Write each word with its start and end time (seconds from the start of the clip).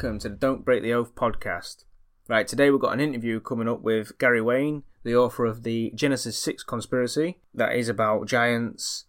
Welcome 0.00 0.20
to 0.20 0.28
the 0.28 0.36
Don't 0.36 0.64
Break 0.64 0.84
the 0.84 0.92
Oath 0.92 1.16
podcast. 1.16 1.82
Right, 2.28 2.46
today 2.46 2.70
we've 2.70 2.80
got 2.80 2.92
an 2.92 3.00
interview 3.00 3.40
coming 3.40 3.68
up 3.68 3.80
with 3.80 4.16
Gary 4.18 4.40
Wayne, 4.40 4.84
the 5.02 5.16
author 5.16 5.44
of 5.44 5.64
the 5.64 5.90
Genesis 5.92 6.38
6 6.38 6.62
conspiracy 6.62 7.38
that 7.52 7.74
is 7.74 7.88
about 7.88 8.28
giants 8.28 9.06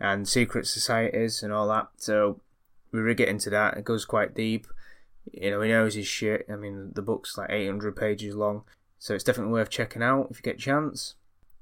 and 0.00 0.26
secret 0.26 0.66
societies 0.66 1.44
and 1.44 1.52
all 1.52 1.68
that. 1.68 1.90
So 1.98 2.40
we 2.90 2.98
really 2.98 3.14
get 3.14 3.28
into 3.28 3.50
that. 3.50 3.76
It 3.76 3.84
goes 3.84 4.04
quite 4.04 4.34
deep. 4.34 4.66
You 5.32 5.52
know, 5.52 5.60
he 5.60 5.68
knows 5.68 5.94
his 5.94 6.08
shit. 6.08 6.44
I 6.50 6.56
mean, 6.56 6.90
the 6.96 7.02
book's 7.02 7.38
like 7.38 7.50
800 7.52 7.94
pages 7.94 8.34
long, 8.34 8.64
so 8.98 9.14
it's 9.14 9.22
definitely 9.22 9.52
worth 9.52 9.70
checking 9.70 10.02
out 10.02 10.26
if 10.32 10.38
you 10.38 10.42
get 10.42 10.56
a 10.56 10.58
chance. 10.58 11.14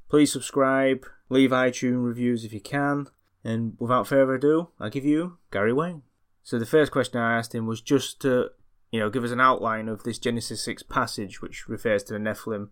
Please 0.09 0.33
subscribe, 0.33 1.05
leave 1.29 1.51
iTunes 1.51 2.03
reviews 2.03 2.47
if 2.47 2.55
you 2.55 2.61
can, 2.61 3.09
and 3.45 3.77
without 3.79 4.07
further 4.07 4.37
ado, 4.37 4.71
I'll 4.81 4.89
give 4.89 5.05
you 5.05 5.37
Gary 5.51 5.75
Wayne. 5.75 6.01
So 6.45 6.59
the 6.59 6.67
first 6.67 6.93
question 6.93 7.19
I 7.19 7.39
asked 7.39 7.55
him 7.55 7.67
was 7.67 7.81
just 7.81 8.21
to, 8.21 8.51
you 8.91 9.01
know, 9.01 9.09
give 9.09 9.25
us 9.25 9.31
an 9.31 9.41
outline 9.41 9.89
of 9.89 10.03
this 10.03 10.19
Genesis 10.19 10.63
6 10.63 10.83
passage, 10.85 11.41
which 11.41 11.69
refers 11.69 12.05
to 12.05 12.13
the 12.13 12.19
Nephilim. 12.19 12.69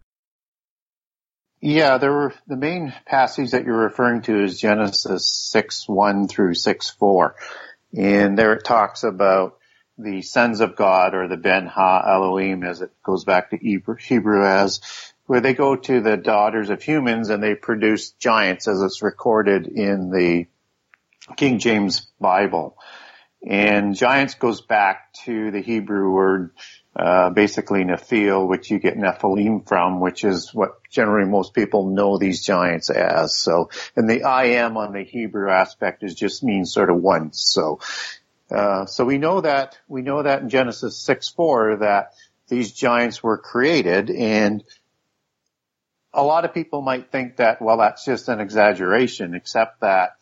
Yeah, 1.63 1.97
there 1.97 2.13
were 2.13 2.35
the 2.47 2.57
main 2.57 2.93
passage 3.07 3.53
that 3.53 3.65
you're 3.65 3.85
referring 3.85 4.23
to 4.23 4.43
is 4.43 4.61
Genesis 4.61 5.27
6, 5.51 5.89
1 5.89 6.29
through 6.29 6.55
6, 6.55 6.91
4. 6.91 7.35
And 7.97 8.39
there 8.39 8.53
it 8.53 8.65
talks 8.65 9.05
about 9.05 9.59
the 9.97 10.21
sons 10.21 10.61
of 10.61 10.77
God 10.77 11.15
or 11.15 11.27
the 11.27 11.37
Ben 11.37 11.67
Ha 11.67 12.03
Elohim 12.07 12.65
as 12.65 12.83
it 12.83 12.91
goes 13.03 13.25
back 13.25 13.51
to 13.51 13.57
Hebrew, 13.57 13.97
Hebrew 13.97 14.45
as 14.45 14.81
where 15.27 15.41
they 15.41 15.55
go 15.55 15.77
to 15.77 16.01
the 16.01 16.17
daughters 16.17 16.69
of 16.69 16.83
humans 16.83 17.31
and 17.31 17.43
they 17.43 17.55
produce 17.55 18.11
giants 18.11 18.69
as 18.69 18.83
it's 18.83 19.03
recorded 19.03 19.67
in 19.67 20.11
the 20.11 20.47
King 21.37 21.59
James 21.59 22.07
Bible. 22.21 22.77
And 23.45 23.97
giants 23.97 24.35
goes 24.35 24.61
back 24.61 25.13
to 25.25 25.51
the 25.51 25.61
Hebrew 25.61 26.13
word, 26.13 26.53
uh, 26.95 27.31
basically 27.31 27.83
Nephil, 27.83 28.49
which 28.49 28.71
you 28.71 28.79
get 28.79 28.97
Nephilim 28.97 29.67
from, 29.67 29.99
which 29.99 30.23
is 30.23 30.55
what 30.55 30.81
generally 30.91 31.29
most 31.29 31.53
people 31.53 31.91
know 31.91 32.19
these 32.19 32.45
giants 32.45 32.89
as. 32.89 33.37
So, 33.37 33.71
and 33.97 34.09
the 34.09 34.23
I 34.23 34.45
am 34.45 34.77
on 34.77 34.93
the 34.93 35.03
Hebrew 35.03 35.51
aspect 35.51 36.05
is 36.05 36.15
just 36.15 36.45
means 36.45 36.73
sort 36.73 36.89
of 36.89 36.97
once. 37.03 37.43
So, 37.45 37.81
uh, 38.51 38.87
so 38.87 39.05
we 39.05 39.19
know 39.19 39.41
that, 39.41 39.79
we 39.89 40.03
know 40.03 40.23
that 40.23 40.43
in 40.43 40.49
Genesis 40.49 40.99
6, 40.99 41.31
4 41.31 41.77
that 41.79 42.13
these 42.49 42.73
giants 42.73 43.23
were 43.23 43.39
created 43.39 44.11
and 44.11 44.63
a 46.15 46.23
lot 46.23 46.45
of 46.45 46.53
people 46.53 46.83
might 46.83 47.11
think 47.11 47.37
that, 47.37 47.63
well, 47.63 47.79
that's 47.79 48.05
just 48.05 48.29
an 48.29 48.41
exaggeration, 48.41 49.35
except 49.35 49.81
that 49.81 50.17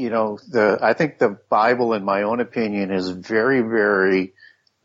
you 0.00 0.10
know, 0.10 0.38
the, 0.48 0.78
I 0.80 0.94
think 0.94 1.18
the 1.18 1.38
Bible, 1.50 1.92
in 1.92 2.04
my 2.04 2.22
own 2.22 2.40
opinion, 2.40 2.90
is 2.90 3.10
very, 3.10 3.60
very, 3.60 4.32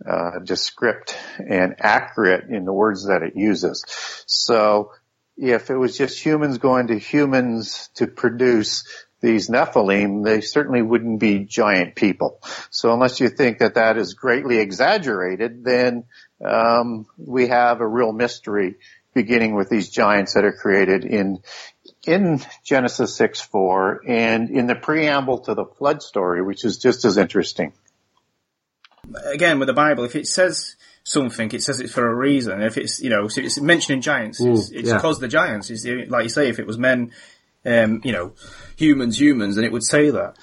uh, 0.06 0.40
descript 0.44 1.16
and 1.40 1.76
accurate 1.80 2.50
in 2.50 2.66
the 2.66 2.74
words 2.74 3.08
that 3.08 3.24
it 3.24 3.34
uses. 3.36 3.84
So 4.28 4.92
if 5.38 5.70
it 5.70 5.78
was 5.78 5.98
just 5.98 6.24
humans 6.24 6.58
going 6.58 6.88
to 6.88 7.00
humans 7.00 7.90
to 7.96 8.08
produce 8.08 8.84
these 9.22 9.50
Nephilim, 9.50 10.24
they 10.24 10.42
certainly 10.42 10.81
wouldn't 10.81 11.20
be 11.20 11.46
giant 11.46 11.96
people. 11.96 12.42
So 12.70 12.94
unless 12.94 13.20
you 13.22 13.30
think 13.30 13.59
that 13.59 13.76
that 13.76 13.97
is 13.97 14.14
greatly 14.14 14.59
exaggerated, 14.59 15.64
then 15.64 16.03
um, 16.44 17.08
we 17.18 17.47
have 17.47 17.80
a 17.80 17.88
real 17.88 18.12
mystery 18.12 18.76
beginning 19.14 19.56
with 19.56 19.70
these 19.70 19.90
giants 19.90 20.34
that 20.34 20.44
are 20.44 20.52
created 20.52 21.06
in 21.06 21.40
in 22.07 22.41
Genesis 22.63 23.16
6 23.16 23.41
4 23.41 24.01
and 24.07 24.49
in 24.49 24.67
the 24.67 24.75
preamble 24.75 25.39
to 25.39 25.53
the 25.53 25.66
flood 25.66 26.01
story, 26.01 26.41
which 26.41 26.66
is 26.66 26.77
just 26.77 27.05
as 27.05 27.17
interesting. 27.17 27.73
Again, 29.25 29.59
with 29.59 29.67
the 29.67 29.73
Bible, 29.73 30.03
if 30.03 30.16
it 30.16 30.27
says 30.27 30.75
something, 31.03 31.51
it 31.51 31.63
says 31.63 31.79
it 31.79 31.89
for 31.89 32.07
a 32.07 32.13
reason. 32.13 32.61
If 32.61 32.77
it's, 32.77 33.01
you 33.01 33.09
know, 33.09 33.27
so 33.27 33.41
it's 33.41 33.59
mentioning 33.59 34.01
giants, 34.01 34.41
Ooh, 34.41 34.53
it's, 34.53 34.71
it's 34.71 34.89
yeah. 34.89 34.99
cause 34.99 35.19
the 35.19 35.27
giants. 35.27 35.69
It's, 35.69 35.85
like 36.09 36.23
you 36.23 36.29
say, 36.29 36.49
if 36.49 36.59
it 36.59 36.66
was 36.66 36.77
men, 36.77 37.11
um, 37.66 38.01
you 38.03 38.11
know, 38.11 38.33
humans, 38.75 39.19
humans, 39.19 39.55
then 39.55 39.66
it 39.66 39.72
would 39.72 39.83
say 39.83 40.09
that. 40.09 40.37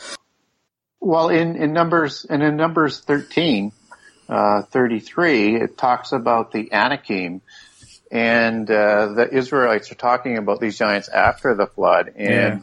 Well, 1.00 1.30
in, 1.30 1.56
in 1.56 1.72
Numbers, 1.72 2.24
and 2.30 2.42
in 2.42 2.56
Numbers 2.56 3.00
13, 3.00 3.72
uh, 4.28 4.62
33, 4.62 5.56
it 5.56 5.76
talks 5.76 6.12
about 6.12 6.52
the 6.52 6.72
Anakim, 6.72 7.42
and 8.12 8.70
uh, 8.70 9.14
the 9.14 9.28
Israelites 9.32 9.90
are 9.90 9.96
talking 9.96 10.36
about 10.36 10.60
these 10.60 10.76
giants 10.76 11.08
after 11.08 11.54
the 11.54 11.66
flood, 11.66 12.12
and 12.14 12.62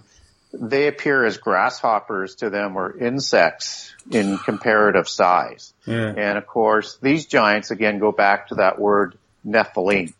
yeah. 0.53 0.59
they 0.59 0.87
appear 0.87 1.25
as 1.25 1.39
grasshoppers 1.39 2.35
to 2.35 2.51
them 2.51 2.77
or 2.77 2.95
insects 2.95 3.91
in 4.11 4.37
comparative 4.45 5.09
size. 5.09 5.73
Yeah. 5.87 6.13
And 6.15 6.37
of 6.37 6.45
course, 6.45 6.99
these 7.01 7.25
giants 7.25 7.71
again 7.71 7.97
go 7.97 8.11
back 8.11 8.49
to 8.49 8.55
that 8.55 8.79
word 8.79 9.17
Nephilim, 9.43 10.13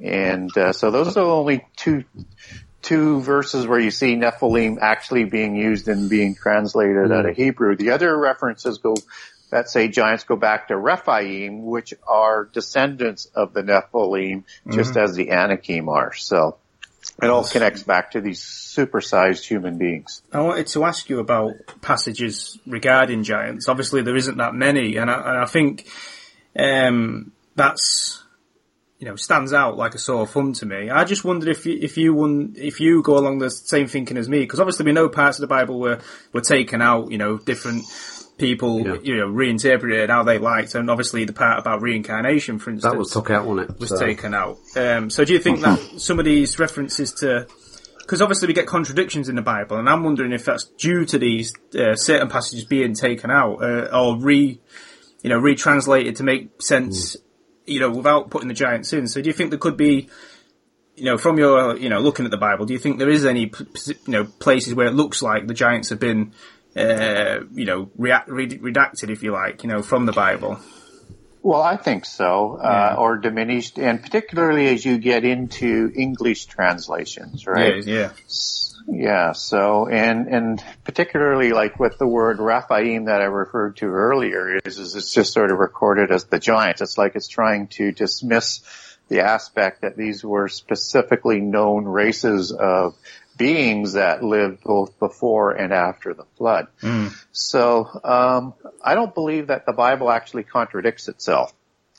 and 0.00 0.54
uh, 0.58 0.74
so 0.74 0.90
those 0.90 1.16
are 1.16 1.24
only 1.24 1.64
two 1.76 2.04
two 2.82 3.20
verses 3.22 3.66
where 3.66 3.80
you 3.80 3.90
see 3.90 4.14
Nephilim 4.14 4.76
actually 4.80 5.24
being 5.24 5.56
used 5.56 5.88
and 5.88 6.10
being 6.10 6.34
translated 6.34 7.08
mm. 7.08 7.16
out 7.16 7.26
of 7.26 7.34
Hebrew. 7.34 7.76
The 7.76 7.92
other 7.92 8.16
references 8.16 8.76
go 8.76 8.94
that 9.50 9.68
say 9.68 9.88
giants 9.88 10.24
go 10.24 10.36
back 10.36 10.68
to 10.68 10.76
Rephaim, 10.76 11.64
which 11.64 11.94
are 12.06 12.44
descendants 12.44 13.26
of 13.26 13.52
the 13.52 13.62
Nephilim, 13.62 14.44
just 14.70 14.90
mm-hmm. 14.90 14.98
as 14.98 15.14
the 15.14 15.30
Anakim 15.30 15.88
are. 15.88 16.12
So 16.12 16.58
it 17.22 17.30
all 17.30 17.44
connects 17.44 17.82
back 17.82 18.10
to 18.12 18.20
these 18.20 18.40
supersized 18.40 19.44
human 19.46 19.78
beings. 19.78 20.22
I 20.32 20.40
wanted 20.40 20.66
to 20.68 20.84
ask 20.84 21.08
you 21.08 21.20
about 21.20 21.54
passages 21.80 22.58
regarding 22.66 23.22
giants. 23.22 23.68
Obviously, 23.68 24.02
there 24.02 24.16
isn't 24.16 24.36
that 24.36 24.54
many, 24.54 24.96
and 24.96 25.10
I, 25.10 25.14
and 25.14 25.38
I 25.38 25.46
think 25.46 25.86
um, 26.58 27.32
that's 27.54 28.22
you 28.98 29.06
know 29.06 29.16
stands 29.16 29.52
out 29.52 29.76
like 29.76 29.94
a 29.94 29.98
sore 29.98 30.26
thumb 30.26 30.52
to 30.54 30.66
me. 30.66 30.90
I 30.90 31.04
just 31.04 31.24
wondered 31.24 31.48
if 31.48 31.64
you, 31.64 31.78
if 31.80 31.96
you 31.96 32.52
if 32.56 32.80
you 32.80 33.02
go 33.02 33.16
along 33.16 33.38
the 33.38 33.50
same 33.50 33.86
thinking 33.86 34.16
as 34.16 34.28
me, 34.28 34.40
because 34.40 34.60
obviously 34.60 34.84
we 34.84 34.92
know 34.92 35.08
parts 35.08 35.38
of 35.38 35.42
the 35.42 35.46
Bible 35.46 35.78
were 35.78 36.00
were 36.32 36.42
taken 36.42 36.82
out. 36.82 37.10
You 37.10 37.18
know, 37.18 37.38
different 37.38 37.84
people, 38.38 38.80
yeah. 38.80 38.96
you 39.02 39.16
know, 39.16 39.26
reinterpreted 39.26 40.10
how 40.10 40.22
they 40.22 40.38
liked, 40.38 40.74
and 40.74 40.90
obviously 40.90 41.24
the 41.24 41.32
part 41.32 41.58
about 41.58 41.82
reincarnation, 41.82 42.58
for 42.58 42.70
instance, 42.70 42.92
that 42.92 42.98
was 42.98 43.10
took 43.10 43.30
out, 43.30 43.46
wasn't 43.46 43.70
it? 43.70 43.80
Was 43.80 43.90
so. 43.90 43.98
taken 43.98 44.34
out. 44.34 44.58
Um, 44.76 45.10
so 45.10 45.24
do 45.24 45.32
you 45.32 45.38
think 45.38 45.60
that 45.60 45.78
some 45.98 46.18
of 46.18 46.24
these 46.24 46.58
references 46.58 47.12
to, 47.14 47.46
because 47.98 48.20
obviously 48.20 48.48
we 48.48 48.54
get 48.54 48.66
contradictions 48.66 49.28
in 49.28 49.36
the 49.36 49.42
Bible, 49.42 49.78
and 49.78 49.88
I'm 49.88 50.04
wondering 50.04 50.32
if 50.32 50.44
that's 50.44 50.64
due 50.64 51.04
to 51.06 51.18
these 51.18 51.54
uh, 51.78 51.96
certain 51.96 52.28
passages 52.28 52.64
being 52.64 52.94
taken 52.94 53.30
out 53.30 53.62
uh, 53.62 53.88
or 53.92 54.20
re, 54.20 54.60
you 55.22 55.30
know, 55.30 55.38
retranslated 55.38 56.16
to 56.16 56.22
make 56.22 56.62
sense, 56.62 57.16
mm. 57.16 57.20
you 57.66 57.80
know, 57.80 57.90
without 57.90 58.30
putting 58.30 58.48
the 58.48 58.54
giants 58.54 58.92
in. 58.92 59.08
So 59.08 59.22
do 59.22 59.28
you 59.28 59.34
think 59.34 59.50
there 59.50 59.58
could 59.58 59.76
be 59.76 60.08
you 60.96 61.04
know, 61.04 61.18
from 61.18 61.38
your, 61.38 61.76
you 61.76 61.90
know, 61.90 62.00
looking 62.00 62.24
at 62.24 62.30
the 62.30 62.38
Bible, 62.38 62.64
do 62.64 62.72
you 62.72 62.78
think 62.78 62.98
there 62.98 63.10
is 63.10 63.26
any, 63.26 63.52
you 63.86 63.94
know, 64.06 64.24
places 64.24 64.74
where 64.74 64.86
it 64.86 64.94
looks 64.94 65.20
like 65.20 65.46
the 65.46 65.52
giants 65.52 65.90
have 65.90 66.00
been 66.00 66.32
uh, 66.76 67.40
you 67.52 67.64
know, 67.64 67.86
redacted, 67.98 69.10
if 69.10 69.22
you 69.22 69.32
like, 69.32 69.62
you 69.62 69.68
know, 69.68 69.82
from 69.82 70.06
the 70.06 70.12
Bible? 70.12 70.58
Well, 71.42 71.62
I 71.62 71.76
think 71.76 72.04
so, 72.04 72.58
uh, 72.60 72.64
yeah. 72.64 72.96
or 72.96 73.18
diminished, 73.18 73.78
and 73.78 74.02
particularly 74.02 74.66
as 74.66 74.84
you 74.84 74.98
get 74.98 75.24
into 75.24 75.92
English 75.94 76.46
translations, 76.46 77.46
right? 77.46 77.84
Yeah, 77.84 77.94
yeah. 77.94 78.12
Yeah, 78.88 79.32
so, 79.32 79.88
and, 79.88 80.28
and 80.28 80.64
particularly 80.84 81.50
like 81.50 81.78
with 81.78 81.98
the 81.98 82.06
word 82.06 82.38
Rephaim 82.38 83.06
that 83.06 83.20
I 83.20 83.24
referred 83.24 83.76
to 83.78 83.86
earlier 83.86 84.60
is, 84.64 84.78
is 84.78 84.94
it's 84.94 85.12
just 85.12 85.32
sort 85.32 85.50
of 85.50 85.58
recorded 85.58 86.12
as 86.12 86.24
the 86.24 86.38
giant. 86.38 86.80
It's 86.80 86.96
like 86.96 87.16
it's 87.16 87.26
trying 87.26 87.66
to 87.68 87.90
dismiss 87.90 88.60
the 89.08 89.20
aspect 89.20 89.82
that 89.82 89.96
these 89.96 90.24
were 90.24 90.48
specifically 90.48 91.40
known 91.40 91.84
races 91.84 92.52
of 92.52 92.96
beings 93.36 93.94
that 93.94 94.22
lived 94.22 94.62
both 94.62 94.98
before 94.98 95.52
and 95.52 95.72
after 95.72 96.14
the 96.14 96.24
flood. 96.36 96.68
Mm. 96.82 97.14
So 97.32 97.88
um, 98.04 98.54
I 98.82 98.94
don't 98.94 99.14
believe 99.14 99.48
that 99.48 99.66
the 99.66 99.72
Bible 99.72 100.10
actually 100.10 100.44
contradicts 100.44 101.08
itself. 101.08 101.52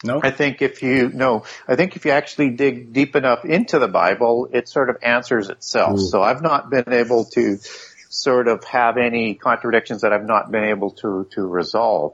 No. 0.04 0.22
I 0.22 0.30
think 0.30 0.62
if 0.62 0.84
you 0.84 1.10
no, 1.10 1.44
I 1.68 1.76
think 1.76 1.96
if 1.96 2.06
you 2.06 2.12
actually 2.12 2.52
dig 2.52 2.94
deep 2.94 3.16
enough 3.16 3.46
into 3.46 3.80
the 3.80 3.88
Bible, 3.88 4.48
it 4.52 4.70
sort 4.70 4.92
of 4.92 4.98
answers 5.02 5.50
itself. 5.50 6.00
So 6.00 6.22
I've 6.22 6.44
not 6.44 6.70
been 6.70 6.94
able 6.94 7.26
to 7.34 7.58
sort 8.10 8.48
of 8.48 8.64
have 8.66 8.98
any 8.98 9.34
contradictions 9.34 10.02
that 10.02 10.14
I've 10.14 10.26
not 10.26 10.52
been 10.52 10.66
able 10.66 10.92
to 11.02 11.28
to 11.32 11.42
resolve. 11.48 12.14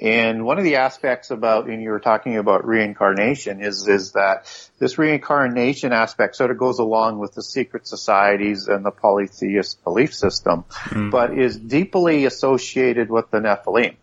And 0.00 0.44
one 0.44 0.58
of 0.58 0.64
the 0.64 0.76
aspects 0.76 1.30
about, 1.30 1.68
and 1.68 1.80
you 1.80 1.90
were 1.90 2.00
talking 2.00 2.36
about 2.36 2.66
reincarnation, 2.66 3.62
is 3.62 3.86
is 3.86 4.12
that 4.12 4.46
this 4.78 4.98
reincarnation 4.98 5.92
aspect 5.92 6.34
sort 6.34 6.50
of 6.50 6.58
goes 6.58 6.80
along 6.80 7.18
with 7.18 7.34
the 7.34 7.42
secret 7.42 7.86
societies 7.86 8.66
and 8.66 8.84
the 8.84 8.90
polytheist 8.90 9.84
belief 9.84 10.12
system, 10.12 10.64
mm. 10.86 11.10
but 11.12 11.38
is 11.38 11.56
deeply 11.56 12.24
associated 12.24 13.08
with 13.08 13.30
the 13.30 13.38
Nephilim. 13.38 13.96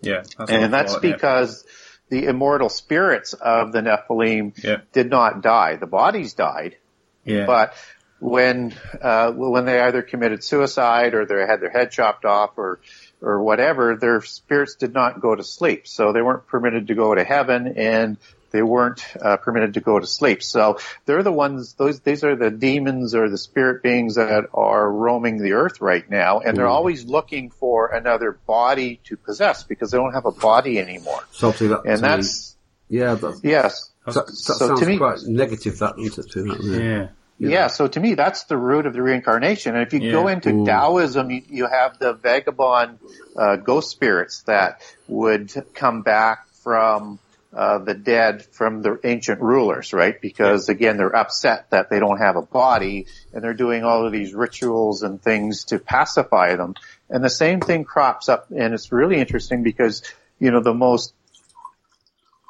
Yeah, 0.00 0.22
that's 0.38 0.50
and 0.50 0.72
that's 0.72 0.96
because 0.98 1.64
the 2.08 2.26
immortal 2.26 2.68
spirits 2.68 3.32
of 3.32 3.72
the 3.72 3.80
Nephilim 3.80 4.62
yeah. 4.62 4.82
did 4.92 5.10
not 5.10 5.42
die. 5.42 5.76
The 5.76 5.86
bodies 5.86 6.34
died, 6.34 6.76
yeah. 7.24 7.46
but 7.46 7.74
when 8.20 8.72
uh, 9.00 9.32
when 9.32 9.64
they 9.64 9.80
either 9.80 10.02
committed 10.02 10.44
suicide 10.44 11.14
or 11.14 11.26
they 11.26 11.40
had 11.40 11.60
their 11.60 11.70
head 11.70 11.90
chopped 11.90 12.24
off 12.24 12.56
or 12.56 12.80
or 13.22 13.42
whatever, 13.42 13.96
their 13.96 14.20
spirits 14.22 14.74
did 14.74 14.92
not 14.92 15.20
go 15.20 15.34
to 15.34 15.44
sleep. 15.44 15.86
So 15.86 16.12
they 16.12 16.22
weren't 16.22 16.46
permitted 16.46 16.88
to 16.88 16.94
go 16.94 17.14
to 17.14 17.24
heaven 17.24 17.74
and 17.76 18.16
they 18.50 18.62
weren't 18.62 19.02
uh, 19.20 19.38
permitted 19.38 19.74
to 19.74 19.80
go 19.80 19.98
to 19.98 20.06
sleep. 20.06 20.42
So 20.42 20.78
they're 21.06 21.22
the 21.22 21.32
ones, 21.32 21.72
those, 21.74 22.00
these 22.00 22.22
are 22.22 22.36
the 22.36 22.50
demons 22.50 23.14
or 23.14 23.30
the 23.30 23.38
spirit 23.38 23.82
beings 23.82 24.16
that 24.16 24.44
are 24.52 24.92
roaming 24.92 25.42
the 25.42 25.52
earth 25.52 25.80
right 25.80 26.08
now. 26.08 26.40
And 26.40 26.56
they're 26.56 26.66
mm. 26.66 26.70
always 26.70 27.04
looking 27.04 27.50
for 27.50 27.88
another 27.88 28.32
body 28.32 29.00
to 29.04 29.16
possess 29.16 29.64
because 29.64 29.90
they 29.90 29.98
don't 29.98 30.12
have 30.12 30.26
a 30.26 30.32
body 30.32 30.78
anymore. 30.78 31.24
Something 31.32 31.70
that, 31.70 31.84
and 31.86 32.00
that's, 32.00 32.56
me, 32.90 32.98
yeah, 32.98 33.14
that's, 33.14 33.42
yes. 33.42 33.90
That, 34.04 34.14
that 34.14 34.32
so 34.32 34.54
sounds 34.54 34.80
to 34.80 34.86
me, 34.86 34.98
quite 34.98 35.22
negative, 35.22 35.78
that, 35.78 35.94
yeah. 35.96 37.08
Yeah, 37.50 37.66
so 37.66 37.88
to 37.88 37.98
me, 37.98 38.14
that's 38.14 38.44
the 38.44 38.56
root 38.56 38.86
of 38.86 38.92
the 38.92 39.02
reincarnation. 39.02 39.74
And 39.74 39.86
if 39.86 39.92
you 39.92 40.00
yeah. 40.00 40.12
go 40.12 40.28
into 40.28 40.50
Ooh. 40.50 40.64
Taoism, 40.64 41.30
you, 41.30 41.42
you, 41.48 41.66
have 41.66 41.98
the 41.98 42.12
vagabond 42.12 42.98
uh, 43.36 43.56
ghost 43.56 43.90
spirits 43.90 44.42
that 44.42 44.80
would 45.08 45.52
come 45.74 46.02
back 46.02 46.46
from 46.62 47.18
uh, 47.54 47.78
the 47.78 47.94
dead 47.94 48.42
from 48.44 48.80
the 48.80 48.98
ancient 49.04 49.40
rulers, 49.40 49.92
right? 49.92 50.20
Because 50.20 50.68
again, 50.68 50.96
they're 50.96 51.14
upset 51.14 51.68
that 51.70 51.90
they 51.90 51.98
don't 51.98 52.18
have 52.18 52.36
a 52.36 52.42
body 52.42 53.06
and 53.32 53.42
they're 53.42 53.54
doing 53.54 53.84
all 53.84 54.06
of 54.06 54.12
these 54.12 54.32
rituals 54.32 55.02
and 55.02 55.20
things 55.20 55.64
to 55.64 55.78
pacify 55.78 56.56
them. 56.56 56.74
And 57.10 57.22
the 57.22 57.30
same 57.30 57.60
thing 57.60 57.84
crops 57.84 58.28
up 58.28 58.50
and 58.50 58.72
it's 58.72 58.90
really 58.90 59.18
interesting 59.18 59.62
because, 59.62 60.02
you 60.38 60.50
know, 60.50 60.62
the 60.62 60.72
most 60.72 61.12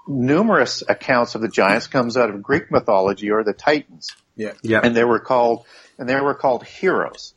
numerous 0.07 0.83
accounts 0.89 1.35
of 1.35 1.41
the 1.41 1.49
giants 1.49 1.87
comes 1.87 2.17
out 2.17 2.31
of 2.31 2.43
Greek 2.43 2.71
mythology 2.71 3.31
or 3.31 3.43
the 3.43 3.53
Titans. 3.53 4.09
Yeah. 4.37 4.53
Yeah. 4.63 4.81
And 4.83 4.97
they 4.97 5.05
were 5.05 5.21
called, 5.21 5.65
and 5.99 6.09
they 6.09 6.21
were 6.21 6.35
called 6.35 6.65
heroes, 6.65 7.35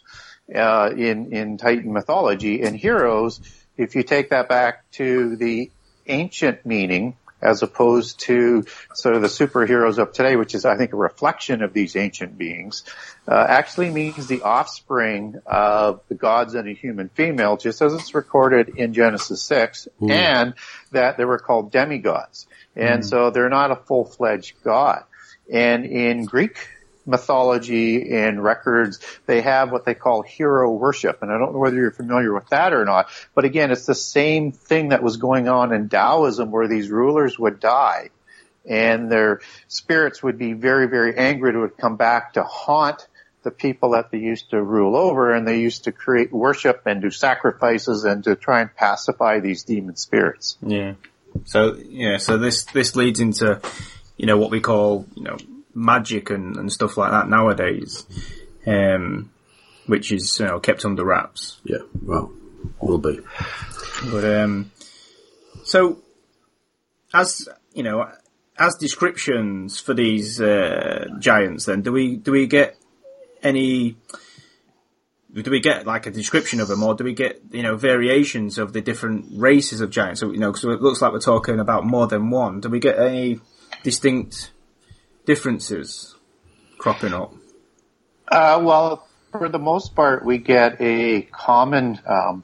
uh, 0.53 0.91
in, 0.95 1.33
in 1.33 1.57
Titan 1.57 1.93
mythology. 1.93 2.61
And 2.61 2.75
heroes, 2.75 3.39
if 3.77 3.95
you 3.95 4.03
take 4.03 4.29
that 4.29 4.49
back 4.49 4.89
to 4.91 5.35
the 5.35 5.71
ancient 6.07 6.65
meaning, 6.65 7.15
as 7.41 7.61
opposed 7.61 8.19
to 8.21 8.65
sort 8.93 9.15
of 9.15 9.21
the 9.21 9.27
superheroes 9.27 9.97
of 9.97 10.13
today, 10.13 10.35
which 10.35 10.55
is, 10.55 10.65
I 10.65 10.77
think, 10.77 10.93
a 10.93 10.95
reflection 10.95 11.61
of 11.61 11.73
these 11.73 11.95
ancient 11.95 12.37
beings, 12.37 12.83
uh, 13.27 13.45
actually 13.47 13.91
means 13.91 14.27
the 14.27 14.41
offspring 14.41 15.41
of 15.45 16.01
the 16.07 16.15
gods 16.15 16.55
and 16.55 16.67
a 16.67 16.73
human 16.73 17.09
female, 17.09 17.57
just 17.57 17.81
as 17.81 17.93
it's 17.93 18.15
recorded 18.15 18.69
in 18.69 18.93
Genesis 18.93 19.43
6, 19.43 19.87
mm. 20.01 20.09
and 20.09 20.53
that 20.91 21.17
they 21.17 21.25
were 21.25 21.37
called 21.37 21.71
demigods. 21.71 22.47
And 22.75 23.03
mm. 23.03 23.05
so 23.05 23.29
they're 23.29 23.49
not 23.49 23.69
a 23.69 23.75
full-fledged 23.75 24.55
god. 24.63 25.03
And 25.51 25.85
in 25.85 26.25
Greek 26.25 26.67
mythology 27.05 28.11
and 28.11 28.43
records, 28.43 28.99
they 29.25 29.41
have 29.41 29.71
what 29.71 29.85
they 29.85 29.93
call 29.93 30.21
hero 30.21 30.71
worship. 30.71 31.21
And 31.21 31.31
I 31.31 31.37
don't 31.37 31.53
know 31.53 31.59
whether 31.59 31.75
you're 31.75 31.91
familiar 31.91 32.33
with 32.33 32.49
that 32.49 32.73
or 32.73 32.85
not, 32.85 33.09
but 33.33 33.45
again, 33.45 33.71
it's 33.71 33.85
the 33.85 33.95
same 33.95 34.51
thing 34.51 34.89
that 34.89 35.03
was 35.03 35.17
going 35.17 35.47
on 35.47 35.73
in 35.73 35.89
Taoism 35.89 36.51
where 36.51 36.67
these 36.67 36.89
rulers 36.89 37.37
would 37.37 37.59
die 37.59 38.09
and 38.67 39.11
their 39.11 39.41
spirits 39.67 40.23
would 40.23 40.37
be 40.37 40.53
very, 40.53 40.87
very 40.87 41.15
angry 41.15 41.51
and 41.51 41.61
would 41.61 41.77
come 41.77 41.97
back 41.97 42.33
to 42.33 42.43
haunt 42.43 43.07
the 43.43 43.51
people 43.51 43.91
that 43.91 44.09
they 44.11 44.17
used 44.17 44.49
to 44.49 44.61
rule 44.61 44.95
over 44.95 45.33
and 45.33 45.47
they 45.47 45.59
used 45.59 45.83
to 45.83 45.91
create 45.91 46.33
worship 46.33 46.81
and 46.87 47.01
do 47.01 47.11
sacrifices 47.11 48.03
and 48.03 48.23
to 48.23 48.35
try 48.35 48.61
and 48.61 48.75
pacify 48.75 49.39
these 49.39 49.63
demon 49.63 49.95
spirits. 49.95 50.57
Yeah. 50.65 50.95
So, 51.43 51.75
yeah, 51.75 52.17
so 52.17 52.37
this, 52.37 52.63
this 52.65 52.95
leads 52.95 53.19
into, 53.19 53.61
you 54.17 54.25
know, 54.25 54.37
what 54.37 54.49
we 54.49 54.61
call, 54.61 55.05
you 55.13 55.23
know, 55.23 55.37
magic 55.75 56.29
and, 56.29 56.55
and 56.55 56.71
stuff 56.71 56.97
like 56.97 57.11
that 57.11 57.29
nowadays, 57.29 58.05
um, 58.65 59.31
which 59.85 60.11
is 60.11 60.39
you 60.39 60.45
know 60.45 60.59
kept 60.59 60.85
under 60.85 61.03
wraps. 61.03 61.59
Yeah, 61.63 61.79
well, 62.01 62.31
will 62.81 62.97
be. 62.97 63.19
But 64.09 64.23
um, 64.23 64.71
so 65.63 66.01
as 67.13 67.47
you 67.73 67.83
know, 67.83 68.09
as 68.57 68.75
descriptions 68.75 69.79
for 69.79 69.93
these 69.93 70.41
uh, 70.41 71.07
giants, 71.19 71.65
then 71.65 71.81
do 71.81 71.91
we 71.91 72.15
do 72.15 72.31
we 72.31 72.47
get 72.47 72.77
any? 73.43 73.97
Do 75.33 75.51
we 75.51 75.59
get 75.59 75.85
like 75.85 76.05
a 76.05 76.11
description 76.11 76.61
of 76.61 76.69
them, 76.69 76.81
or 76.81 76.95
do 76.95 77.03
we 77.03 77.13
get 77.13 77.41
you 77.51 77.61
know 77.61 77.75
variations 77.75 78.57
of 78.57 78.71
the 78.71 78.81
different 78.81 79.25
races 79.31 79.81
of 79.81 79.89
giants? 79.89 80.21
So 80.21 80.31
you 80.31 80.39
know, 80.39 80.51
because 80.51 80.63
it 80.63 80.81
looks 80.81 81.01
like 81.01 81.11
we're 81.11 81.19
talking 81.19 81.59
about 81.59 81.85
more 81.85 82.07
than 82.07 82.29
one. 82.29 82.61
Do 82.61 82.69
we 82.69 82.79
get 82.79 82.97
any 82.97 83.41
distinct 83.83 84.51
differences 85.25 86.15
cropping 86.77 87.13
up? 87.13 87.33
Uh, 88.27 88.61
well, 88.63 89.07
for 89.31 89.49
the 89.49 89.59
most 89.59 89.95
part, 89.95 90.25
we 90.25 90.37
get 90.37 90.77
a 90.79 91.23
common 91.23 91.99
um, 92.05 92.43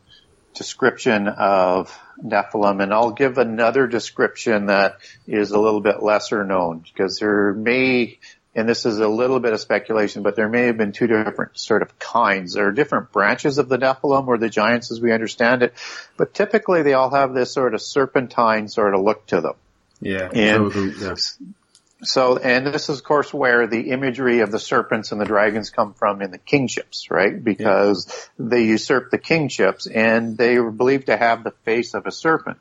description 0.54 1.28
of 1.28 1.98
Nephilim, 2.24 2.84
and 2.84 2.94
I'll 2.94 3.12
give 3.12 3.38
another 3.38 3.88
description 3.88 4.68
that 4.68 4.98
is 5.28 5.52
a 5.52 5.60
little 5.60 5.82
bit 5.82 6.04
lesser 6.04 6.44
known 6.44 6.80
because 6.80 7.18
there 7.20 7.54
may, 7.54 8.20
and 8.54 8.68
this 8.68 8.86
is 8.86 9.00
a 9.00 9.08
little 9.08 9.40
bit 9.40 9.54
of 9.54 9.62
speculation, 9.62 10.22
but 10.22 10.36
there 10.36 10.50
may 10.50 10.64
have 10.64 10.78
been 10.78 10.92
two 10.92 11.08
different 11.08 11.58
sort 11.58 11.82
of 11.82 11.98
kinds. 11.98 12.54
There 12.54 12.68
are 12.68 12.72
different 12.72 13.12
branches 13.12 13.58
of 13.58 13.70
the 13.70 13.78
Nephilim 13.78 14.28
or 14.28 14.38
the 14.38 14.50
giants 14.50 14.92
as 14.92 15.02
we 15.02 15.12
understand 15.14 15.64
it, 15.64 15.74
but 16.18 16.34
typically 16.34 16.84
they 16.84 16.94
all 16.94 17.10
have 17.10 17.34
this 17.34 17.54
sort 17.54 17.74
of 17.74 17.82
serpentine 17.82 18.68
sort 18.68 18.94
of 18.94 19.02
look 19.02 19.26
to 19.28 19.42
them. 19.42 19.56
Yeah. 20.02 20.30
And 20.34 20.74
yes. 21.00 21.38
So, 22.04 22.38
and 22.38 22.66
this 22.66 22.90
is 22.90 23.00
of 23.00 23.04
course 23.04 23.34
where 23.34 23.68
the 23.68 23.92
imagery 23.92 24.40
of 24.40 24.52
the 24.52 24.60
serpents 24.60 25.12
and 25.12 25.22
the 25.22 25.26
dragons 25.26 25.70
come 25.70 25.94
from 25.94 26.22
in 26.22 26.32
the 26.32 26.40
kingships, 26.40 27.12
right? 27.12 27.44
Because 27.44 28.08
yeah. 28.08 28.46
they 28.50 28.64
usurp 28.64 29.12
the 29.12 29.20
kingships 29.20 29.86
and 29.88 30.38
they 30.38 30.58
were 30.58 30.72
believed 30.72 31.08
to 31.08 31.18
have 31.18 31.44
the 31.44 31.52
face 31.64 31.94
of 31.94 32.08
a 32.08 32.12
serpent. 32.12 32.58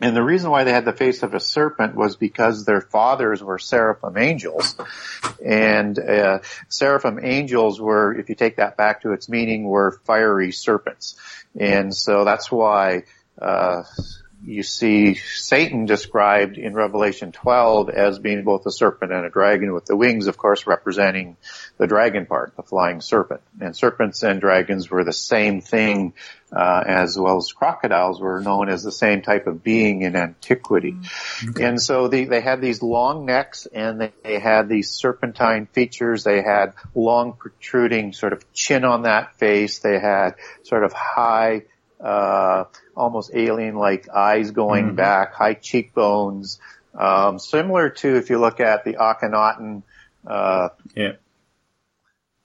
And 0.00 0.14
the 0.14 0.22
reason 0.22 0.50
why 0.50 0.64
they 0.64 0.72
had 0.72 0.84
the 0.84 0.92
face 0.92 1.22
of 1.22 1.32
a 1.32 1.40
serpent 1.40 1.94
was 1.94 2.16
because 2.16 2.64
their 2.64 2.82
fathers 2.82 3.42
were 3.42 3.58
seraphim 3.58 4.18
angels. 4.18 4.76
And 5.42 5.98
uh, 5.98 6.40
seraphim 6.68 7.18
angels 7.22 7.80
were, 7.80 8.14
if 8.14 8.28
you 8.28 8.34
take 8.34 8.56
that 8.56 8.76
back 8.76 9.02
to 9.02 9.12
its 9.12 9.28
meaning, 9.28 9.64
were 9.64 9.98
fiery 10.04 10.52
serpents. 10.52 11.16
And 11.58 11.96
so 11.96 12.26
that's 12.26 12.52
why 12.52 13.04
uh, 13.40 13.84
you 14.46 14.62
see 14.62 15.14
Satan 15.16 15.86
described 15.86 16.56
in 16.56 16.72
Revelation 16.72 17.32
12 17.32 17.90
as 17.90 18.20
being 18.20 18.44
both 18.44 18.64
a 18.64 18.70
serpent 18.70 19.12
and 19.12 19.26
a 19.26 19.30
dragon 19.30 19.74
with 19.74 19.86
the 19.86 19.96
wings, 19.96 20.28
of 20.28 20.36
course, 20.36 20.68
representing 20.68 21.36
the 21.78 21.88
dragon 21.88 22.26
part, 22.26 22.54
the 22.56 22.62
flying 22.62 23.00
serpent. 23.00 23.40
And 23.60 23.76
serpents 23.76 24.22
and 24.22 24.40
dragons 24.40 24.88
were 24.88 25.02
the 25.02 25.12
same 25.12 25.60
thing, 25.60 26.14
uh, 26.52 26.84
as 26.86 27.18
well 27.18 27.38
as 27.38 27.50
crocodiles 27.50 28.20
were 28.20 28.40
known 28.40 28.68
as 28.68 28.84
the 28.84 28.92
same 28.92 29.20
type 29.20 29.48
of 29.48 29.64
being 29.64 30.02
in 30.02 30.14
antiquity. 30.14 30.92
Mm-hmm. 30.92 31.62
And 31.62 31.82
so 31.82 32.06
they, 32.06 32.24
they 32.24 32.40
had 32.40 32.60
these 32.60 32.82
long 32.82 33.26
necks 33.26 33.66
and 33.66 34.00
they, 34.00 34.12
they 34.22 34.38
had 34.38 34.68
these 34.68 34.90
serpentine 34.90 35.66
features. 35.66 36.22
They 36.22 36.40
had 36.42 36.72
long 36.94 37.32
protruding 37.32 38.12
sort 38.12 38.32
of 38.32 38.52
chin 38.52 38.84
on 38.84 39.02
that 39.02 39.38
face. 39.38 39.80
They 39.80 39.98
had 39.98 40.36
sort 40.62 40.84
of 40.84 40.92
high, 40.92 41.62
uh, 42.00 42.64
almost 42.96 43.30
alien-like 43.34 44.08
eyes 44.08 44.50
going 44.50 44.86
mm-hmm. 44.86 44.96
back, 44.96 45.34
high 45.34 45.54
cheekbones, 45.54 46.58
um, 46.94 47.38
similar 47.38 47.90
to 47.90 48.16
if 48.16 48.30
you 48.30 48.38
look 48.38 48.60
at 48.60 48.84
the 48.84 48.94
Akhenaten, 48.94 49.82
uh, 50.26 50.70
yeah. 50.96 51.12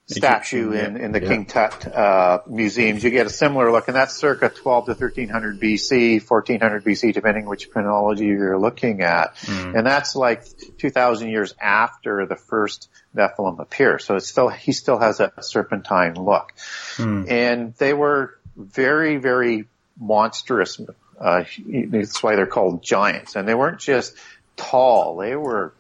statue 0.08 0.72
in, 0.74 0.98
in 0.98 1.13
the 1.13 1.22
yeah. 1.22 1.27
King 1.27 1.46
Tut 1.46 1.88
uh, 1.88 2.41
museums, 2.48 3.03
you 3.03 3.10
get 3.12 3.25
a 3.25 3.29
similar 3.29 3.72
look, 3.72 3.88
and 3.88 3.96
that's 3.96 4.15
circa 4.15 4.50
12 4.50 4.86
to 4.86 4.91
1300 4.91 5.60
BC, 5.60 6.29
1400 6.29 6.84
BC, 6.84 7.13
depending 7.13 7.46
which 7.46 7.72
chronology 7.72 8.25
you're 8.25 8.60
looking 8.60 9.01
at. 9.01 9.36
Mm. 9.38 9.77
And 9.77 9.88
that's 9.88 10.15
like 10.15 10.43
2,000 10.79 11.29
years 11.29 11.55
after 11.60 12.25
the 12.25 12.36
first 12.36 12.89
Nephilim 13.15 13.60
appear. 13.60 14.00
So 14.00 14.17
it's 14.17 14.27
still 14.27 14.50
he 14.50 14.74
still 14.74 15.00
has 15.00 15.22
a 15.22 15.31
serpentine 15.41 16.15
look, 16.15 16.53
mm. 16.98 17.29
and 17.29 17.74
they 17.75 17.93
were 17.93 18.38
very 18.55 19.17
very 19.17 19.65
monstrous. 20.01 20.81
Uh, 21.20 21.43
that's 21.67 22.22
why 22.22 22.36
they're 22.36 22.48
called 22.48 22.84
giants, 22.84 23.36
and 23.36 23.48
they 23.48 23.55
weren't 23.55 23.79
just 23.79 24.17
tall; 24.58 25.17
they 25.17 25.36
were 25.36 25.74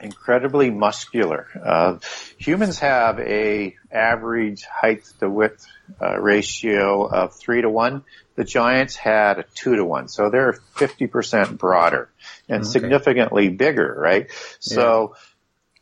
incredibly 0.00 0.70
muscular. 0.70 1.48
Uh, 1.64 1.98
humans 2.38 2.78
have 2.80 3.18
a 3.18 3.74
average 3.90 4.64
height 4.64 5.04
to 5.20 5.30
width 5.30 5.66
uh, 6.00 6.18
ratio 6.18 7.06
of 7.06 7.34
three 7.34 7.62
to 7.62 7.70
one. 7.70 8.04
The 8.34 8.44
giants 8.44 8.96
had 8.96 9.38
a 9.38 9.44
two 9.54 9.76
to 9.76 9.84
one, 9.84 10.08
so 10.08 10.28
they're 10.30 10.58
50% 10.74 11.56
broader 11.56 12.10
and 12.48 12.62
okay. 12.62 12.70
significantly 12.70 13.48
bigger, 13.48 13.94
right? 13.98 14.30
So, 14.60 15.14
yeah. 15.14 15.20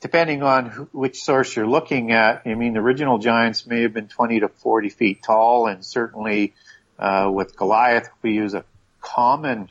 depending 0.01 0.43
on 0.43 0.89
which 0.93 1.23
source 1.23 1.57
you're 1.57 1.67
looking 1.67 2.13
at, 2.13 2.43
I 2.47 2.55
mean, 2.55 2.75
the 2.75 2.81
original 2.81 3.19
giants 3.19 3.67
may 3.67 3.83
have 3.83 3.93
been 3.93 4.09
20 4.09 4.41
to 4.41 4.49
40 4.49 4.89
feet 4.91 5.23
tall, 5.25 5.67
and 5.67 5.85
certainly 5.85 6.55
uh, 6.99 7.31
with 7.33 7.57
Goliath, 7.57 8.09
we 8.23 8.33
use 8.33 8.55
a 8.55 8.65
common 9.01 9.69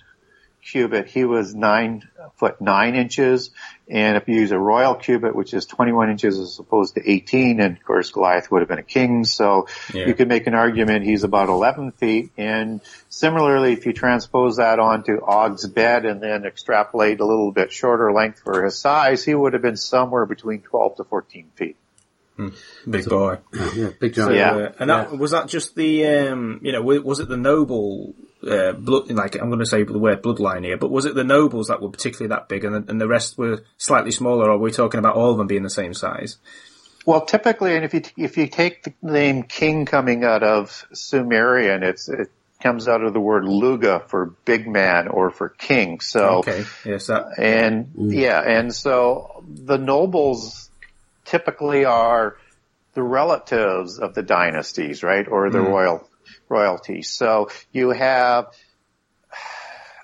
cubit, 0.63 1.07
he 1.07 1.25
was 1.25 1.53
nine 1.53 2.07
foot 2.37 2.61
nine 2.61 2.95
inches. 2.95 3.51
And 3.89 4.15
if 4.15 4.27
you 4.27 4.35
use 4.35 4.51
a 4.51 4.57
royal 4.57 4.95
cubit, 4.95 5.35
which 5.35 5.53
is 5.53 5.65
21 5.65 6.09
inches 6.09 6.39
as 6.39 6.57
opposed 6.57 6.95
to 6.95 7.09
18, 7.09 7.59
and 7.59 7.77
of 7.77 7.83
course 7.83 8.11
Goliath 8.11 8.49
would 8.49 8.61
have 8.61 8.69
been 8.69 8.79
a 8.79 8.83
king, 8.83 9.25
so 9.25 9.67
yeah. 9.93 10.05
you 10.05 10.13
could 10.13 10.29
make 10.29 10.47
an 10.47 10.53
argument 10.53 11.05
he's 11.05 11.23
about 11.23 11.49
11 11.49 11.91
feet. 11.91 12.31
And 12.37 12.81
similarly, 13.09 13.73
if 13.73 13.85
you 13.85 13.93
transpose 13.93 14.57
that 14.57 14.79
onto 14.79 15.19
Og's 15.21 15.67
bed 15.67 16.05
and 16.05 16.21
then 16.21 16.45
extrapolate 16.45 17.19
a 17.19 17.25
little 17.25 17.51
bit 17.51 17.71
shorter 17.71 18.11
length 18.11 18.39
for 18.39 18.63
his 18.63 18.79
size, 18.79 19.23
he 19.23 19.35
would 19.35 19.53
have 19.53 19.61
been 19.61 19.77
somewhere 19.77 20.25
between 20.25 20.61
12 20.61 20.97
to 20.97 21.03
14 21.03 21.51
feet. 21.55 21.75
Hmm. 22.35 22.49
Big 22.89 23.07
boy. 23.07 23.37
Yeah, 23.75 23.89
big 23.99 24.13
giant. 24.13 24.31
So, 24.31 24.35
yeah. 24.35 24.51
Uh, 24.51 24.71
and 24.79 24.89
that, 24.89 25.11
yeah. 25.11 25.17
was 25.17 25.31
that 25.31 25.47
just 25.47 25.75
the, 25.75 26.05
um, 26.05 26.59
you 26.63 26.71
know, 26.71 26.81
was 26.81 27.19
it 27.19 27.27
the 27.27 27.37
noble 27.37 28.15
uh, 28.47 28.73
blood, 28.73 29.09
like 29.11 29.35
I'm 29.35 29.49
going 29.49 29.59
to 29.59 29.65
say 29.65 29.83
the 29.83 29.97
word 29.99 30.21
bloodline 30.21 30.65
here, 30.65 30.77
but 30.77 30.91
was 30.91 31.05
it 31.05 31.15
the 31.15 31.23
nobles 31.23 31.67
that 31.67 31.81
were 31.81 31.89
particularly 31.89 32.29
that 32.29 32.49
big 32.49 32.65
and 32.65 32.75
the, 32.75 32.91
and 32.91 32.99
the 32.99 33.07
rest 33.07 33.37
were 33.37 33.63
slightly 33.77 34.11
smaller, 34.11 34.49
or 34.49 34.51
are 34.51 34.57
we 34.57 34.71
talking 34.71 34.99
about 34.99 35.15
all 35.15 35.31
of 35.31 35.37
them 35.37 35.47
being 35.47 35.63
the 35.63 35.69
same 35.69 35.93
size? 35.93 36.37
Well, 37.05 37.25
typically, 37.25 37.75
and 37.75 37.83
if 37.83 37.93
you 37.93 38.01
if 38.17 38.37
you 38.37 38.47
take 38.47 38.83
the 38.83 38.93
name 39.01 39.43
king 39.43 39.85
coming 39.85 40.23
out 40.23 40.41
of 40.43 40.85
Sumerian, 40.93 41.83
it's 41.83 42.07
it 42.07 42.31
comes 42.61 42.87
out 42.87 43.03
of 43.03 43.13
the 43.13 43.19
word 43.19 43.43
lugal 43.43 43.99
for 43.99 44.27
big 44.45 44.67
man 44.67 45.09
or 45.09 45.29
for 45.29 45.49
king. 45.49 45.99
So 45.99 46.39
okay, 46.39 46.63
yes, 46.85 47.07
that, 47.07 47.37
and 47.37 47.87
mm. 47.87 48.13
yeah, 48.13 48.41
and 48.41 48.73
so 48.73 49.43
the 49.47 49.77
nobles 49.77 50.69
typically 51.25 51.85
are 51.85 52.37
the 52.93 53.03
relatives 53.03 53.99
of 53.99 54.13
the 54.13 54.23
dynasties, 54.23 55.03
right, 55.03 55.27
or 55.27 55.49
the 55.49 55.59
mm. 55.59 55.67
royal 55.67 56.09
royalty. 56.49 57.01
So 57.01 57.49
you 57.71 57.89
have 57.91 58.47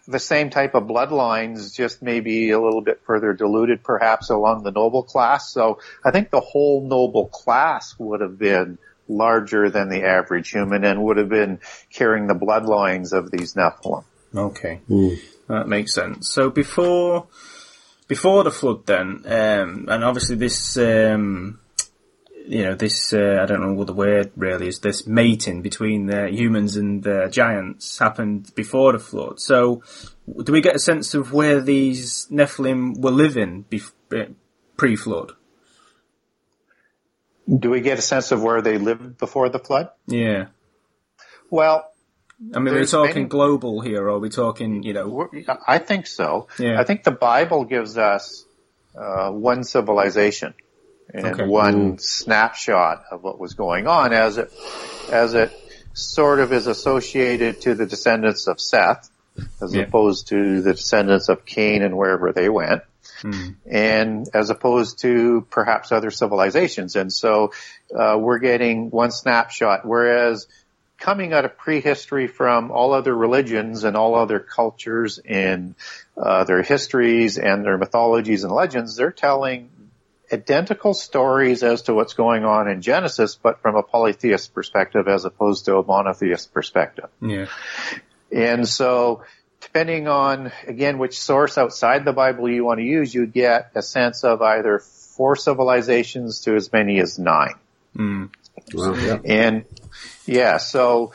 the 0.08 0.20
same 0.20 0.50
type 0.50 0.74
of 0.74 0.84
bloodlines, 0.84 1.76
just 1.76 2.02
maybe 2.02 2.50
a 2.50 2.60
little 2.60 2.82
bit 2.82 3.02
further 3.06 3.34
diluted 3.34 3.84
perhaps 3.84 4.32
along 4.32 4.64
the 4.64 4.72
noble 4.72 5.04
class. 5.04 5.52
So 5.52 5.80
I 6.04 6.10
think 6.12 6.32
the 6.32 6.40
whole 6.40 6.88
noble 6.88 7.28
class 7.28 7.96
would 8.00 8.22
have 8.22 8.40
been 8.40 8.80
larger 9.08 9.70
than 9.70 9.90
the 9.90 10.04
average 10.04 10.50
human 10.50 10.84
and 10.84 11.04
would 11.04 11.18
have 11.18 11.30
been 11.30 11.60
carrying 11.92 12.28
the 12.28 12.34
bloodlines 12.34 13.14
of 13.14 13.30
these 13.30 13.54
Nephilim. 13.54 14.04
Okay. 14.36 14.82
Mm. 14.90 15.20
That 15.48 15.68
makes 15.68 15.94
sense. 15.94 16.30
So 16.30 16.50
before, 16.50 17.28
before 18.10 18.44
the 18.44 18.52
flood 18.52 18.88
then, 18.88 19.22
um, 19.26 19.86
and 19.88 20.04
obviously 20.04 20.36
this, 20.36 20.76
um, 20.78 21.60
you 22.46 22.64
know, 22.64 22.74
this, 22.74 23.14
uh, 23.14 23.38
I 23.40 23.46
don't 23.46 23.62
know 23.62 23.74
what 23.74 23.86
the 23.86 23.94
word 23.94 24.32
really 24.36 24.68
is, 24.68 24.80
this 24.80 25.06
mating 25.06 25.62
between 25.62 26.08
the 26.08 26.28
humans 26.28 26.76
and 26.76 27.04
the 27.04 27.30
giants 27.32 28.00
happened 28.00 28.52
before 28.56 28.94
the 28.94 29.00
flood. 29.00 29.40
So, 29.40 29.84
do 30.44 30.52
we 30.52 30.62
get 30.62 30.76
a 30.76 30.80
sense 30.80 31.14
of 31.14 31.32
where 31.32 31.62
these 31.62 32.28
Nephilim 32.32 33.00
were 33.00 33.12
living 33.12 33.66
bef- 33.70 34.34
pre-flood? 34.76 35.34
Do 37.48 37.70
we 37.70 37.82
get 37.82 38.00
a 38.00 38.02
sense 38.02 38.32
of 38.32 38.42
where 38.42 38.64
they 38.64 38.80
lived 38.80 39.20
before 39.20 39.50
the 39.50 39.60
flood? 39.60 39.90
Yeah. 40.08 40.48
Well, 41.52 41.92
I 42.56 42.60
mean, 42.60 42.74
we're 42.74 42.86
talking 42.86 43.16
many, 43.16 43.26
global 43.26 43.82
here, 43.82 44.04
or 44.04 44.12
are 44.12 44.20
we 44.20 44.30
talking, 44.30 44.84
you 44.84 44.94
know? 44.94 45.30
I 45.68 45.78
think 45.78 46.08
so. 46.08 46.48
Yeah. 46.58 46.80
I 46.80 46.86
think 46.86 47.04
the 47.04 47.12
Bible 47.12 47.66
gives 47.66 47.98
us 47.98 48.46
uh, 48.96 49.30
one 49.32 49.64
civilization 49.64 50.54
and 51.14 51.26
okay. 51.26 51.46
one 51.46 51.98
snapshot 52.00 53.04
of 53.12 53.24
what 53.24 53.40
was 53.40 53.56
going 53.56 53.88
on 53.88 54.14
as 54.14 54.38
it 54.38 54.54
as 55.12 55.34
it 55.34 55.52
sort 55.94 56.40
of 56.40 56.54
is 56.54 56.68
associated 56.68 57.62
to 57.62 57.76
the 57.76 57.86
descendants 57.86 58.48
of 58.48 58.62
Seth 58.62 59.10
as 59.62 59.74
yeah. 59.74 59.84
opposed 59.84 60.28
to 60.28 60.62
the 60.62 60.74
descendants 60.74 61.30
of 61.30 61.46
Cain 61.46 61.82
and 61.82 61.98
wherever 61.98 62.32
they 62.32 62.50
went. 62.50 62.84
Mm. 63.22 63.56
And 63.66 64.30
as 64.34 64.50
opposed 64.50 65.00
to 65.00 65.46
perhaps 65.50 65.92
other 65.92 66.10
civilizations. 66.10 66.96
And 66.96 67.12
so, 67.12 67.52
uh, 67.94 68.18
we're 68.18 68.40
getting 68.40 68.90
one 68.92 69.12
snapshot, 69.12 69.86
whereas 69.86 70.48
coming 71.00 71.34
out 71.34 71.46
of 71.46 71.58
prehistory 71.58 72.28
from 72.28 72.72
all 72.72 72.94
other 72.94 73.16
religions 73.16 73.84
and 73.84 73.96
all 73.96 74.16
other 74.16 74.40
cultures 74.40 75.20
and 75.20 75.76
uh, 76.18 76.44
their 76.44 76.62
histories 76.62 77.38
and 77.38 77.64
their 77.66 77.78
mythologies 77.78 78.44
and 78.44 78.52
legends, 78.52 78.96
they're 78.96 79.12
telling 79.12 79.70
identical 80.32 80.94
stories 80.94 81.64
as 81.64 81.84
to 81.84 81.94
what's 81.94 82.14
going 82.14 82.46
on 82.46 82.68
in 82.68 82.82
Genesis, 82.82 83.36
but 83.36 83.62
from 83.62 83.76
a 83.76 83.84
polytheist 83.84 84.54
perspective 84.54 85.08
as 85.08 85.26
opposed 85.26 85.66
to 85.66 85.78
a 85.78 85.84
monotheist 85.84 86.54
perspective. 86.54 87.10
Yeah. 87.22 87.48
And 88.32 88.68
so, 88.68 89.24
depending 89.62 90.08
on, 90.08 90.52
again, 90.68 91.00
which 91.00 91.20
source 91.20 91.58
outside 91.58 92.06
the 92.06 92.14
Bible 92.14 92.50
you 92.50 92.64
want 92.64 92.80
to 92.80 92.86
use, 92.86 93.14
you 93.14 93.26
get 93.26 93.72
a 93.74 93.82
sense 93.82 94.24
of 94.24 94.42
either 94.42 94.80
four 94.80 95.36
civilizations 95.36 96.42
to 96.42 96.56
as 96.56 96.72
many 96.72 97.00
as 97.00 97.18
nine. 97.18 97.56
Mm. 97.96 98.30
Well, 98.74 99.00
yeah. 99.00 99.18
And, 99.26 99.66
yeah, 100.26 100.58
so, 100.58 101.14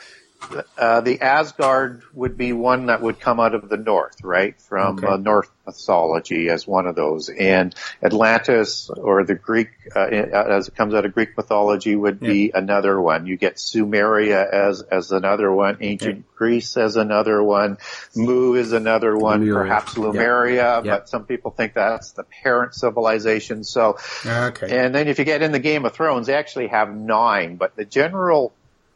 uh, 0.77 1.01
the 1.01 1.21
Asgard 1.21 2.03
would 2.13 2.37
be 2.37 2.53
one 2.53 2.87
that 2.87 3.01
would 3.01 3.19
come 3.19 3.39
out 3.39 3.55
of 3.55 3.69
the 3.69 3.77
north, 3.77 4.23
right? 4.23 4.59
From 4.59 4.97
okay. 4.97 5.07
uh, 5.07 5.17
Norse 5.17 5.49
mythology 5.65 6.49
as 6.49 6.67
one 6.67 6.85
of 6.85 6.95
those. 6.95 7.29
And 7.29 7.73
Atlantis 8.03 8.89
or 8.89 9.23
the 9.23 9.35
Greek, 9.35 9.69
uh, 9.95 10.05
as 10.05 10.67
it 10.67 10.75
comes 10.75 10.93
out 10.93 11.05
of 11.05 11.13
Greek 11.13 11.35
mythology 11.35 11.95
would 11.95 12.19
be 12.19 12.51
another 12.53 12.99
one. 12.99 13.25
You 13.25 13.37
get 13.37 13.55
Sumeria 13.55 14.47
as, 14.47 14.81
as 14.81 15.11
another 15.11 15.51
one, 15.51 15.77
ancient 15.81 16.17
yeah. 16.17 16.35
Greece 16.35 16.77
as 16.77 16.95
another 16.95 17.41
one, 17.41 17.77
Mu 18.15 18.53
is 18.53 18.73
another 18.73 19.17
one, 19.17 19.39
Lemuria. 19.39 19.63
perhaps 19.63 19.97
Lemuria, 19.97 20.81
yeah. 20.83 20.97
but 20.97 21.09
some 21.09 21.25
people 21.25 21.51
think 21.51 21.73
that's 21.73 22.11
the 22.11 22.23
parent 22.23 22.75
civilization. 22.75 23.63
So, 23.63 23.97
okay. 24.25 24.77
and 24.77 24.93
then 24.93 25.07
if 25.07 25.17
you 25.17 25.25
get 25.25 25.41
in 25.41 25.51
the 25.51 25.59
Game 25.59 25.85
of 25.85 25.93
Thrones, 25.93 26.27
they 26.27 26.35
actually 26.35 26.67
have 26.67 26.93
nine, 26.93 27.55
but 27.55 27.75
the 27.75 27.85
general 27.85 28.53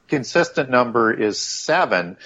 consistent 0.09 0.69
number 0.69 1.13
is 1.13 1.39
seven 1.39 2.17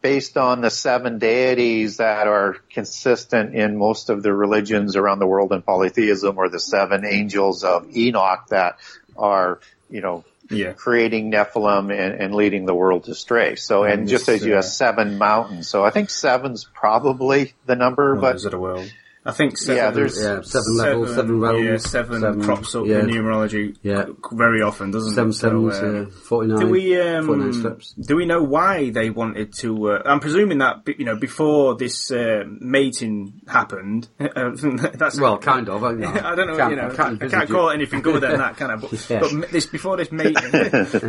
based 0.00 0.36
on 0.36 0.60
the 0.60 0.70
seven 0.70 1.18
deities 1.18 1.98
that 1.98 2.26
are 2.26 2.56
consistent 2.70 3.54
in 3.54 3.76
most 3.76 4.10
of 4.10 4.22
the 4.22 4.32
religions 4.32 4.96
around 4.96 5.20
the 5.20 5.26
world 5.26 5.52
in 5.52 5.62
polytheism 5.62 6.36
or 6.36 6.48
the 6.48 6.58
seven 6.58 7.04
angels 7.04 7.62
of 7.62 7.96
Enoch 7.96 8.48
that 8.48 8.78
are, 9.16 9.60
you 9.88 10.00
know, 10.00 10.24
yeah. 10.50 10.72
creating 10.72 11.30
Nephilim 11.30 11.92
and, 11.92 12.20
and, 12.20 12.34
leading 12.34 12.66
the 12.66 12.74
world 12.74 13.08
astray. 13.08 13.54
So, 13.54 13.84
and, 13.84 14.00
and 14.00 14.08
just 14.08 14.28
as 14.28 14.44
you 14.44 14.52
uh, 14.52 14.56
have 14.56 14.64
seven 14.64 15.16
mountains. 15.18 15.68
So 15.68 15.84
I 15.84 15.90
think 15.90 16.10
seven's 16.10 16.64
probably 16.64 17.54
the 17.64 17.76
number, 17.76 18.16
but. 18.16 18.36
Is 18.36 18.44
it 18.44 18.54
a 18.54 18.58
world? 18.58 18.92
I 19.24 19.30
think 19.30 19.56
seven, 19.56 19.76
yeah, 19.76 19.90
there's 19.90 20.20
yeah, 20.20 20.40
seven 20.42 20.76
levels, 20.76 21.08
seven, 21.10 21.16
seven 21.16 21.40
realms. 21.40 21.64
Yeah, 21.64 21.76
seven, 21.76 22.20
seven 22.20 22.42
crops 22.42 22.74
up 22.74 22.86
yeah. 22.86 22.98
in 22.98 23.06
numerology 23.06 23.76
yeah. 23.80 24.06
very 24.32 24.62
often, 24.62 24.90
doesn't 24.90 25.14
seven, 25.14 25.30
it? 25.30 25.34
Seven 25.34 25.70
sevens, 25.70 25.78
so, 25.78 25.86
uh, 25.86 26.00
yeah, 26.00 26.24
49, 26.24 26.58
do 26.58 26.66
we, 26.66 27.00
um, 27.00 27.26
49 27.26 27.52
steps. 27.52 27.92
Do 27.92 28.16
we 28.16 28.26
know 28.26 28.42
why 28.42 28.90
they 28.90 29.10
wanted 29.10 29.52
to, 29.58 29.92
uh, 29.92 30.02
I'm 30.06 30.18
presuming 30.18 30.58
that, 30.58 30.82
you 30.98 31.04
know, 31.04 31.14
before 31.14 31.76
this, 31.76 32.10
uh, 32.10 32.42
mating 32.46 33.42
happened, 33.46 34.08
uh, 34.18 34.50
that's, 34.94 35.20
well, 35.20 35.38
kind 35.38 35.68
of, 35.68 35.84
I, 35.84 35.90
I 35.90 36.34
don't 36.34 36.48
know, 36.48 36.56
can't, 36.56 36.70
you 36.70 36.76
know, 36.76 36.88
I 36.88 36.94
can't, 36.94 37.22
I 37.22 37.28
can't 37.28 37.48
call 37.48 37.70
it 37.70 37.74
anything 37.74 38.02
good 38.02 38.22
than 38.22 38.38
that, 38.38 38.56
kind 38.56 38.72
of, 38.72 38.80
but, 38.90 39.08
yeah. 39.08 39.20
but 39.20 39.52
this, 39.52 39.66
before 39.66 39.96
this 39.96 40.10
mating, 40.10 40.50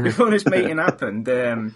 before 0.03 0.29
this 0.29 0.46
mating 0.46 0.77
happened, 0.77 1.27
um, 1.29 1.74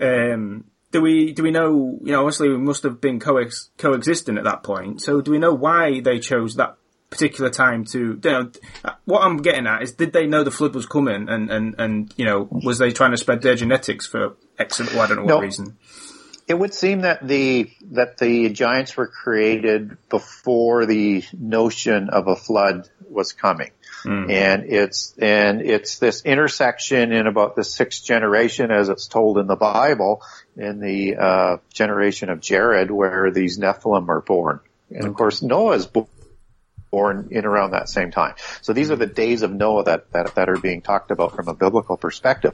um, 0.00 0.64
do 0.92 1.00
we 1.00 1.32
do 1.32 1.42
we 1.42 1.50
know? 1.50 1.98
You 2.02 2.12
know, 2.12 2.20
obviously 2.20 2.50
we 2.50 2.58
must 2.58 2.84
have 2.84 3.00
been 3.00 3.18
coex- 3.18 3.70
coexisting 3.78 4.38
at 4.38 4.44
that 4.44 4.62
point. 4.62 5.02
So 5.02 5.20
do 5.20 5.30
we 5.30 5.38
know 5.38 5.52
why 5.52 6.00
they 6.00 6.20
chose 6.20 6.54
that 6.56 6.76
particular 7.12 7.50
time 7.50 7.84
to, 7.84 8.20
you 8.24 8.30
know, 8.30 8.50
what 9.04 9.20
I'm 9.20 9.36
getting 9.36 9.66
at 9.66 9.82
is 9.82 9.92
did 9.92 10.12
they 10.12 10.26
know 10.26 10.44
the 10.44 10.50
flood 10.50 10.74
was 10.74 10.86
coming 10.86 11.28
and, 11.28 11.50
and, 11.50 11.74
and, 11.78 12.14
you 12.16 12.24
know, 12.24 12.48
was 12.50 12.78
they 12.78 12.90
trying 12.90 13.10
to 13.10 13.18
spread 13.18 13.42
their 13.42 13.54
genetics 13.54 14.06
for 14.06 14.36
X, 14.58 14.80
well, 14.80 15.00
I 15.00 15.06
don't 15.06 15.16
know 15.16 15.24
what 15.24 15.34
no. 15.34 15.40
reason? 15.40 15.76
It 16.48 16.54
would 16.54 16.74
seem 16.74 17.02
that 17.02 17.26
the, 17.26 17.70
that 17.92 18.18
the 18.18 18.48
giants 18.48 18.96
were 18.96 19.06
created 19.06 19.96
before 20.08 20.86
the 20.86 21.22
notion 21.38 22.08
of 22.08 22.26
a 22.28 22.34
flood 22.34 22.88
was 23.08 23.32
coming. 23.32 23.70
Mm. 24.04 24.30
And 24.30 24.64
it's, 24.64 25.14
and 25.18 25.60
it's 25.60 25.98
this 25.98 26.24
intersection 26.24 27.12
in 27.12 27.26
about 27.26 27.56
the 27.56 27.64
sixth 27.64 28.04
generation 28.04 28.70
as 28.70 28.88
it's 28.88 29.06
told 29.06 29.38
in 29.38 29.46
the 29.46 29.56
Bible 29.56 30.22
in 30.56 30.80
the, 30.80 31.16
uh, 31.16 31.56
generation 31.72 32.30
of 32.30 32.40
Jared 32.40 32.90
where 32.90 33.30
these 33.30 33.58
Nephilim 33.58 34.08
are 34.08 34.20
born. 34.20 34.60
And 34.90 35.06
of 35.06 35.14
course 35.14 35.42
Noah's 35.42 35.86
born 35.86 36.06
born 36.92 37.28
in 37.30 37.46
around 37.46 37.70
that 37.70 37.88
same 37.88 38.10
time. 38.10 38.34
So 38.60 38.74
these 38.74 38.90
are 38.90 38.96
the 38.96 39.06
days 39.06 39.42
of 39.42 39.50
Noah 39.50 39.84
that, 39.84 40.12
that, 40.12 40.34
that 40.34 40.50
are 40.50 40.58
being 40.58 40.82
talked 40.82 41.10
about 41.10 41.34
from 41.34 41.48
a 41.48 41.54
biblical 41.54 41.96
perspective. 41.96 42.52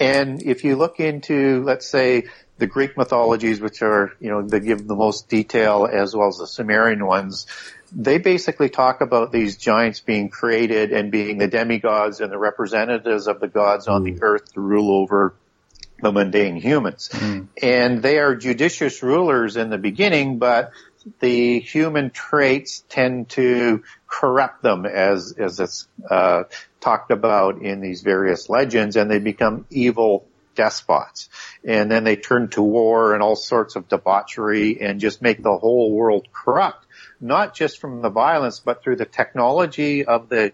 And 0.00 0.42
if 0.42 0.64
you 0.64 0.76
look 0.76 0.98
into, 0.98 1.62
let's 1.62 1.86
say, 1.86 2.24
the 2.56 2.66
Greek 2.66 2.96
mythologies, 2.96 3.60
which 3.60 3.82
are, 3.82 4.12
you 4.18 4.30
know, 4.30 4.42
they 4.42 4.60
give 4.60 4.86
the 4.86 4.96
most 4.96 5.28
detail 5.28 5.86
as 5.90 6.16
well 6.16 6.28
as 6.28 6.38
the 6.38 6.46
Sumerian 6.46 7.06
ones, 7.06 7.46
they 7.92 8.18
basically 8.18 8.68
talk 8.68 9.00
about 9.00 9.32
these 9.32 9.56
giants 9.56 10.00
being 10.00 10.28
created 10.28 10.92
and 10.92 11.10
being 11.10 11.38
the 11.38 11.48
demigods 11.48 12.20
and 12.20 12.30
the 12.30 12.38
representatives 12.38 13.26
of 13.26 13.40
the 13.40 13.48
gods 13.48 13.88
on 13.88 14.04
the 14.04 14.12
mm. 14.12 14.18
earth 14.22 14.52
to 14.54 14.60
rule 14.60 14.90
over 14.90 15.34
the 16.00 16.12
mundane 16.12 16.56
humans. 16.56 17.08
Mm. 17.12 17.48
And 17.62 18.02
they 18.02 18.18
are 18.18 18.34
judicious 18.34 19.02
rulers 19.02 19.56
in 19.56 19.70
the 19.70 19.78
beginning, 19.78 20.38
but 20.38 20.72
the 21.20 21.60
human 21.60 22.10
traits 22.10 22.84
tend 22.88 23.30
to 23.30 23.82
corrupt 24.06 24.62
them 24.62 24.86
as, 24.86 25.34
as 25.38 25.60
it's, 25.60 25.88
uh, 26.08 26.44
talked 26.80 27.10
about 27.10 27.62
in 27.62 27.80
these 27.80 28.02
various 28.02 28.48
legends 28.48 28.96
and 28.96 29.10
they 29.10 29.18
become 29.18 29.66
evil 29.70 30.26
despots. 30.54 31.28
And 31.64 31.90
then 31.90 32.04
they 32.04 32.16
turn 32.16 32.48
to 32.50 32.62
war 32.62 33.14
and 33.14 33.22
all 33.22 33.36
sorts 33.36 33.76
of 33.76 33.88
debauchery 33.88 34.80
and 34.80 35.00
just 35.00 35.22
make 35.22 35.42
the 35.42 35.56
whole 35.56 35.92
world 35.92 36.28
corrupt. 36.32 36.86
Not 37.20 37.54
just 37.54 37.78
from 37.78 38.02
the 38.02 38.10
violence, 38.10 38.60
but 38.60 38.82
through 38.82 38.96
the 38.96 39.06
technology 39.06 40.04
of 40.04 40.28
the 40.28 40.52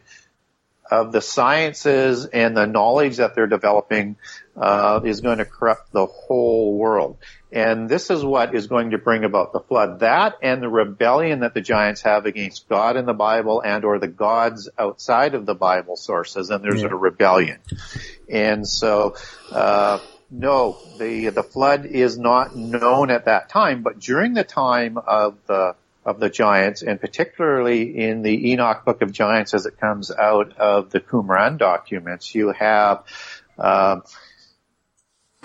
of 0.91 1.13
the 1.13 1.21
sciences 1.21 2.27
and 2.27 2.57
the 2.57 2.67
knowledge 2.67 3.17
that 3.17 3.35
they're 3.35 3.47
developing 3.47 4.17
uh, 4.57 5.01
is 5.05 5.21
going 5.21 5.39
to 5.39 5.45
corrupt 5.45 5.93
the 5.93 6.07
whole 6.07 6.77
world. 6.79 7.19
And 7.53 7.89
this 7.89 8.11
is 8.11 8.25
what 8.25 8.55
is 8.55 8.67
going 8.67 8.91
to 8.91 8.99
bring 8.99 9.25
about 9.25 9.53
the 9.53 9.61
flood. 9.61 10.01
That 10.01 10.39
and 10.43 10.63
the 10.63 10.69
rebellion 10.69 11.41
that 11.41 11.55
the 11.55 11.61
giants 11.61 12.03
have 12.03 12.27
against 12.27 12.69
God 12.69 12.97
in 12.97 13.07
the 13.07 13.15
Bible 13.15 13.61
and 13.61 13.85
or 13.85 13.99
the 13.99 14.09
gods 14.09 14.69
outside 14.79 15.35
of 15.35 15.47
the 15.47 15.55
Bible 15.55 15.97
sources. 15.97 16.51
And 16.51 16.63
there's 16.63 16.83
yeah. 16.83 16.89
a 16.89 16.95
rebellion. 16.95 17.59
And 18.29 18.67
so, 18.67 19.17
uh, 19.51 19.99
no, 20.31 20.79
the, 20.99 21.29
the 21.29 21.43
flood 21.43 21.87
is 21.87 22.19
not 22.19 22.57
known 22.57 23.11
at 23.11 23.27
that 23.27 23.49
time, 23.49 23.83
but 23.83 24.01
during 24.01 24.35
the 24.35 24.45
time 24.45 24.99
of 24.99 25.37
the 25.47 25.77
of 26.07 26.21
the 26.21 26.31
giants, 26.31 26.83
and 26.83 27.01
particularly 27.01 27.99
in 27.99 28.23
the 28.23 28.53
Enoch 28.53 28.85
Book 28.85 29.03
of 29.03 29.11
Giants 29.11 29.55
as 29.55 29.67
it 29.67 29.79
comes 29.79 30.13
out 30.13 30.57
of 30.57 30.91
the 30.91 31.01
Qumran 31.01 31.59
documents, 31.59 32.33
you 32.33 32.53
have 32.53 33.05
uh, 33.59 33.97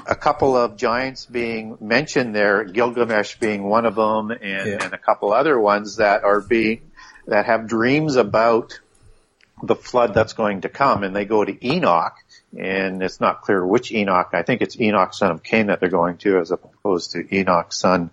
a 0.06 0.16
couple 0.16 0.56
of 0.56 0.78
giants 0.78 1.26
being 1.26 1.78
mentioned 1.82 2.36
there, 2.36 2.64
Gilgamesh 2.64 3.38
being 3.40 3.64
one 3.64 3.88
of 3.88 3.96
them, 3.96 4.30
and, 4.30 4.42
yeah. 4.42 4.84
and 4.84 4.94
a 4.94 5.00
couple 5.00 5.34
other 5.34 5.60
ones 5.60 5.96
that 5.96 6.24
are 6.24 6.42
being 6.42 6.92
that 7.26 7.48
have 7.48 7.68
dreams 7.68 8.16
about 8.16 8.80
the 9.64 9.76
flood 9.76 10.14
that's 10.14 10.34
going 10.34 10.62
to 10.62 10.70
come, 10.70 11.04
and 11.04 11.16
they 11.16 11.26
go 11.26 11.44
to 11.44 11.68
Enoch, 11.68 12.14
and 12.58 13.02
it's 13.02 13.22
not 13.22 13.42
clear 13.42 13.66
which 13.66 13.92
Enoch. 13.92 14.32
I 14.34 14.44
think 14.44 14.62
it's 14.62 14.80
Enoch 14.80 15.14
son 15.14 15.32
of 15.32 15.44
Cain 15.44 15.68
that 15.68 15.80
they're 15.80 15.90
going 15.90 16.18
to, 16.18 16.40
as 16.40 16.52
opposed 16.52 17.12
to 17.12 17.36
Enoch 17.36 17.72
son 17.72 18.12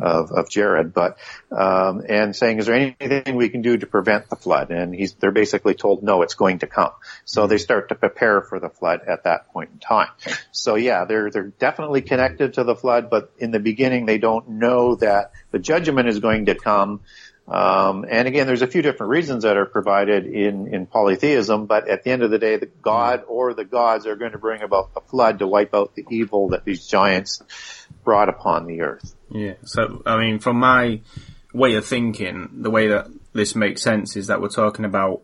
of, 0.00 0.32
of 0.32 0.50
Jared. 0.50 0.92
But 0.92 1.18
um, 1.52 2.02
and 2.08 2.34
saying, 2.34 2.58
is 2.58 2.66
there 2.66 2.74
anything 2.74 3.36
we 3.36 3.48
can 3.48 3.62
do 3.62 3.76
to 3.76 3.86
prevent 3.86 4.28
the 4.28 4.36
flood? 4.36 4.70
And 4.70 4.94
he's 4.94 5.14
they're 5.14 5.30
basically 5.30 5.74
told, 5.74 6.02
no, 6.02 6.22
it's 6.22 6.34
going 6.34 6.60
to 6.60 6.66
come. 6.66 6.90
So 7.24 7.46
they 7.46 7.58
start 7.58 7.90
to 7.90 7.94
prepare 7.94 8.42
for 8.42 8.58
the 8.58 8.68
flood 8.68 9.02
at 9.06 9.24
that 9.24 9.52
point 9.52 9.70
in 9.72 9.78
time. 9.78 10.10
So 10.50 10.74
yeah, 10.74 11.04
they're 11.04 11.30
they're 11.30 11.44
definitely 11.44 12.02
connected 12.02 12.54
to 12.54 12.64
the 12.64 12.74
flood, 12.74 13.08
but 13.08 13.32
in 13.38 13.52
the 13.52 13.60
beginning 13.60 14.06
they 14.06 14.18
don't 14.18 14.48
know 14.48 14.96
that 14.96 15.32
the 15.52 15.58
judgment 15.58 16.08
is 16.08 16.18
going 16.18 16.46
to 16.46 16.54
come. 16.54 17.00
Um, 17.48 18.04
and 18.10 18.26
again, 18.26 18.46
there's 18.46 18.62
a 18.62 18.66
few 18.66 18.82
different 18.82 19.10
reasons 19.10 19.44
that 19.44 19.56
are 19.56 19.66
provided 19.66 20.26
in, 20.26 20.74
in 20.74 20.86
polytheism, 20.86 21.66
but 21.66 21.88
at 21.88 22.02
the 22.02 22.10
end 22.10 22.22
of 22.22 22.30
the 22.30 22.38
day, 22.38 22.56
the 22.56 22.66
God 22.66 23.22
or 23.28 23.54
the 23.54 23.64
gods 23.64 24.06
are 24.06 24.16
going 24.16 24.32
to 24.32 24.38
bring 24.38 24.62
about 24.62 24.90
a 24.96 25.00
flood 25.00 25.38
to 25.38 25.46
wipe 25.46 25.72
out 25.72 25.94
the 25.94 26.04
evil 26.10 26.48
that 26.48 26.64
these 26.64 26.86
giants 26.86 27.42
brought 28.04 28.28
upon 28.28 28.66
the 28.66 28.80
earth. 28.80 29.14
Yeah. 29.30 29.54
So, 29.64 30.02
I 30.04 30.18
mean, 30.18 30.40
from 30.40 30.58
my 30.58 31.00
way 31.54 31.74
of 31.76 31.86
thinking, 31.86 32.50
the 32.62 32.70
way 32.70 32.88
that 32.88 33.06
this 33.32 33.54
makes 33.54 33.80
sense 33.80 34.16
is 34.16 34.26
that 34.26 34.40
we're 34.40 34.48
talking 34.48 34.84
about 34.84 35.22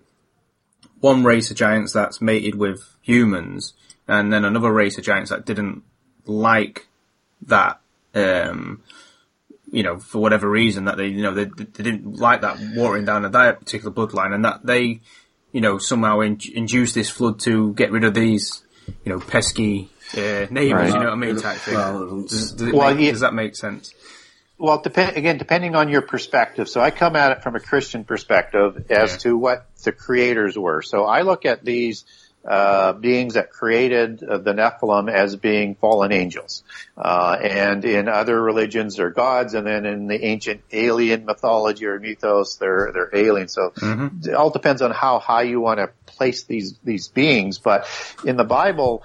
one 1.01 1.25
race 1.25 1.51
of 1.51 1.57
giants 1.57 1.93
that's 1.93 2.21
mated 2.21 2.55
with 2.55 2.97
humans, 3.03 3.75
and 4.07 4.33
then 4.33 4.45
another 4.45 4.73
race 4.73 4.97
of 4.97 5.05
giants 5.05 5.31
that 5.31 5.45
didn't 5.45 5.83
like 6.25 6.87
that 7.47 7.81
um, 8.15 8.83
you 9.73 9.83
know, 9.83 9.99
for 9.99 10.21
whatever 10.21 10.49
reason 10.49 10.85
that 10.85 10.99
they, 10.99 11.09
you 11.09 11.23
know, 11.23 11.35
they, 11.35 11.47
they 11.47 11.83
didn't 11.83 12.19
like 12.19 12.43
that 12.43 12.59
watering 12.77 13.07
down 13.07 13.25
of 13.25 13.33
that 13.33 13.59
particular 13.59 13.91
bloodline 13.93 14.35
and 14.35 14.45
that 14.45 14.65
they, 14.65 15.01
you 15.51 15.61
know, 15.63 15.79
somehow 15.79 16.21
in, 16.21 16.39
induced 16.55 16.95
this 16.95 17.09
flood 17.09 17.41
to 17.41 17.73
get 17.73 17.91
rid 17.91 18.05
of 18.05 18.13
these, 18.13 18.63
you 19.05 19.13
know, 19.13 19.19
pesky 19.19 19.91
uh, 20.15 20.47
neighbours, 20.51 20.73
right. 20.73 20.87
you 20.89 20.93
know 20.93 21.05
what 21.05 21.13
I 21.13 21.17
mean, 21.17 21.37
type 21.37 21.57
thing. 21.59 21.75
Well, 21.75 22.23
does, 22.23 22.53
does, 22.53 22.73
well, 22.73 22.95
make, 22.95 23.11
does 23.11 23.21
that 23.21 23.33
make 23.33 23.57
sense? 23.57 23.95
Well, 24.59 24.83
depend, 24.83 25.17
again, 25.17 25.39
depending 25.39 25.75
on 25.75 25.89
your 25.89 26.03
perspective. 26.03 26.69
So 26.69 26.83
I 26.83 26.91
come 26.91 27.17
at 27.17 27.33
it 27.33 27.43
from 27.43 27.57
a 27.57 27.61
Christian 27.61 28.05
perspective 28.05 28.87
as 28.91 29.13
yeah. 29.13 29.19
to 29.19 29.37
what 29.39 29.67
the 29.83 29.93
creators 29.93 30.57
were. 30.59 30.83
So 30.83 31.05
I 31.05 31.23
look 31.23 31.47
at 31.47 31.65
these 31.65 32.05
uh, 32.45 32.93
beings 32.95 33.35
that 33.35 33.51
created 33.51 34.23
uh, 34.23 34.39
the 34.39 34.53
Nephilim 34.53 35.11
as 35.11 35.37
being 35.37 35.75
fallen 35.77 36.13
angels. 36.13 36.65
Uh, 36.97 37.37
and 37.41 37.85
in 37.85 38.09
other 38.09 38.41
religions, 38.41 38.97
they're 38.97 39.11
gods, 39.11 39.55
and 39.55 39.67
then 39.67 39.87
in 39.87 40.09
the 40.09 40.25
ancient 40.25 40.61
alien 40.73 41.25
mythology 41.25 41.87
or 41.87 42.01
mythos, 42.01 42.57
they're 42.57 42.91
they're 42.93 43.11
aliens. 43.15 43.55
So 43.55 43.71
mm-hmm. 43.71 44.29
it 44.29 44.35
all 44.35 44.51
depends 44.51 44.83
on 44.83 44.91
how 44.91 45.19
high 45.19 45.43
you 45.43 45.61
want 45.61 45.79
to 45.79 45.91
place 46.07 46.45
these 46.45 46.77
these 46.85 47.09
beings. 47.09 47.59
But 47.59 47.87
in 48.25 48.37
the 48.37 48.45
Bible, 48.45 49.05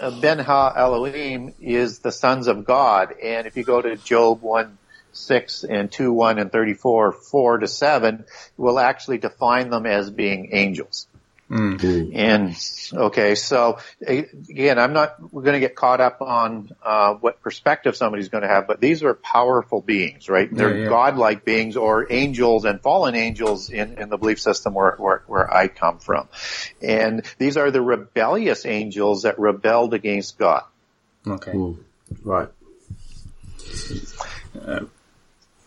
uh, 0.00 0.20
Ben 0.20 0.40
Ha 0.40 0.72
Elohim 0.76 1.54
is 1.60 2.00
the 2.00 2.12
sons 2.12 2.48
of 2.48 2.64
God, 2.64 3.14
and 3.22 3.46
if 3.46 3.56
you 3.56 3.62
go 3.62 3.80
to 3.80 3.96
Job 3.96 4.42
one 4.42 4.78
6 5.16 5.64
and 5.64 5.92
2, 5.92 6.12
1 6.12 6.38
and 6.38 6.50
34, 6.50 7.12
4 7.12 7.58
to 7.58 7.68
7 7.68 8.24
will 8.56 8.78
actually 8.78 9.18
define 9.18 9.70
them 9.70 9.86
as 9.86 10.10
being 10.10 10.48
angels. 10.52 11.06
Mm. 11.50 12.12
And 12.14 12.56
okay, 12.94 13.34
so 13.34 13.78
again, 14.00 14.78
I'm 14.78 14.94
not. 14.94 15.16
We're 15.32 15.42
going 15.42 15.54
to 15.54 15.60
get 15.60 15.76
caught 15.76 16.00
up 16.00 16.22
on 16.22 16.70
uh, 16.82 17.14
what 17.14 17.42
perspective 17.42 17.96
somebody's 17.96 18.30
going 18.30 18.42
to 18.42 18.48
have, 18.48 18.66
but 18.66 18.80
these 18.80 19.02
are 19.02 19.12
powerful 19.12 19.82
beings, 19.82 20.30
right? 20.30 20.48
They're 20.50 20.74
yeah, 20.74 20.82
yeah. 20.84 20.88
godlike 20.88 21.44
beings 21.44 21.76
or 21.76 22.10
angels 22.10 22.64
and 22.64 22.80
fallen 22.80 23.14
angels 23.14 23.68
in, 23.68 23.98
in 23.98 24.08
the 24.08 24.16
belief 24.16 24.40
system 24.40 24.72
where, 24.72 24.96
where 24.96 25.22
where 25.26 25.54
I 25.54 25.68
come 25.68 25.98
from, 25.98 26.28
and 26.80 27.26
these 27.36 27.58
are 27.58 27.70
the 27.70 27.82
rebellious 27.82 28.64
angels 28.64 29.22
that 29.22 29.38
rebelled 29.38 29.92
against 29.92 30.38
God. 30.38 30.64
Okay, 31.26 31.52
Ooh. 31.52 31.78
right. 32.22 32.48
Uh, 34.66 34.80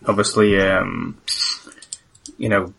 obviously, 0.07 0.59
um, 0.59 1.21
you 2.39 2.49
know, 2.49 2.73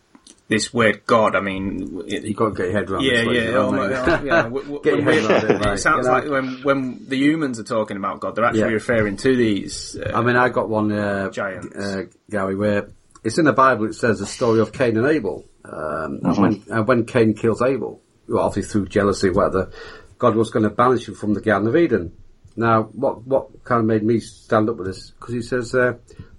this 0.49 0.73
word 0.73 1.05
God. 1.07 1.37
I 1.37 1.41
mean, 1.41 2.03
it, 2.07 2.25
you 2.25 2.35
got 2.35 2.49
to 2.49 2.55
get 2.55 2.67
your 2.67 2.73
head 2.73 2.91
around. 2.91 3.05
Yeah, 3.05 3.23
yeah, 3.23 3.51
oh, 3.57 3.89
yeah. 3.89 4.23
yeah. 4.23 4.49
get 4.83 4.97
your 4.97 5.03
head 5.03 5.25
around 5.25 5.51
it. 5.51 5.65
Right. 5.65 5.73
It 5.79 5.79
sounds 5.79 6.07
like 6.07 6.29
when 6.29 6.63
when 6.63 7.07
the 7.09 7.17
humans 7.17 7.61
are 7.61 7.65
talking 7.65 7.97
about 7.97 8.21
God, 8.21 8.35
they're 8.35 8.45
actually 8.45 8.61
yeah. 8.61 8.67
referring 8.67 9.17
to 9.19 9.37
these. 9.37 9.97
Uh, 9.97 10.11
I 10.15 10.23
mean, 10.23 10.37
I 10.37 10.49
got 10.49 10.69
one 10.69 10.91
uh, 10.91 11.31
giants, 11.31 11.77
uh, 11.77 12.05
Gary, 12.31 12.57
where 12.57 12.89
it's 13.23 13.39
in 13.39 13.45
the 13.45 13.53
Bible. 13.53 13.87
It 13.87 13.95
says 13.95 14.19
the 14.19 14.27
story 14.27 14.61
of 14.61 14.73
Cain 14.73 14.97
and 14.97 15.07
Abel, 15.07 15.45
um, 15.65 15.73
mm-hmm. 15.73 16.27
and 16.27 16.39
when 16.39 16.65
and 16.71 16.89
when 16.89 17.05
Cain 17.05 17.35
kills 17.35 17.63
Abel, 17.63 18.01
well, 18.27 18.45
obviously 18.45 18.71
through 18.71 18.89
jealousy, 18.89 19.31
whether 19.31 19.71
God 20.19 20.35
was 20.35 20.51
going 20.51 20.65
to 20.65 20.71
banish 20.71 21.09
him 21.09 21.15
from 21.15 21.35
the 21.35 21.41
Garden 21.41 21.69
of 21.69 21.77
Eden. 21.77 22.17
Now, 22.57 22.85
what 22.85 23.27
what 23.27 23.65
kind 23.65 23.81
of 23.81 23.87
made 23.87 24.03
me 24.03 24.19
stand 24.21 24.69
up 24.69 24.77
with 24.77 24.87
this? 24.87 25.11
Because 25.11 25.35
he 25.35 25.43
says, 25.43 25.75
uh, 25.75 25.95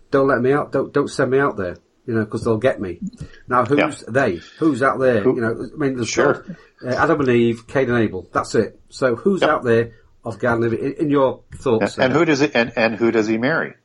"Don't 0.10 0.28
let 0.28 0.42
me 0.42 0.52
out. 0.52 0.72
Don't 0.72 0.92
don't 0.92 1.08
send 1.08 1.32
me 1.32 1.40
out 1.40 1.56
there." 1.56 1.78
You 2.10 2.16
know, 2.16 2.26
because 2.26 2.44
they'll 2.44 2.58
get 2.58 2.82
me. 2.82 2.98
Now, 3.48 3.66
who's 3.66 3.78
yeah. 3.78 3.92
they? 4.08 4.36
Who's 4.58 4.82
out 4.82 4.98
there? 4.98 5.22
Who, 5.22 5.36
you 5.36 5.42
know, 5.42 5.70
I 5.72 5.78
mean, 5.78 5.96
there's 5.96 6.10
sure. 6.10 6.44
uh, 6.84 6.90
Adam 6.90 7.20
and 7.20 7.30
Eve, 7.30 7.68
Cain 7.68 7.88
and 7.88 8.00
Abel. 8.00 8.28
That's 8.34 8.56
it. 8.56 8.82
So, 8.90 9.16
who's 9.16 9.42
yep. 9.42 9.50
out 9.52 9.64
there 9.64 9.92
of 10.26 10.40
Garden 10.40 10.74
in, 10.74 10.94
in 10.94 11.10
your 11.12 11.44
thoughts? 11.54 11.98
And, 11.98 12.06
and 12.06 12.14
who 12.14 12.26
does 12.26 12.42
it? 12.42 12.56
And, 12.56 12.74
and 12.76 12.96
who 12.96 13.12
does 13.12 13.28
he 13.28 13.38
marry? 13.38 13.76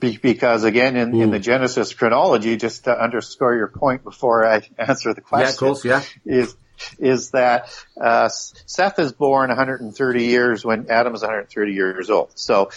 Be- 0.00 0.16
because 0.16 0.64
again, 0.64 0.96
in, 0.96 1.12
mm. 1.12 1.22
in, 1.22 1.30
the 1.30 1.38
Genesis 1.38 1.94
chronology, 1.94 2.56
just 2.56 2.84
to 2.84 3.00
underscore 3.00 3.54
your 3.54 3.68
point 3.68 4.02
before 4.02 4.44
I 4.44 4.62
answer 4.78 5.14
the 5.14 5.20
question, 5.20 5.46
yeah, 5.46 5.52
of 5.52 5.58
course, 5.58 5.84
yeah. 5.84 6.02
is 6.24 6.56
is 6.98 7.30
that 7.30 7.68
uh, 8.00 8.28
Seth 8.28 8.98
is 8.98 9.12
born 9.12 9.48
130 9.48 10.24
years 10.24 10.64
when 10.64 10.90
Adam 10.90 11.14
is 11.14 11.20
130 11.20 11.72
years 11.72 12.10
old. 12.10 12.32
So 12.34 12.70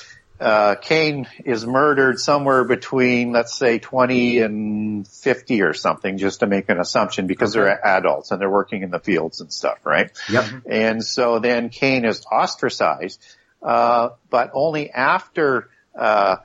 uh, 0.43 0.75
Cain 0.75 1.25
is 1.45 1.65
murdered 1.65 2.19
somewhere 2.19 2.65
between, 2.65 3.31
let's 3.31 3.57
say, 3.57 3.79
20 3.79 4.39
and 4.39 5.07
50 5.07 5.61
or 5.61 5.73
something, 5.73 6.17
just 6.17 6.41
to 6.41 6.47
make 6.47 6.67
an 6.67 6.79
assumption, 6.79 7.27
because 7.27 7.55
okay. 7.55 7.65
they're 7.65 7.87
adults 7.87 8.31
and 8.31 8.41
they're 8.41 8.49
working 8.49 8.83
in 8.83 8.91
the 8.91 8.99
fields 8.99 9.39
and 9.39 9.53
stuff, 9.53 9.79
right? 9.85 10.11
Yep. 10.29 10.45
And 10.65 11.03
so 11.03 11.39
then 11.39 11.69
Cain 11.69 12.03
is 12.03 12.25
ostracized, 12.25 13.23
uh, 13.61 14.09
but 14.29 14.51
only 14.53 14.91
after 14.91 15.69
uh, 15.97 16.37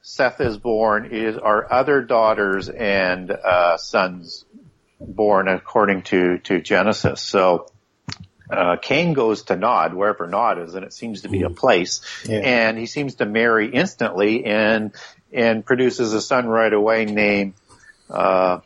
Seth 0.00 0.40
is 0.40 0.56
born 0.56 1.10
is 1.12 1.36
our 1.36 1.70
other 1.70 2.00
daughters 2.00 2.70
and 2.70 3.30
uh, 3.30 3.76
sons 3.76 4.46
born 5.00 5.48
according 5.48 6.02
to 6.02 6.38
to 6.38 6.60
Genesis. 6.60 7.20
So 7.20 7.66
uh, 8.50 8.76
Cain 8.76 9.14
goes 9.14 9.44
to 9.44 9.56
Nod, 9.56 9.94
wherever 9.94 10.26
Nod 10.26 10.58
is, 10.58 10.74
and 10.74 10.84
it 10.84 10.92
seems 10.92 11.22
to 11.22 11.28
be 11.28 11.42
a 11.42 11.50
place, 11.50 12.00
yeah. 12.28 12.38
and 12.38 12.78
he 12.78 12.86
seems 12.86 13.16
to 13.16 13.26
marry 13.26 13.70
instantly 13.70 14.44
and 14.44 14.92
and 15.32 15.64
produces 15.64 16.12
a 16.12 16.20
son 16.20 16.46
right 16.46 16.72
away 16.72 17.06
named 17.06 17.54
uh, 18.10 18.60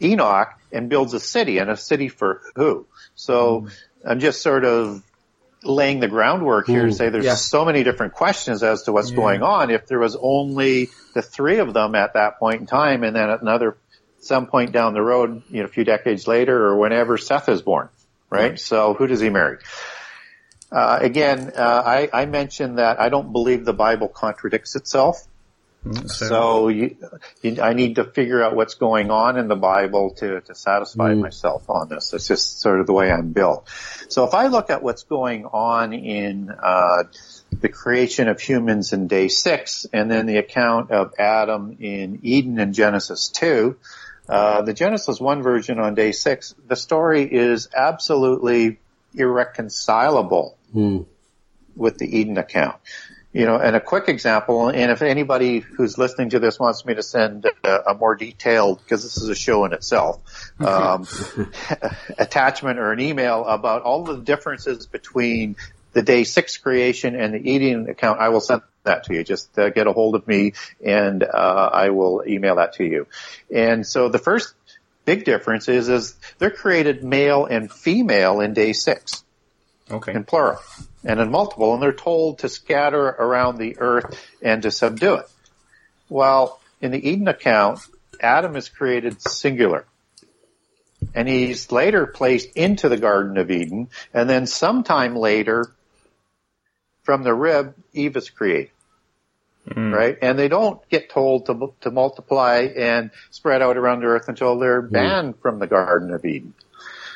Enoch 0.00 0.54
and 0.72 0.88
builds 0.88 1.14
a 1.14 1.20
city, 1.20 1.58
and 1.58 1.70
a 1.70 1.76
city 1.76 2.08
for 2.08 2.42
who? 2.54 2.86
So 3.14 3.62
mm. 3.62 3.72
I'm 4.06 4.20
just 4.20 4.42
sort 4.42 4.64
of 4.64 5.02
laying 5.64 5.98
the 5.98 6.08
groundwork 6.08 6.68
here 6.68 6.86
to 6.86 6.92
say 6.92 7.08
there's 7.08 7.24
yeah. 7.24 7.34
so 7.34 7.64
many 7.64 7.82
different 7.82 8.14
questions 8.14 8.62
as 8.62 8.84
to 8.84 8.92
what's 8.92 9.10
yeah. 9.10 9.16
going 9.16 9.42
on. 9.42 9.70
If 9.70 9.86
there 9.86 9.98
was 9.98 10.16
only 10.20 10.90
the 11.14 11.22
three 11.22 11.58
of 11.58 11.74
them 11.74 11.94
at 11.94 12.14
that 12.14 12.38
point 12.38 12.60
in 12.60 12.66
time, 12.66 13.02
and 13.02 13.16
then 13.16 13.28
at 13.30 13.42
another 13.42 13.76
some 14.20 14.46
point 14.46 14.72
down 14.72 14.94
the 14.94 15.02
road, 15.02 15.42
you 15.48 15.60
know, 15.60 15.64
a 15.64 15.68
few 15.68 15.84
decades 15.84 16.26
later 16.26 16.66
or 16.66 16.76
whenever 16.76 17.18
Seth 17.18 17.48
is 17.48 17.62
born, 17.62 17.88
right? 18.30 18.58
So 18.58 18.94
who 18.94 19.06
does 19.06 19.20
he 19.20 19.30
marry? 19.30 19.58
Uh, 20.70 20.98
again, 21.00 21.52
uh, 21.56 21.82
I, 21.84 22.10
I, 22.12 22.26
mentioned 22.26 22.78
that 22.78 23.00
I 23.00 23.08
don't 23.08 23.32
believe 23.32 23.64
the 23.64 23.72
Bible 23.72 24.08
contradicts 24.08 24.76
itself. 24.76 25.26
Mm, 25.82 26.10
so 26.10 26.68
you, 26.68 26.96
you, 27.40 27.62
I 27.62 27.72
need 27.72 27.96
to 27.96 28.04
figure 28.04 28.42
out 28.42 28.54
what's 28.54 28.74
going 28.74 29.10
on 29.10 29.38
in 29.38 29.48
the 29.48 29.56
Bible 29.56 30.10
to, 30.16 30.42
to 30.42 30.54
satisfy 30.54 31.14
mm. 31.14 31.20
myself 31.20 31.70
on 31.70 31.88
this. 31.88 32.12
It's 32.12 32.28
just 32.28 32.60
sort 32.60 32.80
of 32.80 32.86
the 32.86 32.92
way 32.92 33.10
I'm 33.10 33.32
built. 33.32 33.66
So 34.08 34.24
if 34.24 34.34
I 34.34 34.48
look 34.48 34.68
at 34.68 34.82
what's 34.82 35.04
going 35.04 35.46
on 35.46 35.94
in 35.94 36.50
uh, 36.50 37.04
the 37.50 37.70
creation 37.70 38.28
of 38.28 38.38
humans 38.38 38.92
in 38.92 39.06
day 39.06 39.28
six, 39.28 39.86
and 39.92 40.10
then 40.10 40.26
the 40.26 40.36
account 40.36 40.90
of 40.90 41.14
Adam 41.18 41.78
in 41.80 42.20
Eden 42.24 42.58
in 42.58 42.74
Genesis 42.74 43.28
two, 43.28 43.78
uh, 44.28 44.62
the 44.62 44.74
Genesis 44.74 45.20
1 45.20 45.42
version 45.42 45.78
on 45.78 45.94
day 45.94 46.12
6, 46.12 46.54
the 46.66 46.76
story 46.76 47.22
is 47.22 47.68
absolutely 47.74 48.78
irreconcilable 49.14 50.56
mm. 50.74 51.06
with 51.74 51.98
the 51.98 52.18
Eden 52.18 52.36
account. 52.36 52.76
You 53.32 53.44
know, 53.44 53.56
and 53.56 53.76
a 53.76 53.80
quick 53.80 54.08
example, 54.08 54.68
and 54.68 54.90
if 54.90 55.02
anybody 55.02 55.60
who's 55.60 55.98
listening 55.98 56.30
to 56.30 56.38
this 56.38 56.58
wants 56.58 56.84
me 56.86 56.94
to 56.94 57.02
send 57.02 57.46
a, 57.62 57.90
a 57.90 57.94
more 57.94 58.16
detailed, 58.16 58.82
because 58.82 59.02
this 59.02 59.18
is 59.18 59.28
a 59.28 59.34
show 59.34 59.64
in 59.64 59.72
itself, 59.74 60.20
um, 60.60 61.06
attachment 62.18 62.78
or 62.78 62.90
an 62.92 63.00
email 63.00 63.44
about 63.44 63.82
all 63.82 64.04
the 64.04 64.16
differences 64.16 64.86
between 64.86 65.56
the 65.92 66.02
day 66.02 66.24
six 66.24 66.56
creation 66.56 67.14
and 67.14 67.34
the 67.34 67.50
Eden 67.50 67.88
account, 67.88 68.18
I 68.18 68.30
will 68.30 68.40
send 68.40 68.62
that 68.88 69.04
to 69.04 69.14
you. 69.14 69.22
Just 69.24 69.56
uh, 69.58 69.70
get 69.70 69.86
a 69.86 69.92
hold 69.92 70.14
of 70.14 70.26
me 70.26 70.52
and 70.84 71.22
uh, 71.22 71.70
I 71.72 71.90
will 71.90 72.24
email 72.26 72.56
that 72.56 72.74
to 72.74 72.84
you. 72.84 73.06
And 73.54 73.86
so 73.86 74.08
the 74.08 74.18
first 74.18 74.54
big 75.04 75.24
difference 75.24 75.68
is, 75.68 75.88
is 75.88 76.16
they're 76.38 76.50
created 76.50 77.04
male 77.04 77.46
and 77.46 77.72
female 77.72 78.40
in 78.40 78.52
day 78.52 78.72
six. 78.72 79.24
Okay. 79.90 80.12
In 80.12 80.24
plural. 80.24 80.58
And 81.04 81.20
in 81.20 81.30
multiple, 81.30 81.72
and 81.72 81.82
they're 81.82 81.92
told 81.92 82.40
to 82.40 82.48
scatter 82.48 83.06
around 83.06 83.56
the 83.56 83.78
earth 83.78 84.20
and 84.42 84.60
to 84.62 84.70
subdue 84.70 85.14
it. 85.14 85.26
Well, 86.10 86.60
in 86.80 86.90
the 86.90 87.08
Eden 87.08 87.28
account, 87.28 87.80
Adam 88.20 88.56
is 88.56 88.68
created 88.68 89.22
singular. 89.22 89.86
And 91.14 91.28
he's 91.28 91.70
later 91.72 92.06
placed 92.06 92.56
into 92.56 92.88
the 92.88 92.96
Garden 92.96 93.38
of 93.38 93.50
Eden, 93.50 93.88
and 94.12 94.28
then 94.28 94.46
sometime 94.46 95.14
later, 95.14 95.72
from 97.02 97.22
the 97.22 97.32
rib, 97.32 97.74
Eve 97.94 98.16
is 98.16 98.28
created. 98.28 98.72
Mm. 99.68 99.94
Right? 99.94 100.18
And 100.22 100.38
they 100.38 100.48
don't 100.48 100.86
get 100.88 101.10
told 101.10 101.46
to, 101.46 101.74
to 101.82 101.90
multiply 101.90 102.68
and 102.76 103.10
spread 103.30 103.62
out 103.62 103.76
around 103.76 104.00
the 104.00 104.06
earth 104.06 104.28
until 104.28 104.58
they're 104.58 104.82
mm. 104.82 104.90
banned 104.90 105.34
mm. 105.34 105.42
from 105.42 105.58
the 105.58 105.66
Garden 105.66 106.12
of 106.12 106.24
Eden. 106.24 106.54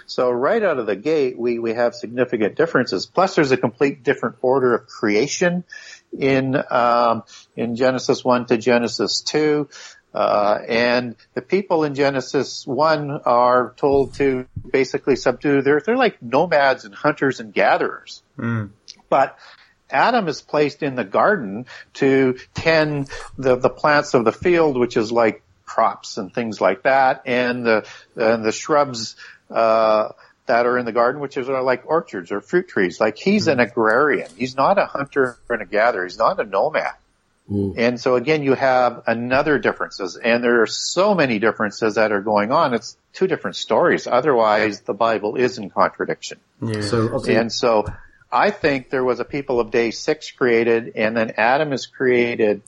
So 0.07 0.31
right 0.31 0.63
out 0.63 0.79
of 0.79 0.87
the 0.87 0.97
gate, 0.97 1.39
we, 1.39 1.59
we 1.59 1.75
have 1.75 1.95
significant 1.95 2.57
differences. 2.57 3.07
Plus 3.07 3.35
there's 3.35 3.53
a 3.53 3.57
complete 3.57 4.03
different 4.03 4.37
order 4.43 4.75
of 4.75 4.87
creation 4.87 5.65
in, 6.17 6.57
um, 6.71 7.23
in 7.57 7.77
Genesis 7.77 8.25
1 8.25 8.47
to 8.47 8.59
Genesis 8.59 9.23
2. 9.23 9.69
Uh, 10.15 10.59
and 10.69 11.17
the 11.33 11.41
people 11.41 11.85
in 11.85 11.95
Genesis 11.95 12.67
1 12.67 13.23
are 13.25 13.73
told 13.79 14.15
to 14.15 14.47
basically 14.71 15.17
subdue, 15.17 15.63
they're, 15.63 15.81
they're 15.81 15.97
like 15.97 16.21
nomads 16.21 16.85
and 16.85 16.95
hunters 16.95 17.41
and 17.41 17.55
gatherers. 17.55 18.23
Mm. 18.37 18.71
But 19.09 19.39
Adam 19.93 20.29
is 20.29 20.41
placed 20.43 20.83
in 20.83 20.95
the 20.95 21.05
garden 21.05 21.67
to 21.95 22.39
tend 22.55 23.09
the, 23.39 23.57
the 23.57 23.71
plants 23.71 24.15
of 24.15 24.25
the 24.25 24.33
field, 24.33 24.79
which 24.79 24.97
is 24.97 25.13
like 25.13 25.43
crops 25.65 26.19
and 26.19 26.33
things 26.35 26.61
like 26.61 26.83
that, 26.83 27.23
and 27.27 27.65
the, 27.65 27.87
and 28.17 28.45
the 28.45 28.53
shrubs, 28.53 29.17
uh, 29.51 30.09
that 30.47 30.67
are 30.67 30.77
in 30.79 30.85
the 30.85 30.93
garden, 30.93 31.21
which 31.21 31.37
is 31.37 31.49
are 31.49 31.63
like 31.63 31.85
orchards 31.87 32.33
or 32.33 32.41
fruit 32.41 32.69
trees. 32.69 33.01
Like 33.01 33.17
he's 33.17 33.47
an 33.47 33.61
agrarian. 33.61 34.29
He's 34.37 34.57
not 34.57 34.79
a 34.79 34.87
hunter 34.87 35.39
and 35.49 35.63
a 35.63 35.67
gatherer. 35.67 36.05
He's 36.05 36.19
not 36.19 36.41
a 36.41 36.45
nomad. 36.45 36.95
Mm. 37.51 37.75
And 37.77 38.01
so 38.01 38.17
again, 38.17 38.43
you 38.43 38.55
have 38.55 39.03
another 39.07 39.59
differences 39.59 40.17
and 40.17 40.43
there 40.43 40.63
are 40.63 40.67
so 40.67 41.15
many 41.15 41.39
differences 41.39 41.97
that 41.97 42.13
are 42.13 42.21
going 42.21 42.53
on. 42.53 42.75
It's 42.75 42.97
two 43.13 43.27
different 43.27 43.57
stories. 43.57 44.07
Otherwise, 44.07 44.81
the 44.81 44.95
Bible 44.95 45.37
is 45.37 45.59
in 45.59 45.71
contradiction. 45.71 46.39
Yeah. 46.61 46.83
So, 46.83 46.99
okay. 47.17 47.37
and 47.37 47.53
so 47.53 47.87
I 48.33 48.51
think 48.51 48.89
there 48.89 49.05
was 49.05 49.21
a 49.21 49.25
people 49.25 49.61
of 49.61 49.71
day 49.71 49.91
six 49.91 50.31
created, 50.31 50.93
and 50.97 51.15
then 51.15 51.35
Adam 51.37 51.73
is 51.73 51.87
created 51.87 52.63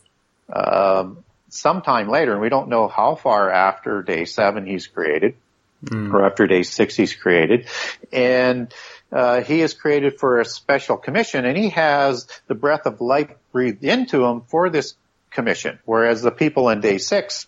um, 0.53 1.25
sometime 1.49 2.09
later, 2.09 2.33
and 2.33 2.41
we 2.43 2.51
don't 2.51 2.69
know 2.69 2.87
how 2.87 3.15
far 3.15 3.51
after 3.51 4.03
day 4.03 4.27
seven 4.27 4.67
he's 4.67 4.87
created, 4.87 5.37
mm. 5.85 6.13
or 6.13 6.27
after 6.27 6.47
day 6.47 6.65
six 6.65 6.95
he's 6.97 7.15
created, 7.15 7.67
and 8.13 8.75
uh, 9.11 9.41
he 9.41 9.63
is 9.63 9.73
created 9.73 10.19
for 10.19 10.41
a 10.41 10.45
special 10.45 10.99
commission, 10.99 11.47
and 11.47 11.57
he 11.57 11.71
has 11.71 12.29
the 12.47 12.55
breath 12.55 12.85
of 12.85 13.01
life 13.01 13.31
breathed 13.51 13.85
into 13.85 14.23
him 14.23 14.43
for 14.43 14.69
this 14.69 14.95
commission, 15.31 15.79
whereas 15.87 16.21
the 16.21 16.31
people 16.31 16.69
in 16.69 16.83
day 16.83 16.99
six, 16.99 17.47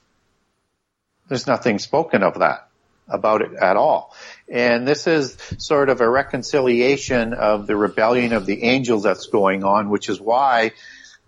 there's 1.28 1.46
nothing 1.46 1.78
spoken 1.78 2.22
of 2.22 2.38
that 2.38 2.66
about 3.08 3.42
it 3.42 3.52
at 3.54 3.76
all. 3.76 4.14
And 4.48 4.86
this 4.86 5.06
is 5.06 5.36
sort 5.58 5.88
of 5.88 6.00
a 6.00 6.08
reconciliation 6.08 7.32
of 7.32 7.66
the 7.66 7.76
rebellion 7.76 8.32
of 8.32 8.46
the 8.46 8.64
angels 8.64 9.02
that's 9.02 9.26
going 9.26 9.64
on, 9.64 9.90
which 9.90 10.08
is 10.08 10.20
why 10.20 10.72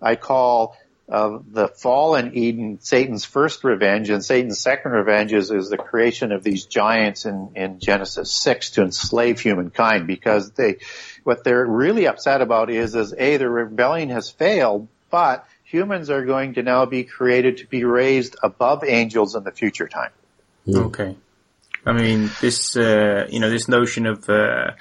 I 0.01 0.17
call 0.17 0.77
uh, 1.09 1.39
the 1.51 1.69
fall 1.69 2.17
in 2.17 2.37
Eden 2.37 2.81
Satan's 2.83 3.25
first 3.25 3.65
revenge, 3.65 4.11
and 4.11 4.23
Satan's 4.23 4.61
second 4.61 4.93
revenge 4.93 5.33
is, 5.33 5.51
is 5.51 5.71
the 5.71 5.79
creation 5.79 6.33
of 6.33 6.45
these 6.45 6.67
giants 6.67 7.25
in, 7.25 7.53
in 7.55 7.81
Genesis 7.81 8.31
6 8.31 8.73
to 8.73 8.83
enslave 8.83 9.41
humankind 9.41 10.07
because 10.07 10.51
they, 10.51 10.77
what 11.25 11.45
they're 11.45 11.65
really 11.65 12.07
upset 12.07 12.43
about 12.43 12.69
is, 12.69 12.95
is 12.95 13.15
A, 13.17 13.39
the 13.39 13.49
rebellion 13.49 14.11
has 14.11 14.29
failed, 14.29 14.87
but 15.11 15.47
humans 15.65 16.11
are 16.11 16.27
going 16.27 16.55
to 16.55 16.63
now 16.63 16.85
be 16.85 17.05
created 17.05 17.59
to 17.59 17.67
be 17.67 17.85
raised 17.85 18.37
above 18.43 18.85
angels 18.85 19.35
in 19.35 19.45
the 19.45 19.53
future 19.53 19.89
time. 19.89 20.11
Okay. 20.69 21.17
I 21.89 21.93
mean, 21.93 22.31
this 22.43 22.77
uh, 22.77 23.27
you 23.31 23.41
know 23.41 23.49
this 23.49 23.67
notion 23.67 24.05
of 24.07 24.29
uh, 24.29 24.73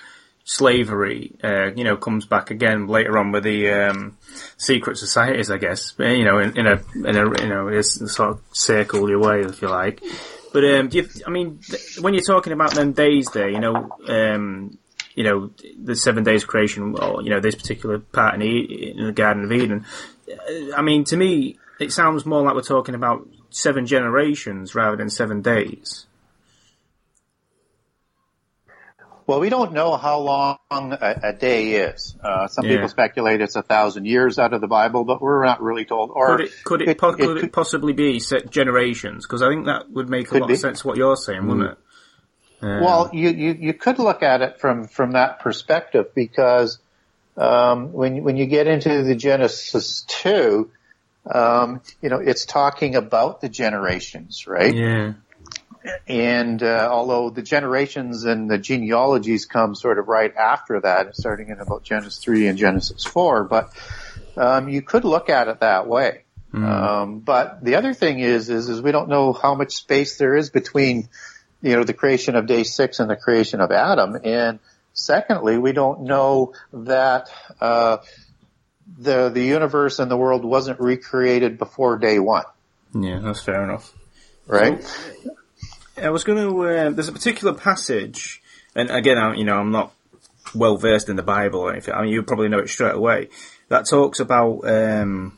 slavery, 0.44 1.32
uh, 1.42 1.72
you 1.74 1.86
know, 1.86 1.96
comes 1.96 2.26
back 2.26 2.52
again 2.52 2.88
later 2.88 3.18
on 3.18 3.32
with 3.32 3.44
the 3.44 3.70
um, 3.70 4.18
secret 4.58 4.98
societies, 4.98 5.50
I 5.50 5.58
guess. 5.58 5.94
Uh, 5.98 6.08
you 6.08 6.26
know, 6.26 6.40
in, 6.40 6.58
in, 6.58 6.68
a 6.68 6.82
in 6.96 7.16
a 7.16 7.42
you 7.42 7.50
know 7.50 7.82
sort 7.82 8.32
of 8.32 8.42
circle 8.52 9.10
your 9.10 9.20
way, 9.20 9.40
if 9.40 9.62
you 9.62 9.70
like. 9.70 10.02
But 10.52 10.66
um, 10.66 10.90
you, 10.92 11.08
I 11.26 11.30
mean, 11.30 11.60
th- 11.60 12.00
when 12.02 12.14
you're 12.14 12.24
talking 12.24 12.52
about 12.52 12.74
them 12.74 12.92
days 12.92 13.28
there, 13.34 13.50
you 13.50 13.60
know, 13.60 13.90
um, 14.10 14.78
you 15.16 15.24
know, 15.24 15.52
the 15.82 15.96
seven 15.96 16.26
days 16.26 16.44
creation, 16.44 16.96
or 16.98 17.22
you 17.22 17.30
know, 17.30 17.40
this 17.40 17.56
particular 17.56 18.00
part 18.00 18.34
in 18.34 18.42
the, 18.42 18.92
in 18.92 19.06
the 19.06 19.14
Garden 19.14 19.46
of 19.46 19.52
Eden. 19.54 19.86
Uh, 20.30 20.76
I 20.76 20.82
mean, 20.82 21.06
to 21.06 21.16
me, 21.16 21.58
it 21.80 21.94
sounds 21.94 22.26
more 22.26 22.42
like 22.42 22.56
we're 22.56 22.64
talking 22.64 22.96
about 22.96 23.30
seven 23.50 23.86
generations 23.86 24.76
rather 24.76 24.98
than 24.98 25.10
seven 25.10 25.42
days. 25.42 26.07
Well, 29.28 29.42
we 29.42 29.50
don't 29.50 29.74
know 29.74 29.98
how 29.98 30.20
long 30.22 30.58
a, 30.72 31.20
a 31.22 31.34
day 31.34 31.74
is. 31.74 32.16
Uh, 32.24 32.48
some 32.48 32.64
yeah. 32.66 32.76
people 32.76 32.88
speculate 32.88 33.42
it's 33.42 33.58
a 33.58 33.62
thousand 33.62 34.06
years 34.06 34.40
out 34.40 34.54
of 34.54 34.62
the 34.62 34.68
Bible, 34.68 35.04
but 35.04 35.22
we're 35.22 35.44
not 35.44 35.62
really 35.62 35.84
told. 35.84 36.12
Or 36.14 36.38
could 36.38 36.46
it 36.46 36.52
could 36.64 36.82
it, 36.82 36.88
it, 36.90 36.98
po- 36.98 37.14
could, 37.14 37.44
it 37.44 37.52
possibly 37.52 37.92
be 37.92 38.22
generations? 38.50 39.26
Because 39.26 39.42
I 39.42 39.50
think 39.50 39.66
that 39.66 39.92
would 39.92 40.10
make 40.10 40.32
a 40.32 40.38
lot 40.38 40.48
be. 40.48 40.54
of 40.54 40.60
sense. 40.60 40.86
What 40.86 40.96
you're 40.96 41.18
saying, 41.18 41.42
mm. 41.42 41.48
wouldn't 41.48 41.72
it? 41.72 41.78
Um, 42.62 42.82
well, 42.82 43.10
you, 43.12 43.30
you 43.30 43.52
you 43.60 43.74
could 43.74 44.00
look 44.00 44.24
at 44.24 44.42
it 44.42 44.62
from 44.62 44.88
from 44.88 45.12
that 45.12 45.42
perspective 45.42 46.16
because 46.16 46.80
um, 47.36 47.92
when 47.92 48.24
when 48.24 48.38
you 48.38 48.46
get 48.46 48.68
into 48.68 49.04
the 49.04 49.14
Genesis 49.14 50.06
two, 50.08 50.72
um, 51.30 51.82
you 52.02 52.08
know 52.08 52.20
it's 52.20 52.46
talking 52.46 52.96
about 52.96 53.42
the 53.42 53.50
generations, 53.50 54.48
right? 54.48 54.74
Yeah. 54.74 55.14
And 56.08 56.62
uh, 56.64 56.90
although 56.92 57.30
the 57.30 57.42
generations 57.42 58.24
and 58.24 58.50
the 58.50 58.58
genealogies 58.58 59.46
come 59.46 59.76
sort 59.76 60.00
of 60.00 60.08
right 60.08 60.34
after 60.36 60.82
that, 60.82 61.16
starting 61.16 61.50
in 61.50 61.60
about 61.60 61.84
Genesis 61.84 62.18
3 62.20 62.48
and 62.48 62.58
Genesis 62.58 63.04
4, 63.06 63.44
but 63.46 63.74
um, 64.36 64.70
you 64.70 64.82
could 64.82 65.04
look 65.04 65.30
at 65.30 65.48
it 65.48 65.60
that 65.62 65.88
way. 65.88 66.24
Mm. 66.54 66.64
Um, 66.64 67.20
but 67.20 67.64
the 67.64 67.76
other 67.76 67.94
thing 67.94 68.20
is, 68.20 68.50
is, 68.50 68.70
is 68.70 68.82
we 68.82 68.92
don't 68.92 69.10
know 69.10 69.34
how 69.34 69.56
much 69.56 69.74
space 69.76 70.18
there 70.18 70.36
is 70.36 70.50
between, 70.50 71.10
you 71.62 71.76
know, 71.76 71.84
the 71.84 71.94
creation 71.94 72.36
of 72.36 72.48
day 72.48 72.64
six 72.64 73.00
and 73.00 73.10
the 73.10 73.16
creation 73.16 73.60
of 73.60 73.72
Adam. 73.72 74.18
And 74.24 74.60
secondly, 74.94 75.58
we 75.58 75.74
don't 75.74 76.04
know 76.04 76.54
that, 76.72 77.30
uh, 77.60 77.98
the, 78.98 79.30
the 79.30 79.44
universe 79.44 80.00
and 80.00 80.10
the 80.10 80.16
world 80.16 80.46
wasn't 80.46 80.80
recreated 80.80 81.58
before 81.58 81.98
day 81.98 82.20
one. 82.20 82.46
Yeah, 82.94 83.20
that's 83.20 83.42
fair 83.42 83.64
enough. 83.64 83.94
Right? 84.48 84.82
So, 84.82 85.37
I 86.02 86.10
was 86.10 86.24
going 86.24 86.38
to. 86.38 86.62
Uh, 86.62 86.90
there's 86.92 87.10
a 87.10 87.14
particular 87.14 87.54
passage, 87.54 88.42
and 88.76 88.90
again, 88.90 89.18
I, 89.18 89.36
you 89.36 89.44
know, 89.44 89.58
I'm 89.58 89.72
not 89.72 89.94
well 90.54 90.78
versed 90.78 91.10
in 91.10 91.16
the 91.16 91.24
Bible 91.24 91.62
or 91.62 91.72
anything. 91.72 91.94
I 91.94 92.04
mean, 92.04 92.12
you 92.12 92.24
probably 92.24 92.50
know 92.50 92.60
it 92.60 92.70
straight 92.70 92.96
away. 92.96 93.30
That 93.70 93.88
talks 93.90 94.20
about. 94.20 94.62
Um, 94.68 95.38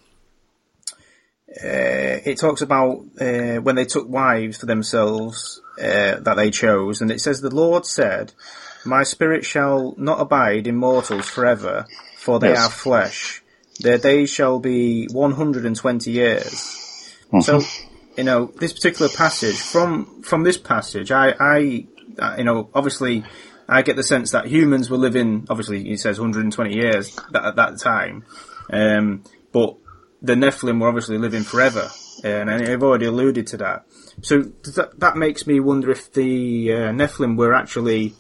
uh, 1.50 2.22
it 2.26 2.38
talks 2.38 2.62
about 2.62 3.04
uh, 3.19 3.58
when 3.58 3.76
they 3.76 3.86
took 3.86 4.08
wives 4.08 4.58
for 4.58 4.67
themselves 4.67 5.62
uh, 5.80 6.19
that 6.19 6.36
they 6.36 6.52
chose, 6.52 7.02
and 7.02 7.10
it 7.10 7.22
says, 7.22 7.41
"The 7.41 7.54
Lord 7.54 7.86
said, 7.86 8.34
My 8.86 9.04
spirit 9.04 9.45
shall 9.45 9.95
not 9.98 10.19
abide 10.19 10.67
in 10.67 10.76
mortals 10.76 11.28
forever, 11.28 11.88
for 12.17 12.39
they 12.39 12.50
yes. 12.50 12.67
are 12.67 12.72
flesh. 12.72 13.41
Their 13.80 13.98
days 13.98 14.30
shall 14.30 14.60
be 14.60 15.08
one 15.12 15.32
hundred 15.32 15.65
and 15.65 15.76
twenty 15.76 16.12
years." 16.12 17.15
Mm-hmm. 17.32 17.41
So 17.41 17.62
you 18.19 18.25
know, 18.25 18.47
this 18.47 18.73
particular 18.73 19.10
passage 19.10 19.55
from 19.55 20.23
from 20.23 20.43
this 20.43 20.58
passage, 20.58 21.10
I, 21.10 21.32
I, 21.39 21.58
you 22.38 22.43
know, 22.43 22.69
obviously, 22.73 23.23
I 23.65 23.82
get 23.82 23.95
the 23.95 24.03
sense 24.03 24.32
that 24.32 24.45
humans 24.45 24.89
were 24.89 24.97
living. 24.97 25.47
Obviously, 25.49 25.86
he 25.86 25.95
says 25.95 26.19
120 26.19 26.75
years 26.75 27.17
at 27.34 27.55
that 27.55 27.79
time, 27.79 28.25
um, 28.73 29.23
but 29.53 29.77
the 30.21 30.34
Nephilim 30.34 30.82
were 30.82 30.89
obviously 30.89 31.17
living 31.17 31.43
forever, 31.43 31.89
and 32.21 32.49
I've 32.49 32.84
already 32.84 33.05
alluded 33.05 33.47
to 33.47 33.58
that. 33.58 33.86
So 34.21 34.41
that, 34.75 34.99
that 34.99 35.15
makes 35.15 35.47
me 35.47 35.62
wonder 35.62 35.89
if 35.89 36.12
the 36.12 36.73
uh, 36.73 36.75
Nephilim 36.91 37.38
were 37.38 37.53
actually 37.53 38.15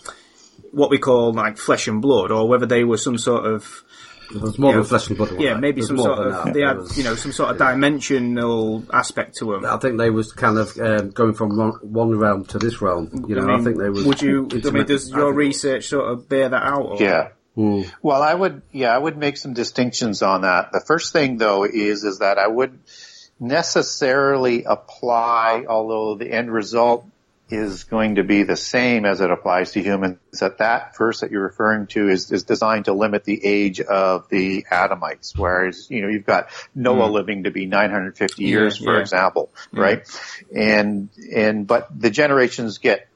what 0.71 0.89
we 0.89 0.97
call 0.97 1.33
like 1.33 1.57
flesh 1.57 1.89
and 1.89 2.01
blood, 2.01 2.31
or 2.31 2.47
whether 2.47 2.65
they 2.65 2.85
were 2.85 2.97
some 2.97 3.17
sort 3.17 3.45
of 3.45 3.83
there's 4.31 4.59
more 4.59 4.73
than 4.73 4.83
flesh 4.83 5.07
and 5.07 5.17
blood. 5.17 5.39
Yeah, 5.39 5.55
maybe 5.55 5.81
some 5.81 5.97
sort 5.97 6.19
of 6.19 6.45
that. 6.45 6.53
they 6.53 6.61
had 6.61 6.77
was, 6.77 6.97
you 6.97 7.03
know 7.03 7.15
some 7.15 7.31
sort 7.31 7.51
of 7.51 7.57
dimensional 7.57 8.83
aspect 8.93 9.37
to 9.37 9.53
them. 9.53 9.65
I 9.65 9.77
think 9.77 9.97
they 9.97 10.09
was 10.09 10.31
kind 10.31 10.57
of 10.57 10.77
um, 10.79 11.09
going 11.11 11.33
from 11.33 11.57
one, 11.57 11.71
one, 11.81 12.17
realm 12.17 12.45
to 12.45 12.59
this 12.59 12.81
realm. 12.81 13.25
You 13.27 13.35
know, 13.35 13.43
I, 13.43 13.45
mean, 13.45 13.59
I 13.59 13.63
think 13.63 13.77
they 13.77 13.89
was. 13.89 14.05
Would 14.05 14.21
you? 14.21 14.47
I 14.51 14.69
mean, 14.69 14.85
does 14.85 15.09
your 15.09 15.33
research 15.33 15.87
sort 15.87 16.11
of 16.11 16.29
bear 16.29 16.49
that 16.49 16.63
out? 16.63 16.83
Or? 16.83 16.97
Yeah. 16.97 17.29
Mm. 17.57 17.91
Well, 18.01 18.21
I 18.21 18.33
would. 18.33 18.61
Yeah, 18.71 18.93
I 18.93 18.97
would 18.97 19.17
make 19.17 19.37
some 19.37 19.53
distinctions 19.53 20.21
on 20.21 20.41
that. 20.41 20.71
The 20.71 20.81
first 20.81 21.11
thing, 21.11 21.37
though, 21.37 21.65
is 21.65 22.03
is 22.03 22.19
that 22.19 22.37
I 22.37 22.47
would 22.47 22.79
necessarily 23.39 24.63
apply, 24.63 25.65
although 25.67 26.15
the 26.15 26.31
end 26.31 26.51
result 26.51 27.05
is 27.49 27.83
going 27.85 28.15
to 28.15 28.23
be 28.23 28.43
the 28.43 28.55
same 28.55 29.05
as 29.05 29.21
it 29.21 29.31
applies 29.31 29.71
to 29.71 29.81
humans. 29.81 30.17
That 30.39 30.59
that 30.59 30.97
verse 30.97 31.21
that 31.21 31.31
you're 31.31 31.43
referring 31.43 31.87
to 31.87 32.09
is, 32.09 32.31
is 32.31 32.43
designed 32.43 32.85
to 32.85 32.93
limit 32.93 33.23
the 33.23 33.43
age 33.43 33.81
of 33.81 34.29
the 34.29 34.65
Adamites, 34.69 35.37
whereas 35.37 35.89
you 35.89 36.01
know 36.01 36.09
you've 36.09 36.25
got 36.25 36.49
Noah 36.75 37.09
mm. 37.09 37.11
living 37.11 37.43
to 37.43 37.51
be 37.51 37.65
950 37.65 38.43
years, 38.43 38.79
yeah, 38.79 38.85
for 38.85 38.93
yeah. 38.95 39.01
example, 39.01 39.51
yeah. 39.73 39.81
right? 39.81 40.21
And 40.55 41.09
and 41.33 41.65
but 41.67 41.87
the 41.97 42.09
generations 42.09 42.77
get 42.77 43.07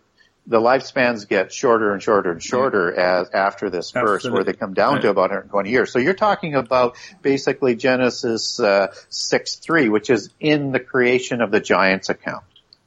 the 0.46 0.60
lifespans 0.60 1.28
get 1.28 1.54
shorter 1.54 1.94
and 1.94 2.04
shorter 2.04 2.32
and 2.32 2.44
shorter 2.44 2.94
as 2.94 3.30
after 3.34 3.70
this 3.70 3.92
verse, 3.92 4.30
where 4.30 4.44
they 4.44 4.54
come 4.54 4.74
down 4.74 4.96
right. 4.96 5.04
to 5.04 5.10
about 5.10 5.30
120 5.30 5.70
years. 5.70 5.92
So 5.92 6.00
you're 6.00 6.14
talking 6.14 6.56
about 6.56 6.98
basically 7.22 7.76
Genesis 7.76 8.60
uh, 8.60 8.94
6 9.10 9.56
3, 9.58 9.90
which 9.90 10.10
is 10.10 10.30
in 10.40 10.72
the 10.72 10.80
creation 10.80 11.42
of 11.42 11.52
the 11.52 11.62
giants 11.62 12.10
account 12.10 12.44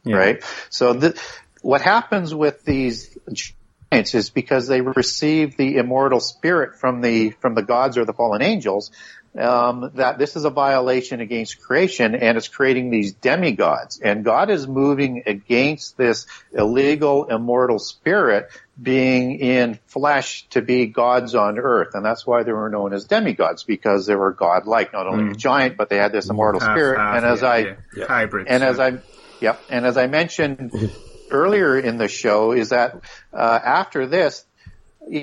yeah. 0.07 0.17
right? 0.17 0.45
So 0.71 0.93
the, 0.93 1.21
what 1.63 1.83
happens 1.83 2.35
with 2.35 2.65
these 2.65 3.17
giants 3.33 4.15
is 4.15 4.31
because 4.31 4.67
they 4.69 4.81
receive 4.81 5.57
the 5.57 5.77
immortal 5.77 6.21
spirit 6.21 6.77
from 6.77 7.01
the 7.01 7.31
from 7.31 7.55
the 7.55 7.63
gods 7.63 7.99
or 7.99 8.05
the 8.05 8.13
fallen 8.13 8.43
angels. 8.43 8.91
Um, 9.37 9.91
that 9.97 10.17
this 10.17 10.35
is 10.35 10.47
a 10.47 10.51
violation 10.51 11.21
against 11.21 11.61
creation 11.61 12.15
and 12.15 12.39
it's 12.39 12.49
creating 12.49 12.89
these 12.89 13.13
demigods. 13.13 14.01
And 14.01 14.25
God 14.25 14.49
is 14.49 14.67
moving 14.67 15.25
against 15.27 15.99
this 15.99 16.27
illegal 16.55 17.27
immortal 17.27 17.79
spirit 17.79 18.49
being 18.81 19.39
in 19.41 19.79
flesh 19.89 20.47
to 20.51 20.63
be 20.63 20.87
gods 20.87 21.35
on 21.35 21.59
earth. 21.59 21.95
And 21.95 22.03
that's 22.03 22.27
why 22.27 22.45
they 22.45 22.53
were 22.53 22.71
known 22.71 22.95
as 22.95 23.05
demigods 23.05 23.63
because 23.65 24.07
they 24.07 24.17
were 24.17 24.33
godlike, 24.33 24.95
not 24.95 25.07
only 25.07 25.25
mm. 25.25 25.35
a 25.35 25.37
giant, 25.37 25.77
but 25.77 25.91
they 25.91 25.97
had 25.97 26.13
this 26.13 26.31
immortal 26.31 26.63
half, 26.63 26.71
spirit. 26.71 26.99
Half, 26.99 27.17
and 27.17 27.27
as 27.27 27.43
yeah, 27.43 27.49
I, 27.49 27.59
yeah, 27.59 27.75
yeah. 27.95 28.07
Hybrids, 28.07 28.49
and 28.49 28.63
as 28.63 28.81
I, 28.81 28.99
Yep. 29.41 29.61
And 29.69 29.87
as 29.87 29.97
I 29.97 30.07
mentioned 30.07 30.73
earlier 31.31 31.79
in 31.79 31.99
the 31.99 32.09
show, 32.09 32.53
is 32.53 32.71
that 32.71 33.01
uh, 33.33 33.59
after 33.63 34.07
this, 34.07 34.45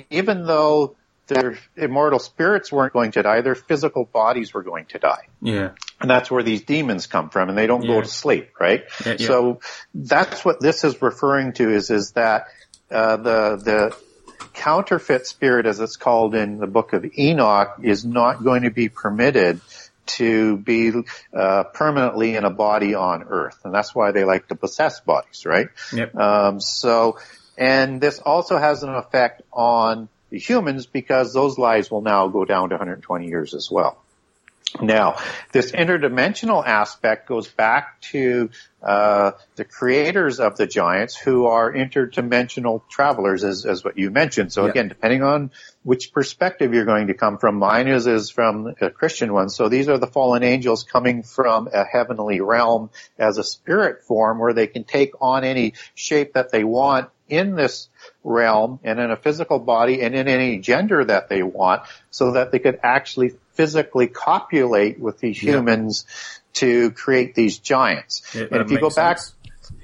even 0.10 0.46
though 0.46 0.96
their 1.28 1.58
immortal 1.76 2.20
spirits 2.20 2.72
weren't 2.72 2.94
going 2.94 3.12
to 3.12 3.24
die, 3.24 3.42
their 3.42 3.56
physical 3.56 4.06
bodies 4.06 4.54
were 4.54 4.64
going 4.64 4.86
to 4.88 5.00
die. 5.00 5.28
Yeah. 5.42 5.72
And 6.02 6.10
that's 6.10 6.30
where 6.30 6.44
these 6.44 6.62
demons 6.64 7.08
come 7.08 7.30
from, 7.30 7.50
and 7.50 7.58
they 7.58 7.68
don't 7.68 7.84
yeah. 7.84 7.96
go 7.96 8.02
to 8.02 8.08
sleep, 8.08 8.52
right? 8.60 8.84
Yeah, 9.06 9.16
yeah. 9.18 9.28
So 9.28 9.60
that's 9.94 10.44
what 10.44 10.60
this 10.60 10.84
is 10.84 11.02
referring 11.02 11.54
to 11.54 11.70
is 11.70 11.90
is 11.90 12.12
that 12.12 12.48
uh, 12.92 13.18
the 13.18 13.56
the 13.56 13.98
counterfeit 14.54 15.26
spirit, 15.26 15.66
as 15.66 15.80
it's 15.80 15.96
called 15.96 16.36
in 16.36 16.58
the 16.58 16.68
book 16.68 16.94
of 16.94 17.06
Enoch, 17.18 17.80
is 17.82 18.06
not 18.06 18.44
going 18.44 18.64
to 18.64 18.72
be 18.72 18.90
permitted 18.90 19.62
to 20.06 20.58
be 20.58 20.92
uh, 21.34 21.64
permanently 21.66 22.36
in 22.36 22.44
a 22.44 22.50
body 22.50 22.96
on 22.96 23.24
Earth, 23.24 23.60
and 23.64 23.74
that's 23.74 23.96
why 23.96 24.12
they 24.12 24.24
like 24.24 24.48
to 24.48 24.56
possess 24.56 25.00
bodies, 25.00 25.46
right? 25.46 25.68
Yep. 25.94 26.16
Um, 26.16 26.60
so, 26.60 27.20
and 27.58 28.02
this 28.02 28.20
also 28.20 28.58
has 28.58 28.84
an 28.84 28.94
effect 28.94 29.42
on 29.52 30.10
the 30.30 30.40
humans 30.40 30.88
because 30.88 31.34
those 31.34 31.58
lives 31.58 31.92
will 31.92 32.02
now 32.02 32.28
go 32.28 32.44
down 32.44 32.70
to 32.70 32.76
120 32.76 33.28
years 33.28 33.54
as 33.54 33.70
well. 33.72 34.03
Now, 34.82 35.18
this 35.52 35.72
interdimensional 35.72 36.66
aspect 36.66 37.28
goes 37.28 37.48
back 37.48 38.02
to 38.12 38.50
uh, 38.82 39.32
the 39.56 39.64
creators 39.64 40.40
of 40.40 40.58
the 40.58 40.68
giants, 40.68 41.16
who 41.16 41.46
are 41.46 41.72
interdimensional 41.72 42.82
travelers, 42.90 43.44
as, 43.44 43.66
as 43.66 43.84
what 43.84 43.98
you 43.98 44.10
mentioned. 44.10 44.52
So 44.52 44.66
again, 44.66 44.90
depending 44.90 45.24
on 45.24 45.52
which 45.84 46.12
perspective 46.12 46.74
you're 46.74 46.86
going 46.86 47.08
to 47.08 47.14
come 47.14 47.38
from, 47.38 47.56
mine 47.56 47.88
is 47.88 48.08
is 48.08 48.30
from 48.30 48.74
a 48.82 48.90
Christian 48.90 49.32
one. 49.32 49.50
So 49.50 49.70
these 49.70 49.88
are 49.88 49.98
the 49.98 50.08
fallen 50.08 50.44
angels 50.44 50.84
coming 50.84 51.24
from 51.24 51.70
a 51.72 51.86
heavenly 51.86 52.42
realm 52.42 52.90
as 53.18 53.38
a 53.38 53.44
spirit 53.44 54.04
form, 54.04 54.40
where 54.40 54.54
they 54.54 54.68
can 54.68 54.84
take 54.84 55.14
on 55.22 55.44
any 55.44 55.74
shape 55.96 56.34
that 56.34 56.52
they 56.52 56.64
want 56.64 57.10
in 57.30 57.56
this 57.56 57.90
realm 58.24 58.80
and 58.84 59.00
in 59.00 59.12
a 59.12 59.16
physical 59.16 59.60
body 59.60 60.02
and 60.02 60.14
in 60.14 60.28
any 60.28 60.60
gender 60.60 61.06
that 61.06 61.30
they 61.30 61.42
want 61.42 61.84
so 62.12 62.34
that 62.34 62.52
they 62.52 62.60
could 62.60 62.80
actually 62.84 63.34
physically 63.54 64.08
copulate 64.08 65.00
with 65.00 65.20
these 65.20 65.42
humans 65.42 66.06
to 66.54 66.92
create 66.92 67.36
these 67.36 67.60
giants. 67.60 68.36
and 68.36 68.52
if 68.52 68.72
you 68.72 68.80
go 68.80 68.90
back, 68.90 69.20
sense. 69.20 69.34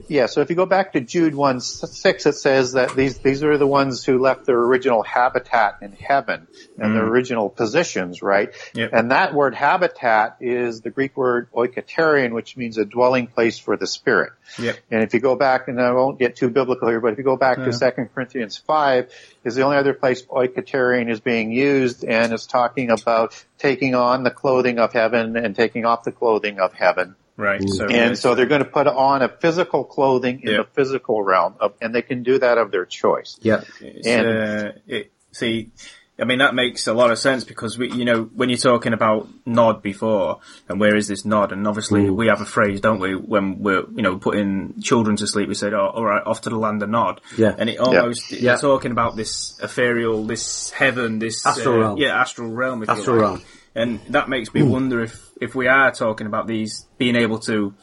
Yeah, 0.09 0.25
so 0.25 0.41
if 0.41 0.49
you 0.49 0.55
go 0.55 0.65
back 0.65 0.93
to 0.93 1.01
Jude 1.01 1.35
1 1.35 1.61
6, 1.61 2.25
it 2.25 2.33
says 2.33 2.73
that 2.73 2.95
these, 2.95 3.19
these 3.19 3.43
are 3.43 3.57
the 3.57 3.67
ones 3.67 4.03
who 4.03 4.17
left 4.17 4.45
their 4.45 4.57
original 4.57 5.03
habitat 5.03 5.77
in 5.81 5.91
heaven 5.93 6.47
and 6.77 6.91
mm. 6.91 6.93
their 6.95 7.05
original 7.05 7.49
positions, 7.49 8.23
right? 8.23 8.49
Yep. 8.73 8.89
And 8.91 9.11
that 9.11 9.35
word 9.35 9.53
habitat 9.53 10.37
is 10.41 10.81
the 10.81 10.89
Greek 10.89 11.15
word 11.15 11.51
oiketerion, 11.53 12.33
which 12.33 12.57
means 12.57 12.79
a 12.79 12.85
dwelling 12.85 13.27
place 13.27 13.59
for 13.59 13.77
the 13.77 13.85
spirit. 13.85 14.33
Yep. 14.57 14.79
And 14.89 15.03
if 15.03 15.13
you 15.13 15.19
go 15.19 15.35
back, 15.35 15.67
and 15.67 15.79
I 15.79 15.91
won't 15.93 16.17
get 16.17 16.35
too 16.35 16.49
biblical 16.49 16.89
here, 16.89 16.99
but 16.99 17.13
if 17.13 17.19
you 17.19 17.23
go 17.23 17.37
back 17.37 17.57
to 17.57 17.71
2 17.71 18.09
Corinthians 18.13 18.57
5, 18.57 19.13
is 19.43 19.55
the 19.55 19.61
only 19.61 19.77
other 19.77 19.93
place 19.93 20.23
oiketerion 20.25 21.09
is 21.09 21.19
being 21.19 21.51
used 21.51 22.03
and 22.03 22.33
it's 22.33 22.45
talking 22.45 22.89
about 22.89 23.45
taking 23.57 23.95
on 23.95 24.23
the 24.23 24.31
clothing 24.31 24.79
of 24.79 24.91
heaven 24.91 25.37
and 25.37 25.55
taking 25.55 25.85
off 25.85 26.03
the 26.03 26.11
clothing 26.11 26.59
of 26.59 26.73
heaven 26.73 27.15
Right. 27.39 27.61
So 27.69 27.87
and 27.87 28.17
so 28.17 28.35
they're 28.35 28.47
going 28.47 28.65
to 28.65 28.69
put 28.69 28.85
on 28.85 29.21
a 29.21 29.29
physical 29.29 29.85
clothing 29.85 30.41
in 30.43 30.57
the 30.57 30.67
physical 30.73 31.23
realm, 31.23 31.55
of, 31.61 31.73
and 31.81 31.95
they 31.95 32.01
can 32.01 32.21
do 32.21 32.37
that 32.37 32.57
of 32.57 32.69
their 32.69 32.85
choice. 32.85 33.39
Yeah. 33.41 33.61
And 33.81 34.27
uh, 34.27 34.71
it, 34.87 35.13
see, 35.31 35.71
I 36.19 36.25
mean, 36.25 36.39
that 36.39 36.53
makes 36.53 36.87
a 36.87 36.93
lot 36.93 37.11
of 37.11 37.17
sense 37.17 37.45
because 37.45 37.77
we, 37.77 37.91
you 37.93 38.03
know, 38.03 38.23
when 38.23 38.49
you're 38.49 38.57
talking 38.57 38.91
about 38.91 39.29
nod 39.45 39.81
before 39.81 40.39
and 40.67 40.81
where 40.81 40.97
is 40.97 41.07
this 41.07 41.23
nod? 41.23 41.53
And 41.53 41.65
obviously 41.65 42.01
mm. 42.01 42.15
we 42.15 42.27
have 42.27 42.41
a 42.41 42.45
phrase, 42.45 42.81
don't 42.81 42.99
we, 42.99 43.15
when 43.15 43.59
we're, 43.59 43.85
you 43.95 44.01
know, 44.01 44.17
putting 44.17 44.81
children 44.81 45.15
to 45.15 45.27
sleep, 45.27 45.47
we 45.47 45.53
said, 45.53 45.73
oh, 45.73 45.91
all 45.95 46.03
right, 46.03 46.21
off 46.25 46.41
to 46.41 46.49
the 46.49 46.57
land 46.57 46.83
of 46.83 46.89
nod. 46.89 47.21
Yeah. 47.37 47.55
And 47.57 47.69
it 47.69 47.79
almost, 47.79 48.33
yeah. 48.33 48.51
you're 48.51 48.57
talking 48.57 48.91
about 48.91 49.15
this 49.15 49.57
ethereal, 49.63 50.25
this 50.25 50.71
heaven, 50.71 51.19
this, 51.19 51.45
astral 51.45 51.75
uh, 51.75 51.77
realm. 51.77 51.97
Yeah, 51.99 52.19
astral 52.19 52.49
realm. 52.49 52.83
astral 52.85 53.15
realm. 53.15 53.41
And 53.79 53.99
that 54.09 54.29
makes 54.29 54.53
me 54.53 54.61
mm. 54.61 54.69
wonder 54.69 55.01
if, 55.01 55.29
if 55.39 55.55
we 55.55 55.67
are 55.67 55.91
talking 55.91 56.27
about 56.27 56.47
these 56.47 56.85
being 56.97 57.15
able 57.15 57.39
to, 57.39 57.73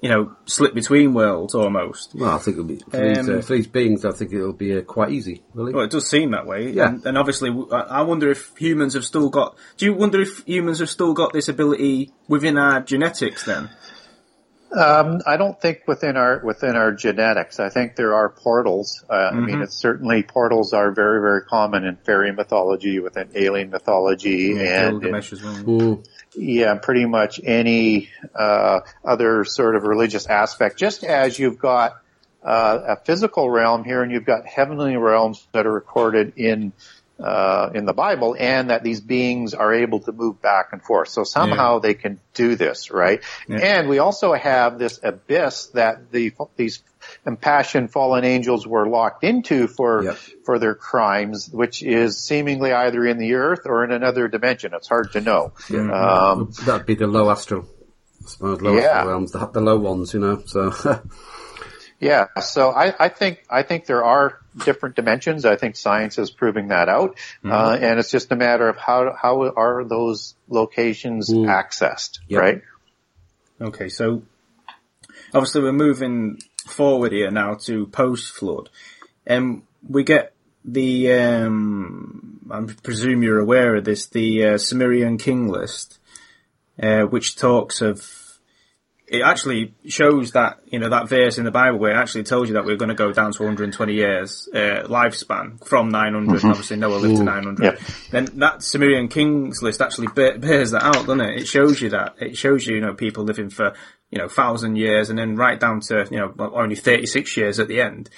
you 0.00 0.08
know, 0.08 0.34
slip 0.46 0.74
between 0.74 1.14
worlds 1.14 1.54
almost. 1.54 2.14
Well, 2.14 2.30
I 2.30 2.38
think 2.38 2.56
it'll 2.56 2.68
be 2.68 2.78
for, 2.90 2.96
um, 2.96 3.14
these, 3.14 3.28
uh, 3.28 3.32
um, 3.34 3.42
for 3.42 3.54
these 3.54 3.66
beings. 3.66 4.04
I 4.04 4.12
think 4.12 4.32
it'll 4.32 4.52
be 4.52 4.78
uh, 4.78 4.82
quite 4.82 5.10
easy. 5.10 5.42
Really. 5.52 5.72
Well, 5.74 5.84
it 5.84 5.90
does 5.90 6.08
seem 6.08 6.30
that 6.30 6.46
way. 6.46 6.70
Yeah. 6.70 6.88
And, 6.88 7.06
and, 7.06 7.18
obviously, 7.18 7.50
I 7.70 8.02
wonder 8.02 8.30
if 8.30 8.56
humans 8.56 8.94
have 8.94 9.04
still 9.04 9.28
got. 9.28 9.56
Do 9.76 9.86
you 9.86 9.94
wonder 9.94 10.20
if 10.20 10.44
humans 10.46 10.78
have 10.80 10.90
still 10.90 11.12
got 11.12 11.32
this 11.32 11.48
ability 11.48 12.10
within 12.28 12.56
our 12.56 12.80
genetics? 12.80 13.44
Then. 13.44 13.70
Um, 14.76 15.20
I 15.26 15.36
don't 15.36 15.60
think 15.60 15.82
within 15.86 16.16
our 16.16 16.40
within 16.44 16.76
our 16.76 16.92
genetics. 16.92 17.60
I 17.60 17.68
think 17.68 17.96
there 17.96 18.14
are 18.14 18.28
portals. 18.28 19.04
Uh, 19.08 19.14
mm-hmm. 19.14 19.36
I 19.36 19.40
mean, 19.40 19.54
mm-hmm. 19.56 19.62
it's 19.62 19.76
certainly 19.76 20.22
portals 20.22 20.72
are 20.72 20.90
very 20.90 21.20
very 21.20 21.42
common 21.42 21.84
in 21.84 21.96
fairy 21.96 22.32
mythology, 22.32 22.98
within 22.98 23.30
alien 23.34 23.70
mythology, 23.70 24.54
yeah, 24.56 24.88
and 24.88 25.02
yeah, 26.36 26.74
pretty 26.74 27.04
much 27.04 27.40
any 27.44 28.10
uh, 28.34 28.80
other 29.04 29.44
sort 29.44 29.76
of 29.76 29.84
religious 29.84 30.26
aspect. 30.26 30.78
Just 30.78 31.04
as 31.04 31.38
you've 31.38 31.58
got 31.58 32.00
uh, 32.42 32.78
a 32.88 32.96
physical 33.04 33.48
realm 33.48 33.84
here, 33.84 34.02
and 34.02 34.10
you've 34.12 34.26
got 34.26 34.46
heavenly 34.46 34.96
realms 34.96 35.46
that 35.52 35.66
are 35.66 35.72
recorded 35.72 36.34
in 36.36 36.72
uh, 37.18 37.70
in 37.74 37.84
the 37.84 37.92
Bible, 37.92 38.36
and 38.38 38.70
that 38.70 38.82
these 38.82 39.00
beings 39.00 39.54
are 39.54 39.72
able 39.72 40.00
to 40.00 40.12
move 40.12 40.42
back 40.42 40.70
and 40.72 40.82
forth. 40.82 41.08
So 41.08 41.24
somehow 41.24 41.74
yeah. 41.74 41.80
they 41.80 41.94
can 41.94 42.20
do 42.34 42.56
this, 42.56 42.90
right? 42.90 43.22
Yeah. 43.48 43.58
And 43.58 43.88
we 43.88 43.98
also 43.98 44.32
have 44.32 44.78
this 44.78 44.98
abyss 45.02 45.66
that 45.74 46.10
the 46.10 46.32
these 46.56 46.82
impassioned 47.26 47.92
fallen 47.92 48.24
angels 48.24 48.66
were 48.66 48.88
locked 48.88 49.24
into 49.24 49.68
for 49.68 50.04
yep. 50.04 50.16
for 50.44 50.58
their 50.58 50.74
crimes, 50.74 51.48
which 51.50 51.82
is 51.82 52.18
seemingly 52.18 52.72
either 52.72 53.06
in 53.06 53.18
the 53.18 53.34
earth 53.34 53.60
or 53.66 53.84
in 53.84 53.92
another 53.92 54.28
dimension. 54.28 54.72
It's 54.74 54.88
hard 54.88 55.12
to 55.12 55.20
know. 55.20 55.52
Yeah. 55.70 55.90
Um, 55.92 56.52
That'd 56.64 56.86
be 56.86 56.94
the 56.96 57.06
low 57.06 57.30
astral, 57.30 57.68
I 58.24 58.28
suppose. 58.28 58.60
Low 58.60 58.74
yeah. 58.74 58.82
astral 58.82 59.08
realms, 59.08 59.32
the, 59.32 59.46
the 59.46 59.60
low 59.60 59.78
ones, 59.78 60.14
you 60.14 60.20
know. 60.20 60.42
So. 60.46 61.00
Yeah, 62.00 62.26
so 62.42 62.70
I, 62.70 62.92
I, 62.98 63.08
think 63.08 63.44
I 63.48 63.62
think 63.62 63.86
there 63.86 64.04
are 64.04 64.38
different 64.56 64.96
dimensions. 64.96 65.44
I 65.44 65.56
think 65.56 65.76
science 65.76 66.18
is 66.18 66.30
proving 66.30 66.68
that 66.68 66.88
out, 66.88 67.16
mm-hmm. 67.16 67.52
uh, 67.52 67.76
and 67.80 67.98
it's 67.98 68.10
just 68.10 68.30
a 68.32 68.36
matter 68.36 68.68
of 68.68 68.76
how 68.76 69.14
how 69.20 69.42
are 69.42 69.84
those 69.84 70.34
locations 70.48 71.30
mm. 71.30 71.46
accessed, 71.46 72.20
yep. 72.28 72.40
right? 72.40 72.62
Okay, 73.60 73.88
so 73.88 74.22
obviously 75.32 75.62
we're 75.62 75.72
moving 75.72 76.38
forward 76.66 77.12
here 77.12 77.30
now 77.30 77.54
to 77.54 77.86
post 77.86 78.32
flood, 78.32 78.70
and 79.26 79.62
we 79.88 80.04
get 80.04 80.32
the 80.64 81.12
um, 81.12 82.40
I 82.50 82.62
presume 82.82 83.22
you're 83.22 83.40
aware 83.40 83.76
of 83.76 83.84
this 83.84 84.06
the 84.06 84.44
uh, 84.44 84.58
Sumerian 84.58 85.18
king 85.18 85.48
list, 85.48 85.98
uh, 86.82 87.02
which 87.02 87.36
talks 87.36 87.80
of 87.80 88.23
it 89.06 89.22
actually 89.22 89.74
shows 89.86 90.32
that 90.32 90.60
you 90.66 90.78
know 90.78 90.88
that 90.88 91.08
verse 91.08 91.36
in 91.36 91.44
the 91.44 91.50
Bible 91.50 91.78
where 91.78 91.92
it 91.92 91.96
actually 91.96 92.24
tells 92.24 92.48
you 92.48 92.54
that 92.54 92.64
we're 92.64 92.76
going 92.76 92.88
to 92.88 92.94
go 92.94 93.12
down 93.12 93.32
to 93.32 93.42
120 93.42 93.92
years 93.92 94.48
uh, 94.54 94.86
lifespan 94.88 95.64
from 95.66 95.90
900. 95.90 96.38
Mm-hmm. 96.38 96.48
Obviously, 96.48 96.76
Noah 96.78 96.96
lived 96.96 97.18
to 97.18 97.24
900. 97.24 97.62
Yep. 97.62 97.80
Then 98.10 98.24
that 98.38 98.62
Sumerian 98.62 99.08
kings 99.08 99.62
list 99.62 99.82
actually 99.82 100.08
bears 100.08 100.70
that 100.70 100.82
out, 100.82 101.06
doesn't 101.06 101.20
it? 101.20 101.40
It 101.42 101.46
shows 101.46 101.82
you 101.82 101.90
that. 101.90 102.14
It 102.18 102.36
shows 102.36 102.66
you, 102.66 102.76
you 102.76 102.80
know, 102.80 102.94
people 102.94 103.24
living 103.24 103.50
for 103.50 103.74
you 104.10 104.18
know 104.18 104.28
thousand 104.28 104.76
years 104.76 105.10
and 105.10 105.18
then 105.18 105.36
right 105.36 105.60
down 105.60 105.80
to 105.80 106.06
you 106.10 106.18
know 106.18 106.34
only 106.38 106.76
36 106.76 107.36
years 107.36 107.58
at 107.58 107.68
the 107.68 107.80
end. 107.80 108.08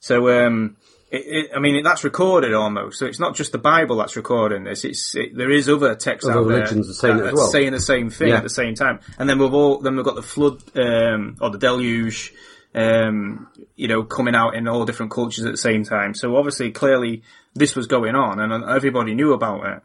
So 0.00 0.46
um, 0.46 0.76
it, 1.14 1.26
it, 1.26 1.50
I 1.54 1.60
mean, 1.60 1.82
that's 1.84 2.02
recorded 2.02 2.54
almost. 2.54 2.98
So 2.98 3.06
it's 3.06 3.20
not 3.20 3.36
just 3.36 3.52
the 3.52 3.58
Bible 3.58 3.96
that's 3.96 4.16
recording 4.16 4.64
this. 4.64 4.84
It's 4.84 5.14
it, 5.14 5.36
there 5.36 5.50
is 5.50 5.68
other 5.68 5.94
texts 5.94 6.28
other 6.28 6.40
out 6.40 6.48
there 6.48 6.66
saying, 6.66 7.18
that, 7.18 7.34
well. 7.34 7.46
saying 7.46 7.72
the 7.72 7.80
same 7.80 8.10
thing 8.10 8.28
yeah. 8.28 8.38
at 8.38 8.42
the 8.42 8.50
same 8.50 8.74
time. 8.74 8.98
And 9.18 9.30
then 9.30 9.38
we've 9.38 9.54
all 9.54 9.78
then 9.78 9.94
we've 9.94 10.04
got 10.04 10.16
the 10.16 10.22
flood 10.22 10.62
um, 10.76 11.36
or 11.40 11.50
the 11.50 11.58
deluge, 11.58 12.34
um, 12.74 13.48
you 13.76 13.86
know, 13.86 14.02
coming 14.02 14.34
out 14.34 14.56
in 14.56 14.66
all 14.66 14.84
different 14.84 15.12
cultures 15.12 15.44
at 15.44 15.52
the 15.52 15.56
same 15.56 15.84
time. 15.84 16.14
So 16.14 16.36
obviously, 16.36 16.72
clearly, 16.72 17.22
this 17.54 17.76
was 17.76 17.86
going 17.86 18.16
on, 18.16 18.40
and 18.40 18.64
everybody 18.64 19.14
knew 19.14 19.32
about 19.32 19.82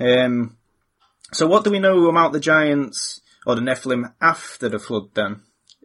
it. 0.00 0.18
Um, 0.18 0.56
so 1.32 1.46
what 1.46 1.62
do 1.62 1.70
we 1.70 1.78
know 1.78 2.08
about 2.08 2.32
the 2.32 2.40
giants 2.40 3.20
or 3.46 3.54
the 3.54 3.60
Nephilim 3.60 4.12
after 4.20 4.68
the 4.68 4.80
flood? 4.80 5.14
Then, 5.14 5.42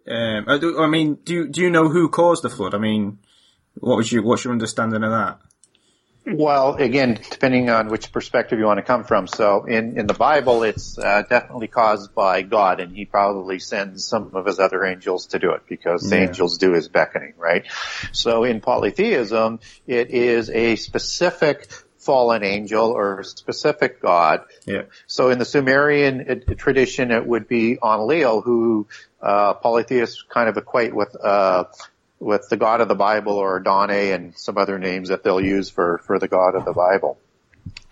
um, 0.10 0.46
I 0.48 0.88
mean, 0.88 1.20
do 1.24 1.48
do 1.48 1.62
you 1.62 1.70
know 1.70 1.90
who 1.90 2.10
caused 2.10 2.44
the 2.44 2.50
flood? 2.50 2.74
I 2.74 2.80
mean. 2.80 3.20
What 3.80 3.98
was 3.98 4.12
your 4.12 4.24
what's 4.24 4.44
your 4.44 4.54
understanding 4.54 5.04
of 5.04 5.12
that? 5.12 5.40
Well, 6.30 6.76
again, 6.76 7.20
depending 7.30 7.70
on 7.70 7.88
which 7.88 8.12
perspective 8.12 8.60
you 8.60 8.66
want 8.66 8.80
to 8.80 8.84
come 8.84 9.06
from. 9.06 9.28
So 9.28 9.64
in, 9.64 9.98
in 9.98 10.08
the 10.08 10.14
Bible, 10.14 10.64
it's 10.64 10.98
uh, 10.98 11.24
definitely 11.30 11.70
caused 11.70 12.14
by 12.14 12.42
God, 12.42 12.82
and 12.82 12.94
He 12.94 13.06
probably 13.06 13.60
sends 13.60 14.06
some 14.06 14.36
of 14.36 14.46
His 14.46 14.60
other 14.60 14.84
angels 14.84 15.28
to 15.28 15.40
do 15.40 15.52
it 15.52 15.62
because 15.70 16.04
yeah. 16.04 16.18
the 16.18 16.24
angels 16.24 16.58
do 16.58 16.74
His 16.74 16.90
beckoning, 16.90 17.34
right? 17.38 17.66
So 18.12 18.44
in 18.44 18.60
polytheism, 18.60 19.62
it 19.86 20.10
is 20.10 20.50
a 20.50 20.76
specific 20.76 21.70
fallen 21.98 22.44
angel 22.44 22.92
or 22.92 23.24
specific 23.24 24.02
God. 24.02 24.42
Yeah. 24.66 24.84
So 25.08 25.30
in 25.30 25.40
the 25.40 25.46
Sumerian 25.46 26.30
uh, 26.30 26.54
tradition, 26.56 27.12
it 27.12 27.26
would 27.26 27.48
be 27.48 27.78
Enlil, 27.82 28.42
who 28.42 28.88
uh, 29.22 29.54
polytheists 29.54 30.24
kind 30.30 30.50
of 30.50 30.58
equate 30.58 30.94
with 30.94 31.16
uh, 31.22 31.66
with 32.20 32.50
the 32.50 32.58
God 32.58 32.82
of 32.82 32.88
the 32.88 32.96
Bible 32.96 33.34
or 33.34 33.60
Dane 33.60 34.14
and 34.14 34.38
some 34.38 34.58
other 34.58 34.80
names 34.80 35.10
that 35.10 35.24
they'll 35.24 35.42
use 35.42 35.70
for, 35.70 36.00
for 36.06 36.20
the 36.20 36.28
God 36.28 36.56
of 36.56 36.66
the 36.66 36.74
Bible. 36.74 37.20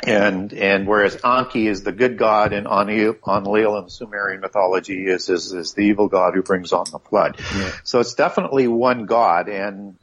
And, 0.05 0.53
and 0.53 0.87
whereas 0.87 1.17
Enki 1.23 1.67
is 1.67 1.83
the 1.83 1.91
good 1.91 2.17
God 2.17 2.53
and 2.53 2.67
Enlil 2.67 3.77
in 3.77 3.89
Sumerian 3.89 4.41
mythology 4.41 5.07
is, 5.07 5.29
is, 5.29 5.51
is 5.53 5.73
the 5.73 5.81
evil 5.81 6.07
God 6.07 6.35
who 6.35 6.43
brings 6.43 6.73
on 6.73 6.85
the 6.91 6.99
flood. 6.99 7.39
Yeah. 7.55 7.71
So 7.83 7.99
it's 7.99 8.13
definitely 8.13 8.67
one 8.67 9.05
God 9.05 9.47
and 9.47 9.95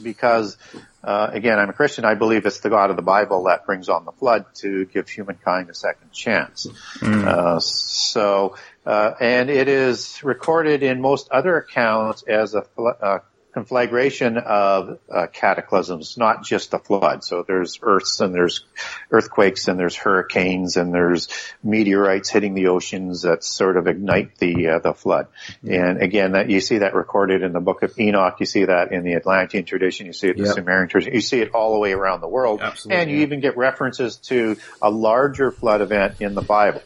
because, 0.00 0.56
uh, 1.02 1.30
again, 1.32 1.58
I'm 1.58 1.70
a 1.70 1.72
Christian, 1.72 2.04
I 2.04 2.14
believe 2.14 2.46
it's 2.46 2.60
the 2.60 2.70
God 2.70 2.90
of 2.90 2.96
the 2.96 3.02
Bible 3.02 3.44
that 3.44 3.66
brings 3.66 3.88
on 3.88 4.04
the 4.04 4.12
flood 4.12 4.44
to 4.56 4.86
give 4.86 5.08
humankind 5.08 5.70
a 5.70 5.74
second 5.74 6.12
chance. 6.12 6.66
Mm. 7.00 7.24
Uh, 7.24 7.60
so, 7.60 8.56
uh, 8.86 9.14
and 9.20 9.50
it 9.50 9.68
is 9.68 10.22
recorded 10.22 10.82
in 10.82 11.00
most 11.00 11.30
other 11.30 11.56
accounts 11.56 12.22
as 12.22 12.54
a, 12.54 12.64
a 12.78 13.22
conflagration 13.52 14.36
of 14.36 14.98
uh, 15.10 15.26
cataclysms, 15.32 16.16
not 16.16 16.44
just 16.44 16.74
a 16.74 16.78
flood. 16.78 17.24
So 17.24 17.44
there's 17.46 17.78
earths 17.82 18.20
and 18.20 18.34
there's 18.34 18.64
earthquakes 19.10 19.68
and 19.68 19.78
there's 19.78 19.96
hurricanes 19.96 20.76
and 20.76 20.92
there's 20.92 21.28
meteorites 21.62 22.28
hitting 22.28 22.54
the 22.54 22.68
oceans 22.68 23.22
that 23.22 23.42
sort 23.42 23.76
of 23.76 23.86
ignite 23.86 24.36
the 24.38 24.68
uh, 24.68 24.78
the 24.80 24.94
flood. 24.94 25.28
Mm-hmm. 25.64 25.72
And 25.72 26.02
again, 26.02 26.32
that 26.32 26.50
you 26.50 26.60
see 26.60 26.78
that 26.78 26.94
recorded 26.94 27.42
in 27.42 27.52
the 27.52 27.60
Book 27.60 27.82
of 27.82 27.98
Enoch. 27.98 28.36
You 28.38 28.46
see 28.46 28.64
that 28.66 28.92
in 28.92 29.02
the 29.02 29.14
Atlantean 29.14 29.64
tradition. 29.64 30.06
You 30.06 30.12
see 30.12 30.28
it 30.28 30.36
in 30.36 30.44
yep. 30.44 30.48
the 30.48 30.54
Sumerian 30.54 30.88
tradition. 30.88 31.14
You 31.14 31.20
see 31.20 31.40
it 31.40 31.54
all 31.54 31.72
the 31.72 31.80
way 31.80 31.92
around 31.92 32.20
the 32.20 32.28
world. 32.28 32.60
Absolutely, 32.60 33.00
and 33.00 33.10
you 33.10 33.18
even 33.18 33.40
get 33.40 33.56
references 33.56 34.16
to 34.16 34.56
a 34.82 34.90
larger 34.90 35.50
flood 35.50 35.80
event 35.80 36.16
in 36.20 36.34
the 36.34 36.42
Bible 36.42 36.82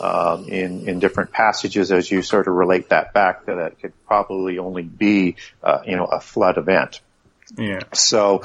um, 0.00 0.46
in 0.48 0.88
in 0.88 0.98
different 0.98 1.32
passages 1.32 1.92
as 1.92 2.10
you 2.10 2.22
sort 2.22 2.48
of 2.48 2.54
relate 2.54 2.88
that 2.88 3.12
back 3.12 3.46
that 3.46 3.58
it 3.58 3.78
could 3.80 3.92
probably 4.06 4.58
only 4.58 4.82
be 4.82 5.36
uh, 5.62 5.80
you 5.86 5.96
know 5.96 6.06
a 6.06 6.20
flood 6.20 6.58
event. 6.58 7.00
Yeah. 7.56 7.80
So. 7.92 8.42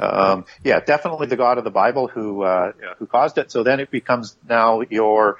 Um, 0.00 0.44
yeah, 0.62 0.78
definitely 0.78 1.26
the 1.26 1.34
God 1.34 1.58
of 1.58 1.64
the 1.64 1.72
Bible 1.72 2.06
who 2.06 2.44
uh, 2.44 2.70
who 2.98 3.06
caused 3.06 3.36
it. 3.36 3.50
So 3.50 3.64
then 3.64 3.80
it 3.80 3.90
becomes 3.90 4.36
now 4.48 4.82
your 4.88 5.38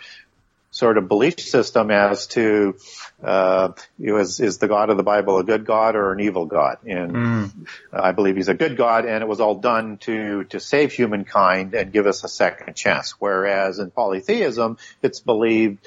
sort 0.78 0.96
of 0.96 1.08
belief 1.08 1.40
system 1.40 1.90
as 1.90 2.28
to 2.28 2.76
uh, 3.20 3.72
is 3.98 4.38
is 4.38 4.58
the 4.58 4.68
God 4.68 4.90
of 4.90 4.96
the 4.96 5.02
Bible 5.02 5.38
a 5.38 5.44
good 5.44 5.66
God 5.66 5.96
or 5.96 6.12
an 6.12 6.20
evil 6.20 6.46
God? 6.46 6.78
And 6.86 7.12
mm. 7.12 7.66
I 7.92 8.12
believe 8.12 8.36
he's 8.36 8.48
a 8.48 8.54
good 8.54 8.76
God, 8.76 9.04
and 9.04 9.20
it 9.20 9.26
was 9.26 9.40
all 9.40 9.56
done 9.56 9.98
to 9.98 10.44
to 10.44 10.60
save 10.60 10.92
humankind 10.92 11.74
and 11.74 11.92
give 11.92 12.06
us 12.06 12.22
a 12.22 12.28
second 12.28 12.74
chance. 12.74 13.16
Whereas 13.18 13.80
in 13.80 13.90
polytheism, 13.90 14.78
it's 15.02 15.18
believed 15.18 15.84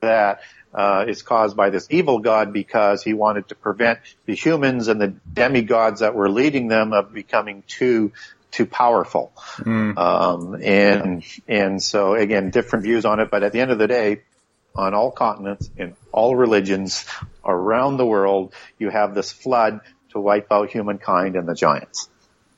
that 0.00 0.40
uh, 0.74 1.04
is 1.06 1.22
caused 1.22 1.56
by 1.56 1.70
this 1.70 1.86
evil 1.88 2.18
god 2.18 2.52
because 2.52 3.04
he 3.04 3.14
wanted 3.14 3.46
to 3.48 3.54
prevent 3.54 4.00
the 4.26 4.34
humans 4.34 4.88
and 4.88 5.00
the 5.00 5.14
demigods 5.32 6.00
that 6.00 6.16
were 6.16 6.28
leading 6.28 6.66
them 6.66 6.92
of 6.92 7.14
becoming 7.14 7.62
too 7.68 8.10
too 8.54 8.66
powerful. 8.66 9.32
Mm. 9.58 9.98
Um, 9.98 10.62
and, 10.62 11.24
and 11.48 11.82
so 11.82 12.14
again, 12.14 12.50
different 12.50 12.84
views 12.84 13.04
on 13.04 13.20
it, 13.20 13.30
but 13.30 13.42
at 13.42 13.52
the 13.52 13.60
end 13.60 13.70
of 13.70 13.78
the 13.78 13.88
day, 13.88 14.22
on 14.76 14.94
all 14.94 15.10
continents, 15.10 15.70
in 15.76 15.94
all 16.12 16.34
religions 16.36 17.04
around 17.44 17.96
the 17.96 18.06
world, 18.06 18.54
you 18.78 18.90
have 18.90 19.14
this 19.14 19.32
flood 19.32 19.80
to 20.10 20.20
wipe 20.20 20.50
out 20.50 20.70
humankind 20.70 21.36
and 21.36 21.48
the 21.48 21.54
giants. 21.54 22.08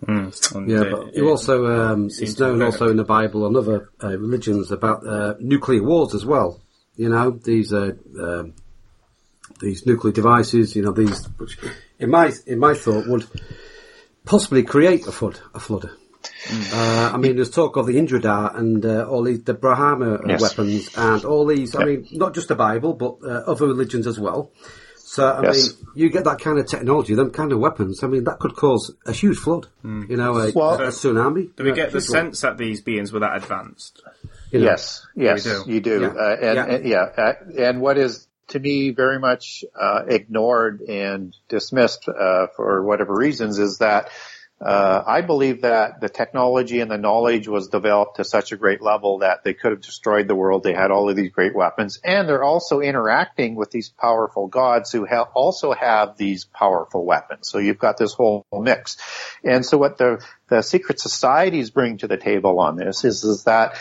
Mm. 0.04 0.68
Yeah, 0.68 0.90
but 0.90 1.14
you 1.14 1.28
also 1.28 1.66
um, 1.66 2.06
it's 2.06 2.38
known 2.38 2.62
also 2.62 2.88
in 2.90 2.98
the 2.98 3.04
Bible 3.04 3.46
and 3.46 3.56
other 3.56 3.90
uh, 4.02 4.08
religions 4.18 4.70
about 4.70 5.06
uh, 5.06 5.34
nuclear 5.40 5.82
wars 5.82 6.14
as 6.14 6.24
well. 6.24 6.60
You 6.96 7.08
know 7.08 7.30
these 7.30 7.72
uh, 7.72 7.92
um, 8.20 8.54
these 9.58 9.86
nuclear 9.86 10.12
devices. 10.12 10.76
You 10.76 10.82
know 10.82 10.92
these, 10.92 11.24
which 11.38 11.58
in 11.98 12.10
my 12.10 12.30
in 12.46 12.58
my 12.58 12.74
thought 12.74 13.06
would 13.08 13.26
possibly 14.26 14.62
create 14.62 15.06
a 15.06 15.12
flood. 15.12 15.40
A 15.54 15.60
flood. 15.60 15.88
Mm. 16.48 16.74
Uh, 16.74 17.14
I 17.14 17.16
mean, 17.16 17.36
there's 17.36 17.50
talk 17.50 17.76
of 17.76 17.86
the 17.86 17.98
Indra 17.98 18.52
and 18.54 18.84
uh, 18.84 19.08
all 19.08 19.22
these, 19.22 19.42
the 19.44 19.54
Brahma 19.54 20.20
yes. 20.26 20.42
weapons 20.42 20.90
and 20.96 21.24
all 21.24 21.46
these. 21.46 21.72
Yep. 21.72 21.82
I 21.82 21.86
mean, 21.86 22.06
not 22.12 22.34
just 22.34 22.48
the 22.48 22.54
Bible, 22.54 22.92
but 22.92 23.18
uh, 23.22 23.50
other 23.50 23.66
religions 23.66 24.06
as 24.06 24.18
well. 24.18 24.50
So, 24.96 25.26
I 25.26 25.44
yes. 25.44 25.72
mean, 25.72 25.86
you 25.94 26.10
get 26.10 26.24
that 26.24 26.40
kind 26.40 26.58
of 26.58 26.66
technology, 26.66 27.14
them 27.14 27.30
kind 27.30 27.52
of 27.52 27.58
weapons, 27.58 28.02
I 28.02 28.08
mean, 28.08 28.24
that 28.24 28.38
could 28.38 28.54
cause 28.54 28.92
a 29.06 29.12
huge 29.12 29.38
flood, 29.38 29.66
mm. 29.84 30.10
you 30.10 30.16
know, 30.16 30.36
a, 30.36 30.52
well, 30.52 30.74
a, 30.74 30.88
tsunami. 30.88 31.54
Do 31.56 31.64
we 31.64 31.72
get 31.72 31.92
the 31.92 32.00
sense 32.00 32.40
that 32.40 32.58
these 32.58 32.82
beings 32.82 33.12
were 33.12 33.20
that 33.20 33.36
advanced? 33.36 34.02
You 34.50 34.60
know? 34.60 34.66
Yes, 34.66 35.06
yes, 35.14 35.44
do. 35.44 35.64
you 35.68 35.80
do. 35.80 36.00
Yeah. 36.02 36.08
Uh, 36.08 36.36
and, 36.40 36.56
yeah. 36.56 36.64
And, 36.64 36.86
yeah. 36.86 36.98
Uh, 37.16 37.32
and 37.56 37.80
what 37.80 37.98
is, 37.98 38.25
to 38.48 38.60
me, 38.60 38.90
very 38.90 39.18
much 39.18 39.64
uh, 39.78 40.04
ignored 40.06 40.80
and 40.82 41.34
dismissed 41.48 42.08
uh, 42.08 42.46
for 42.54 42.82
whatever 42.82 43.14
reasons 43.14 43.58
is 43.58 43.78
that 43.78 44.10
uh, 44.58 45.02
I 45.06 45.20
believe 45.20 45.62
that 45.62 46.00
the 46.00 46.08
technology 46.08 46.80
and 46.80 46.90
the 46.90 46.96
knowledge 46.96 47.46
was 47.46 47.68
developed 47.68 48.16
to 48.16 48.24
such 48.24 48.52
a 48.52 48.56
great 48.56 48.80
level 48.80 49.18
that 49.18 49.44
they 49.44 49.52
could 49.52 49.72
have 49.72 49.82
destroyed 49.82 50.28
the 50.28 50.34
world. 50.34 50.62
They 50.62 50.72
had 50.72 50.90
all 50.90 51.10
of 51.10 51.16
these 51.16 51.30
great 51.30 51.54
weapons 51.54 52.00
and 52.02 52.26
they're 52.26 52.42
also 52.42 52.80
interacting 52.80 53.54
with 53.54 53.70
these 53.70 53.90
powerful 53.90 54.46
gods 54.46 54.90
who 54.92 55.04
ha- 55.04 55.28
also 55.34 55.72
have 55.72 56.16
these 56.16 56.46
powerful 56.46 57.04
weapons. 57.04 57.50
So 57.50 57.58
you've 57.58 57.78
got 57.78 57.98
this 57.98 58.14
whole 58.14 58.46
mix. 58.50 58.96
And 59.44 59.64
so 59.64 59.76
what 59.76 59.98
the, 59.98 60.24
the 60.48 60.62
secret 60.62 61.00
societies 61.00 61.68
bring 61.68 61.98
to 61.98 62.08
the 62.08 62.16
table 62.16 62.58
on 62.58 62.76
this 62.76 63.04
is, 63.04 63.24
is 63.24 63.44
that 63.44 63.76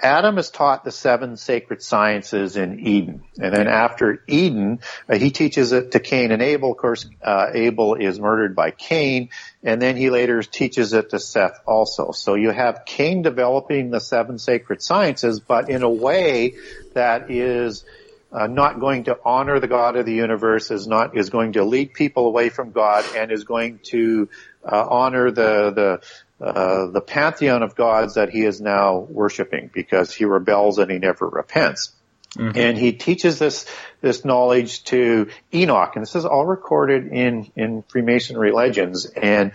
Adam 0.00 0.38
is 0.38 0.50
taught 0.50 0.84
the 0.84 0.92
seven 0.92 1.36
sacred 1.36 1.82
sciences 1.82 2.56
in 2.56 2.80
Eden. 2.86 3.24
And 3.40 3.52
then 3.52 3.66
after 3.66 4.22
Eden, 4.28 4.80
uh, 5.08 5.16
he 5.16 5.30
teaches 5.30 5.72
it 5.72 5.92
to 5.92 6.00
Cain 6.00 6.30
and 6.30 6.40
Abel. 6.40 6.72
Of 6.72 6.78
course, 6.78 7.08
uh, 7.22 7.50
Abel 7.52 7.94
is 7.94 8.20
murdered 8.20 8.54
by 8.54 8.70
Cain. 8.70 9.30
And 9.64 9.82
then 9.82 9.96
he 9.96 10.10
later 10.10 10.42
teaches 10.42 10.92
it 10.92 11.10
to 11.10 11.18
Seth 11.18 11.60
also. 11.66 12.12
So 12.12 12.34
you 12.34 12.50
have 12.50 12.84
Cain 12.86 13.22
developing 13.22 13.90
the 13.90 14.00
seven 14.00 14.38
sacred 14.38 14.82
sciences, 14.82 15.40
but 15.40 15.68
in 15.68 15.82
a 15.82 15.90
way 15.90 16.54
that 16.94 17.30
is 17.30 17.84
uh, 18.30 18.46
not 18.46 18.78
going 18.78 19.04
to 19.04 19.18
honor 19.24 19.58
the 19.58 19.68
God 19.68 19.96
of 19.96 20.06
the 20.06 20.14
universe, 20.14 20.70
is 20.70 20.86
not 20.86 21.16
is 21.16 21.30
going 21.30 21.54
to 21.54 21.64
lead 21.64 21.94
people 21.94 22.26
away 22.26 22.50
from 22.50 22.72
God, 22.72 23.04
and 23.16 23.32
is 23.32 23.44
going 23.44 23.80
to 23.84 24.28
uh, 24.64 24.86
honor 24.88 25.30
the 25.30 25.70
the 25.70 26.00
uh, 26.40 26.86
the 26.86 27.00
pantheon 27.00 27.62
of 27.62 27.74
gods 27.74 28.14
that 28.14 28.30
he 28.30 28.44
is 28.44 28.60
now 28.60 28.98
worshiping 28.98 29.70
because 29.72 30.12
he 30.12 30.24
rebels 30.24 30.78
and 30.78 30.90
he 30.90 30.98
never 30.98 31.28
repents. 31.28 31.92
Mm-hmm. 32.36 32.58
And 32.58 32.78
he 32.78 32.92
teaches 32.92 33.38
this 33.38 33.66
this 34.00 34.24
knowledge 34.24 34.84
to 34.84 35.28
Enoch, 35.52 35.92
and 35.94 36.02
this 36.02 36.14
is 36.14 36.26
all 36.26 36.44
recorded 36.44 37.08
in 37.08 37.50
in 37.56 37.82
Freemasonry 37.88 38.52
legends. 38.52 39.06
And 39.06 39.52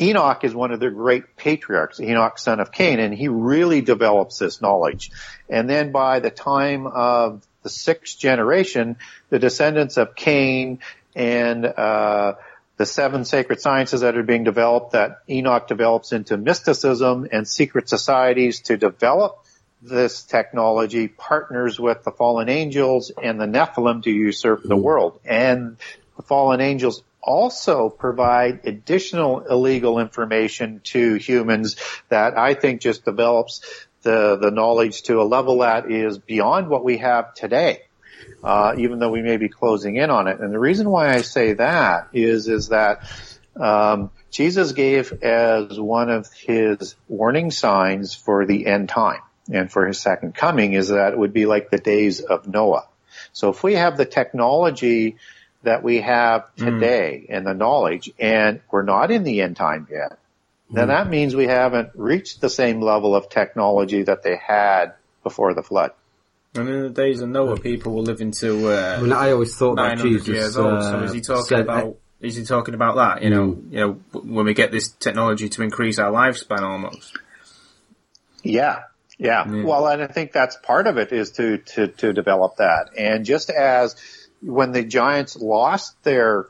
Enoch 0.00 0.44
is 0.44 0.54
one 0.54 0.72
of 0.72 0.80
their 0.80 0.90
great 0.90 1.36
patriarchs, 1.36 2.00
Enoch, 2.00 2.38
son 2.38 2.60
of 2.60 2.72
Cain, 2.72 3.00
and 3.00 3.12
he 3.12 3.28
really 3.28 3.80
develops 3.80 4.38
this 4.38 4.62
knowledge. 4.62 5.10
And 5.48 5.68
then 5.68 5.92
by 5.92 6.20
the 6.20 6.30
time 6.30 6.86
of 6.86 7.46
the 7.62 7.68
sixth 7.68 8.18
generation, 8.18 8.96
the 9.28 9.38
descendants 9.38 9.96
of 9.96 10.14
Cain 10.14 10.78
and 11.14 11.66
uh, 11.66 12.34
the 12.76 12.86
seven 12.86 13.24
sacred 13.24 13.60
sciences 13.60 14.00
that 14.00 14.16
are 14.16 14.22
being 14.22 14.44
developed 14.44 14.92
that 14.92 15.18
Enoch 15.28 15.68
develops 15.68 16.12
into 16.12 16.36
mysticism 16.36 17.28
and 17.30 17.46
secret 17.46 17.88
societies 17.88 18.60
to 18.62 18.76
develop 18.76 19.44
this 19.82 20.22
technology 20.22 21.08
partners 21.08 21.78
with 21.78 22.02
the 22.04 22.12
fallen 22.12 22.48
angels 22.48 23.10
and 23.22 23.40
the 23.40 23.46
Nephilim 23.46 24.02
to 24.04 24.10
usurp 24.10 24.62
the 24.62 24.76
mm. 24.76 24.82
world. 24.82 25.20
And 25.24 25.76
the 26.16 26.22
fallen 26.22 26.60
angels 26.60 27.02
also 27.20 27.88
provide 27.88 28.60
additional 28.64 29.40
illegal 29.40 29.98
information 29.98 30.80
to 30.84 31.14
humans 31.14 31.76
that 32.08 32.38
I 32.38 32.54
think 32.54 32.80
just 32.80 33.04
develops 33.04 33.60
the, 34.02 34.36
the 34.36 34.50
knowledge 34.50 35.02
to 35.02 35.20
a 35.20 35.24
level 35.24 35.58
that 35.58 35.90
is 35.90 36.18
beyond 36.18 36.68
what 36.68 36.84
we 36.84 36.98
have 36.98 37.34
today 37.34 37.82
uh, 38.42 38.74
even 38.78 38.98
though 38.98 39.10
we 39.10 39.22
may 39.22 39.36
be 39.36 39.48
closing 39.48 39.96
in 39.96 40.10
on 40.10 40.28
it. 40.28 40.40
And 40.40 40.52
the 40.52 40.58
reason 40.58 40.88
why 40.88 41.14
I 41.14 41.22
say 41.22 41.54
that 41.54 42.08
is 42.12 42.48
is 42.48 42.68
that 42.68 43.04
um, 43.56 44.10
Jesus 44.30 44.72
gave 44.72 45.22
as 45.22 45.78
one 45.78 46.10
of 46.10 46.32
his 46.32 46.94
warning 47.08 47.50
signs 47.50 48.14
for 48.14 48.46
the 48.46 48.66
end 48.66 48.88
time 48.88 49.20
and 49.52 49.70
for 49.70 49.86
his 49.86 50.00
second 50.00 50.34
coming 50.34 50.72
is 50.72 50.88
that 50.88 51.12
it 51.12 51.18
would 51.18 51.32
be 51.32 51.46
like 51.46 51.70
the 51.70 51.78
days 51.78 52.20
of 52.20 52.48
Noah. 52.48 52.86
So 53.32 53.50
if 53.50 53.62
we 53.62 53.74
have 53.74 53.96
the 53.96 54.04
technology 54.04 55.16
that 55.62 55.82
we 55.82 56.00
have 56.00 56.48
hmm. 56.58 56.64
today 56.64 57.26
mm. 57.28 57.36
and 57.36 57.46
the 57.46 57.54
knowledge 57.54 58.10
and 58.18 58.60
we're 58.70 58.82
not 58.82 59.10
in 59.10 59.22
the 59.22 59.42
end 59.42 59.56
time 59.56 59.86
yet, 59.90 60.18
then 60.70 60.86
mm. 60.86 60.88
that 60.88 61.08
means 61.08 61.36
we 61.36 61.46
haven't 61.46 61.90
reached 61.94 62.40
the 62.40 62.50
same 62.50 62.80
level 62.80 63.14
of 63.14 63.28
technology 63.28 64.02
that 64.02 64.22
they 64.22 64.36
had 64.36 64.94
before 65.22 65.54
the 65.54 65.62
flood. 65.62 65.92
And 66.54 66.68
in 66.68 66.82
the 66.82 66.90
days 66.90 67.22
of 67.22 67.30
Noah, 67.30 67.58
people 67.58 67.94
were 67.94 68.02
living 68.02 68.32
to. 68.32 68.68
Uh, 68.68 68.96
I, 68.98 69.02
mean, 69.02 69.12
I 69.12 69.30
always 69.30 69.56
thought 69.56 69.76
that 69.76 69.98
Jesus 69.98 70.28
years 70.28 70.56
old. 70.56 70.82
so 70.82 71.02
is 71.02 71.12
he 71.12 71.20
talking 71.22 71.44
said, 71.44 71.60
about? 71.60 71.96
Is 72.20 72.36
he 72.36 72.44
talking 72.44 72.74
about 72.74 72.96
that? 72.96 73.22
You 73.22 73.30
know, 73.30 73.52
mm. 73.52 73.72
you 73.72 73.80
know, 73.80 73.92
when 74.20 74.44
we 74.44 74.54
get 74.54 74.70
this 74.70 74.90
technology 74.92 75.48
to 75.48 75.62
increase 75.62 75.98
our 75.98 76.12
lifespan, 76.12 76.60
almost. 76.60 77.18
Yeah, 78.42 78.82
yeah. 79.18 79.50
yeah. 79.50 79.64
Well, 79.64 79.86
and 79.86 80.02
I 80.02 80.08
think 80.08 80.32
that's 80.32 80.56
part 80.56 80.86
of 80.86 80.98
it 80.98 81.12
is 81.12 81.32
to 81.32 81.58
to 81.58 81.88
to 81.88 82.12
develop 82.12 82.56
that. 82.56 82.90
And 82.98 83.24
just 83.24 83.48
as 83.48 83.96
when 84.42 84.72
the 84.72 84.84
giants 84.84 85.36
lost 85.36 86.02
their 86.04 86.48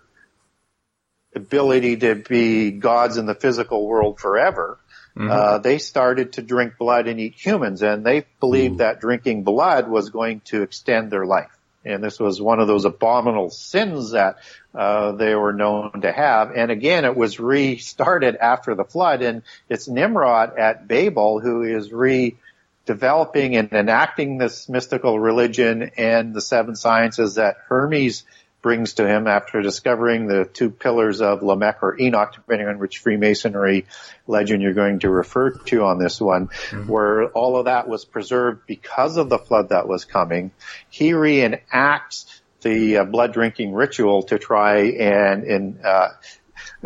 ability 1.35 1.99
to 1.99 2.17
be 2.17 2.73
gods 2.73 3.19
in 3.19 3.27
the 3.27 3.35
physical 3.35 3.87
world 3.87 4.19
forever, 4.19 4.79
Mm-hmm. 5.17 5.31
Uh, 5.31 5.59
they 5.59 5.79
started 5.79 6.35
to 6.35 6.43
drink 6.43 6.79
blood 6.79 7.07
and 7.07 7.21
eat 7.21 7.35
humans, 7.35 7.83
and 7.83 8.05
they 8.05 8.25
believed 8.41 8.79
that 8.79 9.01
drinking 9.01 9.45
blood 9.45 9.89
was 9.89 10.11
going 10.11 10.41
to 10.47 10.63
extend 10.63 11.11
their 11.11 11.27
life. 11.27 11.51
And 11.85 12.03
this 12.03 12.21
was 12.21 12.41
one 12.41 12.61
of 12.61 12.69
those 12.69 12.85
abominable 12.85 13.51
sins 13.51 14.13
that 14.13 14.37
uh, 14.75 15.13
they 15.13 15.35
were 15.35 15.53
known 15.53 16.03
to 16.03 16.13
have. 16.13 16.53
And 16.53 16.71
again, 16.71 17.05
it 17.05 17.17
was 17.17 17.41
restarted 17.41 18.37
after 18.37 18.75
the 18.75 18.85
flood, 18.85 19.23
and 19.23 19.43
it's 19.69 19.89
Nimrod 19.89 20.57
at 20.59 20.87
Babel 20.87 21.41
who 21.41 21.63
is 21.63 21.91
redeveloping 21.91 23.59
and 23.59 23.73
enacting 23.73 24.39
this 24.39 24.69
mystical 24.69 25.19
religion 25.19 25.91
and 25.97 26.33
the 26.33 26.41
seven 26.41 26.77
sciences 26.77 27.35
that 27.35 27.57
Hermes 27.69 28.25
brings 28.63 28.95
to 28.95 29.07
him 29.07 29.27
after 29.27 29.61
discovering 29.61 30.27
the 30.27 30.45
two 30.45 30.71
pillars 30.71 31.21
of 31.21 31.43
Lamech 31.43 31.83
or 31.83 32.01
Enoch, 32.01 32.33
depending 32.33 32.69
on 32.69 32.79
which 32.79 32.99
Freemasonry 32.99 33.87
legend 34.27 34.63
you're 34.63 34.73
going 34.73 35.01
to 35.01 35.11
refer 35.11 35.51
to 35.51 35.85
on 35.85 35.99
this 35.99 36.21
one, 36.21 36.47
mm-hmm. 36.47 36.89
where 36.89 37.27
all 37.31 37.57
of 37.57 37.65
that 37.67 37.89
was 37.89 38.05
preserved 38.05 38.67
because 38.67 39.17
of 39.17 39.29
the 39.29 39.39
flood 39.39 39.71
that 39.71 39.89
was 39.89 40.05
coming. 40.05 40.53
He 40.89 41.11
reenacts 41.11 42.41
the 42.63 42.99
uh, 42.99 43.05
blood 43.05 43.33
drinking 43.33 43.73
ritual 43.73 44.23
to 44.25 44.39
try 44.39 44.79
and, 44.79 45.43
and 45.43 45.85
uh, 45.85 46.09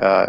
uh, 0.00 0.26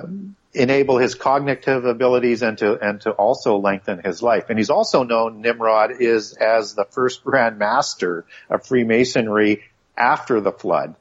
enable 0.54 0.98
his 0.98 1.16
cognitive 1.16 1.86
abilities 1.86 2.42
and 2.42 2.58
to 2.58 2.78
and 2.80 3.00
to 3.02 3.12
also 3.12 3.58
lengthen 3.58 4.02
his 4.04 4.22
life. 4.22 4.46
And 4.50 4.58
he's 4.58 4.70
also 4.70 5.04
known 5.04 5.42
Nimrod 5.42 6.02
is 6.02 6.34
as 6.34 6.74
the 6.74 6.86
first 6.86 7.24
grand 7.24 7.58
master 7.58 8.26
of 8.50 8.66
Freemasonry 8.66 9.64
after 9.96 10.42
the 10.42 10.52
flood 10.52 10.96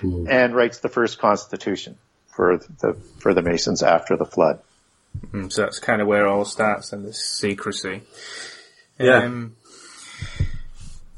mm. 0.00 0.28
and 0.28 0.54
writes 0.54 0.78
the 0.78 0.88
first 0.88 1.18
constitution 1.18 1.98
for 2.26 2.58
the 2.80 2.94
for 3.18 3.34
the 3.34 3.42
Masons 3.42 3.82
after 3.82 4.16
the 4.16 4.24
flood. 4.24 4.60
Mm, 5.30 5.52
so 5.52 5.62
that's 5.62 5.78
kind 5.78 6.02
of 6.02 6.08
where 6.08 6.26
it 6.26 6.28
all 6.28 6.44
starts, 6.44 6.92
and 6.92 7.04
this 7.04 7.24
secrecy. 7.24 8.02
Yeah. 8.98 9.24
Um, 9.24 9.56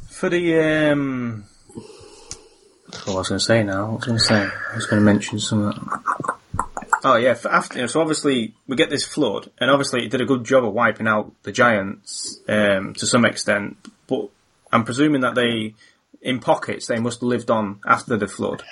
for 0.09 0.29
the 0.29 0.91
um, 0.91 1.45
what 3.05 3.17
was 3.17 3.29
I 3.29 3.31
going 3.31 3.39
to 3.39 3.45
say 3.45 3.63
now? 3.63 3.93
What 3.93 3.95
was 3.97 4.05
I 4.05 4.07
going 4.07 4.19
to 4.19 4.25
say? 4.25 4.57
I 4.73 4.75
was 4.75 4.87
going 4.87 5.01
to 5.01 5.05
mention 5.05 5.39
something. 5.39 5.89
Oh 7.05 7.17
yeah, 7.17 7.37
after, 7.51 7.87
so 7.87 8.01
obviously 8.01 8.55
we 8.67 8.77
get 8.77 8.91
this 8.91 9.05
flood, 9.05 9.51
and 9.59 9.71
obviously 9.71 10.05
it 10.05 10.11
did 10.11 10.21
a 10.21 10.25
good 10.25 10.45
job 10.45 10.65
of 10.65 10.73
wiping 10.73 11.07
out 11.07 11.33
the 11.43 11.53
giants 11.53 12.41
um, 12.49 12.95
to 12.95 13.07
some 13.07 13.25
extent. 13.25 13.77
But 14.07 14.29
I'm 14.73 14.85
presuming 14.85 15.21
that 15.21 15.35
they 15.35 15.75
in 16.23 16.41
pockets 16.41 16.87
they 16.87 16.99
must 16.99 17.21
have 17.21 17.29
lived 17.29 17.51
on 17.51 17.81
after 17.87 18.17
the 18.17 18.29
flood. 18.29 18.63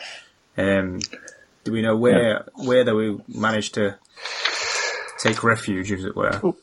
Um, 0.56 1.00
do 1.64 1.72
we 1.72 1.82
know 1.82 1.96
where 1.96 2.28
yeah. 2.28 2.64
where 2.66 2.84
they 2.84 3.18
managed 3.28 3.74
to 3.74 3.98
take 5.18 5.42
refuge, 5.42 5.90
as 5.92 6.04
it 6.04 6.14
were? 6.14 6.54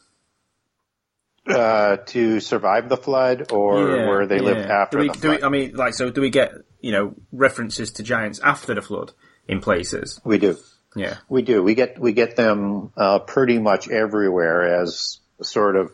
uh, 1.47 1.97
to 1.97 2.39
survive 2.39 2.89
the 2.89 2.97
flood, 2.97 3.51
or 3.51 3.95
yeah, 3.95 4.07
where 4.07 4.27
they 4.27 4.37
yeah. 4.37 4.41
lived 4.41 4.69
after 4.69 4.99
we, 4.99 5.07
the 5.07 5.13
flood. 5.13 5.39
We, 5.39 5.43
I 5.43 5.49
mean, 5.49 5.75
like, 5.75 5.93
so 5.93 6.09
do 6.09 6.21
we 6.21 6.29
get 6.29 6.53
you 6.79 6.91
know 6.91 7.15
references 7.31 7.93
to 7.93 8.03
giants 8.03 8.39
after 8.39 8.73
the 8.73 8.81
flood 8.81 9.11
in 9.47 9.59
places? 9.59 10.19
We 10.23 10.37
do. 10.37 10.57
Yeah, 10.95 11.17
we 11.29 11.41
do. 11.41 11.63
We 11.63 11.73
get 11.73 11.99
we 11.99 12.13
get 12.13 12.35
them 12.35 12.91
uh, 12.95 13.19
pretty 13.19 13.59
much 13.59 13.89
everywhere 13.89 14.81
as 14.81 15.19
sort 15.41 15.75
of 15.75 15.91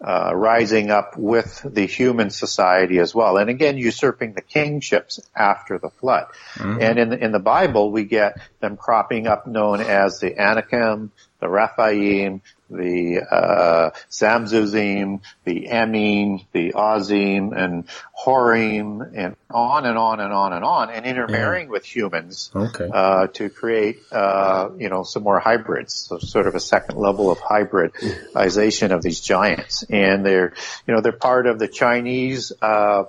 uh, 0.00 0.30
rising 0.34 0.90
up 0.90 1.16
with 1.16 1.62
the 1.64 1.86
human 1.86 2.30
society 2.30 2.98
as 2.98 3.14
well. 3.14 3.38
And 3.38 3.48
again, 3.48 3.78
usurping 3.78 4.34
the 4.34 4.42
kingships 4.42 5.20
after 5.34 5.78
the 5.78 5.90
flood. 5.90 6.26
Mm-hmm. 6.54 6.82
And 6.82 6.98
in 6.98 7.08
the, 7.10 7.24
in 7.24 7.32
the 7.32 7.38
Bible, 7.38 7.90
we 7.90 8.04
get 8.04 8.38
them 8.60 8.76
cropping 8.76 9.26
up 9.26 9.46
known 9.46 9.80
as 9.80 10.20
the 10.20 10.38
Anakim, 10.38 11.12
the 11.40 11.48
Rephaim, 11.48 12.42
the 12.70 13.20
uh, 13.20 13.90
Zamzummim, 14.10 15.20
the 15.44 15.68
Emim, 15.70 16.44
the 16.52 16.72
Ozim, 16.72 17.56
and 17.56 17.84
Horim, 18.18 19.12
and 19.14 19.36
on 19.50 19.86
and 19.86 19.96
on 19.96 20.20
and 20.20 20.32
on 20.32 20.52
and 20.52 20.64
on, 20.64 20.90
and 20.90 21.06
intermarrying 21.06 21.66
yeah. 21.66 21.72
with 21.72 21.84
humans 21.84 22.50
okay. 22.54 22.88
uh, 22.92 23.28
to 23.28 23.48
create, 23.48 23.98
uh, 24.10 24.70
you 24.78 24.88
know, 24.88 25.02
some 25.04 25.22
more 25.22 25.38
hybrids, 25.38 25.94
so 25.94 26.18
sort 26.18 26.46
of 26.46 26.54
a 26.54 26.60
second 26.60 26.98
level 26.98 27.30
of 27.30 27.38
hybridization 27.38 28.92
of 28.92 29.02
these 29.02 29.20
giants. 29.20 29.84
And 29.84 30.26
they're, 30.26 30.54
you 30.86 30.94
know, 30.94 31.00
they're 31.00 31.12
part 31.12 31.46
of 31.46 31.58
the 31.58 31.68
Chinese 31.68 32.52
uh, 32.60 33.04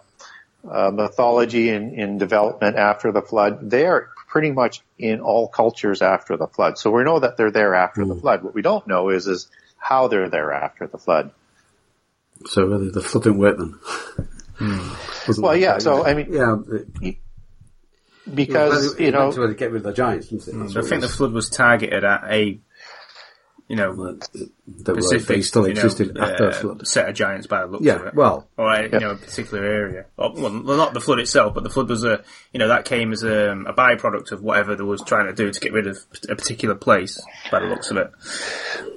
uh, 0.70 0.91
mythology 0.91 1.70
in, 1.70 1.93
in 1.93 2.18
development 2.18 2.76
after 2.76 3.12
the 3.12 3.22
flood. 3.22 3.70
They're 3.70 4.10
pretty 4.38 4.52
much 4.52 4.84
in 5.00 5.20
all 5.20 5.48
cultures 5.48 6.04
after 6.04 6.38
the 6.38 6.46
flood. 6.46 6.78
So 6.78 6.92
we 6.92 7.04
know 7.04 7.20
that 7.20 7.38
they're 7.38 7.50
there 7.50 7.74
after 7.74 8.04
mm. 8.04 8.10
the 8.10 8.14
hmm. 8.14 8.20
flood. 8.20 8.44
What 8.44 8.54
we 8.54 8.62
don't 8.62 8.86
know 8.86 9.10
is, 9.10 9.26
is 9.26 9.50
how 9.80 10.10
they're 10.10 10.30
there 10.30 10.54
after 10.54 10.86
the 10.86 11.00
flood. 11.00 11.32
So 12.46 12.64
really 12.64 12.92
the 12.92 13.02
flood 13.02 13.24
didn't 13.24 13.40
work 13.40 13.58
then? 13.58 13.80
mm. 14.60 15.42
Well, 15.42 15.58
yeah, 15.58 15.80
so 15.80 16.06
I 16.06 16.14
mean, 16.14 16.28
yeah, 16.30 17.14
because, 18.32 19.00
you 19.00 19.10
know, 19.10 19.32
to 19.32 19.56
get 19.56 19.72
rid 19.72 19.78
of 19.78 19.84
the 19.86 19.94
giants, 19.94 20.28
didn't? 20.28 20.70
So 20.70 20.82
I 20.82 20.84
think 20.84 21.02
the 21.02 21.08
flood 21.08 21.32
was 21.32 21.50
targeted 21.50 22.04
at 22.04 22.24
a 22.30 22.60
you 23.68 23.76
know, 23.76 23.93
the 23.93 24.93
Pacific, 24.93 25.28
they 25.28 25.41
still 25.41 25.65
existed 25.65 26.07
you 26.07 26.13
know, 26.13 26.22
after 26.22 26.49
uh, 26.49 26.53
flood. 26.53 26.88
Set 26.88 27.09
of 27.09 27.15
giants 27.15 27.47
by 27.47 27.61
the 27.61 27.68
looks 27.68 27.86
yeah, 27.86 27.95
of 27.95 28.07
it. 28.07 28.15
well, 28.15 28.47
or 28.57 28.72
a, 28.72 28.84
yeah. 28.84 28.89
you 28.93 28.99
know, 28.99 29.11
a 29.11 29.15
particular 29.18 29.65
area. 29.65 30.05
Or, 30.15 30.34
well, 30.34 30.51
not 30.51 30.93
the 30.93 31.01
flood 31.01 31.20
itself, 31.20 31.53
but 31.53 31.63
the 31.63 31.70
flood 31.70 31.89
was 31.89 32.05
a, 32.05 32.24
you 32.53 32.59
know, 32.59 32.70
that 32.70 32.86
came 32.86 33.11
as 33.11 33.24
a, 33.24 33.51
a 33.51 33.74
byproduct 33.74 34.32
of 34.32 34.41
whatever 34.41 34.76
they 34.76 34.84
was 34.84 35.01
trying 35.01 35.28
to 35.28 35.34
do 35.34 35.51
to 35.51 35.59
get 35.59 35.74
rid 35.74 35.88
of 35.88 35.97
a 36.30 36.36
particular 36.36 36.76
place 36.76 37.22
by 37.51 37.59
the 37.59 37.65
looks 37.65 37.91
of 37.91 37.97
it. 37.97 38.11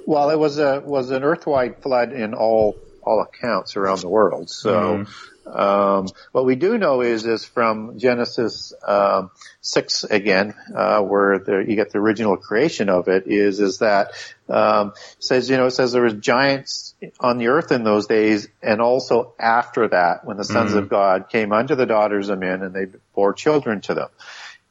Well, 0.05 0.29
it 0.29 0.39
was 0.39 0.57
a 0.57 0.79
was 0.79 1.11
an 1.11 1.23
earthwide 1.23 1.81
flood 1.81 2.13
in 2.13 2.33
all 2.33 2.77
all 3.03 3.21
accounts 3.21 3.75
around 3.75 3.99
the 4.01 4.09
world. 4.09 4.49
So. 4.49 5.05
Mm. 5.05 5.13
Um, 5.51 6.07
what 6.31 6.45
we 6.45 6.55
do 6.55 6.77
know 6.77 7.01
is, 7.01 7.25
is 7.25 7.43
from 7.43 7.99
Genesis 7.99 8.73
um, 8.85 9.31
six 9.59 10.03
again, 10.03 10.53
uh, 10.75 11.01
where 11.01 11.39
the, 11.39 11.65
you 11.67 11.75
get 11.75 11.91
the 11.91 11.99
original 11.99 12.37
creation 12.37 12.89
of 12.89 13.07
it, 13.07 13.27
is 13.27 13.59
is 13.59 13.79
that 13.79 14.11
um, 14.47 14.93
says 15.19 15.49
you 15.49 15.57
know 15.57 15.65
it 15.65 15.71
says 15.71 15.91
there 15.91 16.03
was 16.03 16.13
giants 16.13 16.95
on 17.19 17.37
the 17.37 17.47
earth 17.47 17.71
in 17.71 17.83
those 17.83 18.07
days, 18.07 18.47
and 18.61 18.81
also 18.81 19.33
after 19.39 19.89
that, 19.89 20.25
when 20.25 20.37
the 20.37 20.45
sons 20.45 20.71
mm-hmm. 20.71 20.79
of 20.79 20.89
God 20.89 21.29
came 21.29 21.51
unto 21.51 21.75
the 21.75 21.85
daughters 21.85 22.29
of 22.29 22.39
men, 22.39 22.61
and 22.63 22.73
they 22.73 22.85
bore 23.13 23.33
children 23.33 23.81
to 23.81 23.93
them, 23.93 24.09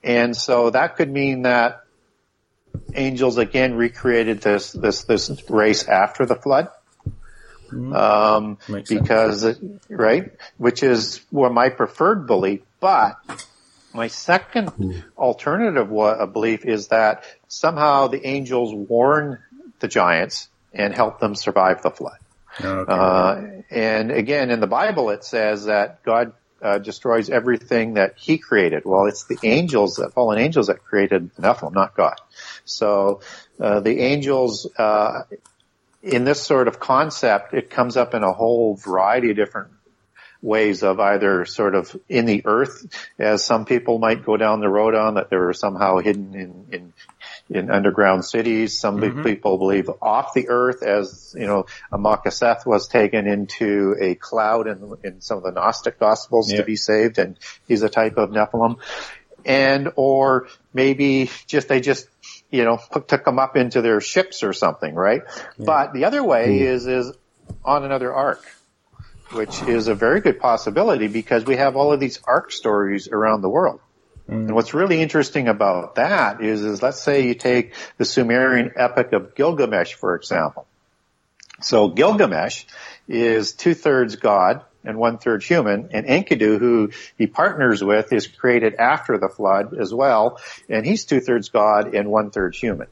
and 0.02 0.36
so 0.36 0.70
that 0.70 0.96
could 0.96 1.10
mean 1.10 1.42
that 1.42 1.84
angels 2.94 3.36
again 3.36 3.74
recreated 3.74 4.40
this 4.40 4.72
this 4.72 5.04
this 5.04 5.30
race 5.50 5.86
after 5.86 6.24
the 6.24 6.36
flood. 6.36 6.68
Mm-hmm. 7.72 7.94
Um, 7.94 8.58
because, 8.88 9.44
it, 9.44 9.58
right, 9.88 10.32
which 10.58 10.82
is 10.82 11.20
what 11.30 11.52
my 11.52 11.68
preferred 11.68 12.26
belief, 12.26 12.60
but 12.80 13.16
my 13.92 14.08
second 14.08 14.68
mm. 14.72 15.02
alternative 15.16 15.88
belief 16.32 16.64
is 16.64 16.88
that 16.88 17.24
somehow 17.48 18.08
the 18.08 18.26
angels 18.26 18.74
warn 18.74 19.38
the 19.80 19.88
giants 19.88 20.48
and 20.72 20.94
help 20.94 21.20
them 21.20 21.34
survive 21.34 21.82
the 21.82 21.90
flood. 21.90 22.18
Okay. 22.60 22.92
Uh, 22.92 23.62
and 23.70 24.10
again, 24.10 24.50
in 24.50 24.60
the 24.60 24.66
Bible, 24.66 25.10
it 25.10 25.24
says 25.24 25.66
that 25.66 26.02
God 26.02 26.32
uh, 26.62 26.78
destroys 26.78 27.30
everything 27.30 27.94
that 27.94 28.14
He 28.16 28.38
created. 28.38 28.82
Well, 28.84 29.06
it's 29.06 29.24
the 29.24 29.38
angels, 29.42 29.96
the 29.96 30.10
fallen 30.10 30.38
angels, 30.38 30.66
that 30.66 30.84
created 30.84 31.34
Nephilim, 31.36 31.74
not 31.74 31.96
God. 31.96 32.16
So 32.64 33.20
uh, 33.58 33.80
the 33.80 34.00
angels 34.00 34.68
uh, 34.76 35.22
in 36.02 36.24
this 36.24 36.42
sort 36.42 36.68
of 36.68 36.80
concept, 36.80 37.54
it 37.54 37.70
comes 37.70 37.96
up 37.96 38.14
in 38.14 38.22
a 38.22 38.32
whole 38.32 38.76
variety 38.76 39.30
of 39.30 39.36
different 39.36 39.70
ways 40.42 40.82
of 40.82 40.98
either 40.98 41.44
sort 41.44 41.74
of 41.74 41.94
in 42.08 42.24
the 42.24 42.40
earth, 42.46 42.86
as 43.18 43.44
some 43.44 43.66
people 43.66 43.98
might 43.98 44.24
go 44.24 44.38
down 44.38 44.60
the 44.60 44.70
road 44.70 44.94
on, 44.94 45.14
that 45.14 45.28
they 45.28 45.36
were 45.36 45.52
somehow 45.52 45.98
hidden 45.98 46.34
in, 46.34 46.66
in, 46.72 46.92
in 47.50 47.70
underground 47.70 48.24
cities. 48.24 48.80
Some 48.80 48.98
mm-hmm. 48.98 49.22
people 49.22 49.58
believe 49.58 49.90
off 50.00 50.32
the 50.32 50.48
earth, 50.48 50.82
as, 50.82 51.36
you 51.38 51.46
know, 51.46 51.66
Amakaseth 51.92 52.64
was 52.64 52.88
taken 52.88 53.26
into 53.26 53.94
a 54.00 54.14
cloud 54.14 54.66
in, 54.66 54.94
in 55.04 55.20
some 55.20 55.36
of 55.36 55.44
the 55.44 55.52
Gnostic 55.52 55.98
Gospels 55.98 56.50
yeah. 56.50 56.58
to 56.58 56.64
be 56.64 56.76
saved, 56.76 57.18
and 57.18 57.38
he's 57.68 57.82
a 57.82 57.90
type 57.90 58.16
of 58.16 58.30
Nephilim. 58.30 58.78
And, 59.44 59.92
or 59.96 60.48
maybe 60.72 61.30
just, 61.46 61.68
they 61.68 61.80
just 61.80 62.08
you 62.50 62.64
know, 62.64 62.78
took 63.06 63.24
them 63.24 63.38
up 63.38 63.56
into 63.56 63.82
their 63.82 64.00
ships 64.00 64.42
or 64.42 64.52
something, 64.52 64.94
right? 64.94 65.22
Yeah. 65.56 65.64
But 65.66 65.92
the 65.92 66.04
other 66.04 66.22
way 66.22 66.48
mm. 66.48 66.60
is, 66.60 66.86
is 66.86 67.12
on 67.64 67.84
another 67.84 68.12
ark, 68.12 68.44
which 69.32 69.62
is 69.62 69.88
a 69.88 69.94
very 69.94 70.20
good 70.20 70.40
possibility 70.40 71.08
because 71.08 71.44
we 71.44 71.56
have 71.56 71.76
all 71.76 71.92
of 71.92 72.00
these 72.00 72.20
ark 72.24 72.52
stories 72.52 73.08
around 73.08 73.42
the 73.42 73.48
world. 73.48 73.80
Mm. 74.28 74.46
And 74.46 74.54
what's 74.54 74.74
really 74.74 75.00
interesting 75.00 75.48
about 75.48 75.96
that 75.96 76.42
is, 76.42 76.62
is 76.62 76.82
let's 76.82 77.00
say 77.00 77.26
you 77.26 77.34
take 77.34 77.74
the 77.98 78.04
Sumerian 78.04 78.72
epic 78.76 79.12
of 79.12 79.34
Gilgamesh, 79.34 79.94
for 79.94 80.14
example. 80.14 80.66
So 81.60 81.88
Gilgamesh 81.88 82.64
is 83.06 83.52
two 83.52 83.74
thirds 83.74 84.16
God, 84.16 84.62
and 84.84 84.98
one 84.98 85.18
third 85.18 85.42
human. 85.42 85.90
And 85.92 86.06
Enkidu, 86.06 86.58
who 86.58 86.90
he 87.16 87.26
partners 87.26 87.82
with, 87.82 88.12
is 88.12 88.26
created 88.26 88.74
after 88.74 89.18
the 89.18 89.28
flood 89.28 89.74
as 89.78 89.92
well, 89.92 90.38
and 90.68 90.84
he's 90.84 91.04
two 91.04 91.20
thirds 91.20 91.48
God 91.48 91.94
and 91.94 92.10
one 92.10 92.30
third 92.30 92.54
human. 92.54 92.88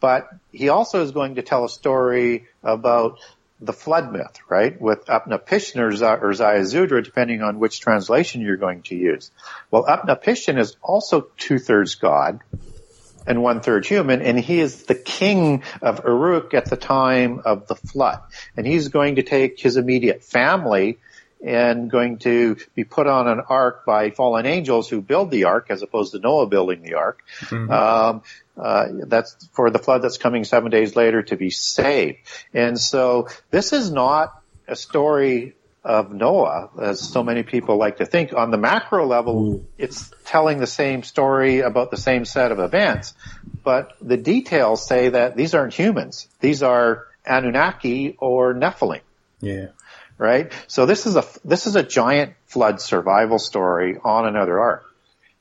But 0.00 0.28
he 0.52 0.68
also 0.68 1.02
is 1.02 1.10
going 1.10 1.36
to 1.36 1.42
tell 1.42 1.64
a 1.64 1.68
story 1.68 2.46
about 2.62 3.18
the 3.60 3.72
flood 3.72 4.12
myth, 4.12 4.38
right? 4.48 4.80
With 4.80 5.06
Utnapishtim 5.06 5.80
or 5.80 5.90
Ziusudra, 5.90 7.04
depending 7.04 7.42
on 7.42 7.58
which 7.58 7.80
translation 7.80 8.40
you're 8.40 8.56
going 8.56 8.82
to 8.82 8.94
use. 8.94 9.32
Well, 9.70 9.84
Utnapishtim 9.84 10.58
is 10.58 10.76
also 10.80 11.26
two 11.36 11.58
thirds 11.58 11.96
God, 11.96 12.40
and 13.26 13.42
one 13.42 13.60
third 13.60 13.84
human, 13.84 14.22
and 14.22 14.38
he 14.38 14.60
is 14.60 14.84
the 14.84 14.94
king 14.94 15.62
of 15.82 16.02
Uruk 16.04 16.54
at 16.54 16.70
the 16.70 16.76
time 16.76 17.42
of 17.44 17.66
the 17.66 17.74
flood. 17.74 18.20
And 18.56 18.66
he's 18.66 18.88
going 18.88 19.16
to 19.16 19.22
take 19.22 19.60
his 19.60 19.76
immediate 19.76 20.24
family 20.24 20.98
and 21.44 21.90
going 21.90 22.18
to 22.18 22.56
be 22.74 22.84
put 22.84 23.06
on 23.06 23.28
an 23.28 23.40
ark 23.48 23.84
by 23.84 24.10
fallen 24.10 24.46
angels 24.46 24.88
who 24.88 25.00
build 25.00 25.30
the 25.30 25.44
ark 25.44 25.66
as 25.70 25.82
opposed 25.82 26.12
to 26.12 26.18
Noah 26.18 26.46
building 26.46 26.82
the 26.82 26.94
ark. 26.94 27.22
Mm-hmm. 27.42 27.70
Um, 27.70 28.22
uh, 28.56 28.86
that's 29.06 29.48
for 29.52 29.70
the 29.70 29.78
flood 29.78 30.02
that's 30.02 30.18
coming 30.18 30.44
seven 30.44 30.70
days 30.70 30.96
later 30.96 31.22
to 31.22 31.36
be 31.36 31.50
saved. 31.50 32.18
And 32.52 32.78
so 32.78 33.28
this 33.50 33.72
is 33.72 33.90
not 33.90 34.42
a 34.66 34.74
story 34.74 35.54
of 35.84 36.12
Noah, 36.12 36.70
as 36.80 37.00
so 37.00 37.22
many 37.22 37.44
people 37.44 37.76
like 37.76 37.98
to 37.98 38.04
think. 38.04 38.34
On 38.34 38.50
the 38.50 38.58
macro 38.58 39.06
level, 39.06 39.64
it's 39.78 40.12
telling 40.24 40.58
the 40.58 40.66
same 40.66 41.04
story 41.04 41.60
about 41.60 41.90
the 41.90 41.96
same 41.96 42.24
set 42.24 42.50
of 42.50 42.58
events, 42.58 43.14
but 43.62 43.92
the 44.02 44.16
details 44.16 44.84
say 44.84 45.10
that 45.10 45.36
these 45.36 45.54
aren't 45.54 45.72
humans. 45.72 46.26
These 46.40 46.64
are 46.64 47.06
Anunnaki 47.24 48.16
or 48.18 48.54
Nephilim. 48.54 49.00
Yeah 49.40 49.68
right? 50.18 50.52
So 50.66 50.84
this 50.84 51.06
is 51.06 51.16
a, 51.16 51.24
this 51.44 51.66
is 51.66 51.76
a 51.76 51.82
giant 51.82 52.34
flood 52.46 52.80
survival 52.80 53.38
story 53.38 53.96
on 54.02 54.26
another 54.26 54.58
ark. 54.58 54.84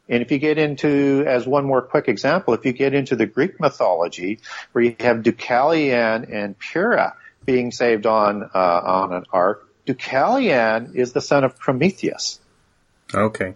And 0.09 0.21
if 0.21 0.31
you 0.31 0.37
get 0.37 0.57
into, 0.57 1.25
as 1.27 1.45
one 1.45 1.65
more 1.65 1.81
quick 1.81 2.07
example, 2.07 2.53
if 2.53 2.65
you 2.65 2.71
get 2.71 2.93
into 2.93 3.15
the 3.15 3.25
Greek 3.25 3.59
mythology, 3.59 4.39
where 4.71 4.83
you 4.83 4.95
have 4.99 5.17
Deucalion 5.17 6.31
and 6.31 6.57
Pyrrha 6.57 7.15
being 7.43 7.71
saved 7.71 8.05
on 8.05 8.43
uh, 8.43 8.57
on 8.57 9.13
an 9.13 9.25
ark, 9.33 9.67
Deucalion 9.85 10.95
is 10.95 11.11
the 11.11 11.21
son 11.21 11.43
of 11.43 11.57
Prometheus. 11.59 12.39
Okay. 13.13 13.55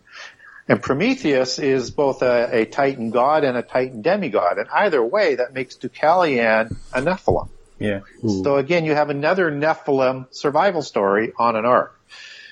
And 0.68 0.82
Prometheus 0.82 1.60
is 1.60 1.92
both 1.92 2.22
a, 2.22 2.62
a 2.62 2.66
Titan 2.66 3.12
god 3.12 3.44
and 3.44 3.58
a 3.58 3.62
Titan 3.62 4.02
demigod, 4.02 4.58
and 4.58 4.68
either 4.70 5.04
way, 5.04 5.36
that 5.36 5.54
makes 5.54 5.76
Deucalion 5.76 6.76
a 6.94 7.02
Nephilim. 7.02 7.50
Yeah. 7.82 8.02
So 8.22 8.58
again, 8.58 8.86
you 8.86 8.94
have 8.94 9.10
another 9.10 9.52
Nephilim 9.52 10.28
survival 10.32 10.82
story 10.82 11.34
on 11.38 11.56
an 11.56 11.66
ark. 11.66 12.00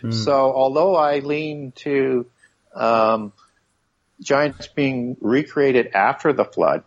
Mm. 0.02 0.14
So 0.14 0.34
although 0.54 0.96
I 0.96 1.20
lean 1.20 1.72
to 1.78 2.26
um, 2.74 3.34
giants 4.22 4.68
being 4.68 5.18
recreated 5.22 5.92
after 5.94 6.34
the 6.34 6.46
flood, 6.46 6.84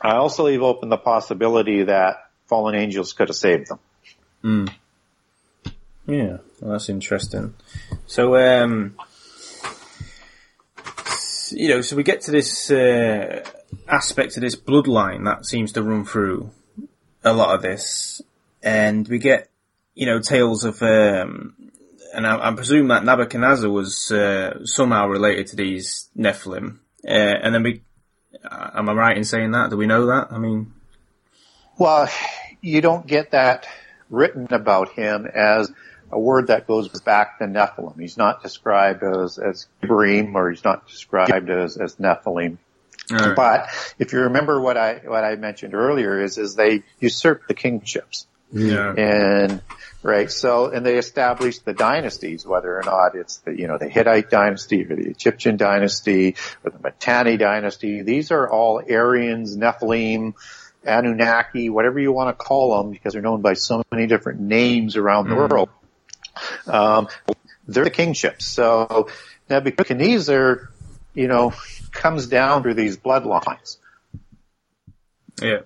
I 0.00 0.16
also 0.16 0.44
leave 0.44 0.62
open 0.62 0.88
the 0.88 0.96
possibility 0.96 1.84
that 1.84 2.28
fallen 2.46 2.74
angels 2.74 3.12
could 3.12 3.28
have 3.28 3.36
saved 3.36 3.68
them. 3.68 3.78
Mm. 4.42 4.74
Yeah, 6.06 6.38
well, 6.60 6.72
that's 6.72 6.88
interesting. 6.88 7.54
So, 8.06 8.36
um, 8.36 8.96
you 11.50 11.68
know, 11.68 11.80
so 11.80 11.96
we 11.96 12.02
get 12.02 12.22
to 12.22 12.30
this 12.30 12.70
uh, 12.70 13.44
aspect 13.88 14.36
of 14.36 14.42
this 14.42 14.56
bloodline 14.56 15.24
that 15.24 15.46
seems 15.46 15.72
to 15.72 15.82
run 15.82 16.04
through 16.04 16.50
a 17.24 17.32
lot 17.32 17.54
of 17.54 17.62
this, 17.62 18.22
and 18.62 19.06
we 19.08 19.18
get, 19.18 19.48
you 19.94 20.06
know, 20.06 20.20
tales 20.20 20.64
of, 20.64 20.82
um, 20.82 21.54
and 22.14 22.26
I, 22.26 22.48
I, 22.50 22.54
presume 22.54 22.88
that 22.88 23.04
Nebuchadnezzar 23.04 23.70
was 23.70 24.10
uh, 24.10 24.64
somehow 24.64 25.08
related 25.08 25.48
to 25.48 25.56
these 25.56 26.08
Nephilim, 26.16 26.78
uh, 27.06 27.10
and 27.10 27.54
then 27.54 27.62
we, 27.62 27.82
uh, 28.44 28.70
am 28.74 28.88
I 28.88 28.92
right 28.92 29.16
in 29.16 29.24
saying 29.24 29.52
that? 29.52 29.70
Do 29.70 29.76
we 29.76 29.86
know 29.86 30.06
that? 30.06 30.28
I 30.30 30.38
mean, 30.38 30.72
well, 31.78 32.08
you 32.60 32.80
don't 32.80 33.06
get 33.06 33.32
that 33.32 33.66
written 34.10 34.48
about 34.50 34.90
him 34.90 35.26
as 35.26 35.72
a 36.10 36.18
word 36.18 36.46
that 36.46 36.66
goes 36.66 36.88
back 37.00 37.38
to 37.38 37.44
Nephilim. 37.44 38.00
He's 38.00 38.16
not 38.16 38.42
described 38.42 39.02
as, 39.02 39.38
as 39.38 39.66
Ibrahim 39.82 40.36
or 40.36 40.50
he's 40.50 40.64
not 40.64 40.86
described 40.86 41.50
as, 41.50 41.76
as 41.76 41.96
Nephilim. 41.96 42.58
Right. 43.10 43.36
But 43.36 43.68
if 43.98 44.12
you 44.12 44.20
remember 44.20 44.60
what 44.60 44.76
I, 44.76 45.00
what 45.04 45.24
I 45.24 45.36
mentioned 45.36 45.74
earlier 45.74 46.22
is, 46.22 46.38
is 46.38 46.54
they 46.54 46.82
usurped 47.00 47.48
the 47.48 47.54
kingships. 47.54 48.26
Yeah. 48.52 48.94
And, 48.96 49.60
right, 50.02 50.30
so, 50.30 50.70
and 50.70 50.86
they 50.86 50.96
established 50.96 51.64
the 51.64 51.72
dynasties, 51.72 52.46
whether 52.46 52.78
or 52.78 52.82
not 52.82 53.16
it's 53.16 53.38
the, 53.38 53.58
you 53.58 53.66
know, 53.66 53.78
the 53.78 53.88
Hittite 53.88 54.30
dynasty 54.30 54.84
or 54.84 54.94
the 54.94 55.08
Egyptian 55.08 55.56
dynasty 55.56 56.36
or 56.62 56.70
the 56.70 56.78
Mitanni 56.78 57.36
dynasty. 57.36 58.02
These 58.02 58.30
are 58.30 58.48
all 58.48 58.80
Aryans, 58.88 59.56
Nephilim, 59.56 60.34
Anunnaki, 60.86 61.68
whatever 61.68 61.98
you 61.98 62.12
want 62.12 62.28
to 62.28 62.44
call 62.44 62.76
them, 62.76 62.92
because 62.92 63.14
they're 63.14 63.22
known 63.22 63.40
by 63.40 63.54
so 63.54 63.82
many 63.90 64.06
different 64.06 64.40
names 64.40 64.96
around 64.96 65.28
the 65.28 65.34
mm. 65.34 65.48
world. 65.50 65.68
Um, 66.66 67.08
they're 67.66 67.84
the 67.84 67.90
kingships. 67.90 68.44
So 68.44 69.08
Nebuchadnezzar, 69.48 70.70
you 71.14 71.28
know, 71.28 71.52
comes 71.92 72.26
down 72.26 72.62
through 72.62 72.74
these 72.74 72.96
bloodlines. 72.96 73.78
Yeah. 75.40 75.60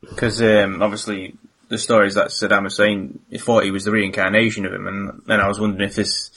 Because 0.00 0.40
um, 0.40 0.82
obviously 0.82 1.36
the 1.68 1.78
stories 1.78 2.14
that 2.14 2.28
Saddam 2.28 2.62
Hussein 2.62 3.20
thought 3.36 3.64
he 3.64 3.70
was 3.70 3.84
the 3.84 3.90
reincarnation 3.90 4.64
of 4.64 4.72
him, 4.72 4.86
and 4.86 5.22
then 5.26 5.40
I 5.40 5.48
was 5.48 5.60
wondering 5.60 5.88
if 5.88 5.96
this, 5.96 6.30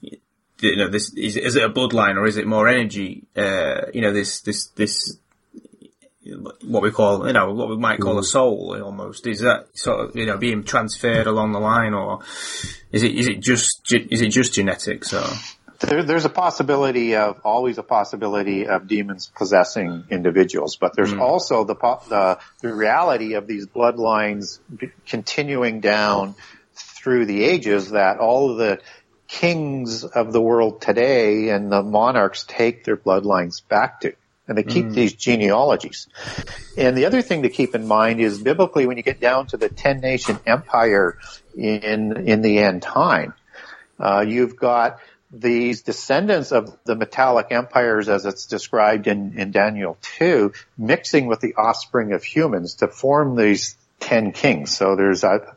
you 0.00 0.76
know, 0.76 0.88
this 0.88 1.12
is, 1.14 1.36
is 1.36 1.56
it 1.56 1.64
a 1.64 1.70
bloodline 1.70 2.16
or 2.16 2.26
is 2.26 2.36
it 2.36 2.46
more 2.46 2.68
energy? 2.68 3.24
Uh, 3.36 3.86
you 3.92 4.00
know, 4.02 4.12
this 4.12 4.40
this 4.42 4.66
this 4.68 5.18
what 6.62 6.82
we 6.82 6.90
call, 6.90 7.26
you 7.26 7.32
know, 7.32 7.52
what 7.54 7.70
we 7.70 7.76
might 7.76 8.00
call 8.00 8.18
a 8.18 8.22
mm. 8.22 8.24
soul 8.24 8.80
almost. 8.82 9.26
Is 9.26 9.40
that 9.40 9.68
sort 9.74 10.00
of, 10.00 10.16
you 10.16 10.26
know, 10.26 10.36
being 10.36 10.62
transferred 10.62 11.26
along 11.26 11.52
the 11.52 11.58
line 11.58 11.94
or 11.94 12.20
is 12.92 13.02
it, 13.02 13.14
is 13.14 13.28
it 13.28 13.40
just, 13.40 13.80
is 13.90 14.20
it 14.20 14.28
just 14.28 14.52
genetics 14.52 15.14
or? 15.14 15.24
There, 15.80 16.02
there's 16.02 16.24
a 16.24 16.30
possibility 16.30 17.14
of, 17.14 17.40
always 17.44 17.78
a 17.78 17.84
possibility 17.84 18.66
of 18.66 18.88
demons 18.88 19.30
possessing 19.36 20.04
individuals, 20.10 20.76
but 20.76 20.96
there's 20.96 21.12
mm. 21.12 21.20
also 21.20 21.64
the, 21.64 21.74
the, 21.74 22.38
the 22.60 22.74
reality 22.74 23.34
of 23.34 23.46
these 23.46 23.66
bloodlines 23.66 24.58
continuing 25.06 25.80
down 25.80 26.34
through 26.74 27.26
the 27.26 27.44
ages 27.44 27.90
that 27.90 28.18
all 28.18 28.50
of 28.50 28.58
the 28.58 28.80
kings 29.28 30.04
of 30.04 30.32
the 30.32 30.40
world 30.40 30.80
today 30.80 31.50
and 31.50 31.70
the 31.70 31.82
monarchs 31.82 32.44
take 32.48 32.82
their 32.84 32.96
bloodlines 32.96 33.66
back 33.68 34.00
to 34.00 34.14
and 34.48 34.56
they 34.56 34.62
keep 34.62 34.86
mm. 34.86 34.94
these 34.94 35.12
genealogies. 35.12 36.08
And 36.76 36.96
the 36.96 37.04
other 37.04 37.20
thing 37.20 37.42
to 37.42 37.50
keep 37.50 37.74
in 37.74 37.86
mind 37.86 38.20
is 38.20 38.40
biblically 38.40 38.86
when 38.86 38.96
you 38.96 39.02
get 39.02 39.20
down 39.20 39.46
to 39.48 39.58
the 39.58 39.68
ten 39.68 40.00
nation 40.00 40.38
empire 40.46 41.18
in 41.54 42.16
in 42.26 42.40
the 42.40 42.58
end 42.58 42.82
time, 42.82 43.34
uh, 44.00 44.24
you've 44.26 44.56
got 44.56 45.00
these 45.30 45.82
descendants 45.82 46.52
of 46.52 46.76
the 46.84 46.96
metallic 46.96 47.48
empires 47.50 48.08
as 48.08 48.24
it's 48.24 48.46
described 48.46 49.06
in, 49.06 49.38
in 49.38 49.50
Daniel 49.50 49.98
2 50.18 50.52
mixing 50.76 51.26
with 51.26 51.40
the 51.40 51.54
offspring 51.56 52.12
of 52.12 52.24
humans 52.24 52.76
to 52.76 52.88
form 52.88 53.36
these 53.36 53.76
ten 54.00 54.32
kings. 54.32 54.76
So 54.76 54.96
there's 54.96 55.24
a, 55.24 55.54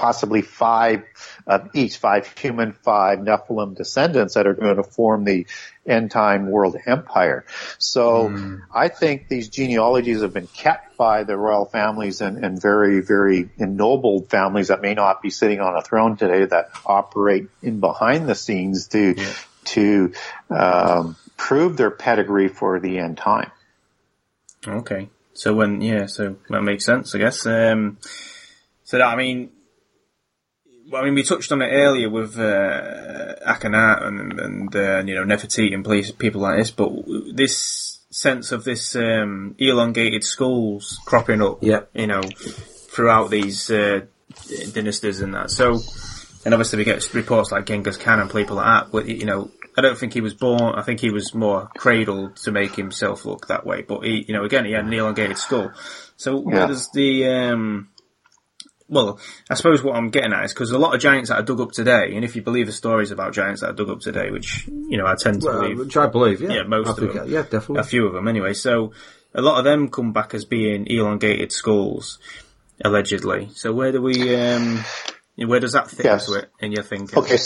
possibly 0.00 0.40
five 0.40 1.04
of 1.46 1.68
each, 1.74 1.98
five 1.98 2.26
human, 2.38 2.72
five 2.72 3.18
Nephilim 3.18 3.76
descendants 3.76 4.34
that 4.34 4.46
are 4.46 4.54
going 4.54 4.76
to 4.76 4.82
form 4.82 5.24
the 5.24 5.46
end 5.86 6.10
time 6.10 6.50
world 6.50 6.74
empire. 6.86 7.44
So 7.78 8.30
mm. 8.30 8.62
I 8.74 8.88
think 8.88 9.28
these 9.28 9.50
genealogies 9.50 10.22
have 10.22 10.32
been 10.32 10.46
kept 10.46 10.96
by 10.96 11.24
the 11.24 11.36
royal 11.36 11.66
families 11.66 12.22
and, 12.22 12.42
and 12.42 12.60
very, 12.60 13.00
very 13.00 13.50
ennobled 13.58 14.30
families 14.30 14.68
that 14.68 14.80
may 14.80 14.94
not 14.94 15.20
be 15.20 15.28
sitting 15.28 15.60
on 15.60 15.76
a 15.76 15.82
throne 15.82 16.16
today 16.16 16.46
that 16.46 16.70
operate 16.86 17.48
in 17.62 17.80
behind 17.80 18.26
the 18.26 18.34
scenes 18.34 18.88
to, 18.88 19.14
yeah. 19.14 19.32
to, 19.64 20.12
um, 20.48 21.16
prove 21.36 21.76
their 21.76 21.90
pedigree 21.90 22.48
for 22.48 22.80
the 22.80 22.98
end 22.98 23.18
time. 23.18 23.50
Okay. 24.66 25.10
So 25.34 25.54
when, 25.54 25.82
yeah, 25.82 26.06
so 26.06 26.36
that 26.48 26.62
makes 26.62 26.86
sense, 26.86 27.14
I 27.14 27.18
guess. 27.18 27.46
Um, 27.46 27.98
so 28.84 28.98
that, 28.98 29.06
I 29.06 29.16
mean, 29.16 29.50
I 30.94 31.04
mean, 31.04 31.14
we 31.14 31.22
touched 31.22 31.52
on 31.52 31.62
it 31.62 31.68
earlier 31.68 32.10
with 32.10 32.38
uh, 32.38 33.34
Akhenaten 33.46 34.20
and, 34.20 34.40
and 34.40 34.76
uh, 34.76 35.02
you 35.04 35.14
know 35.14 35.24
Nefertiti 35.24 35.72
and 35.74 36.18
people 36.18 36.40
like 36.40 36.58
this, 36.58 36.70
but 36.70 36.90
this 37.32 38.00
sense 38.10 38.52
of 38.52 38.64
this 38.64 38.96
um, 38.96 39.54
elongated 39.58 40.24
skulls 40.24 40.98
cropping 41.04 41.42
up, 41.42 41.58
yeah. 41.62 41.82
you 41.94 42.06
know, 42.06 42.22
throughout 42.22 43.30
these 43.30 43.70
uh, 43.70 44.00
dynasties 44.72 45.20
and 45.20 45.34
that. 45.34 45.50
So, 45.50 45.78
and 46.44 46.52
obviously 46.52 46.78
we 46.78 46.84
get 46.84 47.14
reports 47.14 47.52
like 47.52 47.66
Genghis 47.66 47.96
Khan 47.96 48.20
and 48.20 48.30
people 48.30 48.56
like 48.56 48.66
that. 48.66 48.92
But 48.92 49.08
you 49.08 49.24
know, 49.26 49.50
I 49.78 49.82
don't 49.82 49.96
think 49.96 50.12
he 50.12 50.20
was 50.20 50.34
born. 50.34 50.74
I 50.74 50.82
think 50.82 51.00
he 51.00 51.10
was 51.10 51.34
more 51.34 51.68
cradled 51.76 52.36
to 52.38 52.52
make 52.52 52.74
himself 52.74 53.24
look 53.24 53.46
that 53.46 53.64
way. 53.64 53.82
But 53.82 54.04
he, 54.04 54.24
you 54.26 54.34
know, 54.34 54.44
again, 54.44 54.64
he 54.64 54.72
had 54.72 54.84
an 54.84 54.92
elongated 54.92 55.38
skull. 55.38 55.72
So 56.16 56.38
yeah. 56.40 56.54
where 56.54 56.66
does 56.66 56.90
the 56.92 57.26
um, 57.28 57.88
well, 58.90 59.20
I 59.48 59.54
suppose 59.54 59.82
what 59.82 59.94
I'm 59.94 60.10
getting 60.10 60.32
at 60.32 60.44
is 60.44 60.52
because 60.52 60.72
a 60.72 60.78
lot 60.78 60.94
of 60.94 61.00
giants 61.00 61.30
that 61.30 61.36
are 61.36 61.42
dug 61.42 61.60
up 61.60 61.70
today, 61.70 62.14
and 62.14 62.24
if 62.24 62.34
you 62.34 62.42
believe 62.42 62.66
the 62.66 62.72
stories 62.72 63.12
about 63.12 63.32
giants 63.32 63.60
that 63.60 63.70
are 63.70 63.72
dug 63.72 63.88
up 63.88 64.00
today, 64.00 64.30
which 64.30 64.66
you 64.66 64.98
know 64.98 65.06
I 65.06 65.14
tend 65.14 65.42
to 65.42 65.46
well, 65.46 65.60
believe, 65.62 65.78
which 65.78 65.96
I 65.96 66.06
believe, 66.08 66.40
yeah, 66.40 66.52
yeah 66.52 66.62
most 66.64 66.98
of 66.98 67.14
them, 67.14 67.30
yeah, 67.30 67.42
definitely, 67.42 67.78
a 67.78 67.84
few 67.84 68.06
of 68.06 68.12
them 68.12 68.26
anyway. 68.26 68.52
So 68.52 68.92
a 69.32 69.40
lot 69.40 69.58
of 69.58 69.64
them 69.64 69.88
come 69.88 70.12
back 70.12 70.34
as 70.34 70.44
being 70.44 70.88
elongated 70.88 71.52
skulls, 71.52 72.18
allegedly. 72.84 73.50
So 73.54 73.72
where 73.72 73.92
do 73.92 74.02
we, 74.02 74.34
um, 74.34 74.84
where 75.36 75.60
does 75.60 75.72
that 75.72 75.88
fit 75.88 76.06
yes. 76.06 76.26
into 76.26 76.40
it 76.40 76.50
in 76.58 76.72
your 76.72 76.82
thinking? 76.82 77.16
Okay, 77.16 77.36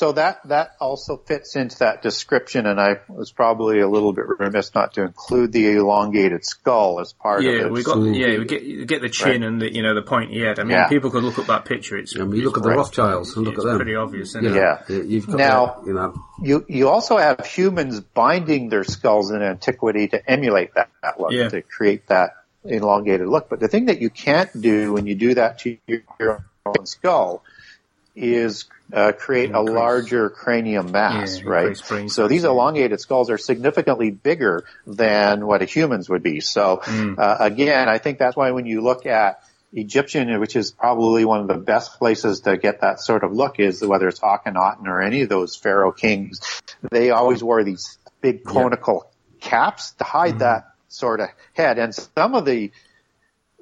so 0.00 0.12
that 0.12 0.40
that 0.48 0.76
also 0.80 1.18
fits 1.18 1.56
into 1.56 1.80
that 1.80 2.00
description, 2.00 2.64
and 2.64 2.80
I 2.80 3.00
was 3.06 3.32
probably 3.32 3.80
a 3.80 3.86
little 3.86 4.14
bit 4.14 4.24
remiss 4.38 4.74
not 4.74 4.94
to 4.94 5.02
include 5.02 5.52
the 5.52 5.72
elongated 5.72 6.42
skull 6.42 7.00
as 7.00 7.12
part 7.12 7.42
yeah, 7.42 7.50
of 7.50 7.54
it. 7.54 7.60
Yeah, 7.60 7.68
we 7.68 7.82
got 7.82 7.98
yeah, 7.98 8.38
we 8.38 8.44
get 8.46 8.86
get 8.86 9.02
the 9.02 9.10
chin 9.10 9.42
right. 9.42 9.42
and 9.42 9.60
the 9.60 9.70
you 9.70 9.82
know 9.82 9.94
the 9.94 10.00
pointy 10.00 10.40
head. 10.40 10.58
I 10.58 10.62
mean, 10.62 10.70
yeah. 10.70 10.88
people 10.88 11.10
could 11.10 11.22
look 11.22 11.38
at 11.38 11.48
that 11.48 11.66
picture. 11.66 11.98
It's 11.98 12.14
and 12.14 12.30
we 12.30 12.40
look 12.40 12.56
at 12.56 12.62
the 12.62 12.70
right. 12.70 12.78
Rothschilds 12.78 13.36
and 13.36 13.44
look 13.44 13.58
at 13.58 13.64
them. 13.64 13.76
Pretty 13.76 13.94
obvious, 13.94 14.34
yeah. 14.40 14.82
It? 14.88 15.04
You've 15.04 15.26
got 15.26 15.36
now, 15.36 15.82
you 15.84 15.92
know, 15.92 16.14
you 16.42 16.64
you 16.66 16.88
also 16.88 17.18
have 17.18 17.44
humans 17.44 18.00
binding 18.00 18.70
their 18.70 18.84
skulls 18.84 19.30
in 19.30 19.42
antiquity 19.42 20.08
to 20.08 20.30
emulate 20.30 20.72
that, 20.76 20.88
that 21.02 21.20
look 21.20 21.32
yeah. 21.32 21.50
to 21.50 21.60
create 21.60 22.06
that 22.06 22.36
elongated 22.64 23.28
look. 23.28 23.50
But 23.50 23.60
the 23.60 23.68
thing 23.68 23.84
that 23.86 24.00
you 24.00 24.08
can't 24.08 24.48
do 24.58 24.94
when 24.94 25.06
you 25.06 25.14
do 25.14 25.34
that 25.34 25.58
to 25.58 25.76
your 26.18 26.46
own 26.64 26.86
skull 26.86 27.42
is 28.16 28.64
uh, 28.92 29.12
create 29.12 29.52
a 29.52 29.60
larger 29.60 30.30
cranium 30.30 30.90
mass, 30.90 31.38
yeah, 31.38 31.48
right? 31.48 31.76
So 32.08 32.28
these 32.28 32.44
elongated 32.44 33.00
skulls 33.00 33.30
are 33.30 33.38
significantly 33.38 34.10
bigger 34.10 34.64
than 34.86 35.46
what 35.46 35.62
a 35.62 35.64
human's 35.64 36.08
would 36.08 36.22
be. 36.22 36.40
So 36.40 36.80
mm. 36.82 37.18
uh, 37.18 37.36
again, 37.40 37.88
I 37.88 37.98
think 37.98 38.18
that's 38.18 38.36
why 38.36 38.50
when 38.50 38.66
you 38.66 38.80
look 38.80 39.06
at 39.06 39.42
Egyptian, 39.72 40.40
which 40.40 40.56
is 40.56 40.72
probably 40.72 41.24
one 41.24 41.40
of 41.40 41.48
the 41.48 41.54
best 41.54 41.98
places 41.98 42.40
to 42.40 42.56
get 42.56 42.80
that 42.80 43.00
sort 43.00 43.22
of 43.22 43.32
look, 43.32 43.60
is 43.60 43.84
whether 43.84 44.08
it's 44.08 44.20
Akhenaten 44.20 44.86
or 44.86 45.00
any 45.00 45.22
of 45.22 45.28
those 45.28 45.56
pharaoh 45.56 45.92
kings, 45.92 46.40
they 46.90 47.10
always 47.10 47.42
wore 47.42 47.62
these 47.62 47.98
big 48.20 48.44
conical 48.44 49.06
yeah. 49.40 49.48
caps 49.48 49.92
to 49.92 50.04
hide 50.04 50.36
mm. 50.36 50.38
that 50.40 50.74
sort 50.88 51.20
of 51.20 51.28
head. 51.54 51.78
And 51.78 51.94
some 51.94 52.34
of 52.34 52.44
the 52.44 52.72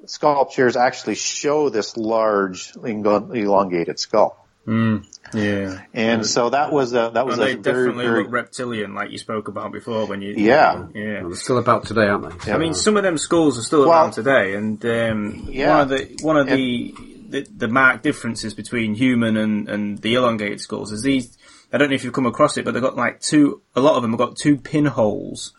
sculptures 0.05 0.75
actually 0.75 1.15
show 1.15 1.69
this 1.69 1.97
large 1.97 2.73
elongated 2.83 3.99
skull. 3.99 4.47
Mm, 4.69 5.03
yeah, 5.33 5.81
and 5.95 6.23
so 6.23 6.51
that 6.51 6.71
was 6.71 6.93
a 6.93 7.09
that 7.15 7.25
was 7.25 7.39
well, 7.39 7.47
a 7.47 7.55
they 7.55 7.59
very, 7.59 7.87
definitely 7.87 8.05
very, 8.05 8.23
look 8.23 8.31
reptilian, 8.31 8.93
like 8.93 9.09
you 9.09 9.17
spoke 9.17 9.47
about 9.47 9.71
before. 9.71 10.05
When 10.05 10.21
you 10.21 10.35
yeah 10.37 10.85
yeah, 10.93 11.21
well, 11.21 11.29
they're 11.29 11.37
still 11.37 11.57
about 11.57 11.87
today, 11.87 12.07
aren't 12.07 12.39
they? 12.41 12.51
I 12.51 12.59
mean, 12.59 12.75
some 12.75 12.95
of 12.95 13.01
them 13.01 13.17
schools 13.17 13.57
are 13.57 13.63
still 13.63 13.79
well, 13.79 13.93
around 13.93 14.11
today, 14.11 14.53
and 14.53 14.85
um, 14.85 15.47
yeah. 15.49 15.69
one 15.71 15.79
of 15.79 15.89
the 15.89 16.17
one 16.21 16.37
of 16.37 16.45
the, 16.45 16.93
the 17.29 17.47
the 17.57 17.67
marked 17.67 18.03
differences 18.03 18.53
between 18.53 18.93
human 18.93 19.37
and 19.37 19.67
and 19.67 19.97
the 20.03 20.13
elongated 20.13 20.61
schools 20.61 20.91
is 20.91 21.01
these. 21.01 21.35
I 21.73 21.79
don't 21.79 21.89
know 21.89 21.95
if 21.95 22.03
you've 22.03 22.13
come 22.13 22.27
across 22.27 22.55
it, 22.57 22.63
but 22.63 22.75
they've 22.75 22.83
got 22.83 22.95
like 22.95 23.21
two. 23.21 23.63
A 23.75 23.81
lot 23.81 23.95
of 23.95 24.03
them 24.03 24.11
have 24.11 24.19
got 24.19 24.37
two 24.37 24.55
pinholes 24.55 25.51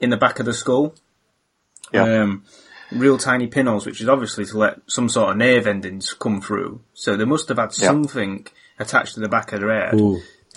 in 0.00 0.10
the 0.10 0.16
back 0.16 0.40
of 0.40 0.46
the 0.46 0.54
skull. 0.54 0.96
Yeah. 1.92 2.22
Um, 2.22 2.44
real 2.92 3.18
tiny 3.18 3.46
pinholes, 3.46 3.86
which 3.86 4.00
is 4.00 4.08
obviously 4.08 4.44
to 4.46 4.58
let 4.58 4.78
some 4.86 5.08
sort 5.08 5.30
of 5.30 5.36
nerve 5.36 5.66
endings 5.66 6.12
come 6.12 6.40
through. 6.40 6.80
So 6.94 7.16
they 7.16 7.24
must 7.24 7.48
have 7.48 7.58
had 7.58 7.72
something 7.72 8.46
attached 8.78 9.14
to 9.14 9.20
the 9.20 9.28
back 9.28 9.52
of 9.52 9.60
their 9.60 9.88
head. 9.88 10.00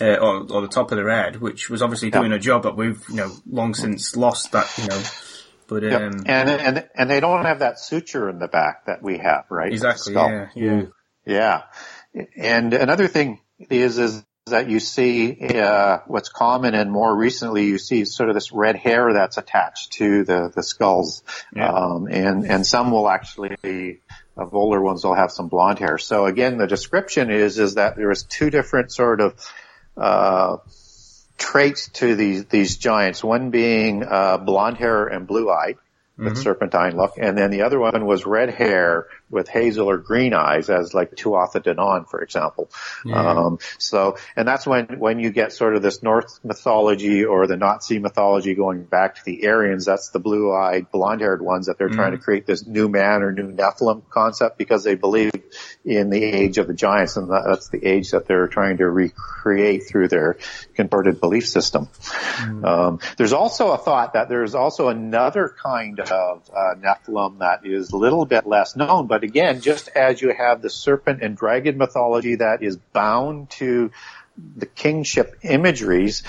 Uh, 0.00 0.16
or, 0.16 0.52
or 0.52 0.60
the 0.60 0.66
top 0.66 0.90
of 0.90 0.96
their 0.96 1.08
head, 1.08 1.40
which 1.40 1.70
was 1.70 1.80
obviously 1.80 2.10
doing 2.10 2.32
a 2.32 2.38
job 2.38 2.64
that 2.64 2.76
we've, 2.76 3.00
you 3.08 3.14
know, 3.14 3.30
long 3.48 3.74
since 3.74 4.16
lost 4.16 4.50
that, 4.50 4.68
you 4.76 4.88
know, 4.88 5.00
but, 5.68 5.84
um, 5.84 6.12
yep. 6.18 6.24
and, 6.26 6.50
and, 6.50 6.88
and 6.96 7.08
they 7.08 7.20
don't 7.20 7.44
have 7.44 7.60
that 7.60 7.78
suture 7.78 8.28
in 8.28 8.40
the 8.40 8.48
back 8.48 8.86
that 8.86 9.04
we 9.04 9.18
have, 9.18 9.44
right? 9.50 9.72
Exactly. 9.72 10.14
Yeah. 10.14 10.48
Yeah. 10.56 10.82
Yeah. 11.24 11.62
And 12.36 12.74
another 12.74 13.06
thing 13.06 13.38
is, 13.70 13.96
is 13.98 14.24
that 14.46 14.68
you 14.68 14.78
see 14.78 15.38
uh, 15.58 16.00
what's 16.06 16.28
common 16.28 16.74
and 16.74 16.92
more 16.92 17.16
recently 17.16 17.64
you 17.64 17.78
see 17.78 18.04
sort 18.04 18.28
of 18.28 18.34
this 18.34 18.52
red 18.52 18.76
hair 18.76 19.14
that's 19.14 19.38
attached 19.38 19.92
to 19.94 20.22
the 20.24 20.52
the 20.54 20.62
skulls 20.62 21.22
yeah. 21.56 21.72
um, 21.72 22.06
and 22.10 22.44
and 22.44 22.66
some 22.66 22.90
will 22.90 23.08
actually 23.08 24.00
of 24.36 24.54
older 24.54 24.82
ones 24.82 25.02
will 25.02 25.14
have 25.14 25.30
some 25.30 25.48
blonde 25.48 25.78
hair 25.78 25.96
so 25.96 26.26
again 26.26 26.58
the 26.58 26.66
description 26.66 27.30
is 27.30 27.58
is 27.58 27.76
that 27.76 27.96
there 27.96 28.10
is 28.10 28.24
two 28.24 28.50
different 28.50 28.92
sort 28.92 29.22
of 29.22 29.34
uh, 29.96 30.58
traits 31.38 31.88
to 31.88 32.14
these 32.14 32.44
these 32.44 32.76
giants 32.76 33.24
one 33.24 33.48
being 33.48 34.04
uh, 34.04 34.36
blonde 34.36 34.76
hair 34.76 35.06
and 35.06 35.26
blue 35.26 35.50
eyed 35.50 35.78
with 36.16 36.34
mm-hmm. 36.34 36.42
serpentine 36.42 36.96
look. 36.96 37.14
And 37.18 37.36
then 37.36 37.50
the 37.50 37.62
other 37.62 37.80
one 37.80 38.06
was 38.06 38.24
red 38.24 38.50
hair 38.50 39.06
with 39.34 39.48
hazel 39.48 39.90
or 39.90 39.98
green 39.98 40.32
eyes 40.32 40.70
as 40.70 40.94
like 40.94 41.14
Tuatha 41.14 41.62
De 41.62 41.74
Danann, 41.74 42.08
for 42.08 42.22
example. 42.22 42.70
Yeah. 43.04 43.16
Um, 43.16 43.58
so, 43.78 44.16
and 44.36 44.46
that's 44.46 44.66
when, 44.66 44.98
when 44.98 45.18
you 45.18 45.30
get 45.30 45.52
sort 45.52 45.76
of 45.76 45.82
this 45.82 46.02
Norse 46.02 46.40
mythology 46.44 47.24
or 47.24 47.46
the 47.46 47.56
Nazi 47.56 47.98
mythology 47.98 48.54
going 48.54 48.84
back 48.84 49.16
to 49.16 49.24
the 49.24 49.46
Aryans, 49.46 49.84
that's 49.84 50.10
the 50.10 50.20
blue-eyed, 50.20 50.90
blonde-haired 50.90 51.42
ones 51.42 51.66
that 51.66 51.78
they're 51.78 51.88
mm-hmm. 51.88 51.96
trying 51.96 52.12
to 52.12 52.18
create 52.18 52.46
this 52.46 52.66
new 52.66 52.88
man 52.88 53.22
or 53.22 53.32
new 53.32 53.52
Nephilim 53.52 54.08
concept 54.08 54.58
because 54.58 54.84
they 54.84 54.94
believe 54.94 55.32
in 55.84 56.10
the 56.10 56.22
age 56.22 56.58
of 56.58 56.66
the 56.66 56.74
giants 56.74 57.16
and 57.16 57.30
that's 57.30 57.68
the 57.68 57.84
age 57.84 58.12
that 58.12 58.26
they're 58.26 58.48
trying 58.48 58.78
to 58.78 58.88
recreate 58.88 59.88
through 59.88 60.08
their 60.08 60.38
converted 60.74 61.20
belief 61.20 61.48
system. 61.48 61.86
Mm-hmm. 61.86 62.64
Um, 62.64 63.00
there's 63.16 63.32
also 63.32 63.72
a 63.72 63.78
thought 63.78 64.12
that 64.12 64.28
there's 64.28 64.54
also 64.54 64.88
another 64.88 65.54
kind 65.62 66.00
of 66.00 66.48
uh, 66.50 66.74
Nephilim 66.76 67.40
that 67.40 67.66
is 67.66 67.90
a 67.90 67.96
little 67.96 68.24
bit 68.24 68.46
less 68.46 68.76
known, 68.76 69.06
but 69.06 69.23
again, 69.24 69.60
just 69.60 69.88
as 69.88 70.22
you 70.22 70.32
have 70.32 70.62
the 70.62 70.70
serpent 70.70 71.22
and 71.22 71.36
dragon 71.36 71.76
mythology 71.76 72.36
that 72.36 72.62
is 72.62 72.76
bound 72.76 73.50
to 73.50 73.90
the 74.56 74.66
kingship 74.66 75.38
imageries, 75.42 76.22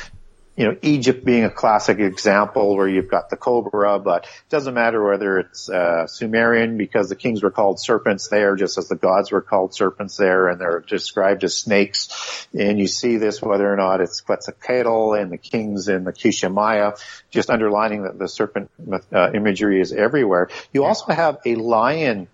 you 0.55 0.65
know, 0.65 0.77
Egypt 0.81 1.25
being 1.25 1.43
a 1.43 1.49
classic 1.49 1.99
example 1.99 2.77
where 2.77 2.87
you've 2.87 3.09
got 3.09 3.29
the 3.29 3.35
cobra, 3.35 3.99
but 3.99 4.23
it 4.23 4.49
doesn't 4.49 4.73
matter 4.73 5.03
whether 5.03 5.39
it's 5.39 5.69
uh, 5.69 6.07
Sumerian 6.07 6.77
because 6.77 7.09
the 7.09 7.15
kings 7.15 7.43
were 7.43 7.51
called 7.51 7.79
serpents 7.79 8.29
there, 8.29 8.55
just 8.55 8.77
as 8.77 8.87
the 8.87 8.95
gods 8.95 9.31
were 9.31 9.41
called 9.41 9.75
serpents 9.75 10.15
there, 10.15 10.47
and 10.47 10.61
they're 10.61 10.79
described 10.79 11.43
as 11.43 11.57
snakes. 11.57 12.47
And 12.57 12.79
you 12.79 12.87
see 12.87 13.17
this 13.17 13.41
whether 13.41 13.71
or 13.71 13.75
not 13.75 13.99
it's 13.99 14.21
Quetzalcoatl 14.21 15.13
and 15.19 15.29
the 15.29 15.37
kings 15.37 15.89
in 15.89 16.05
the 16.05 16.13
Quiché 16.13 16.51
Maya, 16.51 16.93
just 17.31 17.49
underlining 17.49 18.03
that 18.03 18.17
the 18.17 18.29
serpent 18.29 18.71
uh, 19.11 19.31
imagery 19.33 19.81
is 19.81 19.91
everywhere. 19.91 20.49
You 20.71 20.85
also 20.85 21.11
have 21.11 21.39
a 21.45 21.55
lion 21.55 22.29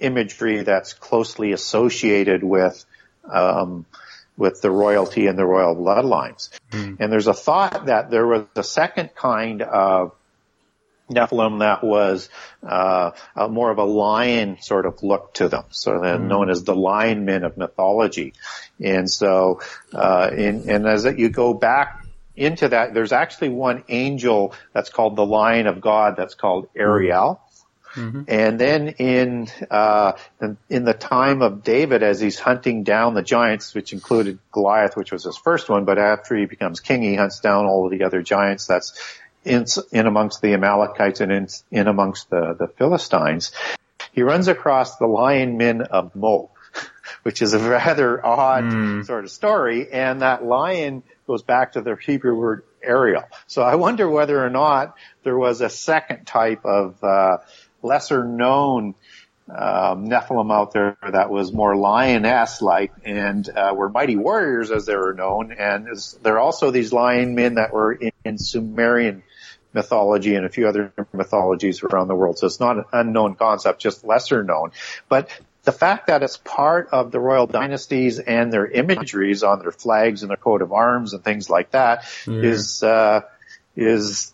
imagery 0.00 0.62
that's 0.62 0.92
closely 0.92 1.52
associated 1.52 2.42
with 2.42 2.84
um, 3.30 3.86
with 4.36 4.60
the 4.60 4.70
royalty 4.70 5.26
and 5.26 5.38
the 5.38 5.46
royal 5.46 5.74
bloodlines. 5.74 6.50
Mm. 6.70 6.98
And 7.00 7.12
there's 7.12 7.26
a 7.26 7.34
thought 7.34 7.86
that 7.86 8.10
there 8.10 8.26
was 8.26 8.44
a 8.54 8.62
second 8.62 9.14
kind 9.14 9.62
of 9.62 10.12
Nephilim 11.10 11.60
that 11.60 11.84
was 11.84 12.28
uh, 12.62 13.12
more 13.48 13.70
of 13.70 13.78
a 13.78 13.84
lion 13.84 14.58
sort 14.60 14.86
of 14.86 15.02
look 15.02 15.34
to 15.34 15.48
them, 15.48 15.64
so 15.70 16.00
then 16.00 16.22
mm. 16.22 16.26
known 16.26 16.50
as 16.50 16.64
the 16.64 16.74
lion 16.74 17.24
men 17.24 17.44
of 17.44 17.56
mythology. 17.56 18.34
And 18.82 19.10
so, 19.10 19.60
uh, 19.94 20.30
in, 20.36 20.68
and 20.68 20.86
as 20.86 21.04
you 21.04 21.30
go 21.30 21.54
back 21.54 22.04
into 22.34 22.68
that, 22.68 22.92
there's 22.92 23.12
actually 23.12 23.50
one 23.50 23.84
angel 23.88 24.52
that's 24.72 24.90
called 24.90 25.16
the 25.16 25.24
Lion 25.24 25.66
of 25.66 25.80
God 25.80 26.16
that's 26.16 26.34
called 26.34 26.68
Ariel. 26.76 27.40
Mm-hmm. 27.96 28.22
And 28.28 28.60
then 28.60 28.88
in, 28.88 29.48
uh, 29.70 30.12
in 30.68 30.84
the 30.84 30.94
time 30.94 31.42
of 31.42 31.64
David, 31.64 32.02
as 32.02 32.20
he's 32.20 32.38
hunting 32.38 32.84
down 32.84 33.14
the 33.14 33.22
giants, 33.22 33.74
which 33.74 33.92
included 33.92 34.38
Goliath, 34.52 34.96
which 34.96 35.12
was 35.12 35.24
his 35.24 35.36
first 35.36 35.68
one, 35.68 35.84
but 35.84 35.98
after 35.98 36.36
he 36.36 36.44
becomes 36.44 36.80
king, 36.80 37.02
he 37.02 37.14
hunts 37.14 37.40
down 37.40 37.64
all 37.64 37.86
of 37.86 37.90
the 37.90 38.04
other 38.04 38.22
giants. 38.22 38.66
That's 38.66 38.94
in, 39.44 39.64
in 39.92 40.06
amongst 40.06 40.42
the 40.42 40.52
Amalekites 40.52 41.20
and 41.20 41.32
in, 41.32 41.48
in 41.70 41.88
amongst 41.88 42.28
the, 42.30 42.54
the 42.58 42.68
Philistines. 42.68 43.52
He 44.12 44.22
runs 44.22 44.48
across 44.48 44.96
the 44.96 45.06
lion 45.06 45.56
men 45.56 45.82
of 45.82 46.14
Mo, 46.14 46.50
which 47.22 47.40
is 47.40 47.54
a 47.54 47.58
rather 47.58 48.24
odd 48.24 48.64
mm. 48.64 49.06
sort 49.06 49.24
of 49.24 49.30
story. 49.30 49.90
And 49.90 50.22
that 50.22 50.44
lion 50.44 51.02
goes 51.26 51.42
back 51.42 51.72
to 51.72 51.80
the 51.80 51.96
Hebrew 51.96 52.36
word 52.36 52.64
Ariel. 52.82 53.24
So 53.46 53.62
I 53.62 53.74
wonder 53.74 54.08
whether 54.08 54.44
or 54.44 54.50
not 54.50 54.96
there 55.22 55.36
was 55.36 55.60
a 55.60 55.68
second 55.68 56.24
type 56.26 56.64
of, 56.64 57.02
uh, 57.02 57.38
lesser 57.86 58.24
known 58.24 58.94
um, 59.48 60.08
Nephilim 60.08 60.52
out 60.52 60.72
there 60.72 60.96
that 61.08 61.30
was 61.30 61.52
more 61.52 61.76
lioness 61.76 62.60
like 62.60 62.92
and 63.04 63.48
uh, 63.48 63.72
were 63.76 63.88
mighty 63.88 64.16
warriors 64.16 64.72
as 64.72 64.86
they 64.86 64.96
were 64.96 65.14
known. 65.14 65.52
And 65.52 65.86
there 66.22 66.34
are 66.34 66.40
also 66.40 66.72
these 66.72 66.92
lion 66.92 67.36
men 67.36 67.54
that 67.54 67.72
were 67.72 67.92
in, 67.92 68.10
in, 68.24 68.38
Sumerian 68.38 69.22
mythology 69.72 70.34
and 70.34 70.44
a 70.44 70.48
few 70.48 70.66
other 70.66 70.92
mythologies 71.12 71.82
around 71.84 72.08
the 72.08 72.16
world. 72.16 72.38
So 72.38 72.46
it's 72.46 72.58
not 72.58 72.76
an 72.76 72.84
unknown 72.92 73.36
concept, 73.36 73.80
just 73.80 74.04
lesser 74.04 74.42
known. 74.42 74.72
But 75.08 75.30
the 75.62 75.72
fact 75.72 76.08
that 76.08 76.24
it's 76.24 76.38
part 76.38 76.88
of 76.90 77.12
the 77.12 77.20
royal 77.20 77.46
dynasties 77.46 78.18
and 78.18 78.52
their 78.52 78.66
imageries 78.66 79.44
on 79.44 79.60
their 79.60 79.72
flags 79.72 80.22
and 80.22 80.30
their 80.30 80.36
coat 80.36 80.62
of 80.62 80.72
arms 80.72 81.12
and 81.12 81.22
things 81.22 81.48
like 81.48 81.70
that 81.70 82.02
mm. 82.24 82.42
is 82.42 82.82
uh, 82.82 83.20
is 83.76 84.32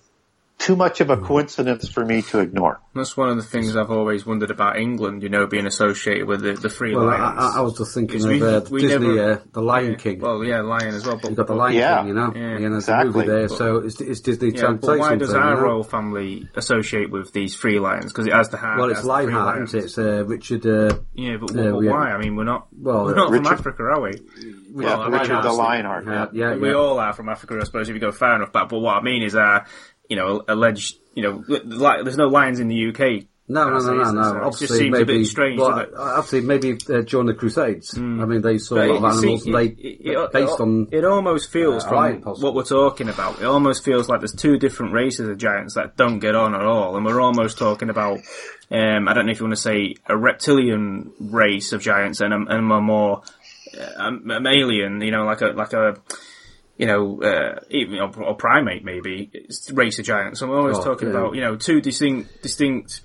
too 0.63 0.77
much 0.77 1.01
of 1.01 1.11
a 1.11 1.17
coincidence 1.17 1.89
for 1.89 2.05
me 2.05 2.23
to 2.23 2.39
ignore. 2.39 2.81
That's 2.95 3.17
one 3.17 3.29
of 3.31 3.37
the 3.37 3.43
things 3.43 3.75
I've 3.77 3.91
always 3.91 4.25
wondered 4.25 4.53
about 4.53 4.79
England, 4.79 5.25
you 5.25 5.29
know, 5.29 5.47
being 5.47 5.67
associated 5.67 6.29
with 6.29 6.43
the, 6.43 6.53
the 6.53 6.69
Free 6.69 6.95
well, 6.95 7.07
Lions. 7.07 7.37
I, 7.37 7.59
I, 7.59 7.61
was 7.63 7.77
just 7.77 7.93
thinking 7.95 8.23
of 8.23 8.29
we, 8.29 8.43
uh, 8.43 8.61
we 8.71 8.83
Disney, 8.83 9.09
never, 9.09 9.33
uh, 9.33 9.39
the 9.53 9.61
Lion 9.61 9.97
King. 9.97 10.21
Well, 10.21 10.45
yeah, 10.45 10.61
Lion 10.61 10.95
as 10.95 11.05
well. 11.05 11.19
But 11.21 11.31
You've 11.31 11.37
got 11.37 11.49
the 11.49 11.57
Lion 11.57 11.75
yeah, 11.75 11.99
King, 11.99 12.09
you 12.09 12.15
know, 12.15 12.33
yeah, 12.33 12.59
yeah 12.59 12.77
exactly. 12.77 13.09
a 13.09 13.13
movie 13.13 13.27
there. 13.27 13.49
But, 13.49 13.59
so 13.59 13.77
it's, 13.79 14.01
it's 14.01 14.21
Disney 14.21 14.53
yeah, 14.53 14.73
but 14.75 14.99
why 15.01 15.17
does 15.17 15.35
our 15.35 15.51
you 15.51 15.57
know? 15.57 15.63
royal 15.63 15.83
family 15.83 16.49
associate 16.55 17.11
with 17.11 17.33
these 17.33 17.57
Free 17.57 17.81
Lions? 17.81 18.13
Because 18.13 18.29
it 18.29 18.33
has 18.33 18.51
the 18.51 18.57
heart. 18.57 18.79
Well, 18.79 18.91
it's 18.91 19.03
Lionheart, 19.03 19.65
isn't 19.65 19.81
it? 19.81 19.85
It's 19.87 19.99
uh, 19.99 20.25
Richard. 20.25 20.65
Uh, 20.65 20.99
yeah, 21.15 21.39
but, 21.41 21.57
uh, 21.57 21.73
why? 21.73 22.13
I 22.13 22.19
mean, 22.19 22.37
we're 22.37 22.45
not. 22.45 22.69
Well, 22.73 23.07
we're 23.07 23.17
not 23.17 23.31
Richard, 23.31 23.47
from 23.47 23.55
Africa, 23.55 23.83
are 23.83 24.01
we? 24.01 24.13
Well, 24.71 25.11
yeah, 25.11 25.19
Richard 25.19 25.43
the 25.43 25.53
Lionheart. 25.53 26.07
Yeah, 26.07 26.27
yeah, 26.33 26.57
we 26.57 26.73
all 26.73 27.01
are 27.01 27.13
from 27.13 27.29
Africa, 27.29 27.59
I 27.61 27.65
suppose. 27.65 27.89
If 27.89 27.95
you 27.95 28.01
go 28.01 28.13
far 28.13 28.37
enough 28.37 28.53
back, 28.53 28.69
but 28.69 28.79
what 28.79 28.97
I 28.97 29.03
mean 29.03 29.25
is, 29.25 29.35
uh, 29.35 29.65
you 30.13 30.17
know, 30.17 30.45
alleged 30.47 30.99
you 31.15 31.23
know, 31.23 31.43
there's 31.49 32.19
no 32.19 32.29
lions 32.29 32.61
in 32.61 32.69
the 32.69 32.89
UK. 32.89 33.25
No, 33.49 33.71
no, 33.71 33.79
no, 33.79 33.93
no, 33.93 34.13
no. 34.13 34.23
So 34.23 34.43
obviously, 34.43 34.45
it 34.45 34.69
just 34.69 34.79
seems 34.79 34.93
maybe, 34.93 35.03
a 35.03 35.19
bit 35.21 35.27
strange. 35.27 35.59
Well, 35.59 35.87
obviously, 35.97 36.43
maybe 36.43 36.73
uh, 36.73 37.01
during 37.01 37.27
the 37.27 37.35
Crusades. 37.35 37.95
Mm. 37.95 38.23
I 38.23 38.27
mean, 38.27 38.43
they 38.43 38.59
saw 38.59 38.75
but 38.75 38.89
a 38.89 38.93
lot 38.93 38.97
of 38.97 39.19
animals. 39.19 39.45
See, 39.45 39.51
it, 39.51 40.07
it, 40.07 40.33
based 40.33 40.53
it, 40.53 40.61
on 40.61 40.89
it 40.93 41.05
almost 41.07 41.51
feels 41.51 41.83
uh, 41.85 41.89
from 41.89 42.23
what 42.43 42.55
we're 42.55 42.63
talking 42.63 43.09
about. 43.09 43.41
It 43.41 43.47
almost 43.47 43.85
feels 43.85 44.11
like 44.11 44.21
there's 44.21 44.35
two 44.35 44.59
different 44.59 44.93
races 44.93 45.29
of 45.29 45.39
giants 45.39 45.75
that 45.75 45.97
don't 45.97 46.19
get 46.19 46.35
on 46.35 46.55
at 46.55 46.63
all, 46.63 46.95
and 46.97 47.07
we're 47.07 47.21
almost 47.23 47.57
talking 47.57 47.89
about. 47.89 48.21
Um, 48.71 49.09
I 49.09 49.15
don't 49.15 49.25
know 49.25 49.33
if 49.33 49.41
you 49.41 49.47
want 49.47 49.57
to 49.57 49.63
say 49.63 49.97
a 50.07 50.17
reptilian 50.17 51.13
race 51.19 51.73
of 51.73 51.81
giants 51.81 52.21
and 52.21 52.35
a, 52.35 52.37
and 52.37 52.73
a 52.73 52.81
more 52.81 53.23
uh, 53.79 54.03
um, 54.03 54.47
alien, 54.47 55.01
you 55.01 55.11
know, 55.11 55.25
like 55.25 55.41
a 55.41 55.47
like 55.47 55.73
a 55.73 55.97
you 56.77 56.87
know, 56.87 57.23
uh, 57.23 57.61
even 57.71 57.99
or, 57.99 58.23
or, 58.23 58.35
primate 58.35 58.85
maybe 58.85 59.31
race 59.73 59.99
of 59.99 60.05
giants. 60.05 60.41
So 60.41 60.47
I'm 60.47 60.53
always 60.53 60.79
oh, 60.79 60.85
talking 60.85 61.09
yeah. 61.09 61.15
about 61.15 61.35
you 61.35 61.41
know 61.41 61.57
two 61.57 61.81
distinct 61.81 62.43
distinct 62.43 63.03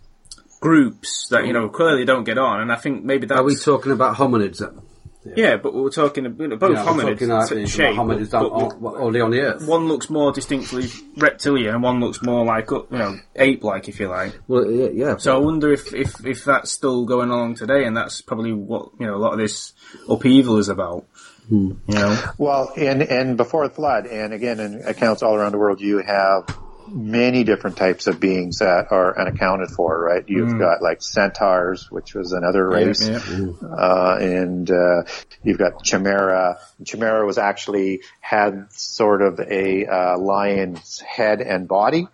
groups 0.60 1.28
that 1.30 1.46
you 1.46 1.54
know 1.54 1.70
clearly 1.70 2.06
don't 2.06 2.24
get 2.24 2.38
on, 2.38 2.62
and 2.62 2.72
I 2.72 2.76
think 2.76 3.04
maybe 3.04 3.28
that's. 3.28 3.40
Are 3.40 3.44
we 3.44 3.56
talking 3.56 3.92
about 3.92 4.16
hominids? 4.16 4.60
Then? 4.60 4.82
Yeah. 5.26 5.34
yeah, 5.36 5.58
but 5.58 5.74
we're 5.74 5.90
talking 5.90 6.24
know, 6.24 6.30
both 6.30 6.72
yeah, 6.72 6.86
hominids, 6.86 7.20
talking, 7.20 7.66
shape, 7.66 7.96
hominids 7.96 8.32
but, 8.32 8.80
but, 8.80 8.96
only 8.96 9.20
on 9.20 9.32
the 9.32 9.42
earth. 9.42 9.68
One 9.68 9.88
looks 9.88 10.10
more 10.10 10.32
distinctly 10.32 10.88
reptilian, 11.18 11.74
and 11.74 11.84
one 11.84 12.00
looks 12.00 12.22
more 12.22 12.46
like 12.46 12.70
you 12.72 12.88
know 12.92 13.18
ape-like, 13.36 13.90
if 13.90 14.00
you 14.00 14.08
like. 14.08 14.40
Well, 14.48 14.70
yeah. 14.70 14.90
yeah 14.94 15.18
so 15.18 15.36
I 15.36 15.40
wonder 15.40 15.74
if, 15.74 15.94
if 15.94 16.26
if 16.26 16.46
that's 16.46 16.72
still 16.72 17.06
going 17.06 17.30
along 17.30 17.56
today, 17.56 17.86
and 17.86 17.98
that's 17.98 18.22
probably 18.22 18.54
what 18.54 18.92
you 19.00 19.06
know 19.06 19.16
a 19.16 19.18
lot 19.18 19.34
of 19.34 19.40
this 19.40 19.74
upheaval 20.10 20.58
is 20.58 20.70
about. 20.70 21.06
Hmm. 21.50 21.72
You 21.88 21.96
know? 21.96 22.24
Well, 22.38 22.74
and, 22.76 23.02
and 23.02 23.38
before 23.38 23.68
the 23.68 23.74
flood, 23.74 24.06
and 24.06 24.34
again, 24.34 24.60
in 24.60 24.82
accounts 24.86 25.24
all 25.24 25.36
around 25.36 25.54
the 25.54 25.58
world, 25.58 25.80
you 25.82 26.00
have 26.00 26.46
many 26.90 27.44
different 27.44 27.78
types 27.78 28.08
of 28.08 28.20
beings 28.20 28.60
that 28.60 28.92
are 28.92 29.20
unaccounted 29.20 29.70
for, 29.70 30.00
right? 30.00 30.24
You've 30.28 30.50
mm. 30.50 30.60
got 30.60 30.82
like 30.82 31.02
centaurs, 31.02 31.92
which 31.92 32.14
was 32.14 32.32
another 32.32 32.68
race, 32.68 33.08
yeah, 33.08 33.20
yeah. 33.30 33.68
Uh, 33.68 34.18
and 34.22 34.72
uh, 34.72 35.04
you've 35.44 35.58
got 35.58 35.84
chimera. 35.84 36.60
Chimera 36.86 37.26
was 37.26 37.38
actually 37.38 38.02
had 38.22 38.72
sort 38.72 39.22
of 39.22 39.40
a 39.40 39.86
uh, 39.86 40.18
lion's 40.18 41.00
head 41.02 41.42
and 41.42 41.68
body, 41.68 42.08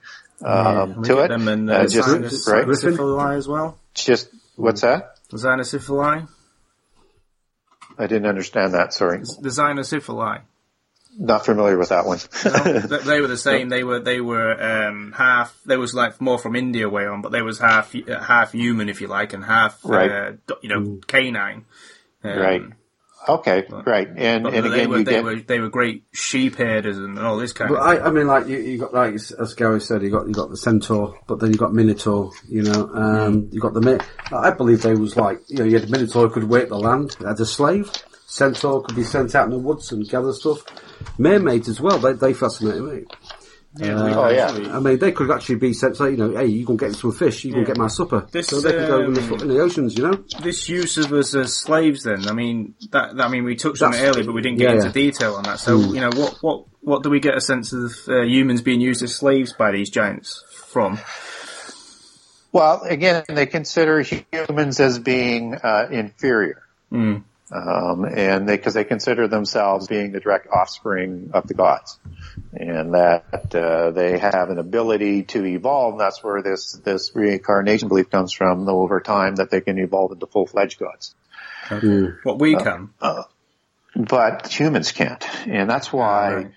um, 0.43 1.03
to 1.03 1.19
it. 1.19 1.31
And, 1.31 1.69
uh, 1.69 1.88
just 1.88 2.47
right, 2.47 2.67
as 2.67 3.47
well. 3.47 3.77
Just 3.93 4.29
what's 4.55 4.81
that? 4.81 5.17
Cynocephali. 5.31 6.27
I 7.97 8.07
didn't 8.07 8.27
understand 8.27 8.73
that. 8.73 8.93
Sorry. 8.93 9.19
The 9.19 9.49
Cynocephali. 9.49 10.41
Not 11.15 11.45
familiar 11.45 11.77
with 11.77 11.89
that 11.89 12.07
one. 12.07 12.19
no, 12.43 12.97
they 12.97 13.21
were 13.21 13.27
the 13.27 13.37
same. 13.37 13.69
They 13.69 13.83
were 13.83 13.99
they 13.99 14.19
were 14.19 14.87
um, 14.87 15.13
half. 15.15 15.55
They 15.63 15.77
was 15.77 15.93
like 15.93 16.19
more 16.19 16.39
from 16.39 16.55
India 16.55 16.89
way 16.89 17.05
on, 17.05 17.21
but 17.21 17.31
they 17.31 17.43
was 17.43 17.59
half 17.59 17.93
half 18.07 18.51
human, 18.51 18.89
if 18.89 18.99
you 18.99 19.07
like, 19.07 19.33
and 19.33 19.45
half 19.45 19.79
right. 19.83 20.11
Uh, 20.11 20.55
you 20.63 20.69
know 20.69 20.79
mm. 20.79 21.05
canine. 21.05 21.65
Um, 22.23 22.39
right. 22.39 22.61
Okay, 23.28 23.65
but, 23.69 23.88
right, 23.88 24.07
and 24.07 24.45
and 24.47 24.65
again, 24.65 24.89
were, 24.89 25.03
they 25.03 25.11
get... 25.11 25.24
were 25.24 25.36
they 25.36 25.59
were 25.59 25.69
great 25.69 26.03
sheep 26.11 26.55
herders 26.55 26.97
and 26.97 27.17
all 27.17 27.38
this 27.38 27.53
kind. 27.53 27.69
But 27.69 27.80
of. 27.80 27.88
I, 27.88 28.07
I 28.07 28.11
mean, 28.11 28.28
like 28.28 28.47
you, 28.47 28.57
you 28.57 28.78
got 28.78 28.93
like 28.93 29.13
as 29.13 29.53
Gary 29.55 29.80
said, 29.80 30.03
you 30.03 30.09
got 30.09 30.28
you 30.28 30.34
got 30.34 30.49
the 30.49 30.57
centaur, 30.57 31.17
but 31.28 31.39
then 31.39 31.51
you 31.51 31.57
got 31.57 31.74
minotaur. 31.74 32.32
You 32.49 32.63
know, 32.63 32.89
um, 32.93 33.43
mm. 33.43 33.53
you 33.53 33.61
got 33.61 33.74
the. 33.74 34.05
I 34.32 34.51
believe 34.51 34.82
they 34.82 34.93
was 34.93 35.15
like 35.15 35.39
you 35.47 35.59
know 35.59 35.63
you 35.63 35.80
had 35.80 35.88
the 35.88 35.91
minotaur 35.91 36.30
could 36.30 36.49
work 36.49 36.69
the 36.69 36.78
land 36.78 37.15
as 37.26 37.39
a 37.39 37.45
slave. 37.45 37.91
Centaur 38.26 38.82
could 38.82 38.95
be 38.95 39.03
sent 39.03 39.36
out 39.36 39.45
in 39.45 39.51
the 39.51 39.59
woods 39.59 39.91
and 39.91 40.07
gather 40.09 40.34
stuff. 40.34 40.63
Mermaids 41.17 41.69
as 41.69 41.80
well. 41.80 41.99
They 41.99 42.13
they 42.13 42.34
fascinate 42.34 42.82
me. 42.82 43.05
Yeah, 43.76 43.95
uh, 43.95 44.26
oh 44.26 44.30
yeah. 44.30 44.76
I 44.76 44.80
mean, 44.80 44.99
they 44.99 45.11
could 45.11 45.32
actually 45.32 45.55
be 45.55 45.74
sent. 45.74 45.97
So 45.97 46.05
you 46.05 46.17
know, 46.17 46.36
hey, 46.36 46.45
you 46.45 46.65
can 46.65 46.78
get 46.78 46.93
some 46.93 47.11
fish. 47.11 47.43
You 47.43 47.51
yeah. 47.51 47.55
can 47.57 47.63
get 47.65 47.78
my 47.78 47.88
supper. 47.88 48.28
This, 48.32 48.47
so 48.47 48.61
they 48.61 48.71
could 48.71 48.88
go 48.88 49.03
in 49.03 49.13
the, 49.13 49.21
um, 49.21 49.41
in 49.41 49.47
the, 49.47 49.59
oceans. 49.59 49.97
You 49.97 50.11
know, 50.11 50.24
this 50.41 50.69
use 50.69 50.97
of 50.97 51.11
us 51.11 51.34
as 51.34 51.57
slaves. 51.57 52.03
Then, 52.03 52.28
I 52.28 52.34
mean, 52.34 52.76
that, 52.91 53.15
that 53.15 53.26
I 53.26 53.30
mean, 53.30 53.45
we 53.45 53.55
touched 53.55 53.80
That's, 53.80 53.97
on 53.97 54.03
it 54.03 54.07
earlier, 54.07 54.26
but 54.26 54.34
we 54.34 54.41
didn't 54.41 54.59
get 54.59 54.69
yeah, 54.69 54.76
into 54.76 54.88
yeah. 54.88 54.91
detail 54.91 55.36
on 55.36 55.43
that. 55.43 55.59
So, 55.59 55.80
mm. 55.80 55.95
you 55.95 56.01
know, 56.01 56.11
what 56.11 56.38
what 56.41 56.65
what 56.82 57.03
do 57.03 57.09
we 57.09 57.19
get 57.19 57.36
a 57.36 57.41
sense 57.41 57.74
of 57.74 57.93
uh, 58.07 58.21
humans 58.21 58.61
being 58.61 58.80
used 58.80 59.01
as 59.01 59.15
slaves 59.15 59.53
by 59.53 59.71
these 59.71 59.89
giants 59.89 60.43
from? 60.51 60.99
Well, 62.51 62.84
again, 62.84 63.24
they 63.28 63.47
consider 63.47 64.01
humans 64.01 64.80
as 64.80 64.99
being 64.99 65.55
uh, 65.55 65.88
inferior. 65.89 66.61
Mm. 66.91 67.24
Um, 67.51 68.05
and 68.05 68.47
they, 68.47 68.57
cause 68.57 68.74
they 68.74 68.84
consider 68.84 69.28
themselves 69.28 69.88
being 69.88 70.11
the 70.11 70.19
direct 70.19 70.47
offspring 70.47 71.32
of 71.34 71.47
the 71.47 71.53
gods. 71.53 71.99
And 72.53 72.93
that, 72.93 73.55
uh, 73.55 73.91
they 73.91 74.17
have 74.17 74.49
an 74.49 74.59
ability 74.59 75.23
to 75.23 75.45
evolve. 75.45 75.99
That's 75.99 76.23
where 76.23 76.41
this, 76.41 76.73
this 76.84 77.11
reincarnation 77.13 77.88
belief 77.88 78.09
comes 78.09 78.34
from 78.34 78.67
over 78.67 78.99
time 78.99 79.36
that 79.36 79.49
they 79.49 79.61
can 79.61 79.77
evolve 79.77 80.11
into 80.11 80.27
full-fledged 80.27 80.79
gods. 80.79 81.15
Okay. 81.71 82.13
What 82.23 82.39
we 82.39 82.55
can. 82.55 82.89
Uh, 83.01 83.05
uh, 83.05 83.23
but 83.95 84.47
humans 84.47 84.91
can't. 84.91 85.25
And 85.47 85.69
that's 85.69 85.93
why, 85.93 86.34
right. 86.34 86.51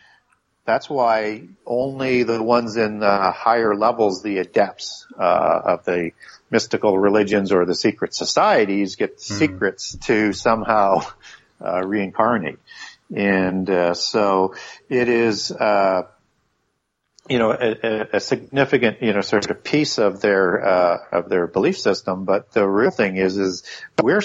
that's 0.64 0.88
why 0.88 1.48
only 1.66 2.22
the 2.22 2.42
ones 2.42 2.76
in 2.76 2.98
the 3.00 3.30
higher 3.30 3.74
levels, 3.74 4.22
the 4.22 4.38
adepts, 4.38 5.06
uh, 5.18 5.60
of 5.64 5.84
the, 5.84 6.12
mystical 6.50 6.98
religions 6.98 7.52
or 7.52 7.64
the 7.66 7.74
secret 7.74 8.14
societies 8.14 8.96
get 8.96 9.18
mm-hmm. 9.18 9.34
secrets 9.34 9.96
to 10.06 10.32
somehow 10.32 11.00
uh, 11.64 11.80
reincarnate. 11.84 12.58
And 13.14 13.68
uh, 13.70 13.94
so 13.94 14.54
it 14.88 15.08
is, 15.08 15.52
uh, 15.52 16.02
you 17.28 17.38
know, 17.38 17.52
a, 17.52 18.16
a, 18.16 18.20
significant, 18.20 19.02
you 19.02 19.12
know, 19.12 19.20
sort 19.20 19.50
of 19.50 19.64
piece 19.64 19.98
of 19.98 20.20
their 20.20 20.64
uh, 20.64 20.98
of 21.12 21.28
their 21.28 21.46
belief 21.46 21.78
system. 21.78 22.24
But 22.24 22.52
the 22.52 22.66
real 22.66 22.90
thing 22.90 23.16
is, 23.16 23.36
is 23.36 23.64
we're 24.00 24.22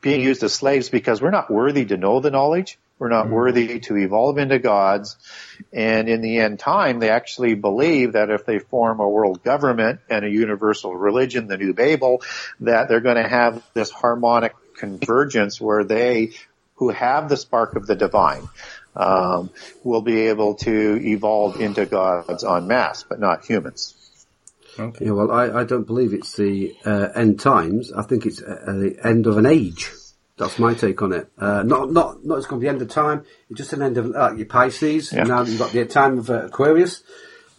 being 0.00 0.20
used 0.20 0.42
as 0.42 0.54
slaves 0.54 0.88
because 0.88 1.20
we're 1.20 1.30
not 1.30 1.50
worthy 1.50 1.84
to 1.86 1.96
know 1.96 2.20
the 2.20 2.30
knowledge. 2.30 2.78
We're 3.00 3.08
not 3.08 3.26
mm-hmm. 3.26 3.34
worthy 3.34 3.80
to 3.80 3.96
evolve 3.96 4.36
into 4.36 4.58
gods. 4.58 5.16
And 5.72 6.08
in 6.08 6.20
the 6.20 6.38
end 6.38 6.58
time, 6.58 6.98
they 6.98 7.08
actually 7.08 7.54
believe 7.54 8.12
that 8.12 8.28
if 8.28 8.44
they 8.44 8.58
form 8.58 9.00
a 9.00 9.08
world 9.08 9.42
government 9.42 10.00
and 10.10 10.24
a 10.24 10.28
universal 10.28 10.94
religion, 10.94 11.46
the 11.46 11.56
new 11.56 11.72
Babel, 11.72 12.22
that 12.60 12.88
they're 12.88 13.00
going 13.00 13.16
to 13.16 13.28
have 13.28 13.64
this 13.72 13.90
harmonic 13.90 14.54
convergence 14.76 15.58
where 15.58 15.82
they, 15.84 16.32
who 16.80 16.88
have 16.88 17.28
the 17.28 17.36
spark 17.36 17.76
of 17.76 17.86
the 17.86 17.94
divine, 17.94 18.48
um, 18.96 19.50
will 19.84 20.00
be 20.00 20.28
able 20.28 20.54
to 20.54 20.98
evolve 21.06 21.60
into 21.60 21.84
gods 21.84 22.42
en 22.42 22.66
masse, 22.66 23.04
but 23.04 23.20
not 23.20 23.44
humans. 23.44 23.94
Okay. 24.78 25.04
Yeah, 25.04 25.10
well, 25.12 25.30
I, 25.30 25.60
I 25.60 25.64
don't 25.64 25.86
believe 25.86 26.14
it's 26.14 26.34
the 26.36 26.74
uh, 26.86 27.08
end 27.14 27.38
times. 27.38 27.92
I 27.92 28.02
think 28.02 28.24
it's 28.24 28.42
uh, 28.42 28.64
the 28.66 28.96
end 29.04 29.26
of 29.26 29.36
an 29.36 29.44
age. 29.44 29.92
That's 30.38 30.58
my 30.58 30.72
take 30.72 31.02
on 31.02 31.12
it. 31.12 31.30
Uh, 31.36 31.62
not 31.64 31.92
not 31.92 32.24
not 32.24 32.38
it's 32.38 32.46
going 32.46 32.60
to 32.60 32.64
be 32.64 32.68
the 32.68 32.72
end 32.72 32.80
of 32.80 32.88
time. 32.88 33.26
It's 33.50 33.58
just 33.58 33.74
an 33.74 33.82
end 33.82 33.98
of 33.98 34.06
like 34.06 34.38
your 34.38 34.46
Pisces. 34.46 35.12
Yeah. 35.12 35.24
Now 35.24 35.42
you've 35.42 35.58
got 35.58 35.72
the 35.72 35.84
time 35.84 36.18
of 36.18 36.30
uh, 36.30 36.46
Aquarius. 36.46 37.02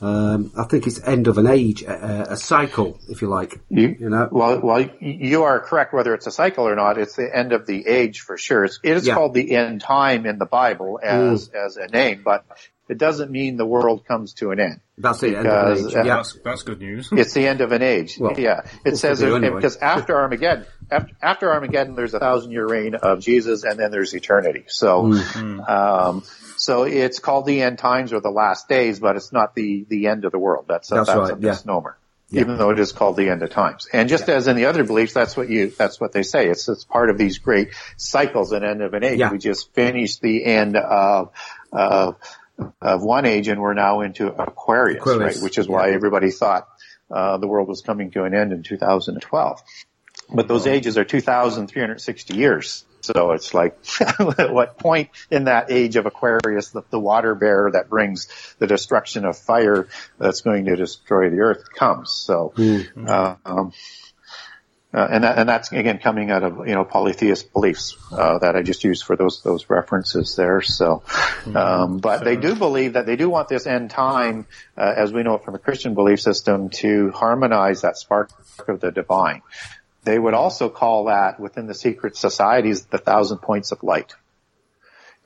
Um, 0.01 0.51
I 0.57 0.63
think 0.63 0.87
it's 0.87 0.99
end 1.05 1.27
of 1.27 1.37
an 1.37 1.45
age, 1.45 1.83
a, 1.83 2.31
a 2.31 2.37
cycle, 2.37 2.99
if 3.07 3.21
you 3.21 3.27
like. 3.27 3.59
You, 3.69 3.95
you, 3.99 4.09
know. 4.09 4.29
Well, 4.31 4.59
well, 4.59 4.89
you 4.99 5.43
are 5.43 5.59
correct. 5.59 5.93
Whether 5.93 6.15
it's 6.15 6.25
a 6.25 6.31
cycle 6.31 6.67
or 6.67 6.75
not, 6.75 6.97
it's 6.97 7.15
the 7.15 7.29
end 7.33 7.53
of 7.53 7.67
the 7.67 7.87
age 7.87 8.21
for 8.21 8.35
sure. 8.35 8.63
It's, 8.63 8.79
it 8.83 8.97
is 8.97 9.05
yeah. 9.05 9.13
called 9.13 9.35
the 9.35 9.55
end 9.55 9.81
time 9.81 10.25
in 10.25 10.39
the 10.39 10.47
Bible 10.47 10.99
as 11.01 11.49
mm. 11.49 11.55
as 11.55 11.77
a 11.77 11.87
name, 11.87 12.23
but 12.25 12.45
it 12.91 12.97
doesn't 12.97 13.31
mean 13.31 13.55
the 13.55 13.65
world 13.65 14.05
comes 14.05 14.33
to 14.33 14.51
an 14.51 14.59
end. 14.59 14.81
That's 14.97 15.21
the 15.21 15.37
end 15.37 15.47
of 15.47 15.77
an 15.77 15.77
age. 15.77 15.95
Uh, 15.95 16.03
yeah. 16.03 16.15
That's, 16.17 16.37
that's, 16.43 16.63
good 16.63 16.79
news. 16.79 17.07
it's 17.13 17.33
the 17.33 17.47
end 17.47 17.61
of 17.61 17.71
an 17.71 17.81
age. 17.81 18.17
Well, 18.19 18.37
yeah. 18.37 18.63
It 18.83 18.97
says, 18.97 19.21
it, 19.21 19.31
anyway. 19.31 19.55
because 19.55 19.77
after 19.77 20.13
Armageddon, 20.15 20.65
after, 20.91 21.13
after, 21.21 21.53
Armageddon, 21.53 21.95
there's 21.95 22.13
a 22.13 22.19
thousand 22.19 22.51
year 22.51 22.67
reign 22.67 22.95
of 22.95 23.21
Jesus 23.21 23.63
and 23.63 23.79
then 23.79 23.91
there's 23.91 24.13
eternity. 24.13 24.65
So, 24.67 25.03
mm-hmm. 25.03 25.61
um, 25.61 26.23
so 26.61 26.83
it's 26.83 27.17
called 27.17 27.47
the 27.47 27.63
end 27.63 27.79
times 27.79 28.13
or 28.13 28.19
the 28.19 28.29
last 28.29 28.69
days, 28.69 28.99
but 28.99 29.15
it's 29.15 29.33
not 29.33 29.55
the, 29.55 29.83
the 29.89 30.05
end 30.05 30.25
of 30.25 30.31
the 30.31 30.37
world. 30.37 30.65
That's 30.67 30.91
a, 30.91 30.95
that's, 30.95 31.07
that's 31.07 31.19
right. 31.19 31.31
a 31.31 31.35
misnomer. 31.35 31.97
Yeah. 32.29 32.41
Even 32.41 32.57
though 32.59 32.69
it 32.69 32.77
is 32.77 32.91
called 32.91 33.17
the 33.17 33.29
end 33.29 33.41
of 33.41 33.49
times. 33.49 33.87
And 33.91 34.07
just 34.07 34.27
yeah. 34.27 34.35
as 34.35 34.47
in 34.47 34.55
the 34.55 34.65
other 34.65 34.83
beliefs, 34.83 35.11
that's 35.11 35.35
what 35.35 35.49
you, 35.49 35.71
that's 35.71 35.99
what 35.99 36.11
they 36.11 36.21
say. 36.21 36.49
It's, 36.49 36.69
it's 36.69 36.83
part 36.83 37.09
of 37.09 37.17
these 37.17 37.39
great 37.39 37.69
cycles 37.97 38.51
and 38.51 38.63
end 38.63 38.83
of 38.83 38.93
an 38.93 39.03
age. 39.03 39.19
We 39.31 39.39
just 39.39 39.73
finished 39.73 40.21
the 40.21 40.45
end 40.45 40.77
of, 40.77 41.31
of, 41.71 42.17
of 42.79 43.01
one 43.01 43.25
age 43.25 43.47
and 43.47 43.59
we're 43.59 43.73
now 43.73 44.01
into 44.01 44.27
Aquarius, 44.27 45.01
Aquarius. 45.01 45.37
right? 45.37 45.43
Which 45.43 45.57
is 45.57 45.67
why 45.67 45.93
everybody 45.93 46.29
thought 46.29 46.67
uh, 47.09 47.39
the 47.39 47.47
world 47.47 47.69
was 47.69 47.81
coming 47.81 48.11
to 48.11 48.23
an 48.25 48.35
end 48.35 48.53
in 48.53 48.61
2012. 48.61 49.61
But 50.31 50.47
those 50.47 50.67
ages 50.67 50.99
are 50.99 51.05
2,360 51.05 52.35
years. 52.35 52.85
So 53.01 53.31
it's 53.31 53.53
like, 53.53 53.77
at 53.99 54.51
what 54.53 54.77
point 54.77 55.09
in 55.29 55.45
that 55.45 55.71
age 55.71 55.95
of 55.95 56.05
Aquarius, 56.05 56.69
the, 56.69 56.83
the, 56.89 56.99
water 56.99 57.35
bearer 57.35 57.71
that 57.71 57.89
brings 57.89 58.27
the 58.59 58.67
destruction 58.67 59.25
of 59.25 59.37
fire 59.37 59.87
that's 60.17 60.41
going 60.41 60.65
to 60.65 60.75
destroy 60.75 61.29
the 61.29 61.39
earth 61.39 61.71
comes. 61.73 62.11
So, 62.11 62.53
mm-hmm. 62.55 63.07
uh, 63.07 63.35
um, 63.45 63.73
uh, 64.93 65.07
and 65.09 65.23
that, 65.23 65.37
and 65.37 65.47
that's 65.47 65.71
again 65.71 65.99
coming 65.99 66.31
out 66.31 66.43
of 66.43 66.67
you 66.67 66.75
know 66.75 66.83
polytheist 66.83 67.53
beliefs 67.53 67.95
uh, 68.11 68.39
that 68.39 68.57
I 68.57 68.61
just 68.61 68.83
used 68.83 69.05
for 69.05 69.15
those 69.15 69.41
those 69.41 69.69
references 69.69 70.35
there. 70.35 70.61
So, 70.61 71.03
mm-hmm. 71.05 71.55
um, 71.55 71.97
but 71.99 72.25
they 72.25 72.35
do 72.35 72.55
believe 72.55 72.93
that 72.93 73.05
they 73.05 73.15
do 73.15 73.29
want 73.29 73.47
this 73.47 73.65
end 73.65 73.89
time, 73.89 74.47
uh, 74.77 74.93
as 74.97 75.13
we 75.13 75.23
know 75.23 75.35
it 75.35 75.45
from 75.45 75.55
a 75.55 75.59
Christian 75.59 75.93
belief 75.93 76.19
system, 76.19 76.69
to 76.81 77.11
harmonize 77.11 77.81
that 77.81 77.97
spark 77.97 78.31
of 78.67 78.81
the 78.81 78.91
divine. 78.91 79.43
They 80.03 80.17
would 80.17 80.33
also 80.33 80.69
call 80.69 81.05
that 81.05 81.39
within 81.39 81.67
the 81.67 81.75
secret 81.75 82.17
societies 82.17 82.85
the 82.85 82.97
thousand 82.97 83.39
points 83.39 83.71
of 83.71 83.83
light. 83.83 84.15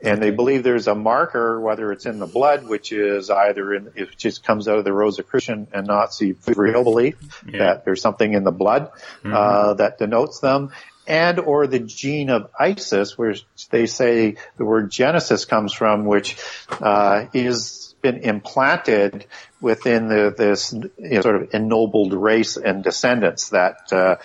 And 0.01 0.21
they 0.21 0.31
believe 0.31 0.63
there's 0.63 0.87
a 0.87 0.95
marker, 0.95 1.59
whether 1.59 1.91
it's 1.91 2.05
in 2.05 2.19
the 2.19 2.27
blood, 2.27 2.67
which 2.67 2.91
is 2.91 3.29
either 3.29 3.73
in, 3.73 3.91
it 3.95 4.15
just 4.17 4.43
comes 4.43 4.67
out 4.67 4.77
of 4.77 4.83
the 4.83 4.91
Rosicrucian 4.91 5.67
and 5.73 5.87
Nazi 5.87 6.35
real 6.47 6.83
belief 6.83 7.15
yeah. 7.47 7.59
that 7.59 7.85
there's 7.85 8.01
something 8.01 8.33
in 8.33 8.43
the 8.43 8.51
blood, 8.51 8.91
mm-hmm. 8.91 9.33
uh, 9.33 9.73
that 9.75 9.97
denotes 9.97 10.41
them, 10.41 10.71
and 11.07 11.39
or 11.39 11.65
the 11.65 11.79
gene 11.79 12.29
of 12.29 12.51
Isis, 12.59 13.17
where 13.17 13.35
they 13.71 13.85
say 13.85 14.35
the 14.57 14.65
word 14.65 14.91
Genesis 14.91 15.45
comes 15.45 15.71
from, 15.71 16.05
which, 16.05 16.37
uh, 16.81 17.25
is 17.33 17.95
been 18.01 18.17
implanted 18.17 19.25
within 19.61 20.07
the, 20.07 20.33
this 20.37 20.73
you 20.73 20.91
know, 20.97 21.21
sort 21.21 21.35
of 21.37 21.53
ennobled 21.53 22.13
race 22.13 22.57
and 22.57 22.83
descendants 22.83 23.49
that, 23.49 23.91
uh, 23.91 24.15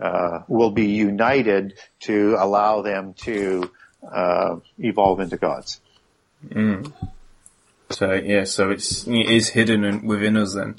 uh, 0.00 0.40
will 0.48 0.70
be 0.70 0.86
united 0.86 1.74
to 2.00 2.36
allow 2.38 2.82
them 2.82 3.14
to 3.14 3.70
uh, 4.10 4.56
evolve 4.78 5.20
into 5.20 5.36
gods. 5.36 5.80
Mm. 6.46 6.92
So 7.90 8.12
yeah, 8.12 8.44
so 8.44 8.70
it's 8.70 9.06
it 9.06 9.28
is 9.28 9.48
hidden 9.48 10.06
within 10.06 10.36
us 10.36 10.54
then. 10.54 10.76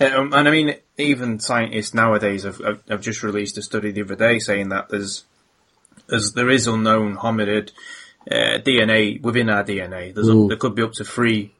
Um, 0.00 0.32
and 0.32 0.48
I 0.48 0.50
mean, 0.50 0.74
even 0.96 1.40
scientists 1.40 1.92
nowadays 1.92 2.44
have, 2.44 2.58
have, 2.58 2.82
have, 2.88 3.00
just 3.00 3.22
released 3.22 3.58
a 3.58 3.62
study 3.62 3.90
the 3.90 4.02
other 4.02 4.14
day 4.14 4.38
saying 4.38 4.68
that 4.68 4.88
there's, 4.88 5.24
there's 6.06 6.34
there 6.34 6.50
is 6.50 6.68
unknown 6.68 7.16
hominid 7.16 7.72
uh, 8.30 8.58
DNA 8.58 9.20
within 9.20 9.50
our 9.50 9.64
DNA. 9.64 10.14
There's 10.14 10.28
a, 10.28 10.46
there 10.46 10.56
could 10.56 10.74
be 10.74 10.82
up 10.82 10.92
to 10.94 11.04
three 11.04 11.52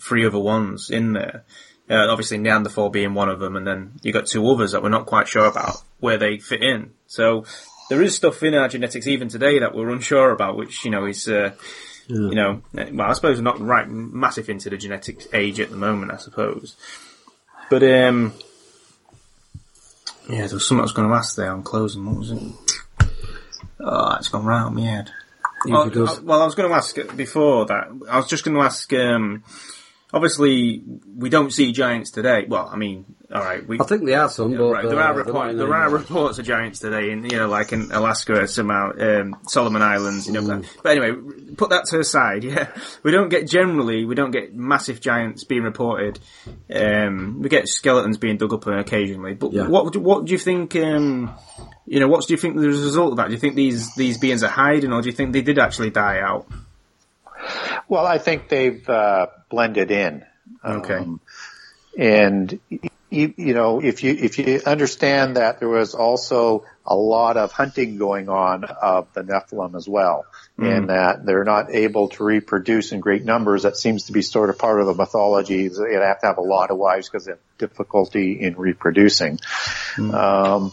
three 0.00 0.26
other 0.26 0.38
ones 0.38 0.90
in 0.90 1.12
there. 1.12 1.44
Uh, 1.90 2.06
obviously 2.10 2.36
Neanderthal 2.36 2.90
being 2.90 3.14
one 3.14 3.28
of 3.28 3.40
them, 3.40 3.56
and 3.56 3.66
then 3.66 3.92
you 4.02 4.12
got 4.12 4.26
two 4.26 4.46
others 4.50 4.72
that 4.72 4.82
we're 4.82 4.90
not 4.90 5.06
quite 5.06 5.26
sure 5.26 5.46
about 5.46 5.82
where 6.00 6.18
they 6.18 6.38
fit 6.38 6.62
in. 6.62 6.92
So 7.06 7.44
there 7.88 8.02
is 8.02 8.14
stuff 8.14 8.42
in 8.42 8.54
our 8.54 8.68
genetics 8.68 9.06
even 9.06 9.28
today 9.28 9.58
that 9.60 9.74
we're 9.74 9.90
unsure 9.90 10.30
about, 10.30 10.56
which 10.56 10.84
you 10.84 10.90
know 10.90 11.06
is. 11.06 11.28
Uh, 11.28 11.52
yeah. 12.08 12.16
You 12.16 12.34
know, 12.34 12.62
well, 12.72 13.10
I 13.10 13.12
suppose 13.12 13.38
not 13.38 13.60
right 13.60 13.86
massive 13.86 14.48
into 14.48 14.70
the 14.70 14.78
genetic 14.78 15.26
age 15.34 15.60
at 15.60 15.68
the 15.68 15.76
moment. 15.76 16.10
I 16.10 16.16
suppose. 16.16 16.74
But 17.68 17.82
um, 17.82 18.32
yeah, 20.28 20.46
there 20.46 20.54
was 20.54 20.66
something 20.66 20.80
I 20.80 20.82
was 20.82 20.92
going 20.92 21.08
to 21.08 21.14
ask 21.14 21.36
there 21.36 21.52
on 21.52 21.62
closing. 21.62 22.06
What 22.06 22.16
was 22.16 22.30
it? 22.30 22.40
Oh, 23.80 24.16
it's 24.18 24.28
gone 24.28 24.46
right 24.46 24.60
out 24.60 24.74
my 24.74 24.80
head. 24.80 25.10
Oh, 25.66 25.90
well, 26.22 26.40
I 26.40 26.46
was 26.46 26.54
going 26.54 26.70
to 26.70 26.74
ask 26.74 26.96
before 27.16 27.66
that. 27.66 27.88
I 28.08 28.16
was 28.16 28.28
just 28.28 28.44
going 28.44 28.56
to 28.56 28.62
ask. 28.62 28.90
Um, 28.94 29.44
obviously, 30.12 30.82
we 31.16 31.28
don't 31.28 31.52
see 31.52 31.72
giants 31.72 32.10
today. 32.10 32.46
Well, 32.48 32.68
I 32.72 32.76
mean, 32.76 33.04
all 33.32 33.42
right. 33.42 33.66
We, 33.66 33.78
I 33.78 33.84
think 33.84 34.06
there 34.06 34.20
are 34.22 34.30
some, 34.30 34.56
but 34.56 34.70
right, 34.70 34.84
there 34.88 34.98
are 34.98 35.14
report, 35.14 35.56
there 35.56 35.74
are 35.74 35.90
reports 35.90 36.38
of 36.38 36.46
giants 36.46 36.78
today, 36.80 37.10
in 37.10 37.24
you 37.24 37.36
know, 37.36 37.48
like 37.48 37.72
in 37.72 37.92
Alaska, 37.92 38.48
some 38.48 38.70
um, 38.70 39.36
Solomon 39.46 39.82
Islands, 39.82 40.26
you 40.26 40.32
know. 40.32 40.40
Mm. 40.40 40.66
But 40.82 40.96
anyway, 40.96 41.52
put 41.56 41.70
that 41.70 41.84
to 41.86 41.98
the 41.98 42.04
side. 42.04 42.44
Yeah, 42.48 42.70
we 43.02 43.10
don't 43.10 43.28
get 43.28 43.46
generally, 43.46 44.06
we 44.06 44.14
don't 44.14 44.30
get 44.30 44.54
massive 44.54 45.02
giants 45.02 45.44
being 45.44 45.64
reported. 45.64 46.18
Um, 46.72 47.42
we 47.42 47.50
get 47.50 47.68
skeletons 47.68 48.16
being 48.16 48.38
dug 48.38 48.54
up 48.54 48.66
occasionally. 48.66 49.34
But 49.34 49.52
yeah. 49.52 49.68
what 49.68 49.94
what 49.96 50.24
do 50.24 50.32
you 50.32 50.38
think? 50.38 50.74
Um, 50.76 51.34
you 51.84 52.00
know, 52.00 52.08
what 52.08 52.26
do 52.26 52.32
you 52.32 52.38
think 52.38 52.56
the 52.56 52.68
result 52.68 53.10
of 53.12 53.16
that? 53.18 53.26
Do 53.26 53.34
you 53.34 53.38
think 53.38 53.54
these 53.54 53.94
these 53.96 54.16
beings 54.16 54.42
are 54.42 54.50
hiding, 54.50 54.92
or 54.94 55.02
do 55.02 55.10
you 55.10 55.14
think 55.14 55.34
they 55.34 55.42
did 55.42 55.58
actually 55.58 55.90
die 55.90 56.20
out? 56.20 56.46
Well, 57.88 58.06
I 58.06 58.18
think 58.18 58.48
they've 58.48 58.88
uh, 58.88 59.28
blended 59.48 59.90
in. 59.90 60.24
Okay. 60.64 60.94
Um, 60.94 61.20
and 61.96 62.58
you, 63.10 63.34
you, 63.36 63.54
know, 63.54 63.80
if 63.80 64.02
you 64.04 64.12
if 64.12 64.38
you 64.38 64.60
understand 64.66 65.36
that 65.36 65.60
there 65.60 65.68
was 65.68 65.94
also 65.94 66.64
a 66.84 66.94
lot 66.94 67.36
of 67.36 67.52
hunting 67.52 67.96
going 67.96 68.28
on 68.28 68.64
of 68.64 69.12
the 69.14 69.22
Nephilim 69.22 69.74
as 69.74 69.88
well, 69.88 70.26
mm. 70.58 70.70
and 70.70 70.90
that 70.90 71.24
they're 71.24 71.44
not 71.44 71.74
able 71.74 72.08
to 72.10 72.24
reproduce 72.24 72.92
in 72.92 73.00
great 73.00 73.24
numbers, 73.24 73.62
that 73.62 73.76
seems 73.76 74.04
to 74.04 74.12
be 74.12 74.22
sort 74.22 74.50
of 74.50 74.58
part 74.58 74.80
of 74.80 74.86
the 74.86 74.94
mythology. 74.94 75.68
They 75.68 75.94
have 75.94 76.20
to 76.20 76.26
have 76.26 76.38
a 76.38 76.42
lot 76.42 76.70
of 76.70 76.76
wives 76.76 77.08
because 77.08 77.24
they 77.24 77.32
have 77.32 77.40
difficulty 77.56 78.40
in 78.40 78.56
reproducing. 78.56 79.38
Mm. 79.96 80.14
Um, 80.14 80.72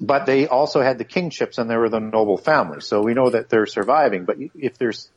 but 0.00 0.26
they 0.26 0.46
also 0.46 0.80
had 0.80 0.98
the 0.98 1.04
kingships 1.04 1.58
and 1.58 1.68
they 1.68 1.76
were 1.76 1.88
the 1.88 1.98
noble 1.98 2.38
family. 2.38 2.80
So 2.80 3.02
we 3.02 3.14
know 3.14 3.30
that 3.30 3.48
they're 3.48 3.66
surviving. 3.66 4.24
But 4.24 4.36
if 4.54 4.78
there's 4.78 5.10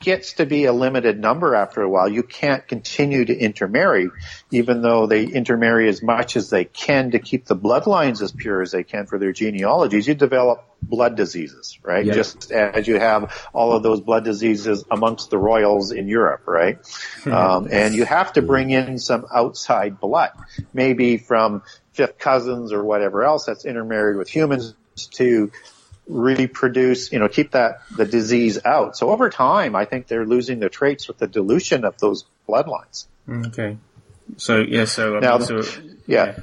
gets 0.00 0.34
to 0.34 0.46
be 0.46 0.64
a 0.64 0.72
limited 0.72 1.20
number 1.20 1.54
after 1.54 1.82
a 1.82 1.88
while. 1.88 2.08
You 2.08 2.22
can't 2.22 2.66
continue 2.66 3.24
to 3.24 3.36
intermarry, 3.36 4.10
even 4.50 4.80
though 4.80 5.06
they 5.06 5.24
intermarry 5.24 5.88
as 5.88 6.02
much 6.02 6.36
as 6.36 6.50
they 6.50 6.64
can 6.64 7.10
to 7.12 7.18
keep 7.18 7.44
the 7.44 7.56
bloodlines 7.56 8.22
as 8.22 8.32
pure 8.32 8.62
as 8.62 8.72
they 8.72 8.82
can 8.82 9.06
for 9.06 9.18
their 9.18 9.32
genealogies. 9.32 10.08
You 10.08 10.14
develop 10.14 10.64
blood 10.82 11.16
diseases, 11.16 11.78
right? 11.82 12.04
Yeah. 12.04 12.14
Just 12.14 12.50
as 12.50 12.88
you 12.88 12.98
have 12.98 13.48
all 13.52 13.72
of 13.72 13.82
those 13.82 14.00
blood 14.00 14.24
diseases 14.24 14.84
amongst 14.90 15.30
the 15.30 15.38
royals 15.38 15.92
in 15.92 16.08
Europe, 16.08 16.42
right? 16.46 16.78
um, 17.26 17.68
and 17.70 17.94
you 17.94 18.04
have 18.04 18.32
to 18.32 18.42
bring 18.42 18.70
in 18.70 18.98
some 18.98 19.26
outside 19.32 20.00
blood, 20.00 20.30
maybe 20.72 21.18
from 21.18 21.62
fifth 21.92 22.18
cousins 22.18 22.72
or 22.72 22.82
whatever 22.82 23.22
else 23.22 23.44
that's 23.44 23.66
intermarried 23.66 24.16
with 24.16 24.28
humans 24.28 24.74
to 25.10 25.50
reproduce, 26.06 27.12
you 27.12 27.18
know, 27.18 27.28
keep 27.28 27.52
that, 27.52 27.82
the 27.96 28.04
disease 28.04 28.58
out. 28.64 28.96
So 28.96 29.10
over 29.10 29.30
time, 29.30 29.76
I 29.76 29.84
think 29.84 30.06
they're 30.06 30.26
losing 30.26 30.58
the 30.58 30.68
traits 30.68 31.08
with 31.08 31.18
the 31.18 31.26
dilution 31.26 31.84
of 31.84 31.98
those 31.98 32.24
bloodlines. 32.48 33.06
Okay. 33.28 33.78
So, 34.36 34.58
yeah, 34.58 34.84
so, 34.84 35.16
um, 35.16 35.22
now, 35.22 35.38
so, 35.38 35.62
yeah. 36.06 36.24
yeah. 36.36 36.38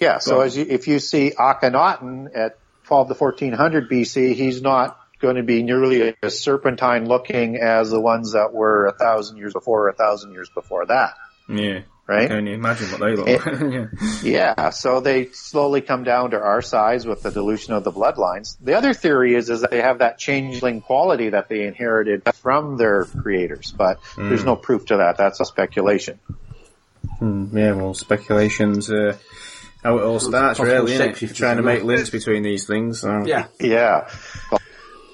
yeah 0.00 0.18
so 0.18 0.40
as 0.40 0.56
you, 0.56 0.66
if 0.68 0.88
you 0.88 0.98
see 0.98 1.32
Akhenaten 1.38 2.28
at 2.34 2.58
12 2.84 3.08
to 3.08 3.14
1400 3.14 3.90
BC, 3.90 4.34
he's 4.34 4.62
not 4.62 4.98
going 5.20 5.36
to 5.36 5.42
be 5.42 5.62
nearly 5.62 6.14
as 6.22 6.40
serpentine 6.40 7.06
looking 7.06 7.56
as 7.56 7.90
the 7.90 8.00
ones 8.00 8.32
that 8.32 8.52
were 8.52 8.86
a 8.86 8.92
thousand 8.92 9.36
years 9.36 9.52
before, 9.52 9.88
a 9.88 9.92
thousand 9.92 10.32
years 10.32 10.48
before 10.54 10.86
that. 10.86 11.14
Yeah 11.48 11.80
right? 12.10 12.28
Can 12.28 12.46
you 12.46 12.54
imagine 12.54 12.90
what 12.90 13.00
they 13.00 13.16
look 13.16 13.46
like? 13.46 13.90
yeah. 14.22 14.54
yeah, 14.56 14.70
so 14.70 15.00
they 15.00 15.26
slowly 15.26 15.80
come 15.80 16.02
down 16.02 16.32
to 16.32 16.40
our 16.40 16.60
size 16.60 17.06
with 17.06 17.22
the 17.22 17.30
dilution 17.30 17.72
of 17.72 17.84
the 17.84 17.92
bloodlines. 17.92 18.56
The 18.60 18.74
other 18.74 18.92
theory 18.92 19.34
is 19.34 19.48
is 19.48 19.60
that 19.60 19.70
they 19.70 19.80
have 19.80 19.98
that 19.98 20.18
changeling 20.18 20.80
quality 20.80 21.30
that 21.30 21.48
they 21.48 21.62
inherited 21.62 22.22
from 22.34 22.76
their 22.76 23.04
creators, 23.04 23.72
but 23.72 24.02
mm. 24.16 24.28
there's 24.28 24.44
no 24.44 24.56
proof 24.56 24.86
to 24.86 24.96
that. 24.98 25.16
That's 25.16 25.40
a 25.40 25.44
speculation. 25.44 26.18
Mm, 27.20 27.52
yeah, 27.54 27.72
well, 27.72 27.94
speculations. 27.94 28.90
Uh, 28.90 29.16
how 29.82 29.96
it 29.98 30.02
all 30.02 30.20
starts, 30.20 30.60
really, 30.60 30.98
Trying 31.14 31.56
to 31.56 31.62
make 31.62 31.84
links 31.84 32.10
between 32.10 32.42
these 32.42 32.66
things. 32.66 33.00
So. 33.00 33.24
Yeah, 33.24 33.46
yeah. 33.58 34.10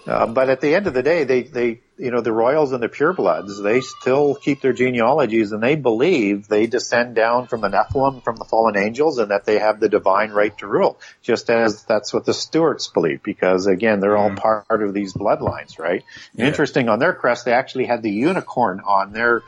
Uh, 0.06 0.26
but 0.26 0.48
at 0.48 0.60
the 0.60 0.74
end 0.74 0.86
of 0.86 0.94
the 0.94 1.02
day, 1.02 1.24
they, 1.24 1.42
they, 1.42 1.80
you 1.98 2.12
know, 2.12 2.20
the 2.20 2.32
royals 2.32 2.72
and 2.72 2.80
the 2.80 2.88
purebloods, 2.88 3.60
they 3.60 3.80
still 3.80 4.36
keep 4.36 4.60
their 4.60 4.72
genealogies 4.72 5.50
and 5.50 5.60
they 5.60 5.74
believe 5.74 6.46
they 6.46 6.66
descend 6.66 7.16
down 7.16 7.48
from 7.48 7.60
the 7.60 7.68
Nephilim, 7.68 8.22
from 8.22 8.36
the 8.36 8.44
fallen 8.44 8.76
angels, 8.76 9.18
and 9.18 9.32
that 9.32 9.44
they 9.44 9.58
have 9.58 9.80
the 9.80 9.88
divine 9.88 10.30
right 10.30 10.56
to 10.58 10.66
rule. 10.68 11.00
Just 11.22 11.50
as 11.50 11.82
that's 11.84 12.14
what 12.14 12.24
the 12.24 12.34
Stuarts 12.34 12.86
believe, 12.86 13.22
because 13.24 13.66
again, 13.66 13.98
they're 13.98 14.16
all 14.16 14.30
part 14.30 14.82
of 14.82 14.94
these 14.94 15.12
bloodlines, 15.12 15.78
right? 15.78 16.04
Yeah. 16.34 16.46
Interesting, 16.46 16.88
on 16.88 17.00
their 17.00 17.12
crest, 17.12 17.44
they 17.44 17.52
actually 17.52 17.86
had 17.86 18.02
the 18.02 18.12
unicorn 18.12 18.80
on 18.86 19.12
their, 19.12 19.42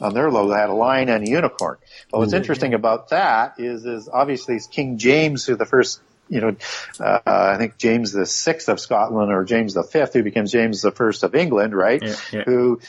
on 0.00 0.14
their 0.14 0.30
logo, 0.30 0.52
they 0.52 0.60
had 0.60 0.70
a 0.70 0.74
lion 0.74 1.08
and 1.08 1.26
a 1.26 1.30
unicorn. 1.30 1.78
But 2.10 2.18
what's 2.18 2.30
mm-hmm. 2.30 2.36
interesting 2.36 2.74
about 2.74 3.08
that 3.08 3.54
is, 3.58 3.84
is 3.84 4.08
obviously 4.08 4.60
King 4.70 4.98
James, 4.98 5.44
who 5.44 5.56
the 5.56 5.66
first 5.66 6.00
you 6.28 6.40
know, 6.40 6.56
uh, 7.00 7.18
I 7.26 7.56
think 7.56 7.76
James 7.78 8.12
the 8.12 8.26
Sixth 8.26 8.68
of 8.68 8.80
Scotland 8.80 9.32
or 9.32 9.44
James 9.44 9.74
the 9.74 9.82
Fifth, 9.82 10.14
who 10.14 10.22
becomes 10.22 10.52
James 10.52 10.82
the 10.82 10.90
First 10.90 11.22
of 11.22 11.34
England, 11.34 11.74
right? 11.74 12.02
Yeah, 12.02 12.16
yeah. 12.32 12.42
Who 12.44 12.80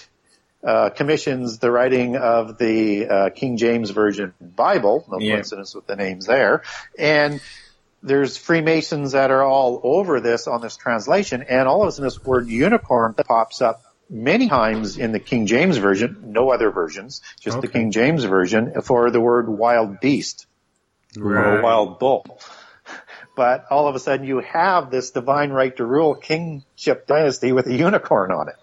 uh, 0.65 0.89
commissions 0.89 1.59
the 1.59 1.71
writing 1.71 2.15
of 2.17 2.57
the 2.57 3.07
uh, 3.07 3.29
King 3.29 3.57
James 3.57 3.91
Version 3.91 4.33
Bible. 4.41 5.05
No 5.09 5.19
yeah. 5.19 5.33
coincidence 5.33 5.75
with 5.75 5.85
the 5.85 5.95
names 5.95 6.25
there. 6.25 6.63
And 6.97 7.39
there's 8.01 8.37
Freemasons 8.37 9.11
that 9.11 9.31
are 9.31 9.43
all 9.43 9.79
over 9.83 10.19
this 10.21 10.47
on 10.47 10.61
this 10.61 10.77
translation, 10.77 11.43
and 11.43 11.67
all 11.67 11.83
of 11.83 11.89
a 11.89 11.91
sudden 11.91 12.05
this 12.05 12.23
word 12.23 12.47
unicorn 12.47 13.13
pops 13.13 13.61
up 13.61 13.81
many 14.09 14.47
times 14.47 14.97
in 14.97 15.11
the 15.11 15.19
King 15.19 15.47
James 15.47 15.77
Version, 15.77 16.17
no 16.25 16.51
other 16.51 16.69
versions, 16.69 17.21
just 17.39 17.57
okay. 17.57 17.67
the 17.67 17.73
King 17.73 17.91
James 17.91 18.23
Version 18.23 18.81
for 18.81 19.09
the 19.09 19.19
word 19.19 19.49
wild 19.49 19.99
beast 19.99 20.45
right. 21.17 21.57
or 21.57 21.61
wild 21.61 21.99
bull 21.99 22.39
but 23.35 23.65
all 23.69 23.87
of 23.87 23.95
a 23.95 23.99
sudden 23.99 24.25
you 24.25 24.39
have 24.39 24.89
this 24.91 25.11
divine 25.11 25.51
right 25.51 25.75
to 25.77 25.85
rule 25.85 26.15
kingship 26.15 27.07
dynasty 27.07 27.51
with 27.51 27.67
a 27.67 27.73
unicorn 27.73 28.31
on 28.31 28.49
it. 28.49 28.55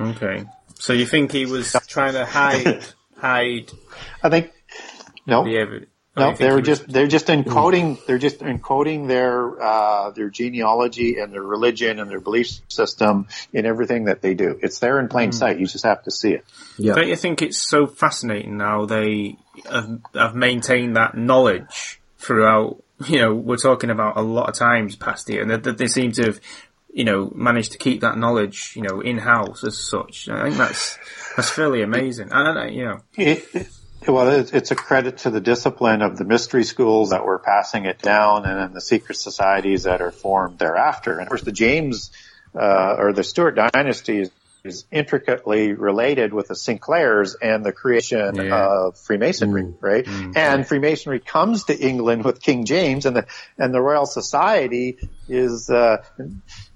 Okay. 0.00 0.44
So 0.74 0.92
you 0.92 1.06
think 1.06 1.32
he 1.32 1.46
was 1.46 1.74
trying 1.86 2.14
to 2.14 2.24
hide, 2.24 2.84
hide? 3.16 3.70
I 4.22 4.28
think, 4.28 4.52
no. 5.26 5.44
The 5.44 5.86
no, 6.16 6.32
they're 6.32 6.62
just, 6.62 6.86
was... 6.86 6.94
they're 6.94 7.06
just 7.06 7.26
encoding, 7.26 8.04
they're 8.06 8.18
just 8.18 8.38
encoding 8.40 9.06
their, 9.06 9.62
uh, 9.62 10.10
their 10.12 10.30
genealogy 10.30 11.18
and 11.18 11.30
their 11.30 11.42
religion 11.42 12.00
and 12.00 12.10
their 12.10 12.20
belief 12.20 12.60
system 12.68 13.28
in 13.52 13.66
everything 13.66 14.04
that 14.04 14.22
they 14.22 14.32
do. 14.32 14.58
It's 14.62 14.78
there 14.78 14.98
in 14.98 15.08
plain 15.08 15.30
mm. 15.30 15.34
sight. 15.34 15.58
You 15.58 15.66
just 15.66 15.84
have 15.84 16.02
to 16.04 16.10
see 16.10 16.32
it. 16.32 16.44
Yeah. 16.78 16.94
Don't 16.94 17.08
you 17.08 17.16
think 17.16 17.42
it's 17.42 17.58
so 17.58 17.86
fascinating 17.86 18.60
how 18.60 18.86
they 18.86 19.36
have, 19.70 20.00
have 20.14 20.34
maintained 20.34 20.96
that 20.96 21.16
knowledge 21.16 22.00
throughout 22.18 22.82
you 23.06 23.18
know, 23.18 23.34
we're 23.34 23.56
talking 23.56 23.90
about 23.90 24.16
a 24.16 24.22
lot 24.22 24.48
of 24.48 24.54
times 24.54 24.96
past 24.96 25.28
here, 25.28 25.42
and 25.42 25.50
that 25.50 25.78
they 25.78 25.86
seem 25.86 26.12
to 26.12 26.24
have, 26.24 26.40
you 26.92 27.04
know, 27.04 27.30
managed 27.34 27.72
to 27.72 27.78
keep 27.78 28.00
that 28.00 28.16
knowledge, 28.16 28.72
you 28.74 28.82
know, 28.82 29.00
in 29.00 29.18
house 29.18 29.64
as 29.64 29.78
such. 29.78 30.28
I 30.28 30.44
think 30.44 30.56
that's 30.56 30.98
that's 31.36 31.50
fairly 31.50 31.82
amazing. 31.82 32.28
And 32.30 32.74
you 32.74 32.84
know, 32.84 33.00
it, 33.16 33.68
well, 34.08 34.28
it's 34.30 34.70
a 34.70 34.76
credit 34.76 35.18
to 35.18 35.30
the 35.30 35.40
discipline 35.40 36.00
of 36.00 36.16
the 36.16 36.24
mystery 36.24 36.64
schools 36.64 37.10
that 37.10 37.24
were 37.24 37.38
passing 37.38 37.84
it 37.84 38.00
down, 38.00 38.46
and 38.46 38.58
then 38.58 38.72
the 38.72 38.80
secret 38.80 39.16
societies 39.16 39.82
that 39.82 40.00
are 40.00 40.12
formed 40.12 40.58
thereafter. 40.58 41.12
And 41.12 41.22
of 41.22 41.28
course, 41.28 41.42
the 41.42 41.52
James 41.52 42.10
uh, 42.54 42.96
or 42.98 43.12
the 43.12 43.24
Stuart 43.24 43.58
dynasty 43.72 44.30
is 44.66 44.86
intricately 44.90 45.72
related 45.72 46.32
with 46.32 46.48
the 46.48 46.54
Sinclairs 46.54 47.36
and 47.40 47.64
the 47.64 47.72
creation 47.72 48.36
yeah. 48.36 48.66
of 48.66 48.98
Freemasonry, 48.98 49.64
mm. 49.64 49.76
right? 49.80 50.04
Mm. 50.04 50.36
And 50.36 50.66
Freemasonry 50.66 51.20
comes 51.20 51.64
to 51.64 51.78
England 51.78 52.24
with 52.24 52.40
King 52.40 52.64
James, 52.64 53.06
and 53.06 53.16
the 53.16 53.26
and 53.58 53.72
the 53.72 53.80
Royal 53.80 54.06
Society 54.06 54.98
is 55.28 55.70
uh, 55.70 56.02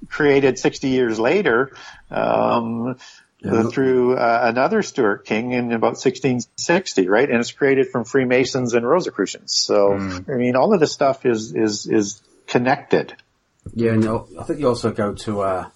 created 0.08 0.58
60 0.58 0.88
years 0.88 1.18
later. 1.18 1.72
Um, 2.10 2.96
yeah. 3.42 3.62
through 3.70 4.16
uh, 4.16 4.40
another 4.42 4.82
Stuart 4.82 5.24
king 5.24 5.52
in 5.52 5.72
about 5.72 5.96
1660, 5.96 7.08
right? 7.08 7.26
And 7.26 7.40
it's 7.40 7.52
created 7.52 7.88
from 7.88 8.04
Freemasons 8.04 8.74
and 8.74 8.86
Rosicrucians. 8.86 9.54
So, 9.56 9.92
mm. 9.92 10.28
I 10.28 10.36
mean, 10.36 10.56
all 10.56 10.74
of 10.74 10.80
this 10.80 10.92
stuff 10.92 11.24
is 11.24 11.54
is 11.54 11.86
is 11.86 12.22
connected. 12.46 13.16
Yeah, 13.74 13.94
no, 13.94 14.28
I 14.38 14.44
think 14.44 14.60
you 14.60 14.68
also 14.68 14.92
go 14.92 15.14
to 15.14 15.40
uh, 15.40 15.68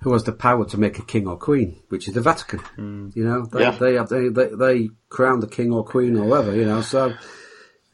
who 0.00 0.12
has 0.12 0.24
the 0.24 0.32
power 0.32 0.64
to 0.64 0.78
make 0.78 0.98
a 0.98 1.02
king 1.04 1.26
or 1.26 1.36
queen, 1.36 1.80
which 1.88 2.06
is 2.08 2.14
the 2.14 2.20
Vatican. 2.20 2.60
Mm. 2.76 3.16
You 3.16 3.24
know, 3.24 3.46
they, 3.46 3.60
yeah. 3.62 3.70
they, 3.72 3.94
have, 3.94 4.08
they, 4.08 4.28
they, 4.28 4.48
they 4.54 4.90
crown 5.08 5.40
the 5.40 5.48
king 5.48 5.72
or 5.72 5.84
queen 5.84 6.16
or 6.16 6.24
whatever, 6.24 6.54
you 6.54 6.64
know, 6.64 6.82
so, 6.82 7.14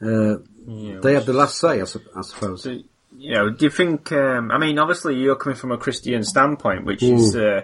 uh, 0.02 0.36
yeah, 0.66 0.98
they 1.00 1.14
have 1.14 1.26
the 1.26 1.32
last 1.32 1.58
say, 1.58 1.80
I, 1.80 1.82
I 1.82 2.22
suppose. 2.22 2.62
So, 2.64 2.78
you 3.16 3.34
know, 3.34 3.50
do 3.50 3.64
you 3.64 3.70
think, 3.70 4.12
um, 4.12 4.50
I 4.50 4.58
mean, 4.58 4.78
obviously 4.78 5.16
you're 5.16 5.36
coming 5.36 5.56
from 5.56 5.72
a 5.72 5.78
Christian 5.78 6.22
standpoint, 6.24 6.84
which 6.84 7.00
mm. 7.00 7.18
is, 7.18 7.36
uh, 7.36 7.62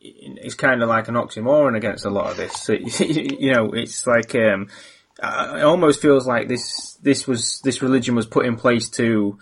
it's 0.00 0.54
kind 0.54 0.82
of 0.82 0.88
like 0.88 1.08
an 1.08 1.14
oxymoron 1.14 1.76
against 1.76 2.04
a 2.04 2.10
lot 2.10 2.30
of 2.30 2.36
this. 2.36 2.52
So, 2.62 2.72
you 2.74 3.52
know, 3.52 3.72
it's 3.72 4.06
like, 4.06 4.34
um, 4.34 4.68
it 5.22 5.62
almost 5.62 6.02
feels 6.02 6.26
like 6.26 6.48
this 6.48 6.98
this 7.02 7.26
was 7.26 7.60
this 7.62 7.82
religion 7.82 8.14
was 8.14 8.26
put 8.26 8.46
in 8.46 8.56
place 8.56 8.88
to 8.90 9.38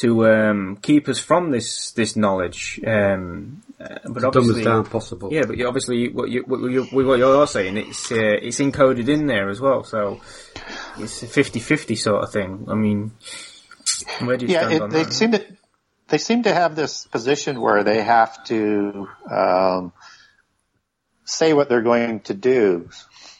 to 0.00 0.26
um, 0.26 0.78
keep 0.80 1.08
us 1.08 1.18
from 1.18 1.50
this 1.50 1.92
this 1.92 2.16
knowledge. 2.16 2.80
Um, 2.86 3.62
uh, 3.80 3.98
but 4.08 4.24
obviously, 4.24 4.64
down 4.64 4.84
possible. 4.84 5.32
Yeah, 5.32 5.44
but 5.46 5.60
obviously, 5.62 6.08
what 6.08 6.30
you 6.30 6.42
what, 6.46 6.70
you, 6.70 6.84
what 6.84 7.18
you're 7.18 7.46
saying, 7.46 7.76
it's 7.76 8.10
uh, 8.10 8.16
it's 8.16 8.58
encoded 8.60 9.08
in 9.08 9.26
there 9.26 9.48
as 9.48 9.60
well. 9.60 9.84
So 9.84 10.20
it's 10.98 11.22
a 11.22 11.26
50-50 11.26 11.98
sort 11.98 12.24
of 12.24 12.32
thing. 12.32 12.66
I 12.68 12.74
mean, 12.74 13.12
where 14.20 14.36
do 14.36 14.46
you 14.46 14.52
yeah, 14.52 14.60
stand 14.60 14.74
it, 14.74 14.82
on 14.82 14.90
they 14.90 15.04
that? 15.04 15.12
seem 15.12 15.32
to 15.32 15.44
they 16.08 16.18
seem 16.18 16.42
to 16.42 16.52
have 16.52 16.76
this 16.76 17.06
position 17.06 17.60
where 17.60 17.84
they 17.84 18.02
have 18.02 18.42
to 18.44 19.08
um, 19.30 19.92
say 21.24 21.52
what 21.52 21.68
they're 21.68 21.82
going 21.82 22.20
to 22.20 22.34
do 22.34 22.88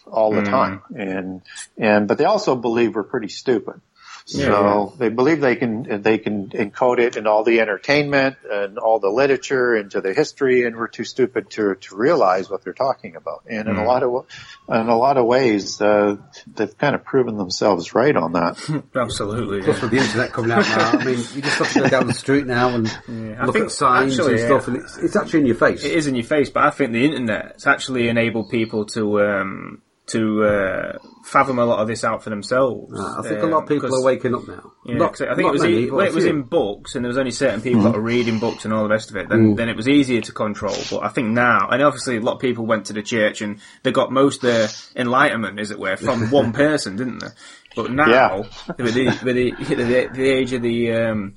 all 0.07 0.33
the 0.33 0.43
mm. 0.43 0.51
time, 0.51 0.83
and 0.95 1.43
and 1.77 2.09
but 2.09 2.19
they 2.19 2.25
also 2.25 2.55
believe 2.57 2.95
we're 2.95 3.03
pretty 3.03 3.29
stupid. 3.29 3.81
Yeah, 4.27 4.45
so 4.45 4.91
yeah. 4.93 4.99
they 4.99 5.09
believe 5.09 5.41
they 5.41 5.57
can 5.57 6.03
they 6.03 6.19
can 6.19 6.51
encode 6.51 6.99
it 6.99 7.17
in 7.17 7.27
all 7.27 7.45
the 7.45 7.61
entertainment 7.61 8.37
and 8.49 8.79
all 8.79 9.01
the 9.01 9.09
literature 9.09 9.77
into 9.77 10.01
the 10.01 10.13
history, 10.15 10.67
and 10.67 10.77
we're 10.77 10.89
too 10.89 11.05
stupid 11.05 11.51
to 11.51 11.75
to 11.75 11.97
realize 11.97 12.51
what 12.51 12.63
they're 12.63 12.73
talking 12.73 13.17
about. 13.17 13.45
And 13.49 13.69
in 13.69 13.77
a 13.77 13.81
mm. 13.81 13.87
lot 13.87 14.03
of 14.03 14.27
in 14.69 14.89
a 14.89 14.97
lot 14.97 15.17
of 15.17 15.27
ways, 15.27 15.81
uh, 15.81 16.17
they've 16.55 16.77
kind 16.77 16.95
of 16.95 17.05
proven 17.05 17.37
themselves 17.37 17.95
right 17.95 18.15
on 18.15 18.33
that. 18.35 18.85
Absolutely. 18.95 19.63
Plus, 19.63 19.83
with 19.83 19.91
the 19.91 19.99
internet 19.99 20.33
coming 20.33 20.53
out 20.53 20.67
now, 20.67 20.91
I 20.99 21.05
mean, 21.05 21.19
you 21.35 21.43
just 21.43 21.59
have 21.59 21.73
to 21.73 21.81
go 21.81 21.89
down 21.89 22.07
the 22.07 22.15
street 22.15 22.47
now 22.47 22.71
and 22.71 22.87
yeah, 23.09 23.45
look 23.47 23.57
at 23.57 23.71
signs 23.71 24.19
actually, 24.19 24.35
and 24.35 24.43
stuff, 24.43 24.69
and 24.69 24.77
it's, 24.77 24.99
it's, 24.99 25.17
actually 25.17 25.41
in 25.41 25.47
your 25.47 25.57
face. 25.57 25.85
It 25.85 25.93
is 25.93 26.07
in 26.07 26.15
your 26.15 26.25
face, 26.25 26.51
but 26.51 26.65
I 26.65 26.71
think 26.71 26.93
the 26.93 27.05
internet 27.05 27.53
has 27.55 27.67
actually 27.67 28.09
enabled 28.09 28.51
people 28.51 28.87
to. 28.87 29.21
Um, 29.23 29.83
to 30.11 30.45
uh, 30.45 30.99
fathom 31.25 31.59
a 31.59 31.65
lot 31.65 31.81
of 31.81 31.89
this 31.89 32.05
out 32.05 32.23
for 32.23 32.31
themselves. 32.31 32.93
I 32.99 33.23
think 33.23 33.43
a 33.43 33.47
lot 33.47 33.63
of 33.63 33.69
people 33.69 33.95
are 33.95 34.03
waking 34.03 34.35
up 34.35 34.47
now. 34.47 34.73
Yeah, 34.85 34.97
not, 34.97 35.21
I 35.21 35.35
think 35.35 35.49
it 35.49 35.53
was 35.53 35.63
many, 35.63 35.85
e- 35.85 35.91
when 35.91 36.07
it 36.07 36.15
was 36.15 36.25
in 36.25 36.43
books 36.43 36.95
and 36.95 37.05
there 37.05 37.09
was 37.09 37.19
only 37.19 37.31
certain 37.31 37.61
people 37.61 37.81
mm. 37.81 37.85
that 37.85 37.93
were 37.93 38.01
reading 38.01 38.39
books 38.39 38.65
and 38.65 38.75
all 38.75 38.83
the 38.83 38.89
rest 38.89 39.11
of 39.11 39.17
it. 39.17 39.29
Then, 39.29 39.55
mm. 39.55 39.57
then 39.57 39.69
it 39.69 39.77
was 39.77 39.89
easier 39.89 40.21
to 40.21 40.33
control. 40.33 40.77
But 40.91 41.05
I 41.05 41.09
think 41.09 41.29
now, 41.29 41.69
and 41.69 41.83
obviously 41.83 42.17
a 42.17 42.21
lot 42.21 42.35
of 42.35 42.41
people 42.41 42.67
went 42.67 42.87
to 42.87 42.93
the 42.93 43.03
church 43.03 43.41
and 43.41 43.61
they 43.83 43.93
got 43.93 44.11
most 44.11 44.43
of 44.45 44.51
their 44.51 44.69
enlightenment, 44.97 45.61
as 45.61 45.71
it 45.71 45.79
were, 45.79 45.97
from 45.97 46.31
one 46.31 46.53
person, 46.53 46.97
didn't 46.97 47.21
they? 47.21 47.29
But 47.77 47.93
now, 47.93 48.09
yeah. 48.11 48.37
with, 48.79 48.95
the, 48.95 49.07
with 49.25 49.37
the, 49.37 49.53
the, 49.75 50.09
the, 50.13 50.29
age 50.29 50.53
of 50.53 50.63
the 50.63 50.93
um, 50.93 51.35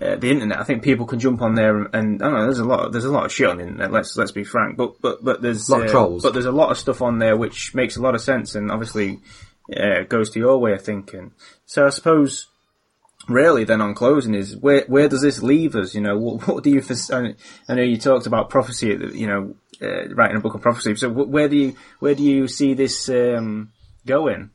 uh, 0.00 0.16
the 0.16 0.30
internet. 0.30 0.58
I 0.58 0.64
think 0.64 0.82
people 0.82 1.06
can 1.06 1.20
jump 1.20 1.40
on 1.42 1.54
there 1.54 1.78
and, 1.78 1.94
and 1.94 2.22
I 2.22 2.26
don't 2.26 2.34
know. 2.34 2.44
There's 2.44 2.58
a 2.58 2.64
lot. 2.64 2.86
Of, 2.86 2.92
there's 2.92 3.04
a 3.04 3.12
lot 3.12 3.24
of 3.24 3.32
shit 3.32 3.48
on 3.48 3.58
the 3.58 3.64
internet. 3.64 3.92
Let's 3.92 4.16
let's 4.16 4.32
be 4.32 4.44
frank. 4.44 4.76
But 4.76 5.00
but 5.00 5.24
but 5.24 5.42
there's 5.42 5.68
a 5.68 5.72
lot 5.72 5.82
uh, 5.82 5.84
of 5.84 5.90
trolls. 5.90 6.22
But 6.22 6.32
there's 6.32 6.46
a 6.46 6.52
lot 6.52 6.70
of 6.70 6.78
stuff 6.78 7.02
on 7.02 7.18
there 7.18 7.36
which 7.36 7.74
makes 7.74 7.96
a 7.96 8.02
lot 8.02 8.14
of 8.14 8.20
sense 8.20 8.54
and 8.54 8.70
obviously 8.70 9.20
uh, 9.74 10.02
goes 10.08 10.30
to 10.30 10.40
your 10.40 10.58
way 10.58 10.72
of 10.72 10.82
thinking. 10.82 11.32
So 11.66 11.86
I 11.86 11.90
suppose 11.90 12.46
really 13.28 13.64
then 13.64 13.80
on 13.80 13.94
closing 13.94 14.34
is 14.34 14.56
where 14.56 14.84
where 14.88 15.08
does 15.08 15.22
this 15.22 15.42
leave 15.42 15.76
us? 15.76 15.94
You 15.94 16.00
know, 16.00 16.18
what, 16.18 16.48
what 16.48 16.64
do 16.64 16.70
you? 16.70 16.82
I 17.12 17.74
know 17.74 17.82
you 17.82 17.96
talked 17.96 18.26
about 18.26 18.50
prophecy. 18.50 18.88
You 18.88 19.26
know, 19.26 19.54
uh, 19.80 20.08
writing 20.14 20.36
a 20.36 20.40
book 20.40 20.54
of 20.54 20.60
prophecy. 20.60 20.96
So 20.96 21.08
where 21.08 21.48
do 21.48 21.56
you 21.56 21.76
where 22.00 22.14
do 22.14 22.22
you 22.22 22.48
see 22.48 22.74
this 22.74 23.08
um, 23.08 23.72
going? 24.06 24.50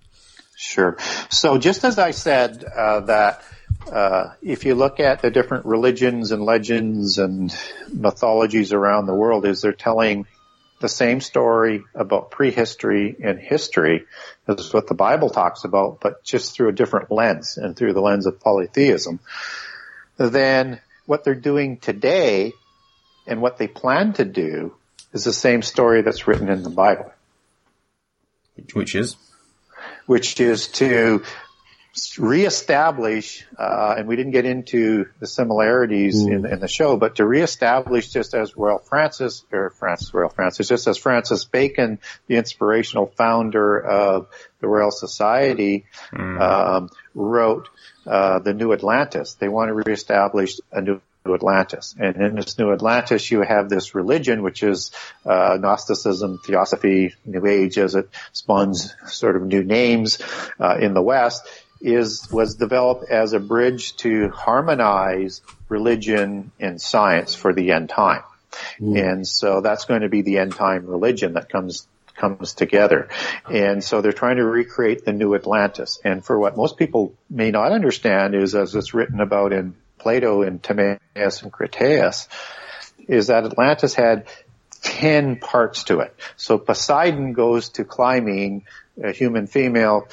Sure. 0.58 0.98
So 1.30 1.58
just 1.58 1.86
as 1.86 1.98
I 1.98 2.12
said 2.12 2.66
uh, 2.66 3.00
that 3.02 3.44
uh, 3.88 4.34
if 4.42 4.66
you 4.66 4.76
look 4.76 5.00
at 5.00 5.22
the 5.22 5.32
different 5.32 5.66
religions 5.66 6.32
and 6.32 6.44
legends 6.44 7.18
and 7.18 7.56
mythologies 7.92 8.74
around 8.74 9.06
the 9.06 9.16
world, 9.16 9.46
is 9.46 9.62
they're 9.62 9.74
telling 9.74 10.28
the 10.80 10.90
same 10.90 11.20
story 11.22 11.84
about 11.94 12.32
prehistory 12.32 13.16
and 13.22 13.40
history 13.40 14.06
as 14.48 14.74
what 14.74 14.88
the 14.88 14.94
Bible 14.94 15.30
talks 15.30 15.64
about, 15.64 16.00
but 16.00 16.24
just 16.24 16.56
through 16.56 16.70
a 16.70 16.74
different 16.74 17.12
lens 17.12 17.58
and 17.58 17.76
through 17.76 17.94
the 17.94 18.02
lens 18.02 18.26
of 18.26 18.40
polytheism. 18.40 19.20
Then 20.18 20.80
what 21.06 21.24
they're 21.24 21.36
doing 21.36 21.78
today 21.78 22.54
and 23.28 23.42
what 23.42 23.58
they 23.58 23.68
plan 23.68 24.14
to 24.14 24.26
do 24.26 24.76
is 25.14 25.24
the 25.24 25.34
same 25.34 25.62
story 25.62 26.02
that's 26.02 26.28
written 26.28 26.50
in 26.50 26.64
the 26.64 26.70
Bible. 26.70 27.12
Which 28.74 28.96
is? 28.96 29.16
Which 30.06 30.40
is 30.40 30.68
to 30.68 31.24
reestablish, 32.18 33.46
uh, 33.58 33.96
and 33.98 34.08
we 34.08 34.16
didn't 34.16 34.32
get 34.32 34.46
into 34.46 35.08
the 35.20 35.28
similarities 35.28 36.24
mm. 36.24 36.32
in, 36.32 36.46
in, 36.46 36.60
the 36.60 36.68
show, 36.68 36.98
but 36.98 37.16
to 37.16 37.26
reestablish 37.26 38.10
just 38.10 38.34
as 38.34 38.56
Royal 38.56 38.80
Francis, 38.80 39.44
or 39.52 39.72
Francis, 39.72 40.14
Royal 40.14 40.30
Francis, 40.30 40.68
just 40.68 40.88
as 40.88 40.98
Francis 40.98 41.46
Bacon, 41.46 42.00
the 42.28 42.36
inspirational 42.36 43.08
founder 43.18 43.80
of 43.80 44.28
the 44.62 44.68
Royal 44.68 44.92
Society, 44.92 45.86
mm. 46.14 46.42
um, 46.42 46.90
wrote, 47.14 47.70
uh, 48.06 48.40
the 48.40 48.54
New 48.54 48.74
Atlantis. 48.74 49.34
They 49.34 49.50
want 49.50 49.70
to 49.70 49.74
reestablish 49.74 50.60
a 50.72 50.82
new 50.82 51.02
Atlantis. 51.26 51.96
And 52.00 52.16
in 52.16 52.36
this 52.36 52.58
new 52.58 52.72
Atlantis, 52.72 53.30
you 53.30 53.42
have 53.42 53.70
this 53.70 53.94
religion, 53.94 54.42
which 54.42 54.64
is 54.64 54.92
uh, 55.26 55.58
Gnosticism, 55.60 56.40
Theosophy, 56.46 57.14
New 57.26 57.46
Age, 57.46 57.78
as 57.78 57.96
it 57.96 58.10
spawns 58.32 58.96
sort 59.06 59.36
of 59.36 59.44
new 59.44 59.64
names 59.64 60.20
uh, 60.60 60.78
in 60.80 60.94
the 60.94 61.02
West 61.02 61.48
is 61.82 62.30
was 62.32 62.56
developed 62.56 63.10
as 63.10 63.34
a 63.34 63.40
bridge 63.40 63.96
to 63.98 64.30
harmonize 64.30 65.42
religion 65.70 66.52
and 66.60 66.82
science 66.82 67.36
for 67.36 67.54
the 67.54 67.72
end 67.72 67.90
time. 67.90 68.24
Mm. 68.80 69.12
And 69.12 69.28
so 69.28 69.62
that's 69.62 69.86
going 69.86 70.02
to 70.02 70.10
be 70.10 70.22
the 70.22 70.40
end 70.40 70.56
time 70.56 70.86
religion 70.86 71.34
that 71.34 71.50
comes 71.50 71.88
comes 72.16 72.54
together. 72.54 73.08
And 73.50 73.84
so 73.84 74.02
they're 74.02 74.12
trying 74.12 74.38
to 74.38 74.46
recreate 74.46 75.06
the 75.06 75.14
new 75.14 75.36
Atlantis. 75.36 76.00
And 76.04 76.24
for 76.24 76.38
what 76.38 76.58
most 76.58 76.78
people 76.78 77.14
may 77.30 77.50
not 77.52 77.72
understand 77.72 78.36
is 78.36 78.56
as 78.56 78.76
it's 78.76 78.94
written 78.94 79.22
about 79.22 79.54
in 79.54 79.76
Plato 79.98 80.42
and 80.42 80.62
Timaeus 80.62 81.42
and 81.42 81.52
Critias, 81.52 82.28
is 83.08 83.28
that 83.28 83.46
Atlantis 83.46 83.94
had 83.94 84.28
10 84.82 85.38
parts 85.38 85.86
to 85.86 86.00
it. 86.00 86.16
So 86.36 86.58
Poseidon 86.58 87.34
goes 87.34 87.70
to 87.70 87.84
Clymene, 87.86 88.64
a 89.02 89.12
human 89.12 89.48
female, 89.48 90.08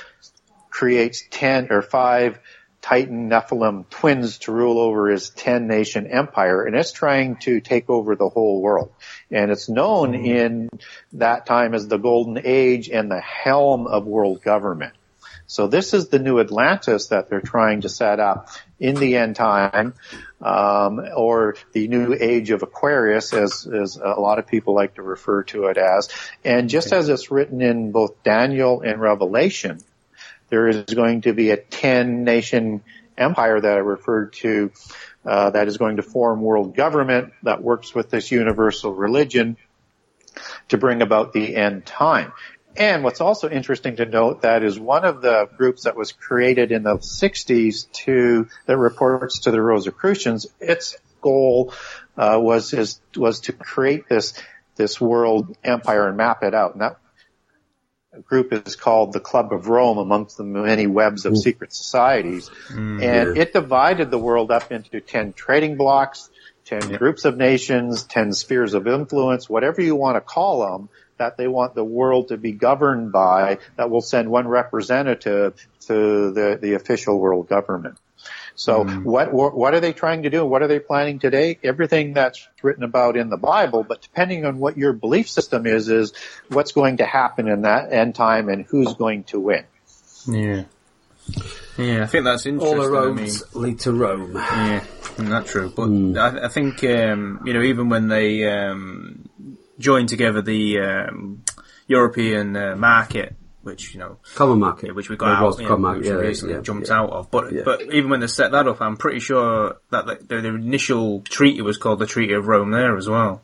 creates 0.76 1.24
10 1.30 1.68
or 1.72 1.80
5 1.80 2.38
Titan 2.82 3.30
Nephilim 3.30 3.88
twins 3.88 4.36
to 4.40 4.52
rule 4.52 4.78
over 4.78 5.08
his 5.08 5.30
10 5.30 5.66
nation 5.66 6.06
empire 6.06 6.64
and 6.64 6.76
it's 6.76 6.92
trying 6.92 7.36
to 7.36 7.60
take 7.60 7.88
over 7.88 8.14
the 8.14 8.28
whole 8.28 8.60
world. 8.60 8.92
And 9.30 9.50
it's 9.50 9.70
known 9.70 10.12
mm-hmm. 10.12 10.26
in 10.26 10.68
that 11.14 11.46
time 11.46 11.72
as 11.72 11.88
the 11.88 11.96
golden 11.96 12.42
age 12.44 12.90
and 12.90 13.10
the 13.10 13.22
helm 13.22 13.86
of 13.86 14.04
world 14.04 14.42
government. 14.42 14.92
So 15.46 15.66
this 15.66 15.94
is 15.94 16.08
the 16.08 16.18
new 16.18 16.40
Atlantis 16.40 17.06
that 17.06 17.30
they're 17.30 17.40
trying 17.40 17.80
to 17.80 17.88
set 17.88 18.20
up 18.20 18.50
in 18.78 18.96
the 18.96 19.16
end 19.16 19.36
time, 19.36 19.94
um, 20.42 21.00
or 21.16 21.56
the 21.72 21.88
new 21.88 22.12
age 22.12 22.50
of 22.50 22.62
Aquarius, 22.62 23.32
as, 23.32 23.66
as 23.66 23.96
a 23.96 24.20
lot 24.20 24.38
of 24.38 24.46
people 24.46 24.74
like 24.74 24.96
to 24.96 25.02
refer 25.02 25.44
to 25.44 25.66
it 25.66 25.78
as. 25.78 26.10
And 26.44 26.68
just 26.68 26.92
as 26.92 27.08
it's 27.08 27.30
written 27.30 27.62
in 27.62 27.92
both 27.92 28.22
Daniel 28.24 28.82
and 28.82 29.00
Revelation, 29.00 29.80
there 30.48 30.68
is 30.68 30.84
going 30.84 31.22
to 31.22 31.32
be 31.32 31.50
a 31.50 31.56
10 31.56 32.24
nation 32.24 32.82
empire 33.18 33.60
that 33.60 33.72
I 33.72 33.80
referred 33.80 34.34
to 34.34 34.70
uh, 35.24 35.50
that 35.50 35.68
is 35.68 35.78
going 35.78 35.96
to 35.96 36.02
form 36.02 36.42
world 36.42 36.76
government 36.76 37.32
that 37.42 37.62
works 37.62 37.94
with 37.94 38.10
this 38.10 38.30
universal 38.30 38.92
religion 38.92 39.56
to 40.68 40.78
bring 40.78 41.02
about 41.02 41.32
the 41.32 41.56
end 41.56 41.86
time. 41.86 42.32
And 42.76 43.02
what's 43.02 43.22
also 43.22 43.48
interesting 43.48 43.96
to 43.96 44.04
note 44.04 44.42
that 44.42 44.62
is 44.62 44.78
one 44.78 45.04
of 45.04 45.22
the 45.22 45.48
groups 45.56 45.84
that 45.84 45.96
was 45.96 46.12
created 46.12 46.72
in 46.72 46.82
the 46.82 46.98
60s 46.98 47.90
to 48.04 48.48
that 48.66 48.76
reports 48.76 49.40
to 49.40 49.50
the 49.50 49.62
Rosicrucians. 49.62 50.46
Its 50.60 50.96
goal 51.22 51.72
uh, 52.18 52.38
was 52.40 52.74
is, 52.74 53.00
was 53.16 53.40
to 53.40 53.52
create 53.52 54.08
this 54.08 54.34
this 54.76 55.00
world 55.00 55.56
empire 55.64 56.06
and 56.06 56.18
map 56.18 56.42
it 56.42 56.54
out. 56.54 56.72
And 56.72 56.82
that 56.82 56.98
group 58.24 58.52
is 58.52 58.76
called 58.76 59.12
the 59.12 59.20
Club 59.20 59.52
of 59.52 59.68
Rome 59.68 59.98
amongst 59.98 60.36
the 60.36 60.44
many 60.44 60.86
webs 60.86 61.26
of 61.26 61.36
secret 61.36 61.72
societies. 61.72 62.50
Mm, 62.68 63.02
and 63.02 63.36
yeah. 63.36 63.42
it 63.42 63.52
divided 63.52 64.10
the 64.10 64.18
world 64.18 64.50
up 64.50 64.70
into 64.72 65.00
10 65.00 65.32
trading 65.32 65.76
blocks, 65.76 66.30
10 66.66 66.90
yeah. 66.90 66.96
groups 66.96 67.24
of 67.24 67.36
nations, 67.36 68.02
10 68.04 68.32
spheres 68.32 68.74
of 68.74 68.86
influence, 68.86 69.48
whatever 69.48 69.80
you 69.80 69.94
want 69.94 70.16
to 70.16 70.20
call 70.20 70.72
them, 70.72 70.88
that 71.18 71.36
they 71.36 71.48
want 71.48 71.74
the 71.74 71.84
world 71.84 72.28
to 72.28 72.36
be 72.36 72.52
governed 72.52 73.12
by, 73.12 73.58
that 73.76 73.90
will 73.90 74.02
send 74.02 74.30
one 74.30 74.46
representative 74.46 75.54
to 75.80 76.32
the, 76.32 76.58
the 76.60 76.74
official 76.74 77.18
world 77.18 77.48
government. 77.48 77.98
So 78.56 78.84
mm. 78.84 79.04
what, 79.04 79.32
what 79.32 79.74
are 79.74 79.80
they 79.80 79.92
trying 79.92 80.22
to 80.22 80.30
do? 80.30 80.44
What 80.44 80.62
are 80.62 80.66
they 80.66 80.80
planning 80.80 81.18
today? 81.18 81.58
Everything 81.62 82.14
that's 82.14 82.48
written 82.62 82.82
about 82.82 83.16
in 83.16 83.28
the 83.28 83.36
Bible, 83.36 83.84
but 83.84 84.00
depending 84.02 84.44
on 84.44 84.58
what 84.58 84.76
your 84.76 84.92
belief 84.94 85.28
system 85.28 85.66
is, 85.66 85.88
is 85.88 86.12
what's 86.48 86.72
going 86.72 86.96
to 86.96 87.06
happen 87.06 87.48
in 87.48 87.62
that 87.62 87.92
end 87.92 88.14
time 88.14 88.48
and 88.48 88.64
who's 88.64 88.94
going 88.94 89.24
to 89.24 89.38
win. 89.38 89.64
Yeah. 90.26 90.64
Yeah, 91.76 92.04
I 92.04 92.06
think 92.06 92.24
that's 92.24 92.46
interesting. 92.46 92.78
All 92.78 92.82
the 92.82 92.90
roads 92.90 93.44
I 93.54 93.58
mean, 93.58 93.64
lead 93.64 93.80
to 93.80 93.92
Rome. 93.92 94.34
Yeah, 94.34 94.84
that's 95.18 95.50
true. 95.50 95.72
But 95.74 95.88
mm. 95.88 96.16
I, 96.16 96.46
I, 96.46 96.48
think, 96.48 96.82
um, 96.84 97.42
you 97.44 97.52
know, 97.52 97.62
even 97.62 97.90
when 97.90 98.08
they 98.08 98.48
um, 98.48 99.28
joined 99.78 100.08
together 100.08 100.40
the 100.40 100.78
um, 100.80 101.42
European 101.86 102.56
uh, 102.56 102.76
market 102.76 103.36
which 103.66 103.92
you 103.92 104.00
know 104.00 104.16
common 104.36 104.60
market, 104.60 104.94
which 104.94 105.10
we 105.10 105.16
got 105.16 105.42
out, 105.42 105.58
common 105.58 105.80
market, 105.80 106.04
yeah, 106.06 106.12
recently 106.12 106.54
yeah, 106.54 106.60
jumped 106.60 106.88
yeah. 106.88 107.00
out 107.00 107.10
of. 107.10 107.30
But 107.30 107.52
but 107.64 107.82
even 107.92 108.08
when 108.10 108.20
they 108.20 108.28
set 108.28 108.52
that 108.52 108.68
up, 108.68 108.80
I'm 108.80 108.96
pretty 108.96 109.18
sure 109.18 109.76
that 109.90 110.06
the, 110.06 110.14
the, 110.14 110.40
the, 110.40 110.48
initial 110.54 111.22
treaty 111.22 111.60
was 111.60 111.76
called 111.76 111.98
the 111.98 112.06
Treaty 112.06 112.32
of 112.34 112.46
Rome 112.46 112.70
there 112.70 112.96
as 112.96 113.08
well. 113.08 113.42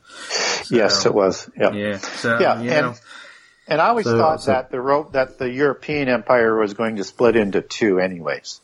So, 0.62 0.76
yes, 0.76 1.04
it 1.04 1.12
was. 1.12 1.50
Yeah, 1.58 1.72
yeah, 1.72 1.98
so, 1.98 2.38
yeah. 2.38 2.54
and, 2.54 2.66
know. 2.66 2.94
and 3.66 3.80
I 3.80 3.88
always 3.88 4.06
so, 4.06 4.16
thought 4.16 4.42
so, 4.42 4.52
that 4.52 4.70
the 4.70 4.80
ro- 4.80 5.10
that 5.12 5.38
the 5.38 5.50
European 5.50 6.08
Empire 6.08 6.56
was 6.56 6.74
going 6.74 6.96
to 6.96 7.04
split 7.04 7.34
into 7.34 7.60
two, 7.60 7.98
anyways 7.98 8.60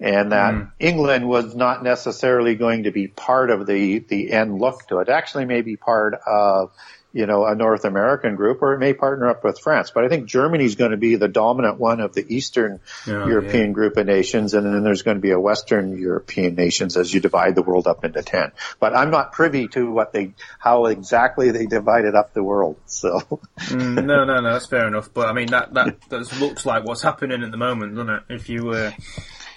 and 0.00 0.32
that 0.32 0.54
mm. 0.54 0.70
England 0.80 1.28
was 1.28 1.54
not 1.54 1.84
necessarily 1.84 2.56
going 2.56 2.82
to 2.82 2.90
be 2.90 3.06
part 3.06 3.50
of 3.50 3.66
the 3.66 4.00
the 4.00 4.32
end 4.32 4.58
look 4.58 4.86
to 4.88 4.98
it. 4.98 5.08
Actually, 5.08 5.44
may 5.44 5.62
be 5.62 5.76
part 5.76 6.14
of 6.26 6.72
you 7.14 7.26
know, 7.26 7.46
a 7.46 7.54
North 7.54 7.84
American 7.84 8.34
group, 8.34 8.60
or 8.60 8.74
it 8.74 8.80
may 8.80 8.92
partner 8.92 9.30
up 9.30 9.44
with 9.44 9.60
France. 9.60 9.92
But 9.94 10.04
I 10.04 10.08
think 10.08 10.26
Germany 10.26 10.64
is 10.64 10.74
going 10.74 10.90
to 10.90 10.96
be 10.96 11.14
the 11.14 11.28
dominant 11.28 11.78
one 11.78 12.00
of 12.00 12.12
the 12.12 12.26
Eastern 12.28 12.80
oh, 13.06 13.28
European 13.28 13.68
yeah. 13.68 13.72
group 13.72 13.96
of 13.96 14.04
nations, 14.04 14.52
and 14.52 14.66
then 14.66 14.82
there's 14.82 15.02
going 15.02 15.16
to 15.16 15.20
be 15.20 15.30
a 15.30 15.38
Western 15.38 15.96
European 15.96 16.56
nations 16.56 16.96
as 16.96 17.14
you 17.14 17.20
divide 17.20 17.54
the 17.54 17.62
world 17.62 17.86
up 17.86 18.04
into 18.04 18.20
ten. 18.22 18.50
But 18.80 18.96
I'm 18.96 19.12
not 19.12 19.30
privy 19.30 19.68
to 19.68 19.92
what 19.92 20.12
they, 20.12 20.32
how 20.58 20.86
exactly 20.86 21.52
they 21.52 21.66
divided 21.66 22.16
up 22.16 22.34
the 22.34 22.42
world. 22.42 22.76
So 22.86 23.20
mm, 23.58 24.04
no, 24.04 24.24
no, 24.24 24.40
no, 24.40 24.52
that's 24.52 24.66
fair 24.66 24.88
enough. 24.88 25.14
But 25.14 25.28
I 25.28 25.34
mean, 25.34 25.48
that 25.48 25.72
that 25.74 26.00
that 26.08 26.40
looks 26.40 26.66
like 26.66 26.84
what's 26.84 27.02
happening 27.02 27.44
at 27.44 27.52
the 27.52 27.56
moment, 27.56 27.94
doesn't 27.94 28.10
it? 28.10 28.22
If 28.28 28.48
you 28.48 28.64
were. 28.64 28.88
Uh, 28.88 28.92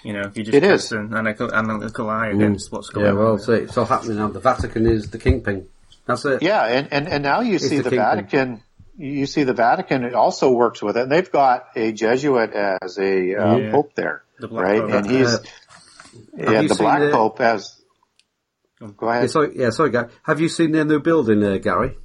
you 0.04 0.12
know, 0.12 0.20
if 0.20 0.38
you 0.38 0.44
just 0.44 0.54
it 0.54 0.62
is. 0.62 0.92
an 0.92 1.12
analytical, 1.12 1.52
analytical 1.52 2.08
eye 2.08 2.28
against 2.28 2.70
mm. 2.70 2.72
what's 2.74 2.88
going 2.88 3.06
yeah, 3.06 3.12
on. 3.12 3.18
Yeah, 3.18 3.24
well, 3.24 3.38
so 3.38 3.52
it's 3.52 3.76
all 3.76 3.84
happening 3.84 4.18
now. 4.18 4.28
The 4.28 4.38
Vatican 4.38 4.86
is 4.86 5.10
the 5.10 5.18
kingpin. 5.18 5.66
That's 6.08 6.24
it. 6.24 6.42
Yeah, 6.42 6.64
and, 6.64 6.88
and, 6.90 7.06
and 7.06 7.22
now 7.22 7.42
you 7.42 7.56
it's 7.56 7.68
see 7.68 7.76
the, 7.76 7.90
the 7.90 7.96
Vatican. 7.96 8.62
You 8.96 9.26
see 9.26 9.44
the 9.44 9.52
Vatican 9.52 10.04
it 10.04 10.14
also 10.14 10.50
works 10.50 10.82
with 10.82 10.96
it, 10.96 11.02
and 11.02 11.12
they've 11.12 11.30
got 11.30 11.66
a 11.76 11.92
Jesuit 11.92 12.50
as 12.52 12.98
a 12.98 13.34
uh, 13.34 13.56
yeah. 13.56 13.70
pope 13.70 13.94
there, 13.94 14.24
the 14.40 14.48
right? 14.48 14.80
Pope. 14.80 14.90
And 14.90 15.10
he's 15.10 15.34
uh, 15.34 15.42
yeah, 16.34 16.62
the 16.62 16.74
Black 16.76 17.00
the, 17.00 17.10
Pope 17.10 17.40
as. 17.40 17.74
Go 18.96 19.08
ahead. 19.08 19.24
Yeah, 19.24 19.28
sorry, 19.28 19.52
yeah, 19.54 19.70
sorry, 19.70 19.90
Gary. 19.90 20.08
Have 20.22 20.40
you 20.40 20.48
seen 20.48 20.72
their 20.72 20.84
new 20.84 21.00
building, 21.00 21.44
uh, 21.44 21.58
Gary? 21.58 21.96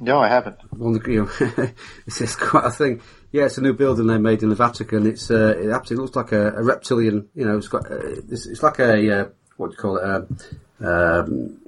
No, 0.00 0.18
I 0.18 0.28
haven't. 0.28 0.56
On 0.80 0.92
the, 0.92 1.10
you 1.10 1.24
know, 1.24 1.68
it's, 2.06 2.20
it's 2.20 2.36
quite 2.36 2.64
a 2.64 2.70
thing. 2.70 3.00
Yeah, 3.30 3.44
it's 3.44 3.58
a 3.58 3.62
new 3.62 3.74
building 3.74 4.08
they 4.08 4.18
made 4.18 4.42
in 4.42 4.48
the 4.48 4.56
Vatican. 4.56 5.06
It's 5.06 5.30
uh, 5.30 5.56
it 5.56 5.70
absolutely 5.70 6.04
looks 6.04 6.16
like 6.16 6.32
a, 6.32 6.48
a 6.52 6.62
reptilian. 6.62 7.28
You 7.34 7.46
know, 7.46 7.58
it's 7.58 7.68
got 7.68 7.90
uh, 7.90 7.98
it's, 8.28 8.46
it's, 8.46 8.62
like 8.62 8.78
a 8.80 9.20
uh, 9.20 9.28
what 9.56 9.68
do 9.68 9.72
you 9.72 9.78
call 9.78 9.98
it? 9.98 10.04
Um, 10.04 10.86
um, 10.86 11.60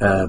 uh, 0.00 0.28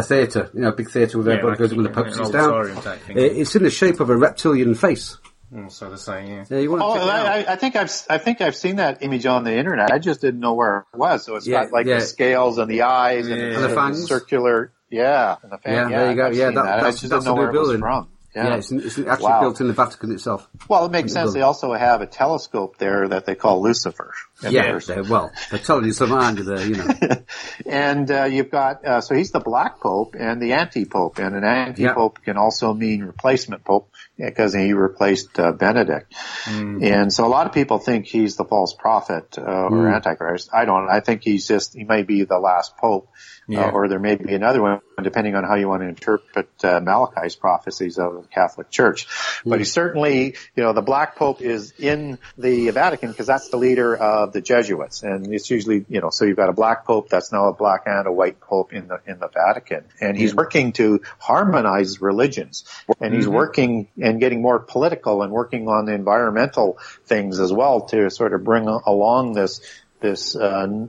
a 0.00 0.02
theatre, 0.02 0.50
you 0.52 0.60
know, 0.60 0.68
a 0.68 0.72
big 0.72 0.90
theatre 0.90 1.18
with 1.18 1.28
everybody 1.28 1.56
goes 1.56 1.74
when 1.74 1.84
the 1.84 1.90
Pope 1.90 2.10
sits 2.10 2.30
down. 2.30 2.76
It's 3.08 3.54
in 3.54 3.62
the 3.62 3.70
shape 3.70 4.00
of 4.00 4.10
a 4.10 4.16
reptilian 4.16 4.74
face. 4.74 5.16
Mm, 5.52 5.70
so 5.70 5.90
the 5.90 5.98
same, 5.98 6.28
yeah. 6.28 6.44
yeah 6.48 6.58
you 6.58 6.70
want 6.70 6.80
to 6.80 6.86
oh, 6.86 7.08
I, 7.08 7.44
I, 7.52 7.56
think 7.56 7.74
I've 7.74 7.90
I 8.08 8.18
think 8.18 8.40
I've 8.40 8.54
seen 8.54 8.76
that 8.76 9.02
image 9.02 9.26
on 9.26 9.42
the 9.42 9.52
internet. 9.52 9.90
I 9.90 9.98
just 9.98 10.20
didn't 10.20 10.38
know 10.38 10.54
where 10.54 10.86
it 10.94 10.96
was. 10.96 11.24
So 11.24 11.34
it's 11.34 11.46
yeah, 11.46 11.64
got 11.64 11.72
like 11.72 11.86
yeah. 11.86 11.96
the 11.96 12.02
scales 12.02 12.58
and 12.58 12.70
the 12.70 12.82
eyes 12.82 13.26
and, 13.26 13.40
and, 13.40 13.64
the 13.64 13.70
fangs, 13.70 14.06
circular. 14.06 14.72
Yeah, 14.90 15.36
and 15.42 15.50
the 15.50 15.58
fan, 15.58 15.90
yeah, 15.90 15.98
there 15.98 16.10
you 16.10 16.16
go. 16.16 16.26
I've 16.26 16.36
yeah, 16.36 16.50
that, 16.50 16.54
that. 16.54 16.64
that's, 16.64 16.84
I 16.84 16.90
just 16.90 17.02
that's 17.02 17.24
didn't 17.24 17.24
know 17.24 17.34
where 17.34 17.50
building. 17.50 17.80
it 17.80 17.82
was 17.82 18.06
from. 18.06 18.08
Yeah, 18.34 18.48
yeah 18.48 18.56
it's, 18.56 18.70
it's, 18.70 18.98
actually 18.98 19.24
wow. 19.24 19.40
built 19.40 19.60
in 19.60 19.66
the 19.66 19.72
Vatican 19.72 20.12
itself. 20.12 20.48
Well, 20.68 20.86
it 20.86 20.92
makes 20.92 21.12
sense. 21.12 21.34
They 21.34 21.42
also 21.42 21.72
have 21.72 22.00
a 22.00 22.06
telescope 22.06 22.78
there 22.78 23.08
that 23.08 23.26
they 23.26 23.34
call 23.34 23.62
Lucifer. 23.62 24.14
Yeah, 24.42 24.78
well, 25.08 25.32
they're 25.50 25.58
telling 25.58 25.84
you 25.84 25.92
some 25.92 26.12
under 26.12 26.44
there, 26.44 26.64
you 26.64 26.76
know. 26.76 26.88
and 27.66 28.10
uh, 28.10 28.24
you've 28.24 28.50
got 28.50 28.84
uh, 28.84 29.00
so 29.00 29.14
he's 29.14 29.32
the 29.32 29.40
Black 29.40 29.80
Pope 29.80 30.14
and 30.18 30.40
the 30.40 30.52
Anti-Pope, 30.52 31.18
and 31.18 31.34
an 31.34 31.44
Anti-Pope 31.44 32.18
yeah. 32.20 32.24
can 32.24 32.36
also 32.38 32.72
mean 32.72 33.02
replacement 33.02 33.64
Pope 33.64 33.90
because 34.28 34.54
he 34.54 34.72
replaced 34.72 35.38
uh, 35.38 35.52
Benedict. 35.52 36.14
Mm. 36.44 36.84
And 36.84 37.12
so 37.12 37.26
a 37.26 37.28
lot 37.28 37.46
of 37.46 37.52
people 37.52 37.78
think 37.78 38.06
he's 38.06 38.36
the 38.36 38.44
false 38.44 38.74
prophet 38.74 39.38
uh, 39.38 39.42
or 39.42 39.70
mm. 39.70 39.94
Antichrist. 39.94 40.50
I 40.52 40.64
don't. 40.64 40.88
I 40.88 41.00
think 41.00 41.22
he's 41.22 41.46
just 41.46 41.74
he 41.74 41.84
may 41.84 42.02
be 42.02 42.24
the 42.24 42.38
last 42.38 42.76
Pope 42.76 43.08
yeah. 43.50 43.66
uh, 43.66 43.70
or 43.70 43.88
there 43.88 43.98
may 43.98 44.14
be 44.14 44.34
another 44.34 44.62
one 44.62 44.80
depending 45.02 45.34
on 45.34 45.44
how 45.44 45.54
you 45.54 45.66
want 45.66 45.82
to 45.82 45.88
interpret 45.88 46.48
uh, 46.62 46.78
Malachy's 46.80 47.34
prophecies 47.34 47.98
of 47.98 48.22
the 48.22 48.28
Catholic 48.28 48.70
Church. 48.70 49.06
Mm. 49.06 49.50
But 49.50 49.58
he 49.58 49.64
certainly, 49.64 50.36
you 50.54 50.62
know, 50.62 50.72
the 50.72 50.82
Black 50.82 51.16
Pope 51.16 51.40
is 51.40 51.72
in 51.78 52.18
the 52.36 52.70
Vatican 52.70 53.10
because 53.10 53.26
that's 53.26 53.48
the 53.48 53.56
leader 53.56 53.96
of 53.96 54.32
the 54.32 54.40
Jesuits, 54.40 55.02
and 55.02 55.32
it's 55.32 55.50
usually, 55.50 55.84
you 55.88 56.00
know, 56.00 56.10
so 56.10 56.24
you've 56.24 56.36
got 56.36 56.48
a 56.48 56.52
Black 56.52 56.84
Pope 56.84 57.08
that's 57.08 57.32
now 57.32 57.48
a 57.48 57.54
black 57.54 57.82
and 57.86 58.06
a 58.06 58.12
white 58.12 58.40
Pope 58.40 58.72
in 58.72 58.88
the 58.88 59.00
in 59.06 59.18
the 59.18 59.28
Vatican, 59.28 59.84
and 60.00 60.16
he's 60.16 60.34
working 60.34 60.72
to 60.72 61.00
harmonize 61.18 62.00
religions, 62.00 62.64
and 63.00 63.14
he's 63.14 63.24
mm-hmm. 63.24 63.34
working 63.34 63.88
and 64.00 64.09
getting 64.18 64.42
more 64.42 64.58
political 64.58 65.22
and 65.22 65.32
working 65.32 65.68
on 65.68 65.86
the 65.86 65.94
environmental 65.94 66.78
things 67.04 67.38
as 67.40 67.52
well 67.52 67.82
to 67.82 68.10
sort 68.10 68.34
of 68.34 68.44
bring 68.44 68.66
along 68.66 69.34
this 69.34 69.60
this 70.00 70.34
uh, 70.34 70.86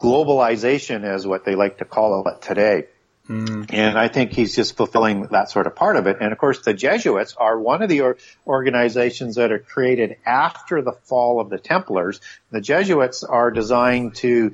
globalization 0.00 1.14
is 1.14 1.26
what 1.26 1.44
they 1.44 1.54
like 1.54 1.78
to 1.78 1.84
call 1.84 2.26
it 2.28 2.42
today. 2.42 2.86
Mm. 3.28 3.72
And 3.72 3.98
I 3.98 4.08
think 4.08 4.32
he's 4.32 4.54
just 4.54 4.76
fulfilling 4.76 5.28
that 5.28 5.50
sort 5.50 5.66
of 5.66 5.74
part 5.74 5.96
of 5.96 6.06
it. 6.06 6.18
And 6.20 6.30
of 6.32 6.38
course, 6.38 6.60
the 6.60 6.74
Jesuits 6.74 7.34
are 7.38 7.58
one 7.58 7.82
of 7.82 7.88
the 7.88 8.02
or- 8.02 8.18
organizations 8.46 9.36
that 9.36 9.50
are 9.50 9.58
created 9.58 10.16
after 10.26 10.82
the 10.82 10.92
fall 10.92 11.40
of 11.40 11.48
the 11.48 11.58
Templars. 11.58 12.20
The 12.50 12.60
Jesuits 12.60 13.24
are 13.24 13.50
designed 13.50 14.16
to 14.16 14.52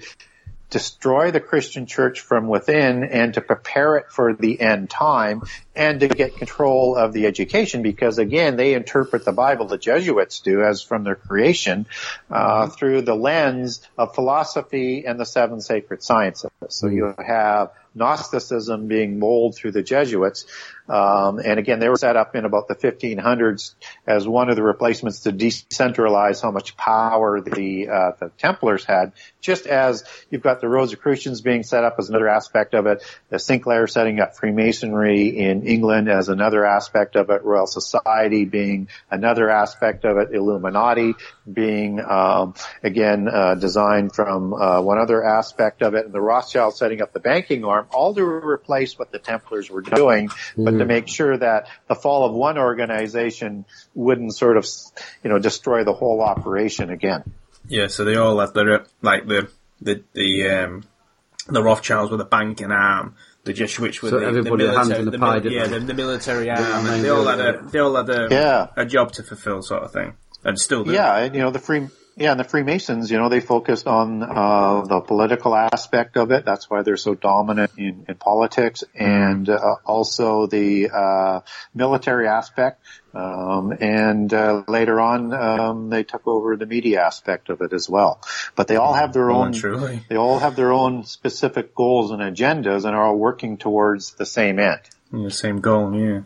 destroy 0.71 1.31
the 1.31 1.41
Christian 1.41 1.87
church 1.87 2.21
from 2.21 2.49
within 2.49 3.05
and 3.05 3.35
to 3.35 3.41
prepare 3.41 3.97
it 3.97 4.07
for 4.11 4.33
the 4.33 4.61
end 4.61 4.89
time 4.89 5.43
and 5.75 6.01
to 6.01 6.09
get 6.09 6.37
control 6.37 6.97
of 6.97 7.13
the 7.13 7.27
education 7.27 7.83
because 7.83 8.19
again 8.19 8.57
they 8.57 8.75
interpret 8.75 9.25
the 9.25 9.33
bible 9.33 9.67
the 9.67 9.79
jesuits 9.79 10.41
do 10.41 10.63
as 10.63 10.83
from 10.83 11.05
their 11.05 11.15
creation 11.15 11.87
uh, 12.31 12.69
through 12.69 13.03
the 13.03 13.15
lens 13.15 13.81
of 13.99 14.15
philosophy 14.15 15.05
and 15.07 15.19
the 15.19 15.27
seven 15.27 15.61
sacred 15.61 16.03
sciences 16.03 16.51
so 16.69 16.87
you 16.89 17.15
have 17.19 17.71
Gnosticism 17.95 18.87
being 18.87 19.19
molded 19.19 19.59
through 19.59 19.73
the 19.73 19.83
Jesuits. 19.83 20.47
Um, 20.91 21.39
and 21.39 21.61
again, 21.61 21.79
they 21.79 21.89
were 21.89 21.97
set 21.97 22.17
up 22.17 22.35
in 22.35 22.45
about 22.45 22.67
the 22.67 22.75
1500s 22.75 23.75
as 24.09 24.27
one 24.27 24.51
of 24.51 24.57
the 24.57 24.63
replacements 24.63 25.21
to 25.21 25.33
decentralize 25.33 26.43
how 26.43 26.51
much 26.51 26.77
power 26.77 27.41
the 27.41 27.89
uh, 27.89 28.11
the 28.19 28.31
Templars 28.39 28.85
had. 28.85 29.13
Just 29.41 29.67
as 29.67 30.03
you've 30.31 30.43
got 30.43 30.61
the 30.61 30.69
Rosicrucians 30.69 31.43
being 31.43 31.63
set 31.63 31.85
up 31.85 31.95
as 32.01 32.09
another 32.09 32.29
aspect 32.29 32.75
of 32.75 32.87
it, 32.87 33.05
the 33.29 33.39
Sinclair 33.39 33.87
setting 33.87 34.19
up 34.19 34.37
Freemasonry 34.37 35.29
in 35.29 35.65
England 35.65 36.11
as 36.11 36.29
another 36.29 36.65
aspect 36.65 37.15
of 37.15 37.31
it, 37.31 37.45
Royal 37.45 37.69
Society 37.69 38.45
being 38.45 38.89
another 39.13 39.49
aspect 39.49 40.05
of 40.05 40.19
it, 40.19 40.35
Illuminati 40.35 41.15
being 41.51 42.01
um, 42.01 42.55
again 42.83 43.29
uh, 43.29 43.55
designed 43.55 44.13
from 44.13 44.53
uh, 44.53 44.81
one 44.81 44.99
other 44.99 45.23
aspect 45.23 45.83
of 45.83 45.95
it, 45.95 46.05
and 46.05 46.13
the 46.13 46.21
Rothschild 46.21 46.77
setting 46.77 47.01
up 47.01 47.13
the 47.13 47.21
banking 47.21 47.65
arm, 47.65 47.87
all 47.93 48.13
to 48.13 48.25
replace 48.25 48.99
what 48.99 49.13
the 49.13 49.21
Templars 49.21 49.71
were 49.71 49.83
doing, 49.83 50.31
but. 50.57 50.80
To 50.81 50.87
make 50.87 51.09
sure 51.09 51.37
that 51.37 51.69
the 51.89 51.95
fall 51.95 52.25
of 52.25 52.35
one 52.35 52.59
organization 52.59 53.65
wouldn't 53.95 54.35
sort 54.35 54.57
of, 54.57 54.67
you 55.23 55.31
know, 55.31 55.39
destroy 55.39 55.85
the 55.85 55.93
whole 55.93 56.21
operation 56.21 56.91
again. 56.91 57.23
Yeah, 57.69 57.87
so 57.87 58.05
they 58.05 58.17
all 58.17 58.39
have 58.41 58.53
their 58.53 58.85
like 59.03 59.27
the 59.27 59.49
the 59.81 60.03
the 60.13 60.49
um, 60.51 60.85
the 61.47 61.63
Rothschilds 61.63 62.11
with 62.11 62.21
a 62.21 62.25
banking 62.25 62.73
arm, 62.73 63.15
the 63.45 63.53
Jesuits 63.53 64.03
with 64.03 64.11
so 64.11 64.21
the, 64.21 64.43
the 64.43 64.57
military, 64.57 65.05
the, 65.05 65.11
the 65.11 65.19
pie, 65.19 65.41
yeah, 65.45 65.67
the, 65.67 65.81
the, 65.81 65.95
military 65.95 66.51
arm. 66.51 67.03
they 67.03 67.09
all 67.09 67.27
had 67.27 67.41
a 67.41 67.63
they 67.71 67.79
all 67.79 67.95
had 67.95 68.09
a 68.09 68.29
yeah. 68.31 68.67
a 68.77 68.85
job 68.87 69.13
to 69.13 69.23
fulfill, 69.23 69.63
sort 69.63 69.85
of 69.85 69.93
thing 69.93 70.15
and 70.45 70.59
still 70.59 70.85
do. 70.85 70.93
Yeah, 70.93 71.17
and 71.17 71.35
you 71.35 71.41
know 71.41 71.51
the 71.51 71.59
free. 71.59 71.89
Yeah, 72.17 72.33
and 72.33 72.41
the 72.41 72.45
Freemasons, 72.45 73.11
you 73.11 73.19
know, 73.19 73.29
they 73.29 73.41
focused 73.41 73.87
on 73.87 74.23
uh, 74.23 74.83
the 74.83 75.01
political 75.01 75.55
aspect 75.55 76.17
of 76.17 76.33
it. 76.33 76.45
That's 76.45 76.69
why 76.69 76.83
they're 76.83 76.97
so 76.97 77.15
dominant 77.15 77.73
in, 77.79 78.05
in 78.09 78.15
politics, 78.17 78.85
and 78.95 79.49
uh, 79.49 79.77
also 79.85 80.47
the 80.47 80.91
uh, 80.91 81.41
military 81.75 82.29
aspect. 82.29 82.83
Um, 83.15 83.73
and 83.81 84.33
uh, 84.35 84.65
later 84.69 85.01
on, 85.01 85.33
um, 85.33 85.91
they 85.91 86.05
took 86.05 86.27
over 86.27 86.57
the 86.57 86.67
media 86.67 87.03
aspect 87.03 87.49
of 87.49 87.61
it 87.61 87.73
as 87.73 87.89
well. 87.89 88.21
But 88.55 88.69
they 88.69 88.77
all 88.77 88.95
have 88.95 89.13
their 89.13 89.31
own. 89.31 89.53
Truly. 89.53 90.05
They 90.09 90.17
all 90.17 90.39
have 90.39 90.57
their 90.57 90.73
own 90.73 91.05
specific 91.05 91.75
goals 91.75 92.11
and 92.11 92.21
agendas, 92.21 92.85
and 92.85 92.95
are 92.95 93.07
all 93.07 93.17
working 93.17 93.57
towards 93.57 94.15
the 94.15 94.27
same 94.27 94.59
end. 94.59 94.81
The 95.13 95.31
same 95.31 95.61
goal, 95.61 95.93
yeah. 95.93 96.21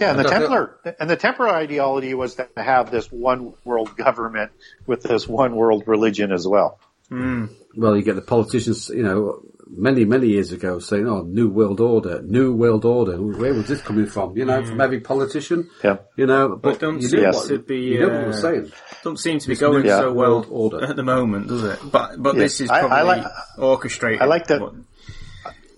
Yeah, 0.00 0.10
and 0.10 0.18
the 0.18 0.28
Templar 0.28 0.78
and 1.00 1.10
the 1.10 1.16
Templar 1.16 1.48
ideology 1.48 2.14
was 2.14 2.36
to 2.36 2.48
have 2.56 2.90
this 2.90 3.10
one 3.10 3.54
world 3.64 3.96
government 3.96 4.52
with 4.86 5.02
this 5.02 5.26
one 5.26 5.56
world 5.56 5.84
religion 5.86 6.30
as 6.30 6.46
well. 6.46 6.78
Mm. 7.10 7.50
Well, 7.76 7.96
you 7.96 8.02
get 8.02 8.14
the 8.14 8.22
politicians, 8.22 8.90
you 8.90 9.02
know, 9.02 9.42
many 9.68 10.04
many 10.04 10.28
years 10.28 10.52
ago 10.52 10.78
saying, 10.78 11.08
"Oh, 11.08 11.22
new 11.22 11.48
world 11.48 11.80
order, 11.80 12.22
new 12.22 12.54
world 12.54 12.84
order." 12.84 13.20
Where 13.20 13.54
was 13.54 13.66
this 13.66 13.82
coming 13.82 14.06
from? 14.06 14.36
You 14.36 14.44
know, 14.44 14.62
mm. 14.62 14.68
from 14.68 14.80
every 14.80 15.00
politician. 15.00 15.68
Yeah. 15.82 15.98
You 16.16 16.26
know, 16.26 16.50
but, 16.50 16.62
but 16.62 16.80
don't 16.80 17.00
you 17.00 17.08
seem 17.08 17.20
yes. 17.20 17.48
to 17.48 17.58
be. 17.58 17.80
You 17.80 18.00
know 18.00 18.08
what 18.08 18.28
uh, 18.28 18.32
saying. 18.32 18.72
Don't 19.02 19.18
seem 19.18 19.40
to 19.40 19.48
be 19.48 19.56
going 19.56 19.86
so 19.86 20.12
well 20.12 20.46
order. 20.48 20.84
at 20.84 20.96
the 20.96 21.02
moment, 21.02 21.48
does 21.48 21.64
it? 21.64 21.80
But 21.90 22.22
but 22.22 22.36
this 22.36 22.60
is 22.60 22.68
probably 22.68 22.90
I, 22.90 23.00
I 23.00 23.02
like, 23.02 23.24
orchestrated. 23.58 24.22
I 24.22 24.26
like 24.26 24.46
that. 24.46 24.60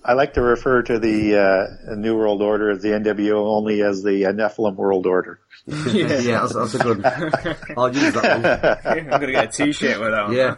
I 0.06 0.12
like 0.12 0.34
to 0.34 0.42
refer 0.42 0.82
to 0.82 0.98
the 0.98 1.38
uh, 1.38 1.94
New 1.94 2.16
World 2.16 2.42
Order 2.42 2.70
as 2.70 2.82
the 2.82 2.90
NWO 2.90 3.46
only 3.46 3.82
as 3.82 4.02
the 4.02 4.26
uh, 4.26 4.32
Nephilim 4.32 4.76
World 4.76 5.06
Order. 5.06 5.40
yeah, 5.66 5.86
yeah 5.88 6.40
that's, 6.40 6.52
that's, 6.52 6.74
a 6.74 6.78
good 6.78 7.02
one. 7.02 7.56
I'll 7.78 7.94
use 7.94 8.12
that 8.12 8.84
one. 8.84 9.02
I'm 9.02 9.20
going 9.20 9.20
to 9.28 9.32
get 9.32 9.44
a 9.48 9.64
t-shirt 9.64 9.98
with 9.98 10.10
that 10.10 10.26
one. 10.26 10.36
Yeah. 10.36 10.56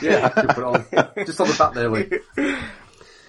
yeah, 0.02 0.28
put 0.30 0.58
it 0.58 0.64
on. 0.64 1.26
Just 1.26 1.40
on 1.40 1.48
the 1.48 1.56
back 1.58 1.74
there, 1.74 1.90
we. 1.90 2.08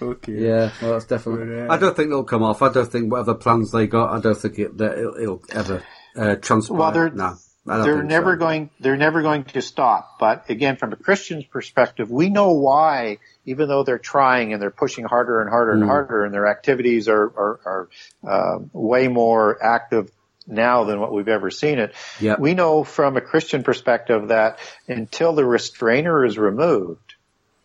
Okay. 0.00 0.32
Yeah, 0.32 0.72
well, 0.80 0.92
that's 0.92 1.04
definitely. 1.04 1.46
But, 1.46 1.70
uh, 1.70 1.72
I 1.74 1.76
don't 1.76 1.94
think 1.94 2.08
they'll 2.08 2.24
come 2.24 2.42
off. 2.42 2.62
I 2.62 2.72
don't 2.72 2.90
think 2.90 3.12
whatever 3.12 3.34
plans 3.34 3.70
they 3.70 3.86
got, 3.86 4.10
I 4.12 4.20
don't 4.20 4.34
think 4.34 4.58
it, 4.58 4.80
it'll, 4.80 5.16
it'll, 5.16 5.42
ever 5.50 5.82
uh, 6.16 6.36
transpire. 6.36 6.78
Well, 6.78 6.92
they're, 6.92 7.10
no. 7.10 7.36
They're 7.64 8.02
never 8.02 8.34
so. 8.34 8.38
going. 8.38 8.70
They're 8.80 8.96
never 8.96 9.22
going 9.22 9.44
to 9.44 9.62
stop. 9.62 10.18
But 10.18 10.50
again, 10.50 10.76
from 10.76 10.92
a 10.92 10.96
Christian's 10.96 11.44
perspective, 11.44 12.10
we 12.10 12.30
know 12.30 12.52
why. 12.52 13.18
Even 13.44 13.68
though 13.68 13.82
they're 13.82 13.98
trying 13.98 14.52
and 14.52 14.62
they're 14.62 14.70
pushing 14.70 15.04
harder 15.04 15.40
and 15.40 15.50
harder 15.50 15.72
and 15.72 15.82
mm. 15.82 15.86
harder, 15.86 16.24
and 16.24 16.32
their 16.32 16.46
activities 16.46 17.08
are 17.08 17.24
are, 17.24 17.60
are 17.64 17.88
uh, 18.28 18.58
way 18.72 19.08
more 19.08 19.62
active 19.62 20.10
now 20.46 20.84
than 20.84 21.00
what 21.00 21.12
we've 21.12 21.28
ever 21.28 21.50
seen 21.50 21.78
it. 21.78 21.94
Yep. 22.20 22.38
We 22.38 22.54
know 22.54 22.84
from 22.84 23.16
a 23.16 23.20
Christian 23.20 23.62
perspective 23.62 24.28
that 24.28 24.58
until 24.88 25.34
the 25.34 25.44
restrainer 25.44 26.24
is 26.24 26.38
removed, 26.38 27.14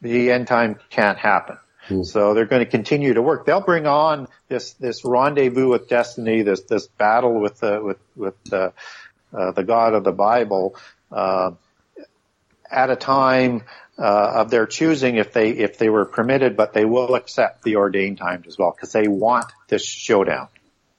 the 0.01 0.31
end 0.31 0.47
time 0.47 0.79
can't 0.89 1.17
happen. 1.17 1.57
Mm. 1.89 2.05
So 2.05 2.33
they're 2.33 2.45
going 2.45 2.63
to 2.63 2.69
continue 2.69 3.13
to 3.13 3.21
work. 3.21 3.45
They'll 3.45 3.61
bring 3.61 3.87
on 3.87 4.27
this 4.47 4.73
this 4.73 5.03
rendezvous 5.05 5.69
with 5.69 5.87
destiny, 5.87 6.41
this 6.41 6.61
this 6.63 6.87
battle 6.87 7.39
with 7.39 7.59
the 7.59 7.81
with 7.81 7.97
with 8.15 8.43
the 8.45 8.73
uh, 9.33 9.51
the 9.51 9.63
God 9.63 9.93
of 9.93 10.03
the 10.03 10.11
Bible, 10.11 10.75
uh, 11.11 11.51
at 12.69 12.89
a 12.89 12.95
time 12.95 13.63
uh, 13.99 14.31
of 14.35 14.49
their 14.49 14.65
choosing 14.65 15.15
if 15.17 15.33
they 15.33 15.49
if 15.49 15.77
they 15.77 15.89
were 15.89 16.05
permitted, 16.05 16.55
but 16.55 16.73
they 16.73 16.85
will 16.85 17.15
accept 17.15 17.63
the 17.63 17.77
ordained 17.77 18.17
times 18.17 18.47
as 18.47 18.57
well 18.57 18.73
because 18.75 18.91
they 18.91 19.07
want 19.07 19.51
this 19.67 19.85
showdown. 19.85 20.49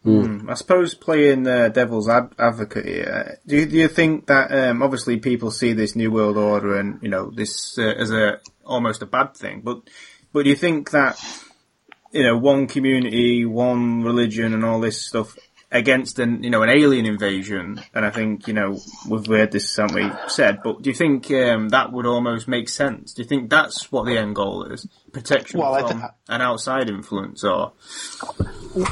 Mm. 0.04 0.48
I 0.48 0.54
suppose 0.54 0.94
playing 0.94 1.46
uh, 1.46 1.68
devil's 1.68 2.08
ad- 2.08 2.34
advocate 2.38 2.86
here, 2.86 3.38
do 3.46 3.56
you, 3.56 3.66
do 3.66 3.76
you 3.76 3.88
think 3.88 4.26
that 4.26 4.52
um, 4.52 4.82
obviously 4.82 5.18
people 5.18 5.50
see 5.50 5.72
this 5.72 5.96
new 5.96 6.10
world 6.10 6.36
order 6.36 6.78
and 6.78 7.02
you 7.02 7.08
know 7.08 7.30
this 7.30 7.76
uh, 7.78 7.82
as 7.82 8.10
a 8.10 8.40
almost 8.64 9.02
a 9.02 9.06
bad 9.06 9.36
thing, 9.36 9.60
but 9.62 9.80
but 10.32 10.44
do 10.44 10.50
you 10.50 10.56
think 10.56 10.90
that 10.92 11.20
you 12.12 12.22
know 12.22 12.36
one 12.36 12.68
community, 12.68 13.44
one 13.44 14.02
religion, 14.02 14.54
and 14.54 14.64
all 14.64 14.80
this 14.80 15.04
stuff 15.04 15.36
against 15.70 16.18
an 16.18 16.42
you 16.42 16.50
know 16.50 16.62
an 16.62 16.70
alien 16.70 17.06
invasion, 17.06 17.80
and 17.94 18.04
I 18.04 18.10
think 18.10 18.48
you 18.48 18.54
know 18.54 18.78
we've 19.08 19.26
heard 19.26 19.52
this 19.52 19.76
haven't 19.76 19.96
we 19.96 20.10
said, 20.28 20.60
but 20.62 20.82
do 20.82 20.90
you 20.90 20.94
think 20.94 21.30
um, 21.30 21.68
that 21.70 21.92
would 21.92 22.06
almost 22.06 22.48
make 22.48 22.68
sense? 22.68 23.12
Do 23.12 23.22
you 23.22 23.28
think 23.28 23.50
that's 23.50 23.92
what 23.92 24.06
the 24.06 24.16
end 24.16 24.34
goal 24.34 24.64
is? 24.64 24.86
Protection 25.12 25.60
well, 25.60 25.78
from 25.86 26.00
th- 26.00 26.10
an 26.28 26.40
outside 26.40 26.88
influence, 26.88 27.44
or 27.44 27.72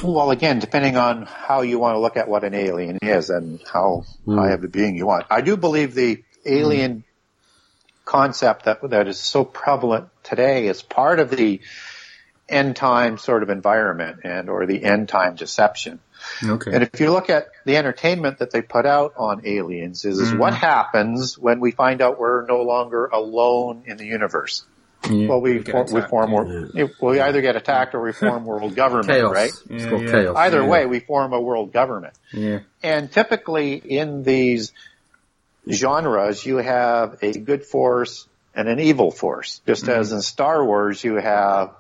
well, 0.02 0.30
again, 0.30 0.58
depending 0.58 0.96
on 0.96 1.22
how 1.22 1.62
you 1.62 1.78
want 1.78 1.94
to 1.94 2.00
look 2.00 2.16
at 2.16 2.28
what 2.28 2.44
an 2.44 2.54
alien 2.54 2.98
is 3.02 3.30
and 3.30 3.60
how 3.72 4.04
mm. 4.26 4.38
high 4.38 4.52
of 4.52 4.64
a 4.64 4.68
being 4.68 4.96
you 4.96 5.06
want. 5.06 5.26
I 5.30 5.40
do 5.40 5.56
believe 5.56 5.94
the 5.94 6.22
alien 6.44 6.98
mm. 6.98 7.04
concept 8.04 8.64
that 8.64 8.80
that 8.90 9.08
is 9.08 9.18
so 9.18 9.44
prevalent 9.44 10.08
today 10.22 10.66
is 10.66 10.82
part 10.82 11.20
of 11.20 11.30
the 11.30 11.60
end 12.48 12.76
time 12.76 13.18
sort 13.18 13.42
of 13.42 13.50
environment 13.50 14.20
and 14.24 14.48
or 14.48 14.66
the 14.66 14.84
end 14.84 15.08
time 15.08 15.34
deception. 15.34 16.00
Okay. 16.42 16.72
And 16.72 16.82
if 16.82 17.00
you 17.00 17.10
look 17.10 17.30
at 17.30 17.48
the 17.64 17.76
entertainment 17.76 18.38
that 18.38 18.50
they 18.50 18.62
put 18.62 18.86
out 18.86 19.14
on 19.16 19.46
aliens 19.46 20.04
is, 20.04 20.18
is 20.18 20.28
mm-hmm. 20.30 20.38
what 20.38 20.54
happens 20.54 21.38
when 21.38 21.60
we 21.60 21.70
find 21.70 22.00
out 22.00 22.18
we're 22.18 22.46
no 22.46 22.62
longer 22.62 23.06
alone 23.06 23.84
in 23.86 23.96
the 23.96 24.06
universe. 24.06 24.64
Yeah, 25.08 25.28
well, 25.28 25.40
we, 25.40 25.60
for, 25.60 25.84
we 25.84 26.00
form, 26.02 26.70
yeah. 26.74 26.86
we 27.00 27.20
either 27.20 27.40
get 27.40 27.54
attacked 27.54 27.94
or 27.94 28.02
we 28.02 28.12
form 28.12 28.44
world 28.44 28.74
government, 28.76 29.08
chaos. 29.08 29.32
right? 29.32 29.52
Yeah, 29.68 29.76
it's 29.76 29.86
called 29.86 30.06
chaos. 30.06 30.36
Either 30.36 30.64
way, 30.64 30.86
we 30.86 31.00
form 31.00 31.32
a 31.32 31.40
world 31.40 31.72
government. 31.72 32.14
Yeah. 32.32 32.60
And 32.82 33.10
typically 33.10 33.74
in 33.74 34.24
these 34.24 34.72
genres, 35.70 36.44
you 36.44 36.56
have 36.56 37.18
a 37.22 37.32
good 37.32 37.64
force 37.64 38.26
and 38.54 38.68
an 38.68 38.80
evil 38.80 39.10
force. 39.10 39.60
Just 39.66 39.84
mm-hmm. 39.84 40.00
as 40.00 40.12
in 40.12 40.22
Star 40.22 40.64
Wars, 40.64 41.04
you 41.04 41.16
have 41.16 41.74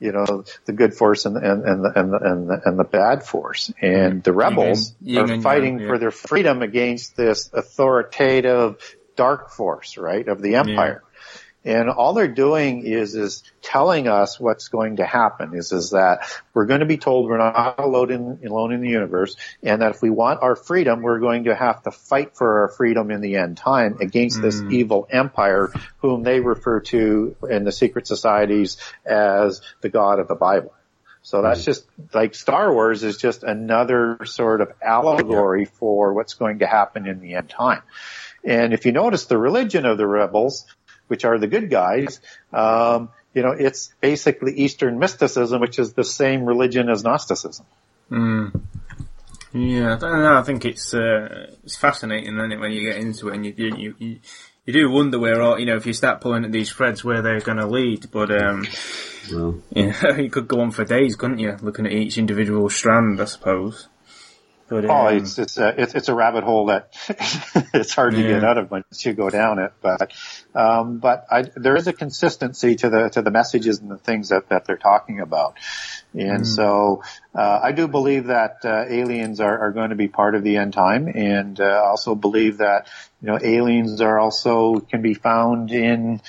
you 0.00 0.12
know, 0.12 0.44
the 0.64 0.72
good 0.72 0.94
force 0.94 1.26
and, 1.26 1.36
and, 1.36 1.64
and, 1.64 1.84
the, 1.84 1.92
and, 1.94 2.12
the, 2.12 2.18
and, 2.18 2.48
the, 2.48 2.62
and 2.64 2.78
the 2.78 2.84
bad 2.84 3.22
force. 3.22 3.70
And 3.80 4.22
the 4.22 4.32
rebels 4.32 4.94
are 5.16 5.40
fighting 5.40 5.78
yeah. 5.78 5.88
for 5.88 5.98
their 5.98 6.10
freedom 6.10 6.62
against 6.62 7.16
this 7.16 7.50
authoritative 7.52 8.96
dark 9.14 9.50
force, 9.50 9.98
right, 9.98 10.26
of 10.26 10.40
the 10.40 10.54
empire. 10.56 11.02
And 11.64 11.90
all 11.90 12.14
they're 12.14 12.26
doing 12.26 12.86
is, 12.86 13.14
is 13.14 13.42
telling 13.60 14.08
us 14.08 14.40
what's 14.40 14.68
going 14.68 14.96
to 14.96 15.04
happen 15.04 15.54
is, 15.54 15.72
is 15.72 15.90
that 15.90 16.20
we're 16.54 16.64
going 16.64 16.80
to 16.80 16.86
be 16.86 16.96
told 16.96 17.28
we're 17.28 17.36
not 17.36 17.78
alone 17.78 18.10
in, 18.10 18.46
alone 18.46 18.72
in 18.72 18.80
the 18.80 18.88
universe 18.88 19.36
and 19.62 19.82
that 19.82 19.90
if 19.90 20.00
we 20.00 20.08
want 20.08 20.42
our 20.42 20.56
freedom, 20.56 21.02
we're 21.02 21.18
going 21.18 21.44
to 21.44 21.54
have 21.54 21.82
to 21.82 21.90
fight 21.90 22.34
for 22.34 22.62
our 22.62 22.68
freedom 22.68 23.10
in 23.10 23.20
the 23.20 23.36
end 23.36 23.58
time 23.58 23.98
against 24.00 24.38
mm. 24.38 24.42
this 24.42 24.62
evil 24.70 25.06
empire 25.10 25.70
whom 25.98 26.22
they 26.22 26.40
refer 26.40 26.80
to 26.80 27.36
in 27.50 27.64
the 27.64 27.72
secret 27.72 28.06
societies 28.06 28.78
as 29.04 29.60
the 29.82 29.90
God 29.90 30.18
of 30.18 30.28
the 30.28 30.34
Bible. 30.34 30.72
So 31.22 31.42
that's 31.42 31.64
just 31.64 31.84
like 32.14 32.34
Star 32.34 32.72
Wars 32.72 33.02
is 33.02 33.18
just 33.18 33.42
another 33.42 34.24
sort 34.24 34.62
of 34.62 34.72
allegory 34.80 35.66
for 35.66 36.14
what's 36.14 36.34
going 36.34 36.60
to 36.60 36.66
happen 36.66 37.06
in 37.06 37.20
the 37.20 37.34
end 37.34 37.50
time. 37.50 37.82
And 38.42 38.72
if 38.72 38.86
you 38.86 38.92
notice 38.92 39.26
the 39.26 39.36
religion 39.36 39.84
of 39.84 39.98
the 39.98 40.06
rebels 40.06 40.64
which 41.10 41.24
are 41.24 41.38
the 41.38 41.46
good 41.46 41.68
guys, 41.68 42.20
um, 42.52 43.10
you 43.34 43.42
know, 43.42 43.50
it's 43.50 43.92
basically 44.00 44.54
Eastern 44.54 44.98
mysticism, 44.98 45.60
which 45.60 45.78
is 45.78 45.92
the 45.92 46.04
same 46.04 46.44
religion 46.44 46.88
as 46.88 47.04
Gnosticism. 47.04 47.66
Mm. 48.10 48.60
Yeah, 49.52 49.94
I 49.94 49.98
don't 49.98 50.22
know. 50.22 50.36
I 50.36 50.42
think 50.42 50.64
it's 50.64 50.94
uh, 50.94 51.50
it's 51.64 51.76
fascinating, 51.76 52.36
isn't 52.36 52.52
it, 52.52 52.60
when 52.60 52.72
you 52.72 52.90
get 52.90 53.00
into 53.00 53.28
it 53.28 53.34
and 53.34 53.46
you 53.46 53.54
you 53.56 53.94
you, 53.98 54.18
you 54.64 54.72
do 54.72 54.90
wonder 54.90 55.18
where 55.18 55.42
all 55.42 55.58
you 55.58 55.66
know 55.66 55.76
if 55.76 55.86
you 55.86 55.92
start 55.92 56.20
pulling 56.20 56.44
at 56.44 56.52
these 56.52 56.72
threads 56.72 57.04
where 57.04 57.22
they're 57.22 57.40
going 57.40 57.58
to 57.58 57.66
lead. 57.66 58.10
But 58.12 58.30
um, 58.30 58.66
well. 59.32 59.60
yeah, 59.70 60.16
you 60.16 60.30
could 60.30 60.46
go 60.46 60.60
on 60.60 60.70
for 60.70 60.84
days, 60.84 61.16
couldn't 61.16 61.38
you? 61.38 61.56
Looking 61.62 61.86
at 61.86 61.92
each 61.92 62.18
individual 62.18 62.68
strand, 62.70 63.20
I 63.20 63.24
suppose. 63.24 63.88
Oh, 64.70 65.06
it's 65.08 65.38
it's 65.38 65.58
a 65.58 65.80
it's, 65.80 65.94
it's 65.94 66.08
a 66.08 66.14
rabbit 66.14 66.44
hole 66.44 66.66
that 66.66 66.94
it's 67.74 67.94
hard 67.94 68.14
yeah. 68.14 68.22
to 68.22 68.28
get 68.28 68.44
out 68.44 68.58
of 68.58 68.70
once 68.70 69.04
you 69.04 69.12
go 69.12 69.28
down 69.28 69.58
it. 69.58 69.72
But 69.80 70.12
um, 70.54 70.98
but 70.98 71.26
I, 71.30 71.42
there 71.56 71.76
is 71.76 71.88
a 71.88 71.92
consistency 71.92 72.76
to 72.76 72.88
the 72.88 73.08
to 73.10 73.22
the 73.22 73.30
messages 73.30 73.80
and 73.80 73.90
the 73.90 73.98
things 73.98 74.28
that 74.28 74.48
that 74.48 74.66
they're 74.66 74.76
talking 74.76 75.20
about, 75.20 75.56
and 76.14 76.42
mm. 76.42 76.46
so 76.46 77.02
uh, 77.34 77.60
I 77.62 77.72
do 77.72 77.88
believe 77.88 78.26
that 78.26 78.58
uh, 78.64 78.84
aliens 78.88 79.40
are, 79.40 79.58
are 79.58 79.72
going 79.72 79.90
to 79.90 79.96
be 79.96 80.08
part 80.08 80.34
of 80.34 80.44
the 80.44 80.56
end 80.56 80.72
time, 80.72 81.08
and 81.08 81.60
uh, 81.60 81.82
also 81.84 82.14
believe 82.14 82.58
that 82.58 82.86
you 83.20 83.28
know 83.28 83.38
aliens 83.42 84.00
are 84.00 84.18
also 84.18 84.78
can 84.78 85.02
be 85.02 85.14
found 85.14 85.72
in 85.72 86.20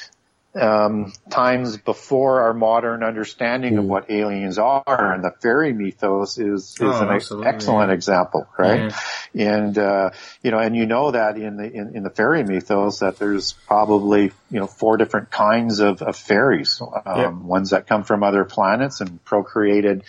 um, 0.53 1.13
times 1.29 1.77
before 1.77 2.41
our 2.41 2.53
modern 2.53 3.03
understanding 3.03 3.77
of 3.77 3.85
hmm. 3.85 3.89
what 3.89 4.11
aliens 4.11 4.57
are, 4.57 5.13
and 5.13 5.23
the 5.23 5.31
fairy 5.41 5.71
mythos 5.71 6.37
is, 6.37 6.71
is 6.71 6.81
oh, 6.81 7.07
an 7.07 7.45
excellent 7.45 7.91
example, 7.91 8.47
right? 8.57 8.91
Yeah. 9.33 9.55
And 9.55 9.77
uh, 9.77 10.09
you 10.43 10.51
know, 10.51 10.59
and 10.59 10.75
you 10.75 10.85
know 10.85 11.11
that 11.11 11.37
in 11.37 11.55
the 11.55 11.71
in, 11.71 11.95
in, 11.95 12.03
the 12.03 12.09
fairy 12.09 12.43
mythos 12.43 12.99
that 12.99 13.17
there's 13.17 13.53
probably 13.53 14.31
you 14.49 14.59
know 14.59 14.67
four 14.67 14.97
different 14.97 15.31
kinds 15.31 15.79
of, 15.79 16.01
of 16.01 16.17
fairies, 16.17 16.81
um, 16.81 17.01
yeah. 17.05 17.29
ones 17.29 17.69
that 17.69 17.87
come 17.87 18.03
from 18.03 18.21
other 18.21 18.43
planets 18.43 18.99
and 18.99 19.23
procreated 19.23 20.03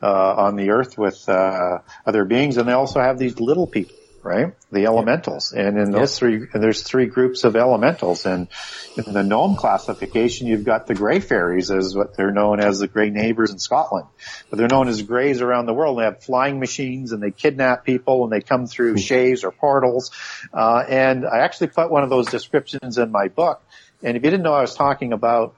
uh, 0.00 0.34
on 0.36 0.54
the 0.54 0.70
earth 0.70 0.96
with 0.96 1.28
uh, 1.28 1.78
other 2.06 2.24
beings, 2.24 2.56
and 2.56 2.68
they 2.68 2.72
also 2.72 3.00
have 3.00 3.18
these 3.18 3.40
little 3.40 3.66
people 3.66 3.96
right? 4.22 4.54
The 4.70 4.86
elementals. 4.86 5.52
And 5.52 5.78
in 5.78 5.90
those 5.90 6.18
three, 6.18 6.46
there's 6.52 6.82
three 6.82 7.06
groups 7.06 7.44
of 7.44 7.56
elementals. 7.56 8.26
And 8.26 8.48
in 8.96 9.12
the 9.12 9.22
gnome 9.22 9.56
classification, 9.56 10.46
you've 10.46 10.64
got 10.64 10.86
the 10.86 10.94
grey 10.94 11.20
fairies 11.20 11.70
as 11.70 11.96
what 11.96 12.16
they're 12.16 12.32
known 12.32 12.60
as 12.60 12.78
the 12.78 12.88
grey 12.88 13.10
neighbors 13.10 13.50
in 13.50 13.58
Scotland. 13.58 14.06
But 14.50 14.58
they're 14.58 14.68
known 14.68 14.88
as 14.88 15.02
greys 15.02 15.40
around 15.40 15.66
the 15.66 15.74
world. 15.74 15.98
They 15.98 16.04
have 16.04 16.22
flying 16.22 16.60
machines 16.60 17.12
and 17.12 17.22
they 17.22 17.30
kidnap 17.30 17.84
people 17.84 18.24
and 18.24 18.32
they 18.32 18.40
come 18.40 18.66
through 18.66 18.92
hmm. 18.92 18.98
shaves 18.98 19.44
or 19.44 19.52
portals. 19.52 20.10
Uh, 20.52 20.84
and 20.88 21.26
I 21.26 21.38
actually 21.38 21.68
put 21.68 21.90
one 21.90 22.02
of 22.02 22.10
those 22.10 22.26
descriptions 22.26 22.98
in 22.98 23.10
my 23.10 23.28
book. 23.28 23.62
And 24.02 24.16
if 24.16 24.24
you 24.24 24.30
didn't 24.30 24.44
know 24.44 24.54
I 24.54 24.60
was 24.60 24.74
talking 24.74 25.12
about 25.12 25.54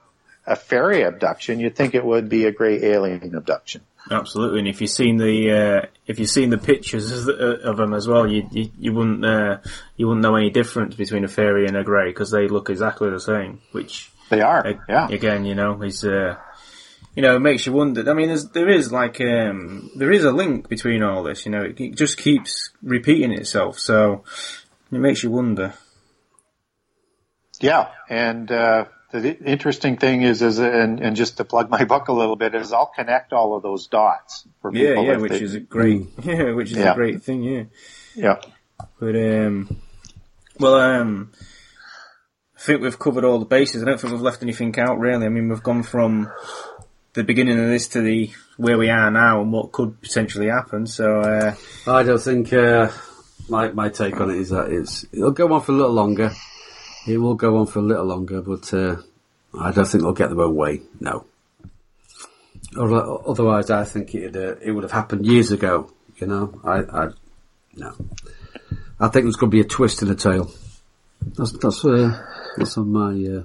a 0.46 0.56
fairy 0.56 1.02
abduction, 1.02 1.60
you'd 1.60 1.76
think 1.76 1.94
it 1.94 2.04
would 2.04 2.28
be 2.28 2.46
a 2.46 2.52
grey 2.52 2.82
alien 2.82 3.34
abduction. 3.34 3.82
Absolutely, 4.10 4.60
and 4.60 4.68
if 4.68 4.80
you've 4.80 4.90
seen 4.90 5.16
the 5.18 5.50
uh, 5.50 5.86
if 6.06 6.18
you've 6.18 6.30
seen 6.30 6.50
the 6.50 6.58
pictures 6.58 7.28
of 7.28 7.76
them 7.76 7.92
as 7.92 8.08
well, 8.08 8.26
you 8.26 8.46
you, 8.50 8.70
you 8.78 8.92
wouldn't 8.92 9.24
uh, 9.24 9.58
you 9.96 10.06
wouldn't 10.06 10.22
know 10.22 10.36
any 10.36 10.50
difference 10.50 10.94
between 10.94 11.24
a 11.24 11.28
fairy 11.28 11.66
and 11.66 11.76
a 11.76 11.84
grey 11.84 12.08
because 12.08 12.30
they 12.30 12.48
look 12.48 12.70
exactly 12.70 13.10
the 13.10 13.20
same. 13.20 13.60
Which 13.72 14.10
they 14.28 14.40
are, 14.40 14.80
yeah. 14.88 15.08
Again, 15.08 15.44
you 15.44 15.54
know, 15.54 15.82
is 15.82 16.04
uh, 16.04 16.36
you 17.14 17.22
know, 17.22 17.36
it 17.36 17.40
makes 17.40 17.66
you 17.66 17.72
wonder. 17.72 18.08
I 18.08 18.14
mean, 18.14 18.28
there's, 18.28 18.48
there 18.50 18.68
is 18.68 18.92
like 18.92 19.20
um, 19.20 19.90
there 19.96 20.12
is 20.12 20.24
a 20.24 20.32
link 20.32 20.68
between 20.68 21.02
all 21.02 21.22
this. 21.22 21.44
You 21.44 21.52
know, 21.52 21.62
it, 21.62 21.80
it 21.80 21.96
just 21.96 22.18
keeps 22.18 22.70
repeating 22.82 23.32
itself, 23.32 23.78
so 23.78 24.24
it 24.92 24.98
makes 24.98 25.22
you 25.22 25.30
wonder. 25.30 25.74
Yeah, 27.60 27.88
and 28.08 28.50
uh, 28.50 28.84
the 29.12 29.38
interesting 29.44 29.96
thing 29.96 30.22
is, 30.22 30.42
is 30.42 30.58
and, 30.58 31.00
and 31.00 31.16
just 31.16 31.36
to 31.38 31.44
plug 31.44 31.70
my 31.70 31.84
book 31.84 32.08
a 32.08 32.12
little 32.12 32.36
bit, 32.36 32.54
is 32.54 32.72
I'll 32.72 32.92
connect 32.94 33.32
all 33.32 33.56
of 33.56 33.62
those 33.62 33.86
dots 33.88 34.46
for 34.62 34.70
people. 34.70 35.04
Yeah, 35.04 35.12
yeah, 35.12 35.16
which 35.16 35.32
they, 35.32 35.40
is 35.40 35.54
a 35.54 35.60
great, 35.60 36.06
yeah, 36.22 36.52
which 36.52 36.70
is 36.70 36.78
yeah. 36.78 36.92
a 36.92 36.94
great 36.94 37.22
thing. 37.22 37.42
Yeah, 37.42 37.64
yeah. 38.14 38.40
But 38.98 39.16
um, 39.16 39.76
well, 40.58 40.74
um, 40.74 41.32
I 42.56 42.60
think 42.60 42.82
we've 42.82 42.98
covered 42.98 43.24
all 43.24 43.38
the 43.38 43.46
bases. 43.46 43.82
I 43.82 43.86
don't 43.86 44.00
think 44.00 44.12
we've 44.12 44.22
left 44.22 44.42
anything 44.42 44.78
out 44.78 44.98
really. 44.98 45.26
I 45.26 45.28
mean, 45.28 45.48
we've 45.48 45.62
gone 45.62 45.82
from 45.82 46.30
the 47.14 47.24
beginning 47.24 47.58
of 47.58 47.66
this 47.66 47.88
to 47.88 48.02
the 48.02 48.30
where 48.56 48.78
we 48.78 48.90
are 48.90 49.10
now 49.10 49.40
and 49.40 49.52
what 49.52 49.72
could 49.72 50.00
potentially 50.00 50.48
happen. 50.48 50.86
So 50.86 51.20
uh, 51.20 51.54
I 51.86 52.02
don't 52.02 52.20
think 52.20 52.52
uh, 52.52 52.90
my 53.48 53.72
my 53.72 53.88
take 53.88 54.20
on 54.20 54.30
it 54.30 54.36
is 54.36 54.50
that 54.50 54.70
it's 54.70 55.04
it'll 55.12 55.32
go 55.32 55.52
on 55.52 55.62
for 55.62 55.72
a 55.72 55.74
little 55.74 55.92
longer. 55.92 56.32
It 57.06 57.18
will 57.18 57.34
go 57.34 57.56
on 57.58 57.66
for 57.66 57.78
a 57.78 57.82
little 57.82 58.04
longer, 58.04 58.40
but 58.40 58.72
uh, 58.74 58.96
I 59.58 59.72
don't 59.72 59.86
think 59.86 60.02
they'll 60.02 60.12
get 60.12 60.28
their 60.28 60.42
own 60.42 60.54
way. 60.54 60.82
No. 61.00 61.24
Otherwise, 62.76 63.70
I 63.70 63.84
think 63.84 64.14
it 64.14 64.36
uh, 64.36 64.56
it 64.62 64.70
would 64.70 64.84
have 64.84 64.92
happened 64.92 65.26
years 65.26 65.50
ago. 65.50 65.90
You 66.16 66.26
know, 66.26 66.60
I, 66.62 66.78
I 66.82 67.08
no. 67.74 67.94
I 69.00 69.08
think 69.08 69.24
there's 69.24 69.36
going 69.36 69.50
to 69.50 69.56
be 69.56 69.62
a 69.62 69.64
twist 69.64 70.02
in 70.02 70.08
the 70.08 70.14
tale. 70.14 70.52
That's 71.36 71.52
that's 71.52 71.84
uh, 71.84 72.26
that's 72.56 72.76
on 72.76 72.92
my. 72.92 73.38
Uh, 73.38 73.42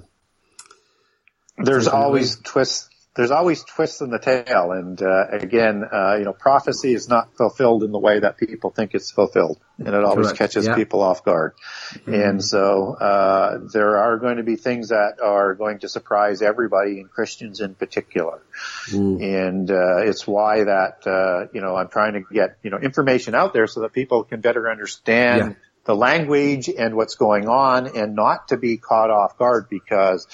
there's 1.58 1.88
always 1.88 2.36
twists 2.36 2.90
there's 3.16 3.30
always 3.30 3.64
twists 3.64 4.02
in 4.02 4.10
the 4.10 4.18
tail, 4.18 4.72
and 4.72 5.00
uh, 5.00 5.28
again, 5.32 5.82
uh, 5.90 6.16
you 6.18 6.24
know, 6.24 6.34
prophecy 6.34 6.92
is 6.92 7.08
not 7.08 7.34
fulfilled 7.34 7.82
in 7.82 7.90
the 7.90 7.98
way 7.98 8.20
that 8.20 8.36
people 8.36 8.70
think 8.70 8.92
it's 8.92 9.10
fulfilled, 9.10 9.58
and 9.78 9.88
it 9.88 10.04
always 10.04 10.26
Correct. 10.26 10.38
catches 10.38 10.66
yeah. 10.66 10.74
people 10.74 11.00
off 11.00 11.24
guard. 11.24 11.54
Mm-hmm. 11.94 12.12
And 12.12 12.44
so 12.44 12.94
uh, 12.94 13.60
there 13.72 13.96
are 13.96 14.18
going 14.18 14.36
to 14.36 14.42
be 14.42 14.56
things 14.56 14.90
that 14.90 15.14
are 15.24 15.54
going 15.54 15.78
to 15.78 15.88
surprise 15.88 16.42
everybody, 16.42 17.00
and 17.00 17.10
Christians 17.10 17.60
in 17.62 17.74
particular. 17.74 18.42
Mm. 18.90 19.48
And 19.48 19.70
uh, 19.70 19.98
it's 20.02 20.26
why 20.26 20.64
that 20.64 21.06
uh, 21.06 21.48
you 21.54 21.62
know 21.62 21.74
I'm 21.74 21.88
trying 21.88 22.12
to 22.12 22.22
get 22.30 22.58
you 22.62 22.70
know 22.70 22.78
information 22.78 23.34
out 23.34 23.54
there 23.54 23.66
so 23.66 23.80
that 23.80 23.94
people 23.94 24.24
can 24.24 24.42
better 24.42 24.70
understand. 24.70 25.38
Yeah. 25.38 25.56
The 25.86 25.94
language 25.94 26.68
and 26.68 26.96
what's 26.96 27.14
going 27.14 27.48
on 27.48 27.96
and 27.96 28.16
not 28.16 28.48
to 28.48 28.56
be 28.56 28.76
caught 28.76 29.08
off 29.08 29.38
guard 29.38 29.68
because 29.70 30.26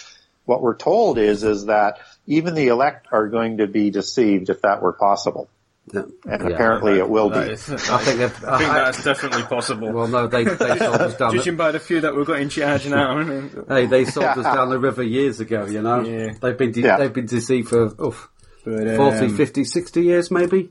what 0.44 0.62
we're 0.62 0.76
told 0.76 1.18
is, 1.18 1.44
is 1.44 1.66
that 1.66 1.98
even 2.26 2.54
the 2.54 2.68
elect 2.68 3.08
are 3.12 3.28
going 3.28 3.58
to 3.58 3.66
be 3.66 3.90
deceived 3.90 4.50
if 4.50 4.62
that 4.62 4.82
were 4.82 4.92
possible. 4.92 5.48
Yeah. 5.92 6.02
And 6.24 6.42
yeah, 6.42 6.54
apparently 6.54 6.98
it 6.98 7.08
will 7.08 7.28
be. 7.28 7.38
Is, 7.38 7.68
I 7.68 7.98
think, 7.98 8.20
I 8.20 8.58
think 8.58 8.70
that's 8.70 9.04
definitely 9.04 9.42
possible. 9.42 9.92
Well, 9.92 10.06
no, 10.06 10.26
they, 10.28 10.44
they 10.44 10.54
sold 10.78 11.00
us 11.00 11.16
down. 11.16 11.34
Judging 11.34 11.56
by 11.56 11.72
the 11.72 11.80
few 11.80 12.00
that 12.02 12.14
we've 12.14 12.26
got 12.26 12.40
in 12.40 12.48
charge 12.48 12.86
now. 12.86 13.20
hey, 13.68 13.86
they 13.86 14.04
sold 14.04 14.26
us 14.26 14.44
down 14.44 14.70
the 14.70 14.78
river 14.78 15.02
years 15.02 15.40
ago, 15.40 15.66
you 15.66 15.82
know? 15.82 16.02
Yeah. 16.02 16.34
They've 16.40 16.56
been, 16.56 16.72
de- 16.72 16.82
they've 16.82 17.12
been 17.12 17.26
deceived 17.26 17.68
for, 17.68 17.86
oof, 18.00 18.28
but, 18.64 18.96
40, 18.96 19.26
um, 19.26 19.36
50, 19.36 19.64
60 19.64 20.02
years 20.02 20.30
maybe? 20.30 20.70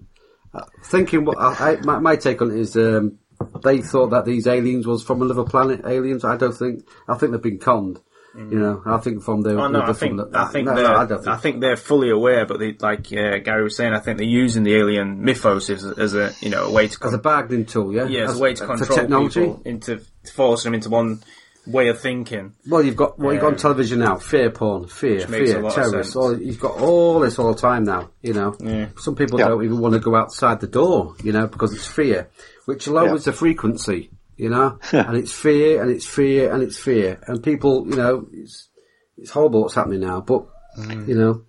Uh, 0.54 0.64
thinking 0.86 1.26
what, 1.26 1.38
I, 1.40 1.78
my, 1.82 2.00
my, 2.00 2.16
take 2.16 2.42
on 2.42 2.52
it 2.52 2.58
is, 2.58 2.76
um, 2.78 3.20
they 3.64 3.82
thought 3.82 4.12
that 4.12 4.26
these 4.26 4.48
aliens 4.48 4.88
was 4.88 5.04
from 5.04 5.22
another 5.22 5.44
planet, 5.44 5.82
aliens. 5.86 6.24
I 6.24 6.38
don't 6.38 6.56
think, 6.56 6.86
I 7.08 7.16
think 7.18 7.32
they've 7.32 7.42
been 7.42 7.60
conned. 7.60 8.00
You 8.34 8.60
know, 8.60 8.82
I 8.86 8.98
think 9.00 9.24
from 9.24 9.42
the. 9.42 9.62
Oh, 9.62 9.68
no, 9.68 9.82
I 9.82 9.92
think, 9.92 10.16
the, 10.16 10.30
I 10.34 10.46
think 10.46 10.66
no, 10.66 10.76
they're, 10.76 10.84
no, 10.86 10.96
I, 10.96 11.06
think. 11.06 11.28
I, 11.28 11.38
think. 11.38 11.60
they're 11.60 11.76
fully 11.76 12.10
aware, 12.10 12.46
but 12.46 12.60
they, 12.60 12.72
like 12.74 13.12
uh, 13.12 13.40
Gary 13.40 13.64
was 13.64 13.76
saying, 13.76 13.94
I 13.94 14.00
think 14.00 14.20
they're 14.20 14.28
using 14.28 14.64
the 14.64 14.74
alien 14.76 15.22
mythos 15.22 15.70
as, 15.70 15.84
as 15.84 16.14
a 16.14 16.32
you 16.40 16.50
know 16.50 16.68
a 16.68 16.72
way 16.72 16.88
to 16.88 16.98
con- 16.98 17.10
as 17.10 17.14
a 17.14 17.18
bargaining 17.18 17.66
tool, 17.66 17.94
yeah, 17.94 18.06
yeah, 18.06 18.24
as, 18.24 18.32
as 18.32 18.38
a 18.38 18.40
way 18.40 18.54
to 18.54 18.66
control 18.66 19.00
technology. 19.00 19.40
people 19.42 19.62
into 19.66 20.02
forcing 20.34 20.72
them 20.72 20.76
into 20.76 20.90
one 20.90 21.22
way 21.68 21.90
of 21.90 22.00
thinking. 22.00 22.54
Well, 22.70 22.82
you've 22.82 22.96
got 22.96 23.20
well, 23.20 23.34
you've 23.34 23.42
got 23.42 23.54
on 23.54 23.58
television 23.58 24.00
now, 24.00 24.16
fear 24.16 24.50
porn, 24.50 24.88
fear, 24.88 25.28
fear, 25.28 25.70
terrorists. 25.70 26.16
All, 26.16 26.40
you've 26.40 26.60
got 26.60 26.80
all 26.80 27.20
this 27.20 27.38
all 27.38 27.54
the 27.54 27.60
time 27.60 27.84
now. 27.84 28.12
You 28.22 28.34
know, 28.34 28.56
yeah. 28.62 28.88
some 28.98 29.16
people 29.16 29.40
yeah. 29.40 29.50
don't 29.50 29.66
even 29.66 29.80
want 29.80 29.94
to 29.96 30.00
go 30.00 30.16
outside 30.16 30.62
the 30.62 30.68
door, 30.68 31.16
you 31.22 31.34
know, 31.34 31.48
because 31.48 31.74
it's 31.74 31.86
fear, 31.88 32.30
which 32.64 32.88
lowers 32.88 33.26
yeah. 33.26 33.32
the 33.32 33.38
frequency 33.38 34.10
you 34.42 34.50
know, 34.50 34.80
and 34.92 35.16
it's 35.16 35.32
fear 35.32 35.84
and 35.84 35.92
it's 35.92 36.06
fear 36.06 36.52
and 36.52 36.64
it's 36.64 36.78
fear, 36.78 37.22
and 37.28 37.44
people, 37.44 37.88
you 37.88 37.96
know, 37.96 38.28
it's 38.34 38.70
it's 39.16 39.30
horrible 39.30 39.62
what's 39.62 39.76
happening 39.76 40.00
now, 40.00 40.20
but 40.20 40.48
mm. 40.78 41.08
you 41.08 41.16
know. 41.16 41.44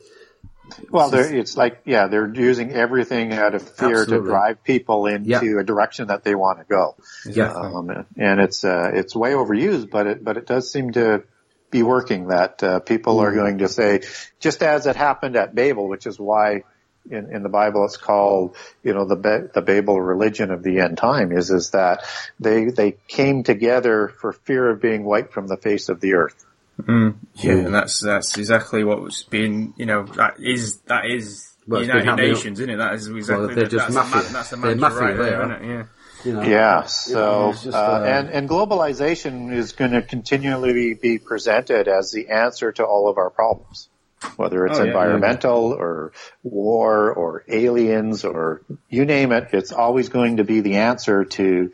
Well, 0.91 1.13
it's, 1.15 1.31
it's 1.31 1.57
like 1.57 1.83
yeah, 1.87 2.09
they're 2.09 2.33
using 2.35 2.73
everything 2.73 3.33
out 3.33 3.55
of 3.55 3.63
fear 3.63 4.03
absolutely. 4.03 4.19
to 4.19 4.25
drive 4.25 4.65
people 4.65 5.07
into 5.07 5.29
yeah. 5.29 5.61
a 5.61 5.65
direction 5.65 6.09
that 6.09 6.23
they 6.23 6.35
want 6.35 6.59
to 6.59 6.65
go. 6.65 6.97
Yeah, 7.27 7.53
um, 7.53 7.91
and 8.17 8.41
it's 8.41 8.63
uh, 8.63 8.91
it's 8.93 9.17
way 9.17 9.33
overused, 9.33 9.91
but 9.91 10.07
it 10.07 10.25
but 10.25 10.37
it 10.37 10.47
does 10.47 10.71
seem 10.71 10.93
to 10.93 11.25
be 11.71 11.83
working. 11.83 12.29
That 12.29 12.63
uh, 12.63 12.81
people 12.81 13.17
mm. 13.17 13.23
are 13.23 13.35
going 13.35 13.59
to 13.59 13.69
say, 13.69 14.03
just 14.39 14.63
as 14.63 14.87
it 14.87 14.97
happened 14.97 15.37
at 15.37 15.55
Babel, 15.55 15.89
which 15.89 16.07
is 16.07 16.19
why 16.19 16.65
in, 17.11 17.35
in 17.35 17.43
the 17.43 17.49
Bible 17.49 17.85
it's 17.85 17.97
called, 17.97 18.57
you 18.83 18.95
know, 18.95 19.05
the 19.05 19.51
the 19.53 19.63
Babel 19.63 20.01
religion 20.01 20.51
of 20.51 20.63
the 20.63 20.81
end 20.81 20.99
time 20.99 21.33
is 21.33 21.51
is 21.51 21.71
that 21.71 22.05
they 22.39 22.67
they 22.67 22.97
came 23.09 23.43
together 23.43 24.09
for 24.09 24.33
fear 24.33 24.71
of 24.71 24.81
being 24.81 25.05
wiped 25.05 25.33
from 25.33 25.47
the 25.49 25.57
face 25.57 25.89
of 25.89 26.01
the 26.01 26.15
earth. 26.15 26.45
Mm, 26.81 27.17
yeah, 27.37 27.53
and 27.53 27.75
that's 27.75 28.01
that's 28.01 28.37
exactly 28.39 28.83
what 28.85 29.03
was 29.03 29.25
being, 29.25 29.75
you 29.77 29.87
know, 29.87 30.05
that 30.05 30.41
is 30.41 30.79
that 30.87 31.07
is 31.07 31.53
well, 31.67 31.83
United 31.83 32.17
Nations, 32.17 32.61
isn't 32.61 32.71
it? 32.71 32.77
That 32.79 32.95
is 32.95 33.09
exactly 33.09 33.47
well, 33.47 33.55
they're 33.55 33.67
just 33.67 33.93
that's, 33.93 33.95
mafia. 33.95 34.23
The, 34.23 34.33
that's 34.33 34.51
the 34.51 34.57
they're 34.57 34.77
mafia 34.77 34.99
right 34.99 35.17
there, 35.17 35.25
there, 35.25 35.43
isn't 35.43 35.53
it? 35.53 35.69
Yeah. 35.69 35.85
You 36.25 36.33
know, 36.35 36.43
yeah. 36.43 36.83
So, 36.85 37.53
just, 37.53 37.67
uh, 37.67 37.71
uh, 37.77 38.05
and 38.07 38.31
and 38.31 38.49
globalization 38.49 39.53
is 39.53 39.73
going 39.73 39.91
to 39.91 40.03
continually 40.03 40.95
be 40.95 41.19
presented 41.19 41.89
as 41.89 42.13
the 42.13 42.29
answer 42.29 42.71
to 42.73 42.85
all 42.85 43.09
of 43.09 43.19
our 43.19 43.31
problems 43.31 43.89
whether 44.37 44.67
it's 44.67 44.79
oh, 44.79 44.83
yeah, 44.83 44.89
environmental 44.89 45.71
yeah. 45.71 45.83
or 45.83 46.13
war 46.43 47.13
or 47.13 47.45
aliens 47.49 48.25
or 48.25 48.63
you 48.89 49.05
name 49.05 49.33
it, 49.33 49.49
it's 49.53 49.73
always 49.73 50.09
going 50.09 50.39
to 50.39 50.45
be 50.45 50.61
the 50.61 50.77
answer 50.77 51.25
to 51.25 51.73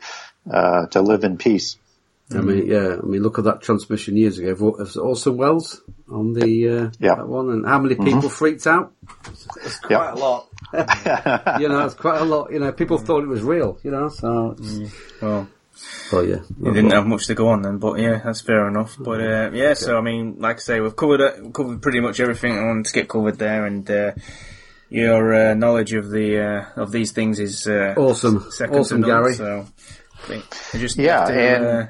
uh, 0.51 0.87
to 0.87 1.01
live 1.01 1.23
in 1.23 1.37
peace. 1.37 1.77
I 2.31 2.41
mean, 2.41 2.67
yeah. 2.67 2.97
I 3.01 3.05
mean, 3.05 3.23
look 3.23 3.39
at 3.39 3.45
that 3.45 3.61
transmission 3.61 4.15
years 4.15 4.37
ago 4.37 4.51
of 4.51 4.95
Orson 4.97 5.35
Welles 5.35 5.81
on 6.07 6.33
the 6.33 6.69
uh, 6.69 6.91
yeah. 6.99 7.15
that 7.15 7.27
one, 7.27 7.49
and 7.49 7.65
how 7.65 7.79
many 7.79 7.95
people 7.95 8.13
mm-hmm. 8.13 8.27
freaked 8.27 8.67
out? 8.67 8.93
It's 9.63 9.79
quite 9.79 9.91
yep. 9.91 10.15
a 10.15 10.19
lot. 10.19 10.47
you 11.59 11.69
know, 11.69 11.85
it's 11.85 11.95
quite 11.95 12.21
a 12.21 12.25
lot. 12.25 12.51
You 12.51 12.59
know, 12.59 12.71
people 12.71 12.99
thought 12.99 13.23
it 13.23 13.27
was 13.27 13.41
real. 13.41 13.79
You 13.83 13.91
know, 13.91 14.09
so. 14.09 14.55
Mm. 14.59 14.91
Well, 15.21 15.49
Oh 16.11 16.21
yeah, 16.21 16.39
he 16.57 16.71
didn't 16.71 16.91
have 16.91 17.05
much 17.05 17.27
to 17.27 17.35
go 17.35 17.49
on 17.49 17.61
then, 17.61 17.77
but 17.77 17.99
yeah, 17.99 18.19
that's 18.23 18.41
fair 18.41 18.67
enough. 18.67 18.95
But 18.99 19.21
uh, 19.21 19.51
yeah, 19.53 19.73
so 19.75 19.97
I 19.97 20.01
mean, 20.01 20.37
like 20.39 20.57
I 20.57 20.59
say, 20.59 20.79
we've 20.79 20.95
covered 20.95 21.21
it, 21.21 21.53
covered 21.53 21.81
pretty 21.81 21.99
much 21.99 22.19
everything 22.19 22.57
I 22.57 22.65
wanted 22.65 22.85
to 22.85 22.93
get 22.93 23.07
covered 23.07 23.37
there, 23.37 23.65
and 23.65 23.89
uh, 23.89 24.11
your 24.89 25.51
uh, 25.51 25.53
knowledge 25.53 25.93
of 25.93 26.09
the 26.09 26.39
uh, 26.39 26.81
of 26.81 26.91
these 26.91 27.11
things 27.11 27.39
is 27.39 27.67
uh, 27.67 27.93
awesome, 27.95 28.49
awesome, 28.71 29.01
none, 29.01 29.09
Gary. 29.09 29.35
So 29.35 29.67
I 30.27 30.77
just 30.77 30.97
yeah, 30.97 31.25
to, 31.25 31.33
and 31.33 31.65
uh, 31.65 31.85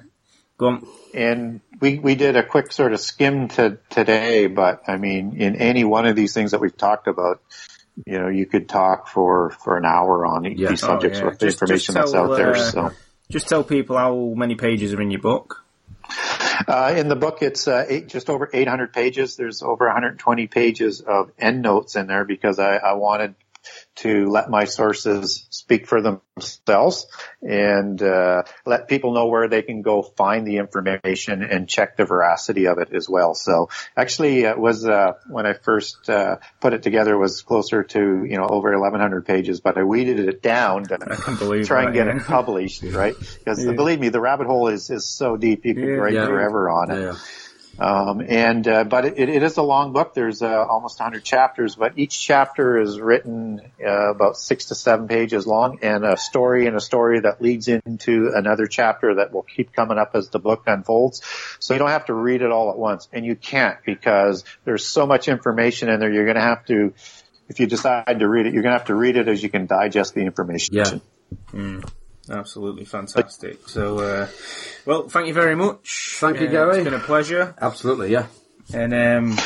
go 0.57 0.67
on. 0.67 0.87
and 1.13 1.61
we 1.79 1.99
we 1.99 2.15
did 2.15 2.35
a 2.35 2.43
quick 2.43 2.71
sort 2.71 2.93
of 2.93 2.99
skim 2.99 3.47
to 3.49 3.79
today, 3.89 4.47
but 4.47 4.83
I 4.87 4.97
mean, 4.97 5.37
in 5.37 5.55
any 5.55 5.83
one 5.83 6.05
of 6.05 6.15
these 6.15 6.33
things 6.33 6.51
that 6.51 6.59
we've 6.59 6.75
talked 6.75 7.07
about, 7.07 7.41
you 8.05 8.19
know, 8.19 8.27
you 8.27 8.45
could 8.45 8.67
talk 8.67 9.07
for 9.07 9.51
for 9.51 9.77
an 9.77 9.85
hour 9.85 10.25
on 10.25 10.43
yeah. 10.43 10.69
these 10.69 10.81
subjects 10.81 11.19
oh, 11.19 11.21
yeah. 11.21 11.29
with 11.29 11.39
the 11.39 11.45
just, 11.47 11.61
information 11.61 11.95
just 11.95 12.13
tell, 12.13 12.27
that's 12.27 12.31
out 12.31 12.37
there. 12.37 12.55
So 12.57 12.91
just 13.31 13.47
tell 13.47 13.63
people 13.63 13.95
how 13.95 14.33
many 14.35 14.55
pages 14.55 14.91
are 14.93 15.01
in 15.01 15.11
your 15.11 15.21
book. 15.21 15.63
Uh, 16.67 16.95
in 16.97 17.07
the 17.07 17.15
book, 17.15 17.41
it's 17.41 17.67
uh, 17.67 17.85
eight, 17.87 18.07
just 18.07 18.29
over 18.29 18.49
800 18.51 18.91
pages. 18.91 19.35
There's 19.35 19.61
over 19.61 19.85
120 19.85 20.47
pages 20.47 21.01
of 21.01 21.31
endnotes 21.37 21.95
in 21.95 22.07
there 22.07 22.25
because 22.25 22.57
I, 22.57 22.77
I 22.77 22.93
wanted 22.93 23.35
to 23.99 24.29
let 24.29 24.49
my 24.49 24.65
sources 24.65 25.45
speak 25.49 25.87
for 25.87 26.01
themselves 26.01 27.05
and 27.41 28.01
uh, 28.01 28.43
let 28.65 28.87
people 28.87 29.13
know 29.13 29.27
where 29.27 29.49
they 29.49 29.61
can 29.61 29.81
go 29.81 30.01
find 30.01 30.47
the 30.47 30.57
information 30.57 31.43
and 31.43 31.67
check 31.67 31.97
the 31.97 32.05
veracity 32.05 32.67
of 32.67 32.77
it 32.77 32.93
as 32.93 33.09
well. 33.09 33.35
So 33.35 33.69
actually, 33.97 34.43
it 34.43 34.57
was 34.57 34.85
uh, 34.85 35.13
when 35.29 35.45
I 35.45 35.53
first 35.53 36.09
uh, 36.09 36.37
put 36.61 36.73
it 36.73 36.83
together 36.83 37.15
it 37.15 37.19
was 37.19 37.41
closer 37.41 37.83
to 37.83 37.99
you 37.99 38.37
know 38.37 38.47
over 38.47 38.71
1,100 38.71 39.25
pages, 39.25 39.59
but 39.59 39.77
I 39.77 39.83
weeded 39.83 40.19
it 40.19 40.41
down 40.41 40.83
to 40.85 41.63
try 41.65 41.83
and 41.83 41.93
get 41.93 42.07
yeah. 42.07 42.17
it 42.17 42.23
published, 42.23 42.83
right? 42.83 43.15
Because 43.17 43.63
yeah. 43.65 43.73
believe 43.73 43.99
me, 43.99 44.09
the 44.09 44.21
rabbit 44.21 44.47
hole 44.47 44.67
is 44.69 44.89
is 44.89 45.05
so 45.05 45.35
deep 45.35 45.65
you 45.65 45.73
could 45.73 45.83
yeah, 45.83 45.95
write 45.95 46.13
forever 46.13 46.69
on 46.69 46.91
it. 46.91 47.15
Um, 47.79 48.21
and 48.27 48.67
uh, 48.67 48.83
but 48.83 49.05
it, 49.05 49.17
it 49.17 49.41
is 49.41 49.55
a 49.57 49.61
long 49.61 49.93
book. 49.93 50.13
There's 50.13 50.41
uh, 50.41 50.65
almost 50.65 50.99
100 50.99 51.23
chapters, 51.23 51.75
but 51.75 51.93
each 51.97 52.19
chapter 52.19 52.79
is 52.79 52.99
written 52.99 53.61
uh, 53.81 54.11
about 54.11 54.35
six 54.35 54.65
to 54.65 54.75
seven 54.75 55.07
pages 55.07 55.47
long, 55.47 55.79
and 55.81 56.03
a 56.03 56.17
story 56.17 56.67
and 56.67 56.75
a 56.75 56.81
story 56.81 57.21
that 57.21 57.41
leads 57.41 57.69
into 57.69 58.33
another 58.35 58.67
chapter 58.67 59.15
that 59.15 59.33
will 59.33 59.43
keep 59.43 59.71
coming 59.71 59.97
up 59.97 60.11
as 60.13 60.29
the 60.29 60.39
book 60.39 60.63
unfolds. 60.67 61.21
So 61.59 61.73
you 61.73 61.79
don't 61.79 61.89
have 61.89 62.05
to 62.07 62.13
read 62.13 62.41
it 62.41 62.51
all 62.51 62.69
at 62.69 62.77
once, 62.77 63.07
and 63.13 63.25
you 63.25 63.37
can't 63.37 63.77
because 63.85 64.43
there's 64.65 64.85
so 64.85 65.05
much 65.05 65.29
information 65.29 65.89
in 65.89 66.01
there. 66.01 66.11
You're 66.11 66.25
going 66.25 66.35
to 66.35 66.41
have 66.41 66.65
to, 66.65 66.93
if 67.47 67.61
you 67.61 67.67
decide 67.67 68.19
to 68.19 68.27
read 68.27 68.45
it, 68.45 68.53
you're 68.53 68.63
going 68.63 68.73
to 68.73 68.77
have 68.77 68.87
to 68.87 68.95
read 68.95 69.15
it 69.15 69.29
as 69.29 69.41
you 69.41 69.49
can 69.49 69.67
digest 69.67 70.13
the 70.13 70.21
information. 70.21 70.75
Yeah. 70.75 70.99
Mm. 71.53 71.89
Absolutely 72.29 72.85
fantastic. 72.85 73.67
So, 73.67 73.99
uh, 73.99 74.27
well, 74.85 75.09
thank 75.09 75.27
you 75.27 75.33
very 75.33 75.55
much. 75.55 76.17
Thank 76.19 76.39
you, 76.39 76.47
Gary. 76.47 76.77
It's 76.77 76.83
been 76.83 76.93
a 76.93 76.99
pleasure. 76.99 77.55
Absolutely, 77.59 78.11
yeah. 78.11 78.27
and 78.73 78.93
um, 78.93 79.37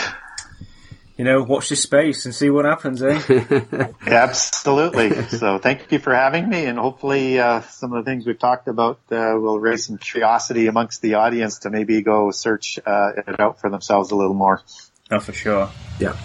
you 1.17 1.25
know, 1.25 1.43
watch 1.43 1.69
this 1.69 1.83
space 1.83 2.25
and 2.25 2.33
see 2.33 2.49
what 2.49 2.65
happens, 2.65 3.03
eh? 3.03 3.21
Absolutely. 4.05 5.11
So 5.27 5.59
thank 5.59 5.91
you 5.91 5.99
for 5.99 6.13
having 6.13 6.49
me 6.49 6.65
and 6.65 6.79
hopefully, 6.79 7.39
uh, 7.39 7.61
some 7.61 7.93
of 7.93 8.03
the 8.03 8.09
things 8.09 8.25
we've 8.25 8.39
talked 8.39 8.67
about, 8.67 8.99
uh, 9.11 9.33
will 9.35 9.59
raise 9.59 9.85
some 9.85 9.97
curiosity 9.97 10.67
amongst 10.67 11.01
the 11.01 11.15
audience 11.15 11.59
to 11.59 11.69
maybe 11.69 12.01
go 12.01 12.31
search, 12.31 12.79
uh, 12.85 13.11
it 13.15 13.39
out 13.39 13.59
for 13.59 13.69
themselves 13.69 14.11
a 14.11 14.15
little 14.15 14.33
more. 14.33 14.61
Oh, 15.11 15.19
for 15.19 15.33
sure. 15.33 15.69
Yeah. 15.99 16.17